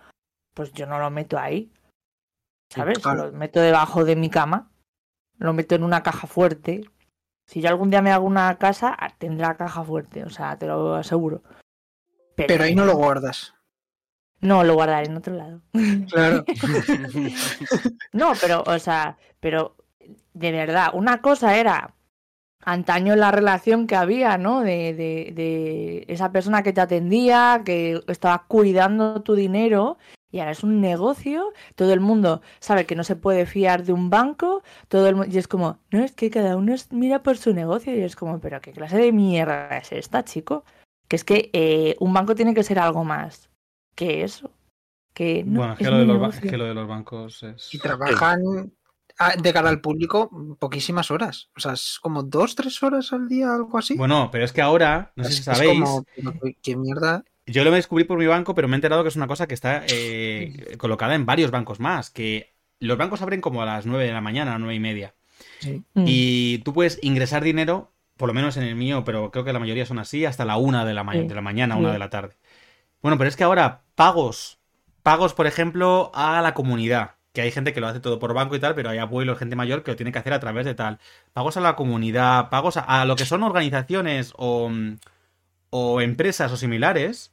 pues 0.54 0.72
yo 0.72 0.86
no 0.86 0.98
lo 0.98 1.08
meto 1.08 1.38
ahí. 1.38 1.70
¿Sabes? 2.68 2.98
claro. 2.98 3.26
Lo 3.26 3.32
meto 3.38 3.60
debajo 3.60 4.04
de 4.04 4.16
mi 4.16 4.28
cama, 4.28 4.72
lo 5.38 5.52
meto 5.52 5.76
en 5.76 5.84
una 5.84 6.02
caja 6.02 6.26
fuerte. 6.26 6.90
Si 7.46 7.60
yo 7.60 7.68
algún 7.68 7.90
día 7.90 8.02
me 8.02 8.10
hago 8.10 8.26
una 8.26 8.58
casa, 8.58 8.92
ah, 8.98 9.14
tendrá 9.16 9.56
caja 9.56 9.84
fuerte, 9.84 10.24
o 10.24 10.30
sea, 10.30 10.58
te 10.58 10.66
lo 10.66 10.96
aseguro. 10.96 11.44
Pero 12.34 12.64
ahí 12.64 12.74
no 12.74 12.86
lo 12.86 12.96
guardas. 12.96 13.54
No, 14.40 14.64
lo 14.64 14.74
guardaré 14.74 15.06
en 15.06 15.16
otro 15.16 15.32
lado. 15.32 15.62
Claro. 16.10 16.44
No, 18.12 18.32
pero, 18.40 18.64
o 18.66 18.80
sea, 18.80 19.16
pero 19.38 19.76
de 20.34 20.50
verdad, 20.50 20.90
una 20.92 21.22
cosa 21.22 21.56
era 21.56 21.94
antaño 22.66 23.16
la 23.16 23.30
relación 23.30 23.86
que 23.86 23.96
había, 23.96 24.36
¿no? 24.36 24.60
De, 24.60 24.92
de, 24.94 25.32
de 25.34 26.04
esa 26.08 26.30
persona 26.32 26.62
que 26.62 26.72
te 26.74 26.82
atendía, 26.82 27.62
que 27.64 28.02
estaba 28.08 28.44
cuidando 28.46 29.22
tu 29.22 29.34
dinero 29.34 29.96
Y 30.32 30.40
ahora 30.40 30.50
es 30.52 30.62
un 30.64 30.80
negocio, 30.82 31.52
todo 31.76 31.92
el 31.94 32.00
mundo 32.00 32.42
sabe 32.60 32.84
que 32.84 32.96
no 32.96 33.04
se 33.04 33.16
puede 33.16 33.46
fiar 33.46 33.84
de 33.84 33.92
un 33.92 34.10
banco, 34.10 34.62
todo 34.88 35.08
el 35.08 35.32
y 35.32 35.38
es 35.38 35.48
como, 35.48 35.78
no, 35.92 36.02
es 36.04 36.12
que 36.12 36.28
cada 36.30 36.56
uno 36.56 36.74
es- 36.74 36.92
mira 36.92 37.22
por 37.22 37.38
su 37.38 37.54
negocio 37.54 37.94
y 37.96 38.00
es 38.02 38.16
como, 38.16 38.38
pero 38.40 38.60
¿qué 38.60 38.72
clase 38.72 38.98
de 38.98 39.12
mierda 39.12 39.78
es 39.78 39.92
esta, 39.92 40.24
chico? 40.24 40.64
Que 41.08 41.16
es 41.16 41.24
que 41.24 41.48
eh, 41.54 41.96
un 42.00 42.12
banco 42.12 42.34
tiene 42.34 42.52
que 42.54 42.64
ser 42.64 42.78
algo 42.80 43.04
más 43.04 43.48
que 43.94 44.24
eso. 44.24 44.50
Que 45.14 45.44
no, 45.44 45.60
bueno, 45.60 45.72
es 45.74 45.78
que, 45.78 45.84
es 45.84 45.90
lo 45.90 45.98
de 45.98 46.06
los, 46.06 46.40
que 46.40 46.58
lo 46.58 46.64
de 46.66 46.74
los 46.74 46.88
bancos 46.88 47.42
es... 47.42 47.72
Y 47.72 47.78
trabajan 47.78 48.72
de 49.40 49.52
cara 49.52 49.68
al 49.70 49.80
público 49.80 50.30
poquísimas 50.58 51.10
horas. 51.10 51.48
O 51.56 51.60
sea, 51.60 51.72
es 51.72 51.98
como 52.00 52.22
dos, 52.22 52.54
tres 52.54 52.82
horas 52.82 53.12
al 53.12 53.28
día, 53.28 53.54
algo 53.54 53.78
así. 53.78 53.96
Bueno, 53.96 54.28
pero 54.30 54.44
es 54.44 54.52
que 54.52 54.60
ahora, 54.62 55.12
no 55.16 55.24
sé 55.24 55.32
si 55.32 55.38
es 55.38 55.44
sabéis, 55.44 55.80
como, 55.80 56.04
qué- 56.62 56.76
mierda. 56.76 57.24
yo 57.46 57.64
lo 57.64 57.70
descubrí 57.70 58.04
por 58.04 58.18
mi 58.18 58.26
banco, 58.26 58.54
pero 58.54 58.68
me 58.68 58.74
he 58.74 58.78
enterado 58.78 59.02
que 59.02 59.08
es 59.08 59.16
una 59.16 59.26
cosa 59.26 59.46
que 59.46 59.54
está 59.54 59.84
eh, 59.88 60.74
colocada 60.78 61.14
en 61.14 61.24
varios 61.26 61.50
bancos 61.50 61.80
más, 61.80 62.10
que 62.10 62.54
los 62.78 62.98
bancos 62.98 63.22
abren 63.22 63.40
como 63.40 63.62
a 63.62 63.66
las 63.66 63.86
9 63.86 64.04
de 64.04 64.12
la 64.12 64.20
mañana, 64.20 64.50
a 64.50 64.54
las 64.54 64.60
9 64.60 64.74
y 64.74 64.80
media. 64.80 65.14
Sí. 65.60 65.82
Mm. 65.94 66.04
Y 66.06 66.58
tú 66.58 66.72
puedes 66.74 66.98
ingresar 67.02 67.42
dinero, 67.42 67.92
por 68.16 68.28
lo 68.28 68.34
menos 68.34 68.56
en 68.56 68.62
el 68.64 68.74
mío, 68.76 69.02
pero 69.04 69.30
creo 69.30 69.44
que 69.44 69.52
la 69.52 69.58
mayoría 69.58 69.86
son 69.86 69.98
así, 69.98 70.24
hasta 70.26 70.44
la 70.44 70.56
una 70.56 70.84
de 70.84 70.94
la, 70.94 71.04
ma- 71.04 71.12
Sí. 71.14 71.26
de 71.26 71.34
la 71.34 71.40
mañana, 71.42 71.74
Sí. 71.76 71.80
una 71.80 71.92
de 71.92 71.98
la 71.98 72.10
tarde. 72.10 72.36
Bueno, 73.02 73.18
pero 73.18 73.28
es 73.28 73.36
que 73.36 73.44
ahora 73.44 73.82
pagos, 73.94 74.58
pagos, 75.02 75.34
por 75.34 75.46
ejemplo, 75.46 76.10
a 76.14 76.40
la 76.42 76.54
comunidad, 76.54 77.15
que 77.36 77.42
hay 77.42 77.52
gente 77.52 77.72
que 77.72 77.80
lo 77.80 77.86
hace 77.86 78.00
todo 78.00 78.18
por 78.18 78.34
banco 78.34 78.56
y 78.56 78.60
tal, 78.60 78.74
pero 78.74 78.90
hay 78.90 78.98
abuelos, 78.98 79.38
gente 79.38 79.54
mayor 79.56 79.84
que 79.84 79.92
lo 79.92 79.96
tiene 79.96 80.10
que 80.10 80.18
hacer 80.18 80.32
a 80.32 80.40
través 80.40 80.64
de 80.66 80.74
tal. 80.74 80.98
Pagos 81.32 81.56
a 81.56 81.60
la 81.60 81.76
comunidad, 81.76 82.50
pagos 82.50 82.76
a, 82.78 82.80
a 82.80 83.04
lo 83.04 83.14
que 83.16 83.26
son 83.26 83.42
organizaciones 83.44 84.32
o, 84.36 84.70
o 85.70 86.00
empresas 86.00 86.50
o 86.52 86.56
similares, 86.56 87.32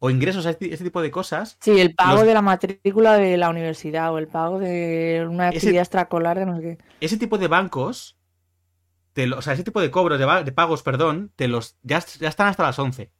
o 0.00 0.10
ingresos 0.10 0.46
a 0.46 0.50
este, 0.50 0.72
este 0.72 0.84
tipo 0.84 1.02
de 1.02 1.10
cosas. 1.10 1.56
Sí, 1.60 1.80
el 1.80 1.94
pago 1.94 2.18
los- 2.18 2.26
de 2.26 2.34
la 2.34 2.42
matrícula 2.42 3.14
de 3.14 3.36
la 3.36 3.48
universidad 3.50 4.12
o 4.12 4.18
el 4.18 4.28
pago 4.28 4.58
de 4.60 5.26
una 5.28 5.48
Ese- 5.48 5.56
actividad 5.58 5.82
extracolar 5.82 6.38
de 6.38 6.46
no 6.46 6.56
sé 6.56 6.62
qué. 6.62 6.78
ese 7.00 7.16
tipo 7.16 7.38
de 7.38 7.48
bancos, 7.48 8.16
te 9.14 9.26
lo- 9.26 9.38
o 9.38 9.42
sea, 9.42 9.54
ese 9.54 9.64
tipo 9.64 9.80
de 9.80 9.90
cobros, 9.90 10.18
de 10.20 10.52
pagos, 10.52 10.82
perdón, 10.82 11.32
te 11.36 11.48
los 11.48 11.76
ya, 11.82 11.98
ya 12.20 12.28
están 12.28 12.48
hasta 12.48 12.62
las 12.62 12.78
11. 12.78 13.10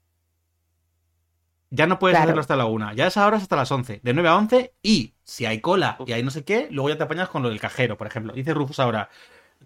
Ya 1.71 1.87
no 1.87 1.99
puedes 1.99 2.17
Claro. 2.17 2.21
hacerlo 2.21 2.41
hasta 2.41 2.57
la 2.57 2.67
1. 2.67 2.95
Ya 2.95 3.07
esa 3.07 3.27
hora 3.27 3.37
es 3.37 3.43
hasta 3.43 3.57
las 3.57 3.71
11. 3.71 4.01
De 4.03 4.15
9 4.15 4.29
a 4.29 4.37
11 4.37 4.75
y 4.83 5.15
si 5.25 5.47
hay 5.47 5.61
cola 5.61 6.03
y 6.07 6.13
hay 6.13 6.23
no 6.23 6.31
sé 6.31 6.45
qué, 6.45 6.69
luego 6.71 6.89
ya 6.89 6.97
te 6.99 7.05
apañas 7.05 7.29
con 7.29 7.43
lo 7.43 7.51
del 7.51 7.61
cajero, 7.61 7.97
por 7.99 8.07
ejemplo. 8.07 8.33
Dice 8.33 8.55
Rufus 8.55 8.79
ahora, 8.81 9.11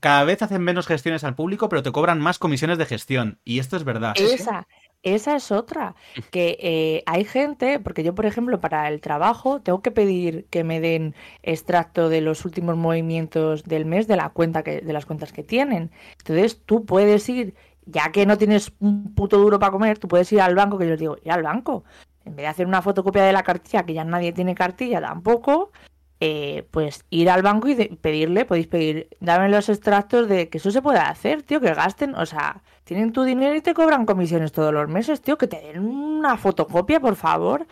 cada 0.01 0.25
vez 0.25 0.43
hacen 0.43 0.63
menos 0.63 0.87
gestiones 0.87 1.25
al 1.25 1.35
público, 1.37 1.69
pero 1.69 1.83
te 1.83 1.93
cobran 1.93 2.21
más 2.21 2.39
comisiones 2.39 2.79
de 2.79 2.87
gestión. 2.87 3.41
Y 3.45 3.59
esto 3.61 3.77
es 3.77 3.85
verdad. 3.85 4.15
Esa, 4.15 4.69
esa 5.03 5.37
es 5.37 5.51
otra. 5.51 5.95
Que 6.31 6.59
eh, 6.61 7.03
hay 7.07 7.25
gente, 7.25 7.81
porque 7.81 8.03
yo, 8.05 8.15
por 8.15 8.27
ejemplo, 8.27 8.61
para 8.61 8.89
el 8.89 9.01
trabajo 9.01 9.61
tengo 9.63 9.81
que 9.83 9.91
pedir 9.91 10.47
que 10.51 10.65
me 10.65 10.81
den 10.81 11.15
extracto 11.43 12.09
de 12.09 12.21
los 12.21 12.45
últimos 12.45 12.77
movimientos 12.77 13.65
del 13.65 13.87
mes 13.87 14.07
de 14.09 14.17
la 14.17 14.29
cuenta 14.31 14.63
que, 14.63 14.81
de 14.83 14.93
las 14.93 15.07
cuentas 15.07 15.33
que 15.33 15.43
tienen. 15.43 15.91
Entonces, 16.19 16.63
tú 16.65 16.85
puedes 16.85 17.29
ir, 17.29 17.55
ya 17.87 18.13
que 18.13 18.27
no 18.27 18.39
tienes 18.39 18.73
un 18.81 19.15
puto 19.15 19.39
duro 19.39 19.59
para 19.59 19.73
comer, 19.73 19.99
tú 19.99 20.09
puedes 20.09 20.33
ir 20.33 20.41
al 20.41 20.55
banco, 20.55 20.79
que 20.79 20.85
yo 20.85 20.91
les 20.91 21.01
digo, 21.01 21.17
ir 21.25 21.33
al 21.33 21.43
banco. 21.43 21.85
En 22.25 22.37
vez 22.37 22.45
de 22.45 22.49
hacer 22.49 22.67
una 22.67 22.83
fotocopia 22.83 23.25
de 23.25 23.33
la 23.33 23.43
cartilla, 23.43 23.85
que 23.85 23.95
ya 23.95 24.05
nadie 24.05 24.33
tiene 24.33 24.55
cartilla 24.55 25.01
tampoco, 25.01 25.73
eh, 26.21 26.69
pues 26.71 27.05
ir 27.11 27.29
al 27.29 27.43
banco 27.43 27.67
y 27.67 27.75
de- 27.75 27.99
pedirle, 28.01 28.45
podéis 28.45 28.69
pedir, 28.69 29.09
dame 29.21 29.49
los 29.49 29.69
extractos 29.69 30.29
de 30.29 30.49
que 30.49 30.59
eso 30.59 30.71
se 30.71 30.81
puede 30.81 31.01
hacer, 31.01 31.43
tío, 31.43 31.61
que 31.61 31.75
gasten, 31.75 32.15
o 32.15 32.25
sea, 32.27 32.63
tienen 32.85 33.13
tu 33.13 33.25
dinero 33.25 33.57
y 33.57 33.61
te 33.61 33.75
cobran 33.75 34.07
comisiones 34.07 34.53
todos 34.53 34.73
los 34.73 34.89
meses, 34.89 35.21
tío, 35.21 35.37
que 35.37 35.49
te 35.49 35.61
den 35.61 35.81
una 35.81 36.37
fotocopia, 36.37 37.01
por 37.01 37.17
favor. 37.17 37.67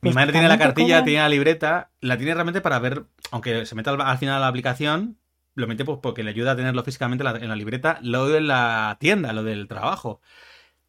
Mi 0.00 0.10
Pues 0.10 0.14
madre 0.14 0.32
tiene 0.32 0.48
la 0.48 0.58
cartilla, 0.58 1.04
tiene 1.04 1.20
la 1.20 1.28
libreta, 1.28 1.90
la 2.00 2.16
tiene 2.16 2.32
realmente 2.32 2.60
para 2.62 2.78
ver, 2.78 3.04
aunque 3.32 3.66
se 3.66 3.74
meta 3.74 3.90
al, 3.90 4.00
al 4.00 4.16
final 4.18 4.36
a 4.36 4.40
la 4.40 4.48
aplicación, 4.48 5.18
lo 5.58 5.66
mete 5.66 5.84
pues 5.84 5.98
porque 6.02 6.22
le 6.22 6.30
ayuda 6.30 6.52
a 6.52 6.56
tenerlo 6.56 6.82
físicamente 6.84 7.24
en 7.26 7.32
la, 7.32 7.38
en 7.38 7.48
la 7.48 7.56
libreta, 7.56 7.98
lo 8.02 8.28
de 8.28 8.40
la 8.40 8.96
tienda, 9.00 9.32
lo 9.32 9.42
del 9.42 9.68
trabajo. 9.68 10.20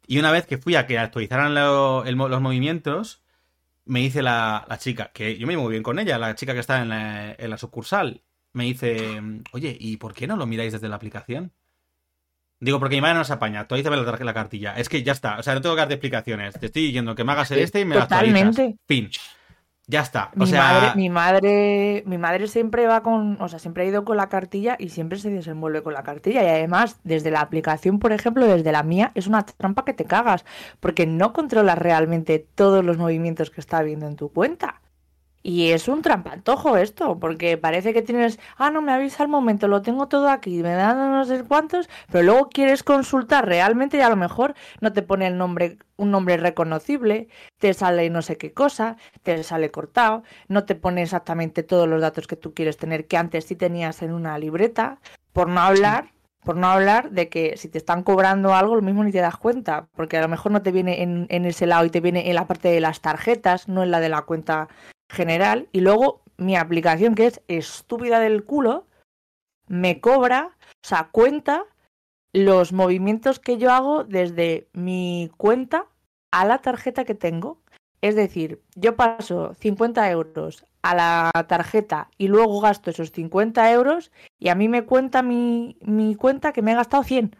Y 0.06 0.18
una 0.18 0.32
vez 0.32 0.46
que 0.46 0.58
fui 0.58 0.74
a 0.76 0.86
que 0.86 0.98
actualizaran 0.98 1.54
lo- 1.54 2.04
el 2.04 2.16
mo- 2.16 2.28
los 2.28 2.40
movimientos, 2.40 3.22
me 3.84 4.00
dice 4.00 4.22
la, 4.22 4.64
la 4.68 4.78
chica, 4.78 5.10
que 5.12 5.38
yo 5.38 5.46
me 5.46 5.52
llevo 5.54 5.64
muy 5.64 5.72
bien 5.72 5.82
con 5.82 5.98
ella, 5.98 6.18
la 6.18 6.34
chica 6.34 6.54
que 6.54 6.60
está 6.60 6.82
en 6.82 6.88
la, 6.90 7.32
en 7.38 7.50
la 7.50 7.58
sucursal, 7.58 8.22
me 8.52 8.64
dice, 8.64 9.20
oye, 9.52 9.76
¿y 9.78 9.96
por 9.96 10.14
qué 10.14 10.26
no 10.26 10.36
lo 10.36 10.46
miráis 10.46 10.72
desde 10.72 10.88
la 10.88 10.96
aplicación? 10.96 11.52
Digo, 12.60 12.78
porque 12.78 12.96
mi 12.96 13.00
madre 13.00 13.14
no 13.14 13.24
se 13.24 13.32
apaña, 13.32 13.60
actualízame 13.60 13.96
la, 13.96 14.16
la 14.20 14.34
cartilla. 14.34 14.74
Es 14.76 14.88
que 14.90 15.02
ya 15.02 15.12
está, 15.12 15.38
o 15.38 15.42
sea, 15.42 15.54
no 15.54 15.62
tengo 15.62 15.74
que 15.74 15.80
darte 15.80 15.94
explicaciones. 15.94 16.58
Te 16.60 16.66
estoy 16.66 16.82
diciendo 16.86 17.14
que 17.14 17.24
me 17.24 17.32
hagas 17.32 17.50
el 17.52 17.60
este 17.60 17.80
y 17.80 17.84
me 17.86 17.94
lo 17.94 18.02
actualizas. 18.02 18.42
totalmente. 18.42 18.78
Fin. 18.86 19.10
Ya 19.90 20.02
está. 20.02 20.30
O 20.36 20.40
Mi 20.40 20.46
sea, 20.46 20.62
madre, 20.62 20.92
mi 20.94 21.10
madre, 21.10 22.04
mi 22.06 22.16
madre 22.16 22.46
siempre 22.46 22.86
va 22.86 23.02
con, 23.02 23.36
o 23.40 23.48
sea, 23.48 23.58
siempre 23.58 23.82
ha 23.82 23.86
ido 23.86 24.04
con 24.04 24.16
la 24.16 24.28
cartilla 24.28 24.76
y 24.78 24.90
siempre 24.90 25.18
se 25.18 25.30
desenvuelve 25.30 25.82
con 25.82 25.94
la 25.94 26.04
cartilla. 26.04 26.44
Y 26.44 26.46
además, 26.46 27.00
desde 27.02 27.32
la 27.32 27.40
aplicación, 27.40 27.98
por 27.98 28.12
ejemplo, 28.12 28.46
desde 28.46 28.70
la 28.70 28.84
mía, 28.84 29.10
es 29.16 29.26
una 29.26 29.44
trampa 29.44 29.84
que 29.84 29.92
te 29.92 30.04
cagas, 30.04 30.44
porque 30.78 31.06
no 31.06 31.32
controlas 31.32 31.76
realmente 31.76 32.46
todos 32.54 32.84
los 32.84 32.98
movimientos 32.98 33.50
que 33.50 33.60
está 33.60 33.78
habiendo 33.78 34.06
en 34.06 34.14
tu 34.14 34.28
cuenta. 34.32 34.80
Y 35.42 35.70
es 35.70 35.88
un 35.88 36.02
trampantojo 36.02 36.76
esto, 36.76 37.18
porque 37.18 37.56
parece 37.56 37.94
que 37.94 38.02
tienes, 38.02 38.38
ah, 38.58 38.68
no 38.70 38.82
me 38.82 38.92
avisa 38.92 39.22
al 39.22 39.30
momento, 39.30 39.68
lo 39.68 39.80
tengo 39.80 40.06
todo 40.06 40.28
aquí, 40.28 40.62
me 40.62 40.74
dan 40.74 41.10
no 41.10 41.24
sé 41.24 41.44
cuántos, 41.44 41.88
pero 42.12 42.24
luego 42.24 42.50
quieres 42.50 42.82
consultar 42.82 43.46
realmente 43.46 43.96
y 43.96 44.00
a 44.00 44.10
lo 44.10 44.16
mejor 44.16 44.54
no 44.82 44.92
te 44.92 45.00
pone 45.00 45.26
el 45.26 45.38
nombre, 45.38 45.78
un 45.96 46.10
nombre 46.10 46.36
reconocible, 46.36 47.28
te 47.58 47.72
sale 47.72 48.10
no 48.10 48.20
sé 48.20 48.36
qué 48.36 48.52
cosa, 48.52 48.98
te 49.22 49.42
sale 49.42 49.70
cortado, 49.70 50.24
no 50.48 50.64
te 50.64 50.74
pone 50.74 51.02
exactamente 51.02 51.62
todos 51.62 51.88
los 51.88 52.02
datos 52.02 52.26
que 52.26 52.36
tú 52.36 52.52
quieres 52.52 52.76
tener 52.76 53.06
que 53.06 53.16
antes 53.16 53.46
sí 53.46 53.56
tenías 53.56 54.02
en 54.02 54.12
una 54.12 54.38
libreta, 54.38 55.00
por 55.32 55.48
no 55.48 55.62
hablar, 55.62 56.12
por 56.44 56.56
no 56.56 56.66
hablar 56.66 57.12
de 57.12 57.30
que 57.30 57.56
si 57.56 57.68
te 57.68 57.78
están 57.78 58.02
cobrando 58.02 58.54
algo, 58.54 58.76
lo 58.76 58.82
mismo 58.82 59.04
ni 59.04 59.12
te 59.12 59.20
das 59.20 59.38
cuenta, 59.38 59.88
porque 59.96 60.18
a 60.18 60.22
lo 60.22 60.28
mejor 60.28 60.52
no 60.52 60.60
te 60.60 60.70
viene 60.70 61.02
en, 61.02 61.26
en 61.30 61.46
ese 61.46 61.66
lado 61.66 61.86
y 61.86 61.90
te 61.90 62.00
viene 62.00 62.28
en 62.28 62.34
la 62.34 62.46
parte 62.46 62.68
de 62.68 62.80
las 62.80 63.00
tarjetas, 63.00 63.68
no 63.68 63.82
en 63.82 63.90
la 63.90 64.00
de 64.00 64.10
la 64.10 64.22
cuenta 64.22 64.68
general, 65.10 65.68
y 65.72 65.80
luego 65.80 66.22
mi 66.36 66.56
aplicación, 66.56 67.14
que 67.14 67.26
es 67.26 67.42
estúpida 67.48 68.20
del 68.20 68.44
culo, 68.44 68.86
me 69.66 70.00
cobra, 70.00 70.56
o 70.82 70.86
sea, 70.88 71.08
cuenta 71.12 71.64
los 72.32 72.72
movimientos 72.72 73.38
que 73.40 73.58
yo 73.58 73.72
hago 73.72 74.04
desde 74.04 74.68
mi 74.72 75.30
cuenta 75.36 75.86
a 76.32 76.44
la 76.44 76.58
tarjeta 76.58 77.04
que 77.04 77.14
tengo. 77.14 77.60
Es 78.02 78.14
decir, 78.14 78.62
yo 78.76 78.96
paso 78.96 79.54
50 79.54 80.10
euros 80.10 80.64
a 80.82 80.94
la 80.94 81.30
tarjeta 81.46 82.08
y 82.16 82.28
luego 82.28 82.60
gasto 82.60 82.90
esos 82.90 83.12
50 83.12 83.70
euros 83.72 84.10
y 84.38 84.48
a 84.48 84.54
mí 84.54 84.68
me 84.68 84.84
cuenta 84.84 85.22
mi, 85.22 85.76
mi 85.82 86.14
cuenta 86.14 86.52
que 86.52 86.62
me 86.62 86.72
he 86.72 86.76
gastado 86.76 87.02
100. 87.02 87.36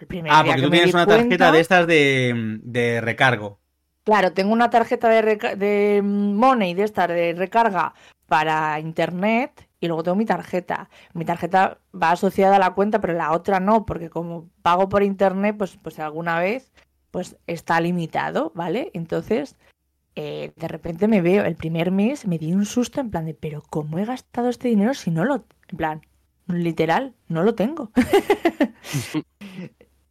El 0.00 0.06
primer 0.06 0.32
ah, 0.32 0.42
día 0.42 0.52
porque 0.52 0.60
que 0.60 0.66
tú 0.66 0.70
me 0.70 0.76
tienes 0.76 0.94
una 0.94 1.06
tarjeta 1.06 1.28
cuenta- 1.28 1.52
de 1.52 1.60
estas 1.60 1.86
de, 1.86 2.58
de 2.62 3.00
recargo. 3.00 3.58
Claro, 4.06 4.32
tengo 4.32 4.52
una 4.52 4.70
tarjeta 4.70 5.08
de, 5.08 5.36
de 5.56 6.00
Money 6.00 6.74
de 6.74 6.84
esta 6.84 7.08
de 7.08 7.34
recarga 7.34 7.92
para 8.26 8.78
internet 8.78 9.68
y 9.80 9.88
luego 9.88 10.04
tengo 10.04 10.14
mi 10.14 10.24
tarjeta. 10.24 10.88
Mi 11.12 11.24
tarjeta 11.24 11.80
va 11.92 12.12
asociada 12.12 12.54
a 12.54 12.60
la 12.60 12.70
cuenta, 12.70 13.00
pero 13.00 13.14
la 13.14 13.32
otra 13.32 13.58
no, 13.58 13.84
porque 13.84 14.08
como 14.08 14.48
pago 14.62 14.88
por 14.88 15.02
internet, 15.02 15.56
pues, 15.58 15.76
pues 15.82 15.98
alguna 15.98 16.38
vez 16.38 16.72
pues 17.10 17.36
está 17.48 17.80
limitado, 17.80 18.52
¿vale? 18.54 18.92
Entonces, 18.94 19.56
eh, 20.14 20.52
de 20.54 20.68
repente 20.68 21.08
me 21.08 21.20
veo, 21.20 21.44
el 21.44 21.56
primer 21.56 21.90
mes 21.90 22.28
me 22.28 22.38
di 22.38 22.52
un 22.52 22.64
susto 22.64 23.00
en 23.00 23.10
plan 23.10 23.26
de, 23.26 23.34
pero 23.34 23.60
¿cómo 23.68 23.98
he 23.98 24.04
gastado 24.04 24.50
este 24.50 24.68
dinero 24.68 24.94
si 24.94 25.10
no 25.10 25.24
lo, 25.24 25.46
en 25.66 25.76
plan, 25.76 26.02
literal, 26.46 27.12
no 27.26 27.42
lo 27.42 27.56
tengo? 27.56 27.90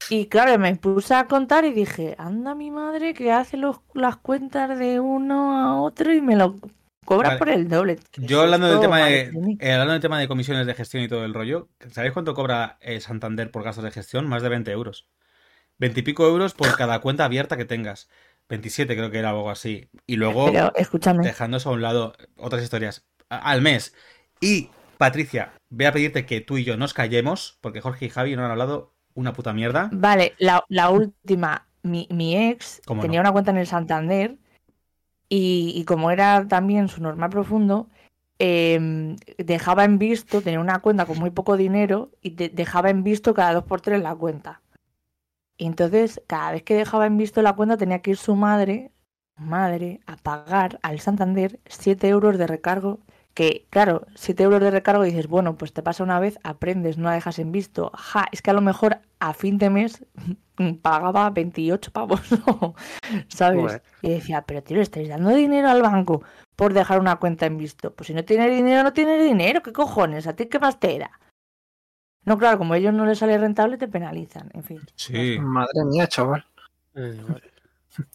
Y 0.09 0.27
claro, 0.27 0.57
me 0.59 0.75
puse 0.75 1.15
a 1.15 1.27
contar 1.27 1.65
y 1.65 1.73
dije, 1.73 2.15
anda 2.17 2.53
mi 2.55 2.69
madre 2.71 3.13
que 3.13 3.31
hace 3.31 3.57
los, 3.57 3.77
las 3.93 4.17
cuentas 4.17 4.77
de 4.77 4.99
uno 4.99 5.57
a 5.57 5.81
otro 5.81 6.13
y 6.13 6.21
me 6.21 6.35
lo 6.35 6.55
cobra 7.05 7.29
Vale. 7.29 7.39
por 7.39 7.49
el 7.49 7.67
doble. 7.67 7.97
¿Qué 8.11 8.21
Yo 8.21 8.41
hablando 8.41 8.67
del 8.67 8.79
tema 8.79 8.99
de, 9.05 9.31
eh, 9.59 9.71
hablando 9.71 9.93
del 9.93 10.01
tema 10.01 10.19
de 10.19 10.27
comisiones 10.27 10.67
de 10.67 10.73
gestión 10.73 11.03
y 11.03 11.07
todo 11.07 11.25
el 11.25 11.33
rollo, 11.33 11.69
¿sabéis 11.91 12.13
cuánto 12.13 12.33
cobra 12.33 12.77
eh, 12.81 12.99
Santander 13.01 13.51
por 13.51 13.63
gastos 13.63 13.83
de 13.83 13.91
gestión? 13.91 14.27
Más 14.27 14.43
de 14.43 14.49
20 14.49 14.71
euros. 14.71 15.07
20 15.77 15.99
y 16.01 16.03
pico 16.03 16.25
euros 16.27 16.53
por 16.53 16.75
cada 16.77 16.99
cuenta 17.01 17.25
abierta 17.25 17.57
que 17.57 17.65
tengas. 17.65 18.09
27 18.49 18.95
creo 18.95 19.11
que 19.11 19.19
era 19.19 19.29
algo 19.31 19.49
así. 19.49 19.89
Y 20.07 20.17
luego, 20.17 20.51
Pero 20.51 20.71
escúchame, 20.75 21.23
dejando 21.23 21.57
eso 21.57 21.69
a 21.69 21.73
un 21.73 21.81
lado, 21.81 22.13
otras 22.37 22.63
historias. 22.63 23.05
a- 23.29 23.51
al 23.51 23.61
mes. 23.61 23.95
Y, 24.39 24.69
Patricia, 24.97 25.53
voy 25.69 25.85
a 25.87 25.91
pedirte 25.93 26.25
que 26.25 26.41
tú 26.41 26.57
y 26.57 26.63
yo 26.63 26.77
nos 26.77 26.93
callemos, 26.93 27.57
porque 27.61 27.81
Jorge 27.81 28.05
y 28.05 28.09
Javi 28.09 28.35
no 28.35 28.45
han 28.45 28.51
hablado 28.51 28.94
una 29.15 29.33
puta 29.33 29.53
mierda. 29.53 29.91
vale, 29.91 30.35
la, 30.39 30.63
la 30.69 30.89
última, 30.91 31.67
mi, 31.83 32.07
mi 32.11 32.35
ex 32.37 32.81
¿Cómo 32.85 33.01
tenía 33.01 33.19
no? 33.19 33.21
una 33.21 33.31
cuenta 33.31 33.51
en 33.51 33.57
el 33.57 33.67
Santander 33.67 34.37
y, 35.29 35.73
y 35.75 35.85
como 35.85 36.11
era 36.11 36.47
también 36.47 36.87
su 36.89 37.01
normal 37.03 37.29
profundo, 37.31 37.89
em, 38.39 39.17
dejaba 39.39 39.85
en 39.85 39.99
visto, 39.99 40.41
tenía 40.43 40.59
una 40.59 40.79
cuenta 40.81 41.05
con 41.07 41.19
muy 41.19 41.31
poco 41.31 41.57
dinero 41.57 42.11
y 42.21 42.31
de- 42.31 42.49
dejaba 42.49 42.89
en 42.89 43.03
visto 43.03 43.33
cada 43.33 43.53
dos 43.55 43.65
por 43.65 43.81
tres 43.81 44.01
la 44.01 44.15
cuenta. 44.15 44.61
Y 45.57 45.67
entonces, 45.67 46.21
cada 46.27 46.51
vez 46.53 46.63
que 46.63 46.75
dejaba 46.75 47.05
en 47.07 47.17
visto 47.17 47.41
la 47.41 47.55
cuenta, 47.55 47.77
tenía 47.77 48.01
que 48.01 48.11
ir 48.11 48.17
su 48.17 48.35
madre 48.35 48.91
madre 49.37 49.99
a 50.07 50.15
pagar 50.17 50.79
al 50.83 50.99
Santander 51.01 51.59
7 51.67 52.07
euros 52.09 52.37
de 52.37 52.47
recargo. 52.47 52.99
Que, 53.35 53.67
claro, 53.69 54.07
7 54.15 54.43
euros 54.43 54.61
de 54.61 54.71
recargo 54.71 55.05
y 55.05 55.09
dices, 55.09 55.27
bueno, 55.27 55.57
pues 55.57 55.73
te 55.73 55.83
pasa 55.83 56.03
una 56.03 56.19
vez, 56.19 56.39
aprendes, 56.43 56.97
no 56.97 57.09
la 57.09 57.15
dejas 57.15 57.37
en 57.37 57.51
visto. 57.51 57.91
Ja, 57.93 58.27
es 58.31 58.41
que 58.41 58.49
a 58.49 58.53
lo 58.53 58.61
mejor 58.61 59.01
a 59.19 59.33
fin 59.33 59.57
de 59.57 59.69
mes 59.69 60.05
pagaba 60.81 61.29
28 61.29 61.91
pavos, 61.91 62.21
¿no? 62.47 62.75
¿sabes? 63.27 63.81
Y 64.01 64.09
decía, 64.09 64.43
pero 64.43 64.63
tío, 64.63 64.77
le 64.77 64.83
estáis 64.83 65.09
dando 65.09 65.29
dinero 65.31 65.69
al 65.69 65.81
banco 65.81 66.23
por 66.55 66.73
dejar 66.73 66.99
una 66.99 67.17
cuenta 67.17 67.45
en 67.45 67.57
visto. 67.57 67.93
Pues 67.93 68.07
si 68.07 68.13
no 68.13 68.23
tienes 68.23 68.49
dinero, 68.49 68.83
no 68.83 68.93
tienes 68.93 69.21
dinero, 69.21 69.61
¿qué 69.61 69.73
cojones? 69.73 70.27
¿A 70.27 70.35
ti 70.35 70.45
qué 70.47 70.57
más 70.57 70.79
te 70.79 70.97
da? 70.97 71.11
No, 72.23 72.37
claro, 72.37 72.57
como 72.57 72.73
a 72.73 72.77
ellos 72.77 72.93
no 72.93 73.05
les 73.05 73.19
sale 73.19 73.37
rentable, 73.37 73.77
te 73.77 73.87
penalizan, 73.87 74.49
en 74.53 74.63
fin. 74.63 74.81
Sí. 74.95 75.37
Madre 75.39 75.85
mía, 75.85 76.07
chaval. 76.07 76.45
Eh, 76.95 77.21
vale. 77.27 77.51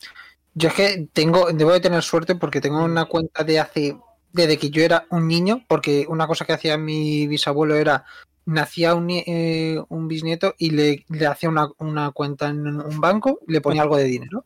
Yo 0.54 0.68
es 0.68 0.74
que 0.74 1.08
tengo, 1.12 1.52
debo 1.52 1.72
de 1.72 1.80
tener 1.80 2.02
suerte 2.02 2.34
porque 2.34 2.60
tengo 2.60 2.84
una 2.84 3.04
cuenta 3.04 3.44
de 3.44 3.60
hace, 3.60 3.96
desde 4.32 4.58
que 4.58 4.70
yo 4.70 4.82
era 4.82 5.06
un 5.10 5.26
niño, 5.28 5.64
porque 5.68 6.06
una 6.08 6.26
cosa 6.26 6.44
que 6.44 6.52
hacía 6.52 6.76
mi 6.78 7.26
bisabuelo 7.26 7.76
era, 7.76 8.04
nacía 8.46 8.94
un, 8.94 9.08
eh, 9.10 9.80
un 9.88 10.08
bisnieto 10.08 10.54
y 10.58 10.70
le, 10.70 11.04
le 11.08 11.26
hacía 11.26 11.48
una, 11.48 11.68
una 11.78 12.10
cuenta 12.12 12.48
en 12.48 12.66
un 12.66 13.00
banco 13.00 13.40
y 13.46 13.52
le 13.52 13.60
ponía 13.60 13.82
algo 13.82 13.96
de 13.96 14.04
dinero. 14.04 14.44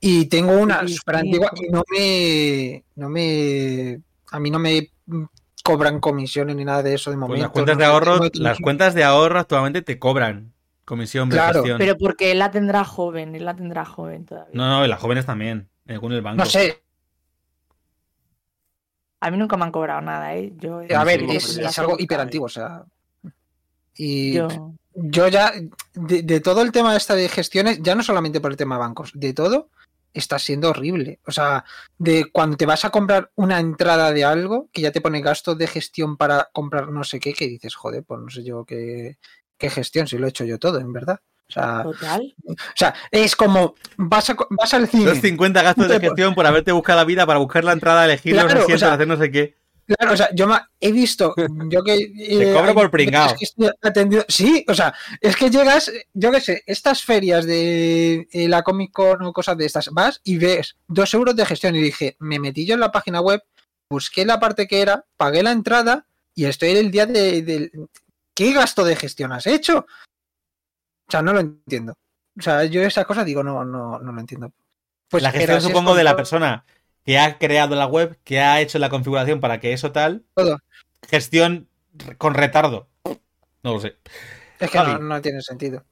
Y 0.00 0.26
tengo 0.26 0.52
una 0.58 0.86
súper 0.88 1.16
antigua 1.16 1.52
y 1.54 1.68
no 1.70 1.84
me, 1.92 2.84
no 2.96 3.08
me, 3.08 4.00
a 4.32 4.40
mí 4.40 4.50
no 4.50 4.58
me 4.58 4.90
cobran 5.62 6.00
comisiones 6.00 6.56
ni 6.56 6.64
nada 6.64 6.82
de 6.82 6.94
eso 6.94 7.10
de 7.10 7.16
Pues 7.16 7.20
momento. 7.28 7.44
las 7.44 7.52
cuentas 7.52 7.76
no 7.76 7.80
de 7.80 7.84
ahorro, 7.86 8.18
no 8.18 8.30
las 8.34 8.58
cuentas 8.58 8.94
de 8.94 9.04
ahorro 9.04 9.38
actualmente 9.38 9.80
te 9.82 10.00
cobran 10.00 10.52
comisión 10.84 11.28
de 11.28 11.36
Claro, 11.36 11.60
gestión. 11.60 11.78
Pero 11.78 11.96
porque 11.96 12.32
él 12.32 12.40
la 12.40 12.50
tendrá 12.50 12.84
joven, 12.84 13.36
él 13.36 13.44
la 13.44 13.54
tendrá 13.54 13.84
joven 13.84 14.26
todavía. 14.26 14.50
No, 14.54 14.68
no, 14.68 14.84
y 14.84 14.88
las 14.88 15.00
jóvenes 15.00 15.24
también, 15.24 15.68
según 15.86 16.12
el 16.12 16.22
banco. 16.22 16.38
No 16.42 16.46
sé, 16.46 16.81
A 19.22 19.30
mí 19.30 19.36
nunca 19.36 19.56
me 19.56 19.64
han 19.64 19.70
cobrado 19.70 20.00
nada, 20.00 20.34
¿eh? 20.34 20.52
Yo, 20.58 20.80
a 20.80 21.04
ver, 21.04 21.22
es, 21.30 21.78
algo 21.78 21.94
hiper 21.96 22.18
antiguo, 22.18 22.46
o 22.46 22.48
sea. 22.48 22.82
Y 23.94 24.32
Yo, 24.32 24.74
yo 24.94 25.28
ya, 25.28 25.52
de, 25.94 26.22
de 26.24 26.40
todo 26.40 26.60
el 26.60 26.72
tema 26.72 26.96
esta 26.96 27.14
de 27.14 27.28
gestiones, 27.28 27.80
ya 27.80 27.94
no 27.94 28.02
solamente 28.02 28.40
por 28.40 28.50
el 28.50 28.56
tema 28.56 28.78
bancos, 28.78 29.12
de 29.14 29.32
todo, 29.32 29.68
está 30.12 30.40
siendo 30.40 30.70
horrible. 30.70 31.20
O 31.24 31.30
sea, 31.30 31.64
de 31.98 32.32
cuando 32.32 32.56
te 32.56 32.66
vas 32.66 32.84
a 32.84 32.90
comprar 32.90 33.30
una 33.36 33.60
entrada 33.60 34.12
de 34.12 34.24
algo, 34.24 34.68
que 34.72 34.82
ya 34.82 34.90
te 34.90 35.00
pone 35.00 35.20
gastos 35.20 35.56
de 35.56 35.68
gestión 35.68 36.16
para 36.16 36.50
comprar 36.52 36.90
no 36.90 37.04
sé 37.04 37.20
qué, 37.20 37.32
que 37.32 37.46
dices, 37.46 37.76
joder, 37.76 38.02
pues 38.02 38.20
no 38.20 38.28
sé 38.28 38.42
yo 38.42 38.64
qué, 38.64 39.18
qué 39.56 39.70
gestión, 39.70 40.08
si 40.08 40.18
lo 40.18 40.26
he 40.26 40.30
hecho 40.30 40.44
yo 40.44 40.58
todo, 40.58 40.80
en 40.80 40.92
verdad. 40.92 41.20
O 41.56 41.60
sea, 41.62 41.82
total. 41.82 42.34
o 42.48 42.54
sea 42.74 42.94
es 43.10 43.36
como, 43.36 43.74
vas, 43.96 44.30
a, 44.30 44.36
vas 44.50 44.74
al 44.74 44.88
cine. 44.88 45.04
Los 45.04 45.18
50 45.20 45.62
gastos 45.62 45.88
de 45.88 46.00
Te- 46.00 46.06
gestión 46.06 46.34
por 46.34 46.46
haberte 46.46 46.72
buscado 46.72 46.98
la 47.00 47.04
vida 47.04 47.26
para 47.26 47.38
buscar 47.38 47.64
la 47.64 47.72
entrada, 47.72 48.04
elegir 48.04 48.34
los 48.34 48.44
Claro, 48.44 48.60
o 48.74 48.78
sea, 48.78 48.94
hacer 48.94 49.06
no 49.06 49.16
sé 49.16 49.30
qué. 49.30 49.56
Claro, 49.84 50.14
o 50.14 50.16
sea, 50.16 50.30
yo 50.32 50.48
he 50.80 50.92
visto, 50.92 51.34
yo 51.68 51.82
que... 51.82 51.94
eh, 52.18 52.54
cobro 52.54 52.72
por 52.72 52.90
que 52.90 53.76
atendido- 53.82 54.24
Sí, 54.28 54.64
o 54.68 54.74
sea, 54.74 54.94
es 55.20 55.36
que 55.36 55.50
llegas, 55.50 55.90
yo 56.14 56.30
qué 56.30 56.40
sé, 56.40 56.62
estas 56.66 57.02
ferias 57.02 57.44
de 57.46 58.28
eh, 58.32 58.48
la 58.48 58.62
Comic 58.62 58.92
Con 58.92 59.22
o 59.22 59.32
cosas 59.32 59.58
de 59.58 59.66
estas, 59.66 59.88
vas 59.90 60.20
y 60.24 60.38
ves 60.38 60.76
dos 60.86 61.12
euros 61.14 61.34
de 61.36 61.44
gestión 61.46 61.74
y 61.76 61.80
dije, 61.82 62.16
me 62.20 62.38
metí 62.38 62.64
yo 62.64 62.74
en 62.74 62.80
la 62.80 62.92
página 62.92 63.20
web, 63.20 63.42
busqué 63.90 64.24
la 64.24 64.38
parte 64.40 64.66
que 64.68 64.80
era, 64.80 65.04
pagué 65.16 65.42
la 65.42 65.50
entrada 65.52 66.06
y 66.34 66.44
estoy 66.46 66.70
en 66.70 66.76
el 66.78 66.90
día 66.90 67.06
de, 67.06 67.42
del- 67.42 67.72
¿Qué 68.34 68.52
gasto 68.54 68.84
de 68.84 68.96
gestión 68.96 69.32
has 69.32 69.46
hecho? 69.46 69.84
O 71.12 71.14
sea, 71.14 71.20
no 71.20 71.34
lo 71.34 71.40
entiendo. 71.40 71.92
O 72.38 72.40
sea, 72.40 72.64
yo 72.64 72.80
esa 72.80 73.04
cosa 73.04 73.22
digo, 73.22 73.42
no, 73.42 73.66
no, 73.66 73.98
no 73.98 74.12
lo 74.12 74.18
entiendo. 74.18 74.50
Pues 75.10 75.22
la 75.22 75.30
gestión 75.30 75.60
supongo 75.60 75.94
de 75.94 76.04
la 76.04 76.16
persona 76.16 76.64
que 77.04 77.18
ha 77.18 77.36
creado 77.36 77.76
la 77.76 77.84
web, 77.84 78.18
que 78.24 78.40
ha 78.40 78.62
hecho 78.62 78.78
la 78.78 78.88
configuración 78.88 79.38
para 79.38 79.60
que 79.60 79.74
eso 79.74 79.92
tal, 79.92 80.24
todo. 80.32 80.56
gestión 81.06 81.68
con 82.16 82.32
retardo. 82.32 82.88
No 83.62 83.74
lo 83.74 83.80
sé. 83.80 83.98
Es 84.58 84.70
que 84.70 84.78
no, 84.78 84.96
no 85.00 85.20
tiene 85.20 85.42
sentido. 85.42 85.84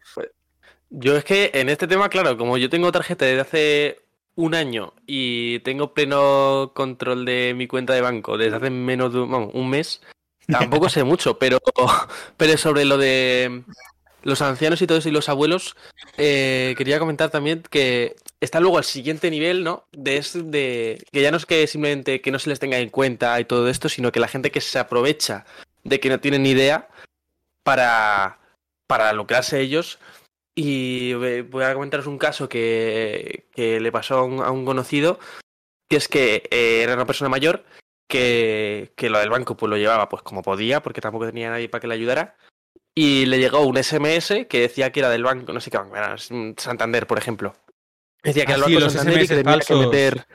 Yo 0.89 1.19
es 1.19 1.25
que 1.25 1.51
en 1.53 1.69
este 1.69 1.87
tema, 1.87 2.09
claro, 2.09 2.39
como 2.39 2.57
yo 2.57 2.71
tengo 2.71 2.91
tarjeta 2.91 3.27
desde 3.27 3.41
hace 3.43 4.03
un 4.37 4.55
año 4.55 4.95
y 5.07 5.59
tengo 5.59 5.93
pleno 5.93 6.73
control 6.75 7.27
de 7.27 7.53
mi 7.55 7.67
cuenta 7.67 7.93
de 7.93 8.01
banco 8.01 8.39
desde 8.39 8.57
hace 8.57 8.71
menos 8.71 9.13
de 9.13 9.21
un, 9.21 9.31
vamos, 9.31 9.51
un 9.53 9.69
mes, 9.69 10.01
tampoco 10.47 10.89
sé 10.89 11.05
mucho, 11.05 11.39
pero, 11.39 11.59
pero 12.39 12.57
sobre 12.57 12.87
lo 12.87 12.97
de 12.97 13.65
los 14.23 14.43
ancianos 14.43 14.83
y 14.83 14.87
todo 14.87 14.99
eso 14.99 15.09
y 15.09 15.13
los 15.13 15.29
abuelos, 15.29 15.77
eh, 16.17 16.75
quería 16.77 16.99
comentar 16.99 17.31
también 17.31 17.63
que 17.71 18.17
está 18.41 18.61
luego 18.61 18.79
al 18.79 18.85
siguiente 18.85 19.31
nivel, 19.31 19.65
¿no? 19.65 19.85
De, 19.93 20.25
de 20.35 21.03
que 21.13 21.23
ya 21.23 21.31
no 21.31 21.37
es 21.37 21.47
que 21.47 21.67
simplemente 21.67 22.21
que 22.21 22.31
no 22.31 22.39
se 22.39 22.51
les 22.51 22.61
tenga 22.61 22.79
en 22.79 22.91
cuenta 22.91 23.39
y 23.41 23.45
todo 23.45 23.69
esto, 23.69 23.89
sino 23.89 24.13
que 24.13 24.21
la 24.21 24.29
gente 24.29 24.51
que 24.51 24.61
se 24.61 24.79
aprovecha 24.79 25.45
de 25.85 26.01
que 26.01 26.09
no 26.09 26.21
tienen 26.21 26.43
ni 26.43 26.51
idea 26.51 26.89
para, 27.63 28.39
para 28.87 29.13
lucrarse 29.13 29.61
ellos. 29.61 29.99
Y 30.55 31.13
eh, 31.13 31.43
voy 31.43 31.65
a 31.65 31.75
comentaros 31.75 32.07
un 32.07 32.19
caso 32.19 32.49
que, 32.49 33.47
que 33.55 33.81
le 33.81 33.93
pasó 33.93 34.19
a 34.19 34.25
un, 34.25 34.43
a 34.43 34.51
un 34.51 34.65
conocido, 34.65 35.19
que 35.89 35.97
es 35.97 36.09
que 36.09 36.43
eh, 36.51 36.83
era 36.83 36.95
una 36.95 37.07
persona 37.07 37.29
mayor 37.29 37.65
que, 38.09 38.93
que 38.97 39.09
lo 39.09 39.19
del 39.19 39.31
banco 39.31 39.57
pues 39.57 39.71
lo 39.71 39.77
llevaba 39.77 40.09
pues 40.09 40.23
como 40.23 40.43
podía, 40.43 40.83
porque 40.83 41.01
tampoco 41.01 41.27
tenía 41.27 41.51
nadie 41.51 41.69
para 41.69 41.81
que 41.81 41.87
le 41.87 41.95
ayudara. 41.95 42.37
Y 42.95 43.27
le 43.27 43.39
llegó 43.39 43.61
un 43.61 43.77
SMS 43.83 44.47
que 44.49 44.61
decía 44.61 44.91
que 44.91 45.01
era 45.01 45.11
del 45.11 45.23
banco, 45.23 45.53
no 45.53 45.61
sé 45.61 45.71
qué 45.71 45.79
banco, 45.79 45.97
era 45.97 46.17
Santander, 46.19 47.07
por 47.07 47.19
ejemplo. 47.19 47.55
Decía 48.23 48.45
que 48.45 48.53
Ah, 48.53 48.57
era 48.57 48.65
el 48.65 48.65
sí, 48.65 48.75
banco 48.75 48.85
los 48.85 48.93
Santander 48.93 49.23
y 49.23 49.29
que 49.29 49.37
tenía 49.37 49.59
que 49.61 49.75
meter. 49.75 50.27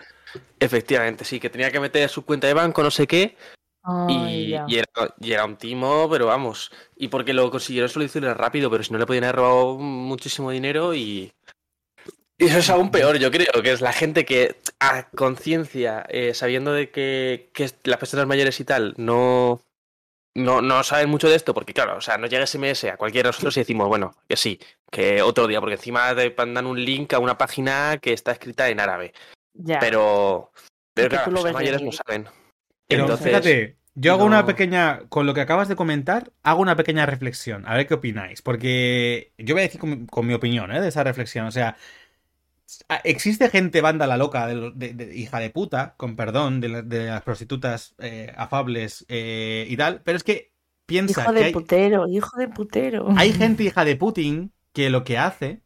Efectivamente, 0.60 1.26
sí, 1.26 1.40
que 1.40 1.50
tenía 1.50 1.72
que 1.72 1.80
meter 1.80 2.10
su 2.10 2.26
cuenta 2.26 2.48
de 2.48 2.54
banco, 2.54 2.82
no 2.82 2.92
sé 2.92 3.08
qué. 3.08 3.36
Ay, 3.84 4.46
Y, 4.46 4.50
ya. 4.50 4.66
y 4.68 4.78
era, 4.78 4.88
y 5.20 5.32
era 5.32 5.46
un 5.46 5.58
timo, 5.58 6.10
pero 6.10 6.26
vamos. 6.28 6.72
Y 6.96 7.10
porque 7.10 7.34
lo 7.34 7.52
consiguieron 7.52 7.90
solucionar 7.90 8.38
rápido, 8.38 8.70
pero 8.72 8.84
si 8.84 8.92
no 8.92 9.00
le 9.00 9.06
podían 9.06 9.26
haber 9.26 9.36
robado 9.38 9.78
muchísimo 9.78 10.52
dinero 10.52 10.94
y. 10.96 11.32
Y 12.38 12.48
eso 12.48 12.58
es 12.58 12.70
aún 12.70 12.92
peor, 12.92 13.18
yo 13.18 13.32
creo, 13.32 13.62
que 13.64 13.72
es 13.72 13.80
la 13.80 13.94
gente 13.94 14.26
que 14.26 14.58
a 14.80 15.10
conciencia, 15.12 16.06
eh, 16.10 16.34
sabiendo 16.34 16.74
de 16.74 16.90
que, 16.92 17.50
que 17.54 17.70
las 17.86 17.98
personas 17.98 18.28
mayores 18.28 18.60
y 18.60 18.66
tal 18.66 18.94
no, 18.98 19.62
no, 20.36 20.62
no 20.62 20.84
saben 20.84 21.10
mucho 21.10 21.30
de 21.30 21.36
esto, 21.36 21.54
porque 21.54 21.74
claro, 21.74 21.98
o 21.98 22.02
sea, 22.02 22.18
nos 22.18 22.30
llega 22.30 22.44
SMS 22.46 22.90
a 22.90 22.98
cualquiera 22.98 23.28
de 23.28 23.30
nosotros 23.30 23.56
y 23.58 23.62
decimos, 23.62 23.88
bueno, 23.88 24.16
que 24.28 24.36
sí, 24.38 24.60
que 24.92 25.22
otro 25.22 25.48
día, 25.48 25.60
porque 25.60 25.76
encima 25.76 26.14
te 26.16 26.34
mandan 26.38 26.66
un 26.66 26.84
link 26.84 27.14
a 27.14 27.20
una 27.20 27.38
página 27.38 27.98
que 28.02 28.14
está 28.14 28.32
escrita 28.32 28.70
en 28.70 28.80
árabe. 28.80 29.14
Ya. 29.54 29.80
Pero, 29.80 30.52
pero 30.94 31.10
claro, 31.10 31.26
tú 31.26 31.32
las 31.32 31.40
lo 31.40 31.44
personas 31.44 31.46
ves 31.46 31.54
mayores 31.54 31.82
no 31.82 31.92
saben. 31.92 32.28
Pero 32.88 33.02
Entonces, 33.04 33.28
fíjate, 33.28 33.78
yo 33.96 34.12
hago 34.12 34.26
una 34.26 34.46
pequeña, 34.46 35.00
con 35.08 35.26
lo 35.26 35.34
que 35.34 35.42
acabas 35.42 35.70
de 35.70 35.76
comentar, 35.78 36.32
hago 36.44 36.62
una 36.62 36.76
pequeña 36.76 37.06
reflexión, 37.06 37.66
a 37.66 37.76
ver 37.76 37.88
qué 37.88 37.94
opináis, 37.94 38.42
porque 38.42 39.32
yo 39.38 39.56
voy 39.56 39.62
a 39.62 39.64
decir 39.66 39.80
con, 39.80 39.90
mi- 39.90 40.06
con 40.06 40.28
mi 40.28 40.34
opinión 40.34 40.72
¿eh? 40.76 40.82
de 40.82 40.90
esa 40.90 41.04
reflexión, 41.04 41.46
o 41.48 41.52
sea, 41.52 41.78
existe 43.04 43.50
gente 43.50 43.82
vándala 43.82 44.18
loca, 44.18 44.48
de, 44.48 44.72
de- 44.76 44.94
de- 44.94 45.16
hija 45.16 45.40
de 45.40 45.50
puta, 45.50 45.96
con 45.98 46.16
perdón, 46.16 46.62
de, 46.62 46.70
la- 46.70 46.82
de 46.82 47.06
las 47.08 47.22
prostitutas 47.24 47.96
eh, 48.00 48.34
afables 48.38 49.06
eh, 49.08 49.66
y 49.70 49.78
tal, 49.78 50.02
pero 50.04 50.18
es 50.18 50.24
que 50.24 50.52
piensa 50.86 51.24
Hijo 51.24 51.34
que 51.34 51.40
de 51.40 51.46
hay, 51.46 51.54
putero, 51.54 52.08
hijo 52.08 52.38
de 52.38 52.48
putero. 52.48 53.08
hay 53.16 53.34
gente 53.34 53.64
hija 53.64 53.86
de 53.86 53.96
Putin 53.96 54.54
que 54.74 54.90
lo 54.90 55.04
que 55.04 55.18
hace 55.18 55.62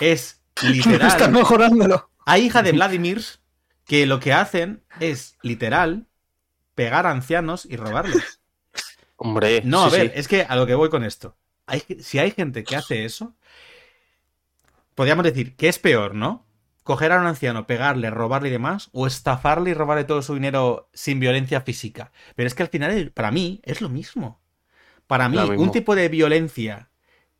es 0.00 0.42
Está 1.00 1.28
literal... 1.28 1.30
mejorándolo. 1.30 2.10
Hay 2.26 2.46
hija 2.46 2.62
de 2.62 2.72
Vladimirs 2.72 3.42
que 3.84 4.06
lo 4.06 4.20
que 4.20 4.32
hacen 4.32 4.84
es 5.00 5.36
literal 5.42 6.06
pegar 6.74 7.06
a 7.06 7.10
ancianos 7.12 7.66
y 7.66 7.76
robarles. 7.76 8.40
Hombre, 9.16 9.62
No, 9.64 9.84
a 9.84 9.90
sí, 9.90 9.96
ver, 9.96 10.06
sí. 10.08 10.12
es 10.14 10.28
que 10.28 10.42
a 10.42 10.56
lo 10.56 10.66
que 10.66 10.74
voy 10.74 10.88
con 10.90 11.04
esto. 11.04 11.36
Hay, 11.66 11.82
si 12.00 12.18
hay 12.18 12.30
gente 12.32 12.64
que 12.64 12.76
hace 12.76 13.04
eso, 13.04 13.36
podríamos 15.00 15.24
decir 15.24 15.56
que 15.56 15.70
es 15.70 15.78
peor, 15.78 16.14
¿no? 16.14 16.44
Coger 16.82 17.12
a 17.12 17.18
un 17.18 17.26
anciano, 17.26 17.66
pegarle, 17.66 18.10
robarle 18.10 18.50
y 18.50 18.52
demás, 18.52 18.90
o 18.92 19.06
estafarle 19.06 19.70
y 19.70 19.72
robarle 19.72 20.04
todo 20.04 20.20
su 20.20 20.34
dinero 20.34 20.90
sin 20.92 21.18
violencia 21.20 21.62
física. 21.62 22.12
Pero 22.36 22.46
es 22.46 22.54
que 22.54 22.64
al 22.64 22.68
final, 22.68 23.10
para 23.12 23.30
mí, 23.30 23.62
es 23.64 23.80
lo 23.80 23.88
mismo. 23.88 24.42
Para 25.06 25.30
mí, 25.30 25.38
un 25.38 25.72
tipo 25.72 25.96
de 25.96 26.10
violencia 26.10 26.90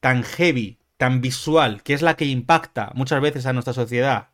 tan 0.01 0.23
heavy, 0.23 0.79
tan 0.97 1.21
visual, 1.21 1.83
que 1.83 1.93
es 1.93 2.01
la 2.01 2.17
que 2.17 2.25
impacta 2.25 2.93
muchas 2.95 3.21
veces 3.21 3.45
a 3.45 3.53
nuestra 3.53 3.75
sociedad, 3.75 4.29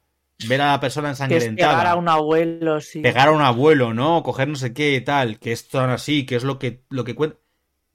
ver 0.47 0.61
a 0.61 0.70
la 0.70 0.78
persona 0.78 1.09
que 1.09 1.15
es 1.15 1.20
ensangrentada 1.20 1.73
pegar 1.73 1.86
a 1.89 1.97
un 1.97 2.09
abuelo, 2.09 2.81
sí. 2.81 3.01
pegar 3.01 3.27
a 3.27 3.32
un 3.32 3.43
abuelo, 3.43 3.93
¿no? 3.93 4.23
Coger 4.23 4.47
no 4.47 4.55
sé 4.55 4.73
qué 4.73 5.01
tal, 5.01 5.40
que 5.40 5.51
es 5.51 5.66
tan 5.66 5.90
así, 5.90 6.27
que 6.27 6.36
es 6.36 6.44
lo 6.44 6.61
que, 6.61 6.85
lo 6.90 7.03
que 7.03 7.16
cuenta. 7.16 7.39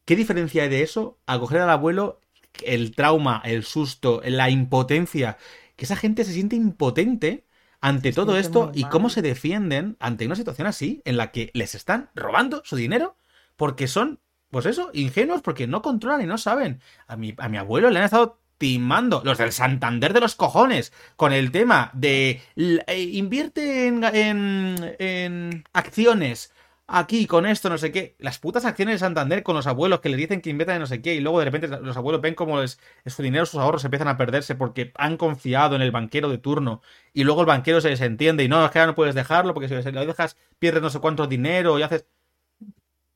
¿Qué 0.03 0.17
diferencia 0.17 0.63
hay 0.63 0.69
de 0.69 0.81
eso 0.81 1.19
a 1.25 1.39
coger 1.39 1.61
al 1.61 1.69
abuelo 1.69 2.20
el 2.63 2.95
trauma, 2.95 3.41
el 3.45 3.63
susto, 3.63 4.21
la 4.25 4.49
impotencia? 4.49 5.37
Que 5.75 5.85
esa 5.85 5.95
gente 5.95 6.23
se 6.23 6.33
siente 6.33 6.55
impotente 6.55 7.45
ante 7.81 8.13
todo 8.13 8.37
esto 8.37 8.71
y 8.73 8.85
cómo 8.85 9.09
se 9.09 9.21
defienden 9.21 9.97
ante 9.99 10.25
una 10.25 10.35
situación 10.35 10.67
así 10.67 11.01
en 11.03 11.17
la 11.17 11.31
que 11.31 11.49
les 11.53 11.73
están 11.73 12.09
robando 12.13 12.61
su 12.63 12.75
dinero 12.75 13.17
porque 13.55 13.87
son, 13.87 14.19
pues 14.51 14.65
eso, 14.65 14.91
ingenuos 14.93 15.41
porque 15.41 15.67
no 15.67 15.81
controlan 15.81 16.21
y 16.21 16.27
no 16.27 16.37
saben. 16.37 16.81
A 17.07 17.17
mi, 17.17 17.33
a 17.37 17.49
mi 17.49 17.57
abuelo 17.57 17.89
le 17.89 17.99
han 17.99 18.05
estado 18.05 18.39
timando, 18.57 19.23
los 19.25 19.39
del 19.39 19.51
Santander 19.51 20.13
de 20.13 20.19
los 20.19 20.35
cojones, 20.35 20.93
con 21.15 21.33
el 21.33 21.51
tema 21.51 21.89
de 21.93 22.41
eh, 22.55 23.01
invierte 23.13 23.87
en, 23.87 24.03
en, 24.03 24.95
en 24.99 25.63
acciones 25.73 26.53
aquí 26.91 27.25
con 27.25 27.45
esto, 27.45 27.69
no 27.69 27.77
sé 27.77 27.91
qué. 27.91 28.15
Las 28.19 28.37
putas 28.37 28.65
acciones 28.65 28.95
de 28.95 28.99
Santander 28.99 29.43
con 29.43 29.55
los 29.55 29.65
abuelos 29.67 30.01
que 30.01 30.09
les 30.09 30.17
dicen 30.17 30.41
que 30.41 30.49
inviertan 30.49 30.75
en 30.75 30.81
no 30.81 30.87
sé 30.87 31.01
qué 31.01 31.15
y 31.15 31.21
luego 31.21 31.39
de 31.39 31.45
repente 31.45 31.67
los 31.67 31.97
abuelos 31.97 32.21
ven 32.21 32.35
como 32.35 32.61
es 32.61 32.79
su 33.05 33.23
dinero, 33.23 33.45
sus 33.45 33.59
ahorros 33.59 33.83
empiezan 33.85 34.07
a 34.09 34.17
perderse 34.17 34.55
porque 34.55 34.91
han 34.95 35.17
confiado 35.17 35.75
en 35.75 35.81
el 35.81 35.91
banquero 35.91 36.29
de 36.29 36.37
turno 36.37 36.81
y 37.13 37.23
luego 37.23 37.41
el 37.41 37.47
banquero 37.47 37.81
se 37.81 37.89
desentiende 37.89 38.43
y 38.43 38.49
no, 38.49 38.63
es 38.63 38.71
que 38.71 38.79
ahora 38.79 38.91
no 38.91 38.95
puedes 38.95 39.15
dejarlo 39.15 39.53
porque 39.53 39.69
si 39.69 39.91
lo 39.91 40.05
dejas 40.05 40.37
pierdes 40.59 40.81
no 40.81 40.89
sé 40.89 40.99
cuánto 40.99 41.27
dinero 41.27 41.79
y 41.79 41.83
haces... 41.83 42.05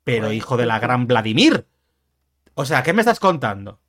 Pero 0.03 0.31
hijo 0.31 0.55
de 0.55 0.67
la 0.67 0.79
gran 0.79 1.07
Vladimir. 1.07 1.65
O 2.53 2.65
sea, 2.65 2.83
¿qué 2.83 2.93
me 2.93 3.01
estás 3.01 3.19
contando? 3.19 3.79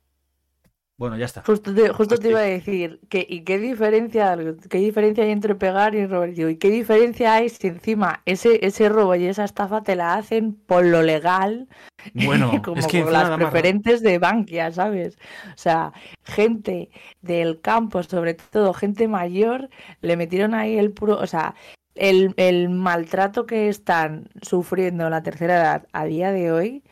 Bueno, 0.97 1.15
ya 1.15 1.25
está. 1.25 1.43
Justo 1.45 1.75
te, 1.75 1.89
justo 1.89 2.17
te 2.17 2.29
iba 2.29 2.39
a 2.39 2.43
decir, 2.43 2.99
que, 3.07 3.23
¿y 3.29 3.41
qué 3.41 3.59
diferencia, 3.59 4.35
qué 4.67 4.79
diferencia 4.79 5.23
hay 5.23 5.29
entre 5.29 5.53
pegar 5.53 5.93
y 5.93 6.07
robar? 6.07 6.29
¿Y 6.29 6.57
qué 6.57 6.71
diferencia 6.71 7.35
hay 7.35 7.49
si 7.49 7.67
encima 7.67 8.23
ese, 8.25 8.65
ese 8.65 8.89
robo 8.89 9.13
y 9.13 9.27
esa 9.27 9.43
estafa 9.43 9.83
te 9.83 9.95
la 9.95 10.15
hacen 10.15 10.53
por 10.53 10.83
lo 10.83 11.03
legal? 11.03 11.67
Bueno, 12.13 12.51
como 12.63 12.79
es 12.79 12.87
que 12.87 13.03
por 13.03 13.11
las 13.11 13.29
preferentes 13.35 14.01
de 14.01 14.17
Bankia, 14.17 14.71
¿sabes? 14.71 15.17
O 15.47 15.57
sea, 15.57 15.91
gente 16.23 16.89
del 17.21 17.59
campo, 17.59 18.01
sobre 18.03 18.35
todo 18.35 18.73
gente 18.73 19.07
mayor, 19.07 19.69
le 20.01 20.15
metieron 20.15 20.53
ahí 20.53 20.77
el 20.77 20.93
puro, 20.93 21.19
o 21.19 21.27
sea, 21.27 21.53
el, 21.95 22.33
el 22.37 22.69
maltrato 22.69 23.45
que 23.45 23.67
están 23.67 24.29
sufriendo 24.41 25.09
la 25.09 25.21
tercera 25.21 25.57
edad 25.57 25.87
a 25.91 26.05
día 26.05 26.31
de 26.31 26.51
hoy 26.51 26.83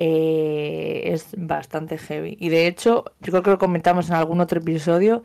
eh, 0.00 1.02
es 1.12 1.34
bastante 1.36 1.98
heavy. 1.98 2.36
Y 2.38 2.50
de 2.50 2.68
hecho, 2.68 3.04
yo 3.20 3.32
creo 3.32 3.42
que 3.42 3.50
lo 3.50 3.58
comentamos 3.58 4.08
en 4.08 4.14
algún 4.14 4.40
otro 4.40 4.60
episodio, 4.60 5.24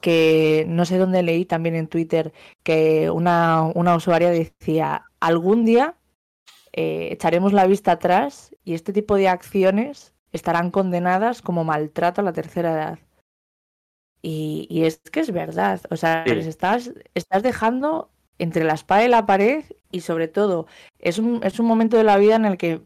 que 0.00 0.64
no 0.68 0.86
sé 0.86 0.96
dónde 0.98 1.22
leí 1.22 1.44
también 1.44 1.74
en 1.74 1.88
Twitter, 1.88 2.32
que 2.62 3.10
una, 3.10 3.62
una 3.74 3.94
usuaria 3.94 4.30
decía, 4.30 5.04
algún 5.20 5.66
día 5.66 5.96
eh, 6.72 7.08
echaremos 7.12 7.52
la 7.52 7.66
vista 7.66 7.92
atrás 7.92 8.54
y 8.64 8.74
este 8.74 8.94
tipo 8.94 9.16
de 9.16 9.28
acciones 9.28 10.14
estarán 10.32 10.70
condenadas 10.70 11.42
como 11.42 11.64
maltrato 11.64 12.22
a 12.22 12.24
la 12.24 12.32
tercera 12.32 12.72
edad. 12.72 12.98
Y, 14.22 14.66
y 14.70 14.84
es 14.84 15.00
que 15.12 15.20
es 15.20 15.32
verdad, 15.32 15.82
o 15.90 15.96
sea, 15.96 16.24
les 16.24 16.46
estás, 16.46 16.92
estás 17.14 17.42
dejando 17.42 18.10
entre 18.38 18.64
la 18.64 18.72
espada 18.72 19.04
y 19.04 19.08
la 19.08 19.26
pared 19.26 19.64
y 19.90 20.00
sobre 20.00 20.28
todo 20.28 20.66
es 20.98 21.18
un, 21.18 21.40
es 21.44 21.60
un 21.60 21.66
momento 21.66 21.98
de 21.98 22.04
la 22.04 22.16
vida 22.16 22.36
en 22.36 22.46
el 22.46 22.56
que 22.56 22.82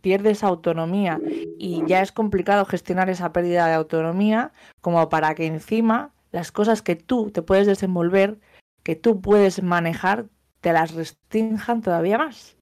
pierdes 0.00 0.44
autonomía 0.44 1.20
y 1.58 1.82
ya 1.86 2.02
es 2.02 2.12
complicado 2.12 2.64
gestionar 2.64 3.10
esa 3.10 3.32
pérdida 3.32 3.66
de 3.66 3.74
autonomía 3.74 4.52
como 4.80 5.08
para 5.08 5.34
que 5.34 5.46
encima 5.46 6.12
las 6.30 6.52
cosas 6.52 6.82
que 6.82 6.96
tú 6.96 7.30
te 7.30 7.42
puedes 7.42 7.66
desenvolver, 7.66 8.38
que 8.82 8.96
tú 8.96 9.20
puedes 9.20 9.62
manejar, 9.62 10.26
te 10.60 10.72
las 10.72 10.94
restrinjan 10.94 11.82
todavía 11.82 12.18
más. 12.18 12.56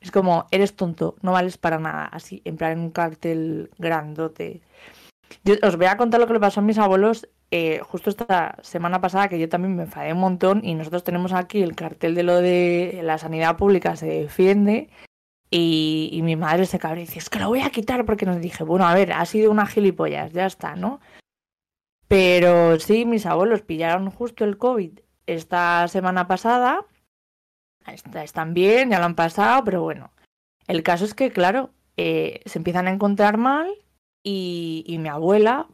Es 0.00 0.10
como, 0.10 0.46
eres 0.50 0.74
tonto, 0.74 1.14
no 1.22 1.32
vales 1.32 1.58
para 1.58 1.78
nada, 1.78 2.06
así, 2.06 2.42
en 2.44 2.56
plan 2.56 2.72
en 2.72 2.80
un 2.80 2.90
cartel 2.90 3.70
grandote. 3.78 4.62
Yo 5.44 5.54
os 5.62 5.76
voy 5.76 5.86
a 5.86 5.96
contar 5.96 6.20
lo 6.20 6.26
que 6.26 6.32
le 6.32 6.40
pasó 6.40 6.60
a 6.60 6.64
mis 6.64 6.78
abuelos 6.78 7.28
eh, 7.52 7.80
justo 7.84 8.10
esta 8.10 8.56
semana 8.62 9.00
pasada, 9.00 9.28
que 9.28 9.38
yo 9.38 9.48
también 9.48 9.76
me 9.76 9.82
enfadé 9.82 10.12
un 10.12 10.20
montón 10.20 10.64
y 10.64 10.74
nosotros 10.74 11.04
tenemos 11.04 11.32
aquí 11.32 11.62
el 11.62 11.76
cartel 11.76 12.14
de 12.14 12.22
lo 12.22 12.36
de 12.36 13.00
la 13.04 13.18
sanidad 13.18 13.56
pública 13.56 13.94
se 13.94 14.06
defiende 14.06 14.88
y, 15.54 16.20
mi 16.22 16.34
madre 16.34 16.64
se 16.64 16.78
cabrea 16.78 17.02
y 17.02 17.06
dice, 17.06 17.18
es 17.18 17.28
que 17.28 17.38
lo 17.38 17.48
voy 17.48 17.60
a 17.60 17.68
quitar 17.68 18.06
porque 18.06 18.24
nos 18.24 18.40
dije, 18.40 18.64
bueno, 18.64 18.86
a 18.86 18.94
ver, 18.94 19.12
ha 19.12 19.26
sido 19.26 19.50
una 19.50 19.66
gilipollas, 19.66 20.32
ya 20.32 20.46
está, 20.46 20.76
¿no? 20.76 20.98
Pero 22.08 22.80
sí, 22.80 23.04
mis 23.04 23.26
abuelos 23.26 23.60
pillaron 23.60 24.10
justo 24.10 24.44
el 24.44 24.56
COVID 24.56 25.00
esta 25.26 25.86
semana 25.88 26.26
pasada. 26.26 26.86
Están 27.86 28.54
bien, 28.54 28.90
ya 28.90 28.98
lo 28.98 29.04
han 29.04 29.14
pasado, 29.14 29.62
pero 29.64 29.82
bueno. 29.82 30.10
El 30.68 30.82
caso 30.82 31.04
es 31.04 31.12
que, 31.12 31.30
claro, 31.30 31.70
eh, 31.98 32.40
se 32.46 32.58
empiezan 32.58 32.86
a 32.86 32.92
encontrar 32.92 33.36
mal 33.36 33.70
y, 34.22 34.84
y, 34.86 34.98
mi 34.98 35.10
abuela 35.10 35.66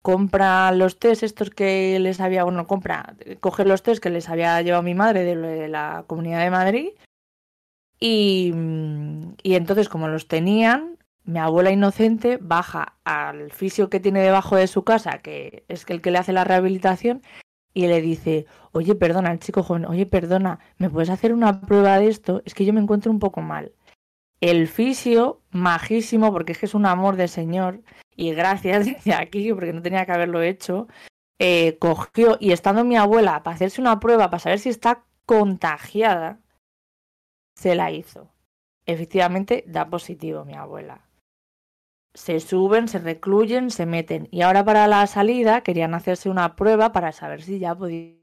compra 0.00 0.72
los 0.72 0.98
test 0.98 1.22
estos 1.22 1.50
que 1.50 1.98
les 1.98 2.20
había, 2.20 2.44
bueno, 2.44 2.66
compra, 2.66 3.16
coge 3.40 3.66
los 3.66 3.82
test 3.82 4.02
que 4.02 4.08
les 4.08 4.30
había 4.30 4.62
llevado 4.62 4.82
mi 4.82 4.94
madre 4.94 5.24
de 5.24 5.68
la 5.68 6.04
Comunidad 6.06 6.42
de 6.42 6.50
Madrid 6.50 6.88
y, 7.98 8.52
entonces, 9.42 9.88
como 9.88 10.08
los 10.08 10.28
tenían, 10.28 10.98
mi 11.24 11.38
abuela 11.38 11.70
inocente 11.70 12.38
baja 12.40 12.96
al 13.04 13.50
fisio 13.50 13.90
que 13.90 14.00
tiene 14.00 14.20
debajo 14.20 14.56
de 14.56 14.66
su 14.66 14.84
casa, 14.84 15.18
que 15.18 15.64
es 15.68 15.84
el 15.88 16.00
que 16.00 16.10
le 16.10 16.18
hace 16.18 16.32
la 16.32 16.44
rehabilitación, 16.44 17.22
y 17.74 17.86
le 17.88 18.00
dice, 18.00 18.46
oye, 18.72 18.94
perdona, 18.94 19.32
el 19.32 19.38
chico 19.38 19.62
joven, 19.62 19.86
oye, 19.86 20.06
perdona, 20.06 20.60
¿me 20.78 20.88
puedes 20.88 21.10
hacer 21.10 21.32
una 21.32 21.60
prueba 21.60 21.98
de 21.98 22.08
esto? 22.08 22.42
Es 22.44 22.54
que 22.54 22.64
yo 22.64 22.72
me 22.72 22.80
encuentro 22.80 23.10
un 23.10 23.18
poco 23.18 23.42
mal. 23.42 23.72
El 24.40 24.68
fisio, 24.68 25.40
majísimo, 25.50 26.32
porque 26.32 26.52
es 26.52 26.58
que 26.58 26.66
es 26.66 26.74
un 26.74 26.86
amor 26.86 27.16
de 27.16 27.28
señor, 27.28 27.82
y 28.14 28.32
gracias 28.32 28.86
desde 29.04 29.14
aquí, 29.14 29.52
porque 29.52 29.72
no 29.72 29.82
tenía 29.82 30.06
que 30.06 30.12
haberlo 30.12 30.42
hecho, 30.42 30.88
eh, 31.38 31.76
cogió, 31.78 32.36
y 32.40 32.52
estando 32.52 32.84
mi 32.84 32.96
abuela 32.96 33.42
para 33.42 33.56
hacerse 33.56 33.80
una 33.80 34.00
prueba, 34.00 34.30
para 34.30 34.40
saber 34.40 34.58
si 34.58 34.68
está 34.68 35.04
contagiada, 35.26 36.40
se 37.56 37.74
la 37.74 37.90
hizo. 37.90 38.30
Efectivamente, 38.84 39.64
da 39.66 39.88
positivo 39.88 40.44
mi 40.44 40.54
abuela. 40.54 41.00
Se 42.14 42.38
suben, 42.40 42.86
se 42.88 42.98
recluyen, 42.98 43.70
se 43.70 43.84
meten. 43.84 44.28
Y 44.30 44.42
ahora 44.42 44.64
para 44.64 44.86
la 44.86 45.06
salida 45.06 45.62
querían 45.62 45.94
hacerse 45.94 46.30
una 46.30 46.54
prueba 46.54 46.92
para 46.92 47.12
saber 47.12 47.42
si 47.42 47.58
ya 47.58 47.74
podían 47.74 48.16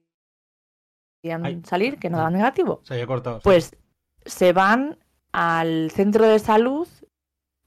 salir, 1.66 2.00
que 2.00 2.10
no 2.10 2.18
da 2.18 2.30
negativo. 2.30 2.82
Se 2.84 2.94
había 2.94 3.08
cortado. 3.08 3.42
Pues 3.44 3.76
se 4.26 4.54
van 4.54 4.98
al 5.32 5.92
centro 5.92 6.28
de 6.28 6.40
salud, 6.40 6.88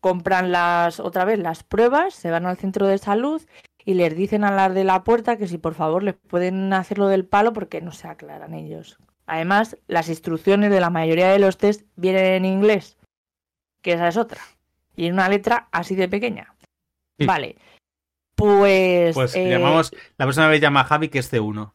compran 0.00 0.52
las 0.52 1.00
otra 1.00 1.24
vez 1.24 1.38
las 1.38 1.62
pruebas, 1.62 2.14
se 2.14 2.30
van 2.30 2.46
al 2.46 2.56
centro 2.56 2.86
de 2.86 2.98
salud 2.98 3.42
y 3.84 3.94
les 3.94 4.16
dicen 4.16 4.44
a 4.44 4.50
las 4.50 4.74
de 4.74 4.84
la 4.84 5.04
puerta 5.04 5.36
que 5.36 5.46
si 5.46 5.58
por 5.58 5.74
favor 5.74 6.02
les 6.02 6.14
pueden 6.14 6.72
hacer 6.72 6.98
lo 6.98 7.08
del 7.08 7.26
palo 7.26 7.52
porque 7.52 7.80
no 7.80 7.92
se 7.92 8.08
aclaran 8.08 8.54
ellos. 8.54 8.98
Además, 9.26 9.76
las 9.88 10.08
instrucciones 10.08 10.70
de 10.70 10.80
la 10.80 10.90
mayoría 10.90 11.28
de 11.28 11.38
los 11.38 11.58
test 11.58 11.82
vienen 11.96 12.24
en 12.24 12.44
inglés, 12.44 12.96
que 13.82 13.92
esa 13.92 14.08
es 14.08 14.16
otra, 14.16 14.40
y 14.94 15.06
en 15.06 15.14
una 15.14 15.28
letra 15.28 15.68
así 15.72 15.94
de 15.96 16.08
pequeña. 16.08 16.54
Sí. 17.18 17.26
Vale. 17.26 17.56
Pues. 18.36 19.14
Pues 19.14 19.34
eh, 19.34 19.50
llamamos. 19.50 19.92
La 20.18 20.26
próxima 20.26 20.48
vez 20.48 20.60
llama 20.60 20.80
a 20.80 20.84
Javi, 20.84 21.08
que 21.08 21.18
es 21.18 21.32
C1. 21.32 21.72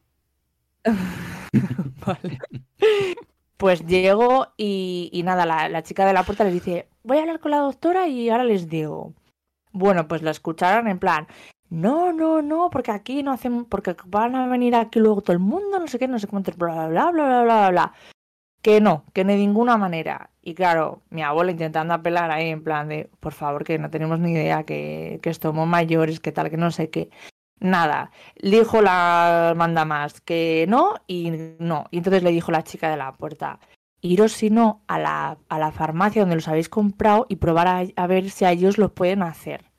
vale. 2.06 2.38
Pues 3.56 3.86
llego 3.86 4.48
y, 4.56 5.10
y 5.12 5.22
nada, 5.22 5.44
la, 5.44 5.68
la, 5.68 5.82
chica 5.82 6.06
de 6.06 6.12
la 6.12 6.22
puerta 6.22 6.44
les 6.44 6.54
dice: 6.54 6.88
Voy 7.02 7.18
a 7.18 7.20
hablar 7.20 7.40
con 7.40 7.50
la 7.50 7.58
doctora 7.58 8.06
y 8.06 8.30
ahora 8.30 8.44
les 8.44 8.68
digo. 8.68 9.12
Bueno, 9.72 10.06
pues 10.08 10.22
la 10.22 10.30
escucharon 10.30 10.88
en 10.88 10.98
plan: 10.98 11.26
no, 11.72 12.12
no, 12.12 12.42
no, 12.42 12.68
porque 12.70 12.90
aquí 12.90 13.22
no 13.22 13.32
hacen, 13.32 13.64
porque 13.64 13.96
van 14.04 14.36
a 14.36 14.46
venir 14.46 14.74
aquí 14.74 15.00
luego 15.00 15.22
todo 15.22 15.32
el 15.32 15.38
mundo, 15.38 15.78
no 15.78 15.86
sé 15.88 15.98
qué, 15.98 16.06
no 16.06 16.18
sé 16.18 16.26
cuánto, 16.26 16.52
bla, 16.52 16.86
bla, 16.88 17.10
bla, 17.10 17.24
bla, 17.24 17.42
bla, 17.44 17.70
bla. 17.70 17.92
Que 18.62 18.80
no, 18.82 19.06
que 19.14 19.24
de 19.24 19.36
ninguna 19.36 19.78
manera. 19.78 20.30
Y 20.42 20.54
claro, 20.54 21.02
mi 21.08 21.22
abuela 21.22 21.50
intentando 21.52 21.94
apelar 21.94 22.30
ahí 22.30 22.50
en 22.50 22.62
plan 22.62 22.88
de, 22.88 23.10
por 23.20 23.32
favor, 23.32 23.64
que 23.64 23.78
no 23.78 23.90
tenemos 23.90 24.18
ni 24.20 24.32
idea, 24.32 24.64
que, 24.64 25.18
que 25.22 25.30
estamos 25.30 25.66
mayores, 25.66 26.20
que 26.20 26.30
tal, 26.32 26.50
que 26.50 26.58
no 26.58 26.70
sé 26.70 26.90
qué. 26.90 27.10
Nada. 27.58 28.10
Dijo 28.42 28.82
la 28.82 29.54
manda 29.56 29.86
más 29.86 30.20
que 30.20 30.66
no 30.68 30.96
y 31.06 31.32
no. 31.58 31.86
Y 31.90 31.98
entonces 31.98 32.22
le 32.22 32.32
dijo 32.32 32.52
la 32.52 32.64
chica 32.64 32.90
de 32.90 32.98
la 32.98 33.12
puerta, 33.14 33.60
iros 34.02 34.32
si 34.32 34.50
no 34.50 34.82
a 34.88 34.98
la, 34.98 35.38
a 35.48 35.58
la 35.58 35.72
farmacia 35.72 36.22
donde 36.22 36.36
los 36.36 36.48
habéis 36.48 36.68
comprado 36.68 37.26
y 37.30 37.36
probar 37.36 37.68
a, 37.68 37.82
a 37.96 38.06
ver 38.06 38.30
si 38.30 38.44
a 38.44 38.52
ellos 38.52 38.76
los 38.78 38.92
pueden 38.92 39.22
hacer. 39.22 39.71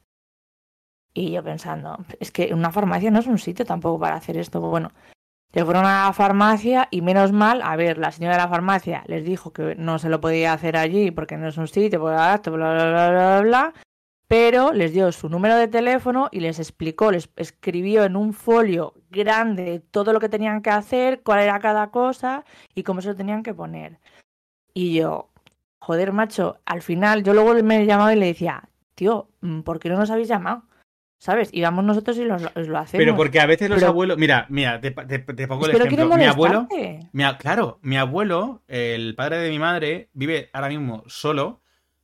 Y 1.14 1.32
yo 1.32 1.44
pensando, 1.44 1.98
es 2.20 2.32
que 2.32 2.54
una 2.54 2.72
farmacia 2.72 3.12
no 3.12 3.20
es 3.20 3.28
un 3.28 3.38
sitio 3.38 3.66
tampoco 3.66 4.00
para 4.00 4.16
hacer 4.16 4.38
esto. 4.38 4.60
Bueno, 4.60 4.92
se 5.54 5.64
fueron 5.64 5.86
a 5.86 6.06
la 6.06 6.14
farmacia 6.14 6.88
y 6.90 7.02
menos 7.02 7.32
mal, 7.32 7.62
a 7.62 7.76
ver, 7.76 8.00
la 8.00 8.12
señora 8.12 8.36
de 8.36 8.42
la 8.42 8.50
farmacia 8.50 9.04
les 9.06 9.24
dijo 9.24 9.54
que 9.54 9.76
no 9.76 10.00
se 10.00 10.10
lo 10.10 10.20
podía 10.20 10.54
hacer 10.54 10.76
allí 10.76 11.12
porque 11.12 11.38
no 11.38 11.48
es 11.48 11.58
un 11.58 11.68
sitio, 11.68 12.04
bla, 12.04 12.42
bla, 12.44 12.52
bla, 12.56 12.74
bla, 12.74 13.10
bla, 13.12 13.42
bla, 13.42 13.74
pero 14.28 14.74
les 14.74 14.94
dio 14.94 15.12
su 15.12 15.30
número 15.30 15.56
de 15.56 15.68
teléfono 15.68 16.30
y 16.32 16.40
les 16.40 16.58
explicó, 16.58 17.12
les 17.12 17.30
escribió 17.36 18.04
en 18.04 18.16
un 18.16 18.34
folio 18.34 18.96
grande 19.12 19.80
todo 19.92 20.12
lo 20.12 20.20
que 20.20 20.30
tenían 20.30 20.64
que 20.64 20.72
hacer, 20.72 21.22
cuál 21.22 21.42
era 21.42 21.60
cada 21.60 21.92
cosa 21.92 22.44
y 22.74 22.82
cómo 22.82 23.02
se 23.02 23.10
lo 23.10 23.16
tenían 23.16 23.44
que 23.44 23.54
poner. 23.54 24.00
Y 24.74 24.96
yo, 24.96 25.30
joder, 25.78 26.14
macho, 26.14 26.58
al 26.66 26.82
final 26.82 27.24
yo 27.24 27.36
luego 27.36 27.54
me 27.64 27.86
llamaba 27.86 28.16
y 28.16 28.20
le 28.20 28.26
decía, 28.26 28.70
tío, 28.96 29.30
¿por 29.64 29.80
qué 29.80 29.90
no 29.90 29.98
nos 29.98 30.10
habéis 30.10 30.30
llamado? 30.30 30.64
¿Sabes? 31.24 31.48
Y 31.54 31.62
vamos 31.62 31.86
nosotros 31.86 32.18
y 32.18 32.26
lo, 32.26 32.36
lo 32.38 32.78
hacemos. 32.78 32.90
Pero 32.92 33.16
porque 33.16 33.40
a 33.40 33.46
veces 33.46 33.70
los 33.70 33.80
pero... 33.80 33.92
abuelos. 33.92 34.18
Mira, 34.18 34.46
mira, 34.50 34.82
te, 34.82 34.92
te, 34.92 35.20
te 35.20 35.48
pongo 35.48 35.68
el 35.68 35.78
ejemplo. 35.78 36.18
Mi 36.18 36.26
abuelo. 36.26 36.68
Mi, 37.14 37.24
claro, 37.38 37.80
mi 37.82 37.96
abuelo, 37.96 38.62
el 38.68 39.16
padre 39.16 39.38
de 39.38 39.50
mi 39.50 39.58
madre, 39.58 40.10
vive 40.12 40.50
ahora 40.52 40.68
mismo 40.68 41.06
solo 41.08 41.62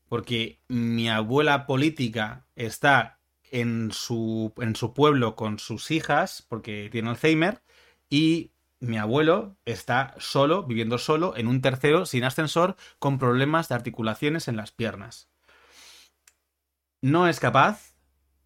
porque 0.07 0.61
mi 0.69 1.09
abuela 1.09 1.65
política 1.65 2.45
está 2.55 3.19
en 3.51 3.91
su, 3.91 4.53
en 4.55 4.77
su 4.77 4.93
pueblo 4.93 5.35
con 5.35 5.59
sus 5.59 5.91
hijas, 5.91 6.45
porque 6.47 6.87
tiene 6.89 7.09
Alzheimer, 7.09 7.61
y 8.09 8.53
mi 8.79 8.97
abuelo 8.97 9.57
está 9.65 10.15
solo, 10.17 10.63
viviendo 10.63 10.97
solo, 10.97 11.35
en 11.35 11.49
un 11.49 11.59
tercero, 11.59 12.05
sin 12.05 12.23
ascensor, 12.23 12.77
con 12.99 13.19
problemas 13.19 13.67
de 13.67 13.75
articulaciones 13.75 14.47
en 14.47 14.55
las 14.55 14.71
piernas. 14.71 15.29
No 17.01 17.27
es 17.27 17.41
capaz, 17.41 17.88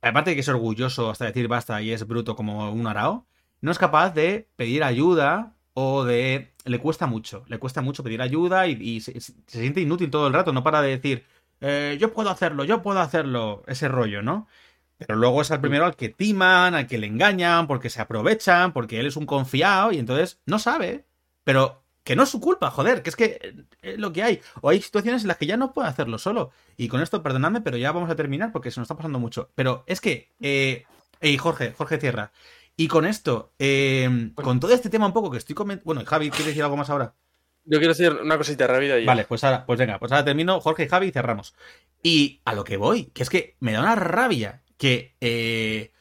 aparte 0.10 0.32
de 0.32 0.36
que 0.36 0.42
es 0.42 0.50
orgulloso 0.50 1.10
hasta 1.10 1.26
decir 1.26 1.48
basta 1.48 1.82
y 1.82 1.92
es 1.92 2.06
bruto 2.08 2.36
como 2.36 2.72
un 2.72 2.88
arao, 2.88 3.26
no 3.62 3.72
es 3.72 3.78
capaz 3.78 4.14
de 4.14 4.50
pedir 4.56 4.84
ayuda 4.84 5.56
o 5.74 6.04
de... 6.04 6.54
Le 6.66 6.80
cuesta 6.80 7.08
mucho, 7.08 7.44
le 7.48 7.60
cuesta 7.60 7.82
mucho 7.82 8.04
pedir 8.04 8.22
ayuda 8.22 8.68
y, 8.68 9.02
se, 9.02 9.20
se, 9.20 9.34
siente 9.48 9.82
inútil 9.82 10.10
todo 10.10 10.28
el 10.28 10.34
rato, 10.34 10.54
no 10.54 10.64
para 10.64 10.82
de 10.82 10.90
decir, 10.90 11.26
eh, 11.62 11.98
yo 12.00 12.14
puedo 12.14 12.30
hacerlo, 12.30 12.64
yo 12.64 12.82
puedo 12.82 13.00
hacerlo, 13.00 13.64
ese 13.68 13.88
rollo, 13.88 14.22
¿no? 14.22 14.48
Pero 14.98 15.16
luego 15.16 15.42
es 15.42 15.52
el 15.52 15.60
primero 15.60 15.86
al 15.86 15.96
que 15.96 16.10
timan, 16.10 16.76
al 16.76 16.88
que 16.88 16.98
le 16.98 17.08
engañan, 17.08 17.68
porque 17.68 17.90
se 17.90 18.02
aprovechan, 18.02 18.74
porque 18.74 19.00
él 19.00 19.08
es 19.08 19.18
un 19.18 19.26
confiado 19.26 19.92
y 19.92 19.98
entonces 19.98 20.42
no 20.46 20.60
sabe. 20.60 21.06
Pero 21.44 21.83
que 22.04 22.16
no 22.16 22.24
es 22.24 22.30
su 22.30 22.40
culpa, 22.40 22.70
joder, 22.70 23.02
que 23.02 23.10
es 23.10 23.16
que 23.16 23.66
es 23.82 23.98
lo 23.98 24.12
que 24.12 24.24
hay. 24.24 24.42
O 24.62 24.70
hay 24.70 24.82
situaciones 24.82 25.22
en 25.22 25.30
las 25.30 25.38
que 25.38 25.46
ya 25.46 25.58
no 25.58 25.74
puede 25.74 25.88
hacerlo 25.88 26.18
solo. 26.18 26.52
Y 26.78 26.88
con 26.88 27.02
esto, 27.02 27.24
perdonadme, 27.24 27.62
pero 27.62 27.78
ya 27.78 27.92
vamos 27.92 28.10
a 28.10 28.16
terminar 28.16 28.52
porque 28.52 28.72
se 28.72 28.80
nos 28.80 28.86
está 28.86 28.98
pasando 28.98 29.20
mucho. 29.20 29.50
Pero 29.56 29.84
es 29.88 30.02
que, 30.02 30.32
eh, 30.42 30.86
hey, 31.22 31.38
Jorge, 31.38 31.74
Jorge 31.78 31.98
Tierra. 31.98 32.32
Y 32.76 32.88
con 32.88 33.06
esto, 33.06 33.54
eh, 33.60 34.32
con 34.36 34.60
todo 34.60 34.74
este 34.74 34.90
tema 34.90 35.06
un 35.06 35.14
poco 35.14 35.32
que 35.32 35.38
estoy 35.38 35.56
comentando. 35.56 35.86
Bueno, 35.86 36.04
Javi, 36.06 36.30
¿quieres 36.30 36.48
decir 36.48 36.64
algo 36.64 36.78
más 36.78 36.90
ahora? 36.90 37.14
Yo 37.66 37.80
quiero 37.80 37.94
decir 37.94 38.12
una 38.12 38.38
cosita 38.38 38.68
rápida. 38.68 39.00
Y... 39.00 39.06
Vale, 39.06 39.26
pues 39.26 39.44
ahora, 39.44 39.66
pues 39.66 39.80
venga, 39.80 40.00
pues 40.00 40.12
ahora 40.12 40.26
termino, 40.26 40.60
Jorge 40.60 40.84
y 40.84 40.88
Javi 40.90 41.08
y 41.08 41.12
cerramos. 41.12 41.56
Y 42.02 42.42
a 42.46 42.54
lo 42.54 42.64
que 42.64 42.78
voy, 42.78 43.06
que 43.06 43.24
es 43.24 43.30
que 43.30 43.56
me 43.60 43.72
da 43.72 43.80
una 43.80 43.96
rabia 43.96 44.64
que, 44.78 45.16
eh, 45.22 45.94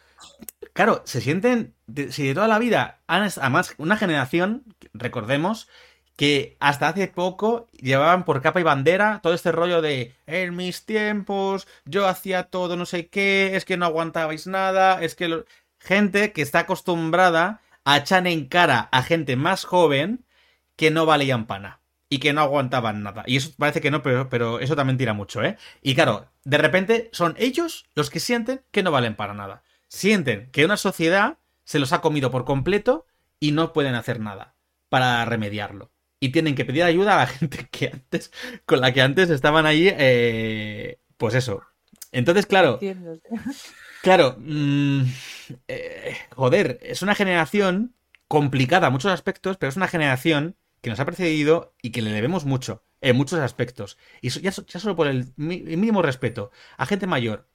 claro, 0.73 1.03
se 1.05 1.21
sienten, 1.21 1.75
si 2.11 2.27
de 2.27 2.35
toda 2.35 2.49
la 2.49 2.59
vida, 2.59 3.01
además, 3.07 3.75
una 3.79 3.97
generación, 3.97 4.65
recordemos, 4.93 5.69
que 6.17 6.57
hasta 6.61 6.89
hace 6.89 7.09
poco 7.09 7.69
llevaban 7.73 8.25
por 8.25 8.43
capa 8.43 8.61
y 8.61 8.65
bandera 8.65 9.21
todo 9.23 9.35
este 9.35 9.53
rollo 9.53 9.83
de 9.83 10.15
en 10.27 10.55
mis 10.55 10.85
tiempos, 10.85 11.67
yo 11.85 12.07
hacía 12.07 12.45
todo 12.45 12.77
no 12.77 12.87
sé 12.87 13.09
qué, 13.09 13.57
es 13.57 13.65
que 13.65 13.77
no 13.77 13.87
aguantabais 13.87 14.47
nada, 14.47 15.03
es 15.03 15.15
que... 15.15 15.45
Gente 15.85 16.33
que 16.33 16.43
está 16.43 16.61
acostumbrada 16.61 17.61
a 17.85 17.99
echar 17.99 18.25
en 18.29 18.47
cara 18.47 18.89
a 18.93 19.03
gente 19.03 19.35
más 19.35 19.65
joven 19.65 20.25
que 20.77 20.93
no 20.93 21.07
valían 21.07 21.47
pana 21.47 21.81
y 22.09 22.19
que 22.19 22.33
no 22.33 22.43
aguantaban 22.43 23.03
nada. 23.03 23.25
Y 23.27 23.37
eso 23.37 23.51
parece 23.57 23.81
que 23.81 23.91
no, 23.91 24.03
pero, 24.03 24.29
pero, 24.29 24.61
eso 24.61 24.77
también 24.77 24.99
tira 24.99 25.13
mucho, 25.13 25.43
¿eh? 25.43 25.57
Y 25.81 25.95
claro, 25.95 26.29
de 26.45 26.59
repente 26.59 27.09
son 27.13 27.35
ellos 27.39 27.87
los 27.95 28.11
que 28.11 28.21
sienten 28.21 28.63
que 28.71 28.83
no 28.83 28.93
valen 28.93 29.17
para 29.17 29.35
nada. 29.35 29.63
Sienten 29.89 30.51
que 30.53 30.65
una 30.65 30.77
sociedad 30.77 31.39
se 31.65 31.79
los 31.79 31.93
ha 31.93 32.01
comido 32.01 32.31
por 32.31 32.45
completo 32.45 33.07
y 33.41 33.53
no 33.53 33.73
pueden 33.73 33.95
hacer 33.95 34.21
nada 34.21 34.55
para 34.89 35.25
remediarlo. 35.25 35.91
Y 36.23 36.29
tienen 36.29 36.55
que 36.55 36.65
pedir 36.65 36.85
ayuda 36.85 37.17
a 37.17 37.19
la 37.19 37.27
gente 37.39 37.69
que 37.69 37.89
antes, 37.89 38.31
con 38.65 38.81
la 38.81 38.93
que 38.93 39.03
antes 39.03 39.29
estaban 39.29 39.67
ahí, 39.67 39.89
eh, 39.91 41.01
pues 41.17 41.35
eso. 41.35 41.65
Entonces, 42.13 42.47
claro. 42.47 42.79
Claro, 44.03 44.37
mmm, 44.39 45.03
eh, 45.67 46.17
joder, 46.31 46.79
es 46.81 47.03
una 47.03 47.17
generación 47.17 47.97
complicada 48.29 48.87
en 48.87 48.93
muchos 48.93 49.11
aspectos, 49.11 49.57
pero 49.57 49.71
es 49.71 49.77
una 49.77 49.89
generación 49.89 50.55
que 50.81 50.91
nos 50.91 51.01
ha 51.01 51.05
precedido 51.05 51.75
y 51.83 51.91
que 51.91 52.03
le 52.03 52.13
debemos 52.13 52.45
mucho 52.45 52.85
en 53.01 53.17
muchos 53.17 53.41
aspectos. 53.41 53.99
Y 54.21 54.29
ya, 54.29 54.53
ya 54.53 54.79
solo 54.79 54.95
por 54.95 55.09
el 55.09 55.33
mínimo 55.37 56.03
respeto 56.03 56.53
a 56.77 56.87
gente 56.87 57.09
mayor, 57.09 57.49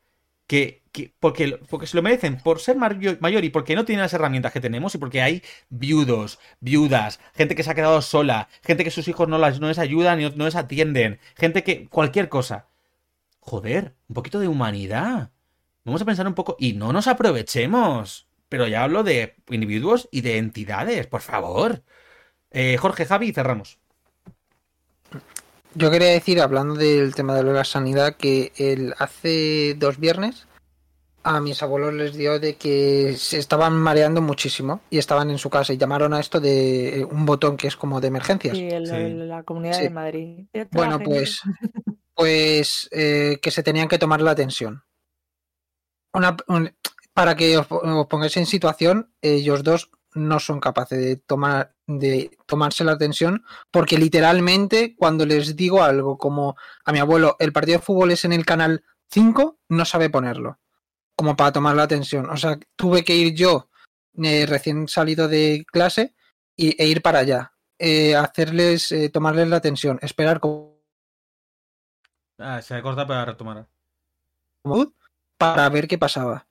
que, 0.47 0.83
que 0.91 1.13
porque, 1.19 1.59
porque, 1.69 1.87
se 1.87 1.95
lo 1.97 2.03
merecen 2.03 2.37
por 2.37 2.59
ser 2.59 2.77
mayor 2.77 3.43
y 3.43 3.49
porque 3.49 3.75
no 3.75 3.85
tienen 3.85 4.01
las 4.03 4.13
herramientas 4.13 4.51
que 4.51 4.61
tenemos 4.61 4.95
y 4.95 4.97
porque 4.97 5.21
hay 5.21 5.43
viudos, 5.69 6.39
viudas, 6.59 7.19
gente 7.35 7.55
que 7.55 7.63
se 7.63 7.71
ha 7.71 7.75
quedado 7.75 8.01
sola, 8.01 8.49
gente 8.63 8.83
que 8.83 8.91
sus 8.91 9.07
hijos 9.07 9.27
no, 9.27 9.37
las, 9.37 9.59
no 9.59 9.67
les 9.67 9.79
ayudan 9.79 10.21
y 10.21 10.29
no 10.31 10.45
les 10.45 10.55
atienden, 10.55 11.19
gente 11.35 11.63
que 11.63 11.87
cualquier 11.87 12.29
cosa. 12.29 12.67
Joder, 13.39 13.95
un 14.09 14.15
poquito 14.15 14.39
de 14.39 14.47
humanidad. 14.47 15.31
Vamos 15.85 16.01
a 16.01 16.05
pensar 16.05 16.27
un 16.27 16.33
poco 16.33 16.57
y 16.59 16.73
no 16.73 16.91
nos 16.91 17.07
aprovechemos. 17.07 18.27
Pero 18.49 18.67
ya 18.67 18.83
hablo 18.83 19.03
de 19.03 19.35
individuos 19.49 20.09
y 20.11 20.21
de 20.21 20.37
entidades, 20.37 21.07
por 21.07 21.21
favor. 21.21 21.83
Eh, 22.51 22.77
Jorge, 22.77 23.05
Javi, 23.05 23.33
cerramos. 23.33 23.79
Yo 25.77 25.91
quería 25.91 26.07
decir, 26.07 26.41
hablando 26.41 26.73
del 26.73 27.13
tema 27.13 27.35
de 27.35 27.43
la 27.43 27.63
sanidad, 27.63 28.15
que 28.15 28.51
el, 28.57 28.95
hace 28.97 29.75
dos 29.77 29.99
viernes 29.99 30.47
a 31.21 31.39
mis 31.39 31.61
abuelos 31.61 31.93
les 31.93 32.15
dio 32.15 32.39
de 32.39 32.55
que 32.55 33.15
se 33.15 33.37
estaban 33.37 33.73
mareando 33.73 34.19
muchísimo 34.19 34.81
y 34.89 34.97
estaban 34.97 35.29
en 35.29 35.37
su 35.37 35.51
casa 35.51 35.73
y 35.73 35.77
llamaron 35.77 36.15
a 36.15 36.19
esto 36.19 36.39
de 36.39 37.07
un 37.11 37.27
botón 37.27 37.57
que 37.57 37.67
es 37.67 37.75
como 37.75 38.01
de 38.01 38.07
emergencias. 38.07 38.57
Sí, 38.57 38.67
el, 38.67 38.87
sí. 38.87 39.13
la 39.27 39.43
comunidad 39.43 39.73
sí. 39.73 39.83
de 39.83 39.89
Madrid. 39.91 40.45
Bueno, 40.71 40.99
pues, 40.99 41.41
pues 42.15 42.89
eh, 42.91 43.37
que 43.39 43.51
se 43.51 43.61
tenían 43.61 43.87
que 43.87 43.99
tomar 43.99 44.21
la 44.21 44.31
atención. 44.31 44.83
Una, 46.11 46.35
un, 46.47 46.73
para 47.13 47.35
que 47.35 47.55
os, 47.55 47.67
os 47.69 48.07
pongáis 48.07 48.35
en 48.37 48.47
situación, 48.47 49.13
ellos 49.21 49.61
dos 49.61 49.91
no 50.15 50.39
son 50.39 50.59
capaces 50.59 50.97
de 50.97 51.17
tomar 51.17 51.76
de 51.87 52.37
tomarse 52.45 52.83
la 52.83 52.91
atención 52.91 53.43
porque 53.71 53.97
literalmente 53.97 54.95
cuando 54.95 55.25
les 55.25 55.55
digo 55.55 55.81
algo 55.81 56.17
como 56.17 56.55
a 56.83 56.91
mi 56.91 56.99
abuelo 56.99 57.37
el 57.39 57.53
partido 57.53 57.79
de 57.79 57.83
fútbol 57.83 58.11
es 58.11 58.25
en 58.25 58.33
el 58.33 58.45
canal 58.45 58.83
5 59.09 59.57
no 59.69 59.85
sabe 59.85 60.09
ponerlo 60.09 60.59
como 61.15 61.35
para 61.37 61.53
tomar 61.53 61.75
la 61.75 61.83
atención 61.83 62.29
o 62.29 62.35
sea 62.35 62.59
tuve 62.75 63.05
que 63.05 63.15
ir 63.15 63.33
yo 63.33 63.69
eh, 64.21 64.45
recién 64.45 64.89
salido 64.89 65.29
de 65.29 65.65
clase 65.71 66.13
y, 66.57 66.81
e 66.81 66.87
ir 66.87 67.01
para 67.01 67.19
allá 67.19 67.53
eh, 67.79 68.15
hacerles 68.15 68.91
eh, 68.91 69.09
tomarles 69.09 69.47
la 69.47 69.57
atención 69.57 69.97
esperar 70.01 70.41
como 70.41 70.77
ah, 72.39 72.61
se 72.61 72.81
corta 72.81 73.07
para 73.07 73.25
retomar. 73.25 73.67
Para 75.37 75.69
ver 75.69 75.87
qué 75.87 75.97
pasaba. 75.97 76.47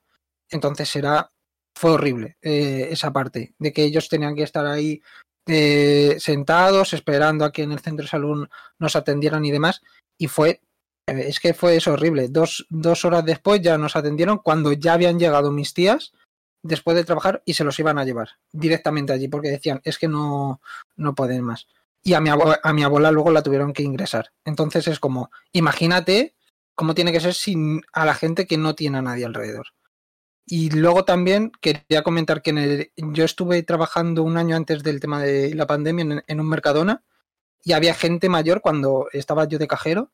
Entonces 0.49 0.95
era 0.95 1.31
fue 1.75 1.91
horrible 1.91 2.37
eh, 2.41 2.87
esa 2.89 3.13
parte 3.13 3.53
de 3.59 3.71
que 3.71 3.83
ellos 3.83 4.09
tenían 4.09 4.35
que 4.35 4.43
estar 4.43 4.65
ahí 4.65 5.01
eh, 5.47 6.17
sentados 6.19 6.93
esperando 6.93 7.45
a 7.45 7.51
que 7.51 7.63
en 7.63 7.71
el 7.71 7.79
centro 7.79 8.03
de 8.03 8.09
salud 8.09 8.47
nos 8.79 8.95
atendieran 8.95 9.45
y 9.45 9.51
demás 9.51 9.81
y 10.17 10.27
fue 10.27 10.61
eh, 11.07 11.25
es 11.27 11.39
que 11.39 11.53
fue 11.53 11.77
eso 11.77 11.93
horrible. 11.93 12.27
Dos, 12.29 12.65
dos 12.69 13.05
horas 13.05 13.25
después 13.25 13.61
ya 13.61 13.77
nos 13.77 13.95
atendieron 13.95 14.39
cuando 14.39 14.73
ya 14.73 14.93
habían 14.93 15.19
llegado 15.19 15.51
mis 15.51 15.73
tías 15.73 16.13
después 16.63 16.97
de 16.97 17.05
trabajar 17.05 17.41
y 17.45 17.53
se 17.53 17.63
los 17.63 17.79
iban 17.79 17.97
a 17.97 18.03
llevar 18.03 18.29
directamente 18.51 19.13
allí 19.13 19.27
porque 19.27 19.49
decían 19.49 19.79
es 19.83 19.97
que 19.97 20.07
no 20.07 20.59
no 20.95 21.15
pueden 21.15 21.43
más 21.43 21.67
y 22.03 22.13
a 22.13 22.21
mi, 22.21 22.29
a 22.29 22.73
mi 22.73 22.83
abuela 22.83 23.11
luego 23.11 23.31
la 23.31 23.43
tuvieron 23.43 23.73
que 23.73 23.83
ingresar. 23.83 24.31
Entonces 24.45 24.87
es 24.87 24.99
como 24.99 25.31
imagínate 25.53 26.35
cómo 26.75 26.93
tiene 26.93 27.11
que 27.11 27.19
ser 27.19 27.33
sin 27.33 27.81
a 27.93 28.05
la 28.05 28.13
gente 28.13 28.47
que 28.47 28.57
no 28.57 28.75
tiene 28.75 28.97
a 28.97 29.01
nadie 29.01 29.25
alrededor 29.25 29.67
y 30.49 30.69
luego 30.69 31.03
también 31.03 31.51
quería 31.59 32.03
comentar 32.03 32.41
que 32.41 32.51
en 32.51 32.57
el, 32.57 32.91
yo 32.95 33.25
estuve 33.25 33.61
trabajando 33.63 34.23
un 34.23 34.37
año 34.37 34.55
antes 34.55 34.81
del 34.81 35.01
tema 35.01 35.21
de 35.21 35.53
la 35.53 35.67
pandemia 35.67 36.03
en, 36.03 36.23
en, 36.25 36.39
un 36.39 36.47
Mercadona 36.47 37.03
y 37.65 37.73
había 37.73 37.93
gente 37.93 38.29
mayor 38.29 38.61
cuando 38.61 39.09
estaba 39.11 39.45
yo 39.45 39.59
de 39.59 39.67
cajero 39.67 40.09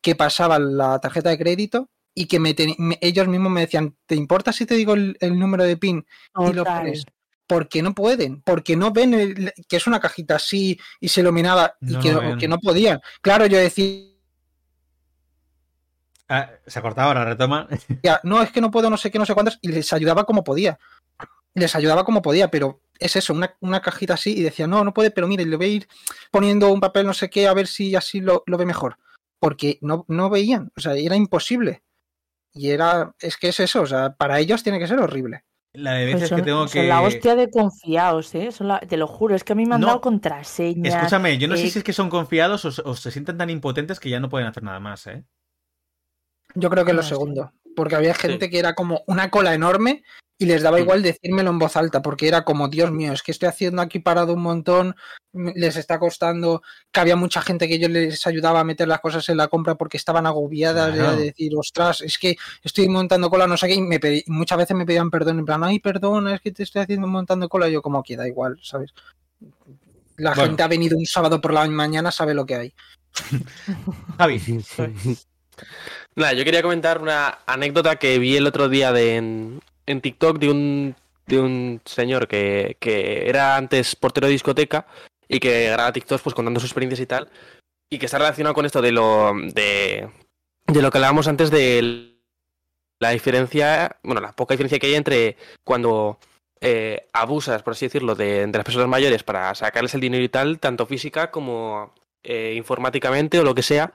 que 0.00 0.14
pasaban 0.14 0.78
la 0.78 0.98
tarjeta 1.00 1.28
de 1.28 1.38
crédito 1.38 1.90
y 2.14 2.26
que 2.26 2.40
me, 2.40 2.56
me 2.78 2.98
ellos 3.02 3.28
mismos 3.28 3.52
me 3.52 3.60
decían, 3.60 3.94
¿te 4.06 4.14
importa 4.14 4.52
si 4.52 4.64
te 4.64 4.74
digo 4.74 4.94
el, 4.94 5.18
el 5.20 5.38
número 5.38 5.64
de 5.64 5.76
PIN? 5.76 6.06
Oh, 6.34 6.48
y 6.48 6.54
lo 6.54 6.64
pones. 6.64 7.04
Porque 7.46 7.82
no 7.82 7.94
pueden, 7.94 8.40
porque 8.40 8.76
no 8.76 8.90
ven 8.90 9.12
el, 9.12 9.52
que 9.68 9.76
es 9.76 9.86
una 9.86 10.00
cajita 10.00 10.36
así 10.36 10.80
y 10.98 11.08
se 11.08 11.20
iluminaba 11.20 11.74
y 11.82 11.92
no 11.92 12.00
que, 12.00 12.12
no, 12.12 12.38
que 12.38 12.48
no 12.48 12.58
podían. 12.58 13.00
Claro, 13.20 13.44
yo 13.44 13.58
decía, 13.58 14.13
Ah, 16.28 16.50
se 16.66 16.78
ha 16.78 16.82
cortado, 16.82 17.08
ahora 17.08 17.24
retoma. 17.24 17.68
Ya, 18.02 18.20
no, 18.22 18.42
es 18.42 18.50
que 18.50 18.60
no 18.60 18.70
puedo, 18.70 18.90
no 18.90 18.96
sé 18.96 19.10
qué, 19.10 19.18
no 19.18 19.26
sé 19.26 19.34
cuántas, 19.34 19.58
y 19.62 19.68
les 19.68 19.92
ayudaba 19.92 20.24
como 20.24 20.44
podía. 20.44 20.78
Les 21.54 21.74
ayudaba 21.74 22.04
como 22.04 22.22
podía, 22.22 22.50
pero 22.50 22.80
es 22.98 23.16
eso, 23.16 23.32
una, 23.32 23.54
una 23.60 23.80
cajita 23.80 24.14
así, 24.14 24.36
y 24.36 24.42
decía, 24.42 24.66
no, 24.66 24.82
no 24.84 24.94
puede, 24.94 25.10
pero 25.10 25.28
mire, 25.28 25.44
le 25.44 25.56
voy 25.56 25.66
a 25.66 25.68
ir 25.68 25.88
poniendo 26.30 26.72
un 26.72 26.80
papel, 26.80 27.06
no 27.06 27.14
sé 27.14 27.30
qué, 27.30 27.46
a 27.46 27.54
ver 27.54 27.66
si 27.66 27.94
así 27.94 28.20
lo, 28.20 28.42
lo 28.46 28.58
ve 28.58 28.66
mejor. 28.66 28.98
Porque 29.38 29.78
no, 29.82 30.04
no 30.08 30.30
veían, 30.30 30.72
o 30.76 30.80
sea, 30.80 30.94
era 30.94 31.16
imposible. 31.16 31.82
Y 32.52 32.70
era, 32.70 33.14
es 33.20 33.36
que 33.36 33.48
es 33.48 33.60
eso, 33.60 33.82
o 33.82 33.86
sea, 33.86 34.14
para 34.14 34.38
ellos 34.38 34.62
tiene 34.62 34.78
que 34.78 34.86
ser 34.86 34.98
horrible. 34.98 35.44
La 35.74 35.94
de 35.94 36.04
veces 36.06 36.20
pues 36.20 36.28
son, 36.28 36.38
que 36.38 36.44
tengo 36.44 36.64
que. 36.66 36.78
Son 36.78 36.88
la 36.88 37.02
hostia 37.02 37.34
de 37.34 37.50
confiados, 37.50 38.32
¿eh? 38.36 38.52
Son 38.52 38.68
la... 38.68 38.78
Te 38.78 38.96
lo 38.96 39.08
juro, 39.08 39.34
es 39.34 39.42
que 39.42 39.54
a 39.54 39.56
mí 39.56 39.66
me 39.66 39.74
han 39.74 39.80
no, 39.80 39.88
dado 39.88 40.00
contraseñas. 40.00 40.94
Escúchame, 40.94 41.36
yo 41.36 41.48
no 41.48 41.54
eh... 41.54 41.58
sé 41.58 41.68
si 41.68 41.78
es 41.80 41.84
que 41.84 41.92
son 41.92 42.10
confiados 42.10 42.64
o, 42.64 42.88
o, 42.88 42.94
se 42.94 43.10
sienten 43.10 43.36
tan 43.36 43.50
impotentes 43.50 43.98
que 43.98 44.08
ya 44.08 44.20
no 44.20 44.28
pueden 44.28 44.46
hacer 44.46 44.62
nada 44.62 44.78
más, 44.78 45.04
¿eh? 45.08 45.24
Yo 46.54 46.70
creo 46.70 46.84
que 46.84 46.92
lo 46.92 47.02
segundo, 47.02 47.52
porque 47.76 47.96
había 47.96 48.14
gente 48.14 48.46
sí. 48.46 48.50
que 48.50 48.58
era 48.58 48.74
como 48.74 49.02
una 49.06 49.30
cola 49.30 49.54
enorme 49.54 50.02
Y 50.36 50.46
les 50.46 50.62
daba 50.62 50.80
igual 50.80 51.00
decírmelo 51.00 51.50
en 51.50 51.60
voz 51.60 51.76
alta, 51.76 52.02
porque 52.02 52.26
era 52.26 52.44
como, 52.44 52.66
Dios 52.68 52.90
mío, 52.90 53.12
es 53.12 53.22
que 53.22 53.30
estoy 53.30 53.48
haciendo 53.48 53.80
aquí 53.80 54.00
parado 54.00 54.34
un 54.34 54.42
montón, 54.42 54.96
les 55.32 55.76
está 55.76 56.00
costando, 56.00 56.60
que 56.90 56.98
había 56.98 57.14
mucha 57.14 57.40
gente 57.40 57.68
que 57.68 57.78
yo 57.78 57.88
les 57.88 58.26
ayudaba 58.26 58.58
a 58.58 58.64
meter 58.64 58.88
las 58.88 58.98
cosas 59.00 59.28
en 59.28 59.36
la 59.36 59.46
compra 59.46 59.76
porque 59.76 59.96
estaban 59.96 60.26
agobiadas 60.26 60.92
Claro. 60.92 61.16
de 61.16 61.26
decir, 61.26 61.52
ostras, 61.56 62.00
es 62.00 62.18
que 62.18 62.34
estoy 62.64 62.88
montando 62.88 63.30
cola, 63.30 63.46
no 63.46 63.56
sé 63.56 63.68
qué, 63.68 63.74
y 63.74 63.80
me 63.82 64.00
pedí- 64.00 64.24
muchas 64.26 64.58
veces 64.58 64.76
me 64.76 64.84
pedían 64.84 65.08
perdón, 65.08 65.38
en 65.38 65.44
plan, 65.44 65.62
ay, 65.62 65.78
perdona, 65.78 66.34
es 66.34 66.40
que 66.40 66.50
te 66.50 66.64
estoy 66.64 66.82
haciendo 66.82 67.06
montando 67.06 67.48
cola, 67.48 67.68
y 67.68 67.72
yo 67.72 67.80
como 67.80 68.02
que 68.02 68.16
da 68.16 68.26
igual, 68.26 68.58
¿sabes? 68.60 68.92
La 70.16 70.30
Bueno. 70.30 70.46
gente 70.48 70.62
ha 70.64 70.68
venido 70.68 70.98
un 70.98 71.06
sábado 71.06 71.40
por 71.40 71.52
la 71.52 71.64
mañana, 71.68 72.10
sabe 72.10 72.34
lo 72.34 72.44
que 72.44 72.56
hay. 72.56 72.74
Javi, 74.18 74.40
Nada, 76.16 76.32
yo 76.32 76.44
quería 76.44 76.62
comentar 76.62 77.00
una 77.00 77.38
anécdota 77.46 77.96
que 77.96 78.18
vi 78.18 78.36
el 78.36 78.46
otro 78.46 78.68
día 78.68 78.92
de, 78.92 79.16
en, 79.16 80.00
TikTok 80.00 80.38
de 80.38 80.50
un, 80.50 80.96
de 81.26 81.40
un 81.40 81.80
señor 81.84 82.28
que, 82.28 82.76
que 82.80 83.28
era 83.28 83.56
antes 83.56 83.96
portero 83.96 84.26
de 84.26 84.32
discoteca 84.32 84.86
y 85.28 85.40
que 85.40 85.70
graba 85.70 85.92
TikToks 85.92 86.22
pues 86.22 86.34
contando 86.34 86.60
sus 86.60 86.70
experiencias 86.70 87.00
y 87.00 87.06
tal. 87.06 87.28
Y 87.90 87.98
que 87.98 88.06
está 88.06 88.18
relacionado 88.18 88.54
con 88.54 88.66
esto 88.66 88.80
de 88.80 88.92
lo 88.92 89.32
de, 89.34 90.08
de 90.66 90.82
lo 90.82 90.90
que 90.90 90.98
hablábamos 90.98 91.28
antes 91.28 91.50
de 91.50 92.14
la 93.00 93.10
diferencia, 93.10 93.98
bueno, 94.02 94.20
la 94.20 94.32
poca 94.32 94.54
diferencia 94.54 94.78
que 94.78 94.86
hay 94.86 94.94
entre 94.94 95.36
cuando 95.64 96.18
eh, 96.60 97.08
abusas, 97.12 97.62
por 97.62 97.72
así 97.72 97.86
decirlo, 97.86 98.14
de, 98.14 98.46
de 98.46 98.58
las 98.58 98.64
personas 98.64 98.88
mayores 98.88 99.22
para 99.22 99.54
sacarles 99.54 99.94
el 99.94 100.00
dinero 100.00 100.24
y 100.24 100.28
tal, 100.28 100.58
tanto 100.58 100.86
física 100.86 101.30
como 101.30 101.92
eh, 102.22 102.54
informáticamente 102.56 103.38
o 103.38 103.44
lo 103.44 103.54
que 103.54 103.62
sea. 103.62 103.92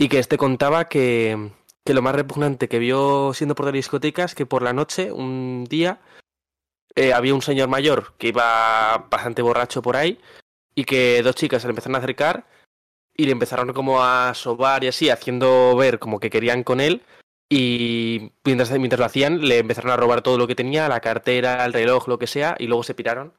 Y 0.00 0.08
que 0.08 0.18
este 0.18 0.38
contaba 0.38 0.88
que, 0.88 1.50
que 1.84 1.92
lo 1.92 2.00
más 2.00 2.14
repugnante 2.14 2.70
que 2.70 2.78
vio 2.78 3.34
siendo 3.34 3.52
de 3.52 3.72
discotecas 3.72 4.34
que 4.34 4.46
por 4.46 4.62
la 4.62 4.72
noche, 4.72 5.12
un 5.12 5.66
día, 5.68 6.00
eh, 6.94 7.12
había 7.12 7.34
un 7.34 7.42
señor 7.42 7.68
mayor 7.68 8.14
que 8.16 8.28
iba 8.28 9.08
bastante 9.10 9.42
borracho 9.42 9.82
por 9.82 9.98
ahí 9.98 10.18
y 10.74 10.84
que 10.84 11.22
dos 11.22 11.34
chicas 11.34 11.60
se 11.60 11.68
le 11.68 11.72
empezaron 11.72 11.96
a 11.96 11.98
acercar 11.98 12.46
y 13.14 13.26
le 13.26 13.32
empezaron 13.32 13.74
como 13.74 14.02
a 14.02 14.32
sobar 14.32 14.84
y 14.84 14.88
así, 14.88 15.10
haciendo 15.10 15.76
ver 15.76 15.98
como 15.98 16.18
que 16.18 16.30
querían 16.30 16.64
con 16.64 16.80
él 16.80 17.02
y 17.50 18.32
mientras, 18.42 18.70
mientras 18.70 19.00
lo 19.00 19.04
hacían 19.04 19.46
le 19.46 19.58
empezaron 19.58 19.90
a 19.90 19.98
robar 19.98 20.22
todo 20.22 20.38
lo 20.38 20.46
que 20.46 20.54
tenía, 20.54 20.88
la 20.88 21.00
cartera, 21.00 21.62
el 21.66 21.74
reloj, 21.74 22.08
lo 22.08 22.18
que 22.18 22.26
sea, 22.26 22.56
y 22.58 22.68
luego 22.68 22.84
se 22.84 22.94
piraron. 22.94 23.34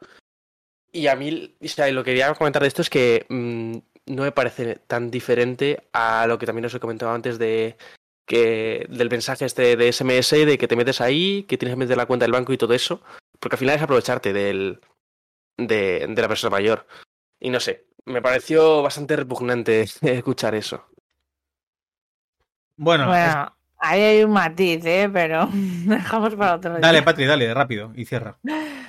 Y 0.92 1.08
a 1.08 1.16
mí, 1.16 1.56
o 1.60 1.68
sea, 1.68 1.90
lo 1.92 2.04
que 2.04 2.12
quería 2.12 2.36
comentar 2.36 2.62
de 2.62 2.68
esto 2.68 2.84
es 2.84 2.92
que 2.92 3.26
mm, 3.30 3.78
no 4.12 4.24
me 4.24 4.32
parece 4.32 4.76
tan 4.88 5.10
diferente 5.12 5.88
a 5.94 6.26
lo 6.28 6.38
que 6.38 6.46
también 6.46 6.66
os 6.66 6.74
he 6.76 6.80
comentado 6.80 7.12
antes 7.14 7.40
de 7.40 7.78
que 8.28 8.86
del 8.90 9.10
mensaje 9.10 9.46
este 9.46 9.76
de 9.76 9.88
SMS 9.92 10.46
de 10.46 10.58
que 10.58 10.68
te 10.68 10.76
metes 10.76 11.02
ahí, 11.02 11.44
que 11.44 11.58
tienes 11.58 11.74
que 11.76 11.80
meter 11.80 11.98
la 11.98 12.06
cuenta 12.06 12.26
del 12.26 12.32
banco 12.32 12.54
y 12.54 12.58
todo 12.58 12.74
eso, 12.74 13.02
porque 13.40 13.56
al 13.56 13.60
final 13.60 13.76
es 13.76 13.82
aprovecharte 13.82 14.32
del 14.34 14.80
de, 15.58 16.06
de 16.08 16.22
la 16.22 16.28
persona 16.28 16.52
mayor. 16.52 16.88
Y 17.40 17.50
no 17.50 17.60
sé, 17.60 17.88
me 18.06 18.22
pareció 18.22 18.82
bastante 18.82 19.16
repugnante 19.16 19.82
escuchar 20.02 20.56
eso. 20.56 20.86
bueno, 22.78 23.04
es- 23.06 23.10
Bueno, 23.22 23.56
ahí 23.80 24.02
hay 24.02 24.24
un 24.24 24.32
matiz, 24.32 24.86
¿eh? 24.86 25.10
Pero 25.12 25.50
dejamos 25.86 26.36
para 26.36 26.56
otro 26.56 26.72
día. 26.72 26.82
dale, 26.82 27.04
Patri, 27.04 27.26
dale, 27.26 27.54
rápido, 27.54 27.92
y 27.96 28.06
cierra. 28.06 28.38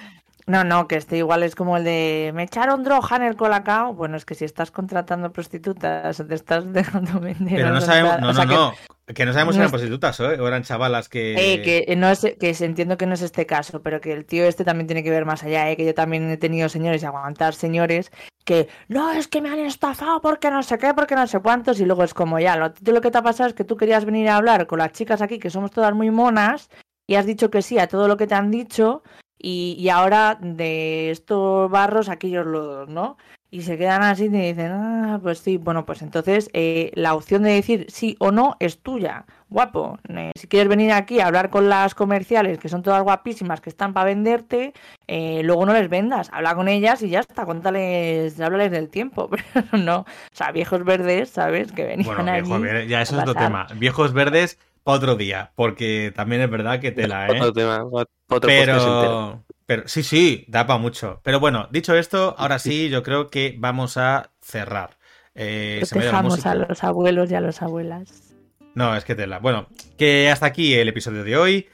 No, 0.47 0.64
no, 0.64 0.89
que 0.89 0.97
este 0.97 1.19
igual 1.19 1.43
es 1.44 1.55
como 1.55 1.77
el 1.77 1.85
de 1.85 2.32
me 2.35 2.43
echaron 2.43 2.82
droga 2.82 3.16
en 3.16 3.23
el 3.23 3.36
colacao. 3.36 3.94
Bueno, 3.94 4.16
es 4.16 4.24
que 4.24 4.35
si 4.35 4.44
estás 4.44 4.70
contratando 4.70 5.32
prostitutas 5.32 6.19
o 6.19 6.27
te 6.27 6.35
estás 6.35 6.73
dejando 6.73 7.20
vender. 7.20 7.56
Pero 7.56 7.70
no 7.70 7.81
sabemos, 7.81 8.20
no, 8.20 8.28
o 8.31 8.35
sea, 8.35 8.44
no, 8.44 8.51
que- 8.51 8.56
no, 8.56 9.14
que 9.14 9.27
no 9.27 9.32
sabemos 9.32 9.55
si 9.55 9.59
no 9.59 9.62
eran 9.64 9.70
prostitutas 9.70 10.19
¿eh? 10.20 10.40
o 10.40 10.48
eran 10.48 10.62
chavalas 10.64 11.09
que... 11.09 11.35
Eh, 11.55 11.62
que 11.62 11.97
no 11.97 12.09
es, 12.09 12.20
que 12.40 12.56
entiendo 12.60 12.97
que 12.97 13.06
no 13.06 13.14
es 13.14 13.23
este 13.23 13.47
caso, 13.47 13.82
pero 13.82 14.01
que 14.01 14.12
el 14.12 14.24
tío 14.24 14.44
este 14.44 14.64
también 14.64 14.86
tiene 14.89 15.05
que 15.05 15.10
ver 15.10 15.24
más 15.24 15.44
allá, 15.44 15.70
eh, 15.70 15.77
que 15.77 15.85
yo 15.85 15.94
también 15.94 16.28
he 16.31 16.36
tenido 16.36 16.69
señores 16.69 17.02
y 17.02 17.06
aguantar 17.06 17.55
señores 17.55 18.10
que 18.44 18.69
no, 18.89 19.12
es 19.12 19.28
que 19.28 19.40
me 19.40 19.48
han 19.51 19.60
estafado 19.60 20.20
porque 20.20 20.51
no 20.51 20.64
sé 20.64 20.77
qué, 20.77 20.93
porque 20.94 21.14
no 21.14 21.24
sé 21.28 21.39
cuántos, 21.39 21.78
y 21.78 21.85
luego 21.85 22.02
es 22.02 22.14
como 22.14 22.40
ya, 22.40 22.56
lo, 22.56 22.73
lo 22.85 23.01
que 23.01 23.12
te 23.12 23.19
ha 23.19 23.23
pasado 23.23 23.48
es 23.48 23.55
que 23.55 23.62
tú 23.62 23.77
querías 23.77 24.05
venir 24.05 24.28
a 24.28 24.36
hablar 24.36 24.66
con 24.66 24.81
las 24.81 24.90
chicas 24.90 25.23
aquí, 25.23 25.39
que 25.39 25.51
somos 25.51 25.70
todas 25.70 25.94
muy 25.94 26.10
monas, 26.10 26.69
y 27.06 27.14
has 27.14 27.27
dicho 27.27 27.51
que 27.51 27.62
sí 27.62 27.78
a 27.78 27.86
todo 27.86 28.09
lo 28.09 28.16
que 28.16 28.27
te 28.27 28.35
han 28.35 28.51
dicho, 28.51 29.05
y, 29.43 29.77
y 29.78 29.89
ahora 29.89 30.39
de 30.40 31.10
estos 31.10 31.70
barros 31.70 32.09
aquellos 32.09 32.47
lodos, 32.47 32.89
¿no? 32.89 33.16
Y 33.51 33.60
se 33.60 33.77
quedan 33.77 34.02
así 34.02 34.24
y 34.24 34.28
dicen, 34.28 34.73
ah, 34.73 35.20
pues 35.23 35.40
sí, 35.40 35.59
bueno, 35.59 35.85
pues 35.85 36.01
entonces 36.01 36.48
eh, 36.55 36.90
la 36.94 37.14
opción 37.14 37.43
de 37.43 37.51
decir 37.51 37.85
sí 37.90 38.16
o 38.19 38.31
no 38.32 38.56
es 38.60 38.78
tuya, 38.78 39.27
guapo. 39.51 39.98
Eh, 40.09 40.31
si 40.35 40.47
quieres 40.47 40.70
venir 40.70 40.90
aquí 40.93 41.20
a 41.20 41.27
hablar 41.27 41.51
con 41.51 41.69
las 41.69 41.94
comerciales, 41.94 42.59
que 42.59 42.70
son 42.70 42.82
todas 42.82 43.02
guapísimas, 43.02 43.60
que 43.60 43.69
están 43.69 43.93
para 43.93 44.06
venderte, 44.06 44.73
eh, 45.06 45.43
luego 45.44 45.66
no 45.66 45.74
les 45.74 45.90
vendas, 45.90 46.31
habla 46.32 46.55
con 46.55 46.66
ellas 46.69 47.02
y 47.02 47.10
ya 47.10 47.20
está, 47.20 47.44
cuéntales, 47.44 48.40
háblales 48.40 48.70
del 48.70 48.89
tiempo, 48.89 49.28
pero 49.52 49.66
no, 49.85 49.98
o 49.98 50.06
sea, 50.32 50.51
viejos 50.51 50.82
verdes, 50.82 51.28
¿sabes? 51.28 51.73
Que 51.73 51.85
venían 51.85 52.06
Bueno, 52.16 52.32
allí. 52.32 52.51
viejo, 52.51 52.89
ya 52.89 53.02
eso 53.02 53.16
es 53.16 53.20
otro 53.20 53.35
tema. 53.35 53.66
Viejos 53.77 54.14
verdes 54.14 54.59
para 54.84 54.96
otro 54.98 55.16
día, 55.16 55.52
porque 55.54 56.12
también 56.14 56.42
es 56.42 56.50
verdad 56.50 56.80
que 56.80 56.90
tela, 56.92 57.26
¿eh? 57.28 57.36
Otro 57.40 57.52
tema, 57.52 57.84
otro. 57.84 58.09
Pero, 58.40 59.44
pero 59.66 59.82
sí, 59.86 60.02
sí, 60.02 60.44
da 60.48 60.66
para 60.66 60.78
mucho. 60.78 61.20
Pero 61.22 61.38
bueno, 61.40 61.68
dicho 61.70 61.94
esto, 61.94 62.34
ahora 62.38 62.59
sí, 62.59 62.88
yo 62.88 63.02
creo 63.02 63.28
que 63.28 63.54
vamos 63.59 63.96
a 63.96 64.30
cerrar. 64.40 64.98
Eh, 65.34 65.82
Protejamos 65.90 66.32
música. 66.32 66.50
a 66.50 66.54
los 66.54 66.84
abuelos 66.84 67.30
y 67.30 67.34
a 67.34 67.40
las 67.40 67.62
abuelas. 67.62 68.34
No, 68.74 68.96
es 68.96 69.04
que 69.04 69.14
tela. 69.14 69.38
Bueno, 69.38 69.66
que 69.98 70.30
hasta 70.30 70.46
aquí 70.46 70.74
el 70.74 70.88
episodio 70.88 71.24
de 71.24 71.36
hoy. 71.36 71.66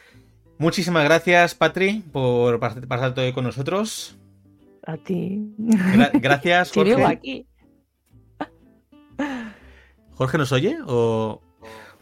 Muchísimas 0.59 1.05
gracias, 1.05 1.55
Patri, 1.55 2.03
por 2.13 2.59
pas- 2.59 2.85
pasar 2.89 3.15
todo 3.15 3.25
hoy 3.25 3.33
con 3.33 3.45
nosotros. 3.45 4.17
A 4.85 4.97
ti. 4.97 5.55
Gra- 5.59 6.11
gracias, 6.21 6.73
Jorge. 6.75 7.05
aquí. 7.05 7.47
¿Jorge 10.15 10.39
nos 10.39 10.51
oye? 10.53 10.77
O... 10.87 11.41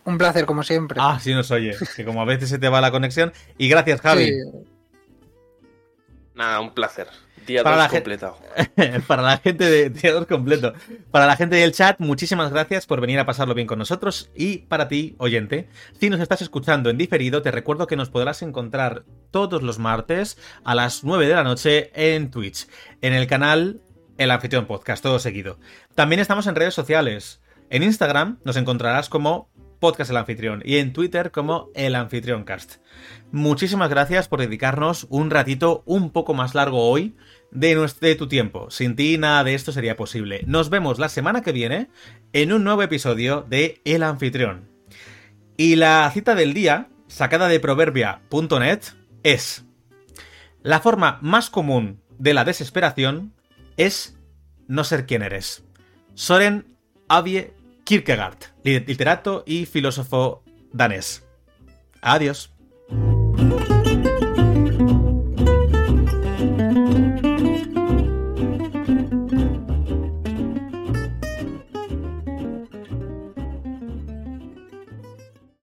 Un 0.07 0.17
placer, 0.19 0.47
como 0.47 0.63
siempre. 0.63 0.99
Ah, 1.03 1.19
sí 1.21 1.35
nos 1.35 1.51
oye. 1.51 1.75
Que 1.97 2.05
como 2.05 2.23
a 2.23 2.25
veces 2.25 2.49
se 2.49 2.59
te 2.59 2.69
va 2.69 2.81
la 2.81 2.91
conexión. 2.91 3.33
Y 3.59 3.69
gracias, 3.69 4.01
Javi. 4.01 4.27
Sí, 4.27 4.33
Nada, 6.35 6.61
un 6.61 6.75
placer. 6.75 7.09
Día 7.47 7.63
Para 7.63 7.77
2 7.77 7.85
la 7.85 7.89
gen- 7.89 7.99
completado. 8.01 8.39
Para 9.07 9.23
la 9.23 9.39
gente 9.39 9.65
de 9.71 9.91
Teador 9.91 10.27
completo. 10.27 10.75
Para 11.13 11.27
la 11.27 11.37
gente 11.37 11.57
del 11.57 11.73
chat, 11.73 11.99
muchísimas 12.01 12.51
gracias 12.53 12.87
por 12.87 13.01
venir 13.01 13.19
a 13.21 13.27
pasarlo 13.27 13.55
bien 13.55 13.67
con 13.69 13.79
nosotros. 13.79 14.31
Y 14.35 14.59
para 14.59 14.89
ti, 14.89 15.15
oyente, 15.19 15.69
si 15.99 16.11
nos 16.11 16.21
estás 16.21 16.43
escuchando 16.43 16.91
en 16.91 16.99
diferido, 16.99 17.43
te 17.43 17.53
recuerdo 17.53 17.87
que 17.87 17.97
nos 17.97 18.11
podrás 18.11 18.43
encontrar 18.43 19.05
todos 19.31 19.63
los 19.63 19.79
martes 19.79 20.39
a 20.65 20.75
las 20.75 21.05
9 21.05 21.27
de 21.29 21.35
la 21.35 21.45
noche 21.45 21.91
en 21.95 22.31
Twitch, 22.31 22.67
en 23.01 23.13
el 23.13 23.27
canal 23.29 23.81
El 24.19 24.31
Anfitrión 24.33 24.67
Podcast, 24.67 25.03
todo 25.03 25.19
seguido. 25.21 25.59
También 25.95 26.21
estamos 26.21 26.47
en 26.49 26.57
redes 26.57 26.75
sociales. 26.75 27.41
En 27.71 27.83
Instagram 27.85 28.39
nos 28.45 28.57
encontrarás 28.57 29.09
como 29.09 29.49
Podcast 29.79 30.11
El 30.11 30.17
Anfitrión 30.17 30.63
y 30.65 30.77
en 30.79 30.93
Twitter 30.93 31.31
como 31.31 31.71
El 31.75 31.95
Anfitrión 31.95 32.45
Cast. 32.45 32.77
Muchísimas 33.33 33.91
gracias 33.91 34.29
por 34.29 34.41
dedicarnos 34.41 35.07
un 35.11 35.31
ratito 35.31 35.83
un 35.87 36.11
poco 36.11 36.35
más 36.35 36.55
largo 36.55 36.89
hoy 36.89 37.17
de, 37.51 37.77
nues- 37.77 37.99
de 38.01 38.15
tu 38.15 38.29
tiempo. 38.29 38.71
Sin 38.71 38.97
ti 38.97 39.19
nada 39.19 39.45
de 39.45 39.55
esto 39.55 39.73
sería 39.73 39.97
posible. 39.97 40.43
Nos 40.47 40.71
vemos 40.71 40.99
la 40.99 41.09
semana 41.09 41.43
que 41.43 41.53
viene 41.53 41.89
en 42.33 42.53
un 42.53 42.65
nuevo 42.65 42.83
episodio 42.83 43.45
de 43.49 43.81
El 43.85 44.03
Anfitrión. 44.03 44.69
Y 45.57 45.77
la 45.77 46.11
cita 46.13 46.35
del 46.35 46.55
día, 46.55 46.89
sacada 47.09 47.49
de 47.49 47.61
proverbia.net, 47.61 48.81
es 49.23 49.65
La 50.63 50.81
forma 50.81 51.19
más 51.23 51.51
común 51.51 52.01
de 52.19 52.35
la 52.35 52.45
desesperación 52.45 53.33
es 53.77 54.19
no 54.69 54.85
ser 54.85 55.07
quien 55.07 55.23
eres. 55.23 55.65
Soren 56.15 56.77
Avie 57.09 57.53
Kierkegaard, 57.87 58.39
literato 58.65 59.45
y 59.47 59.65
filósofo 59.65 60.43
danés. 60.73 61.25
Adiós. 62.03 62.53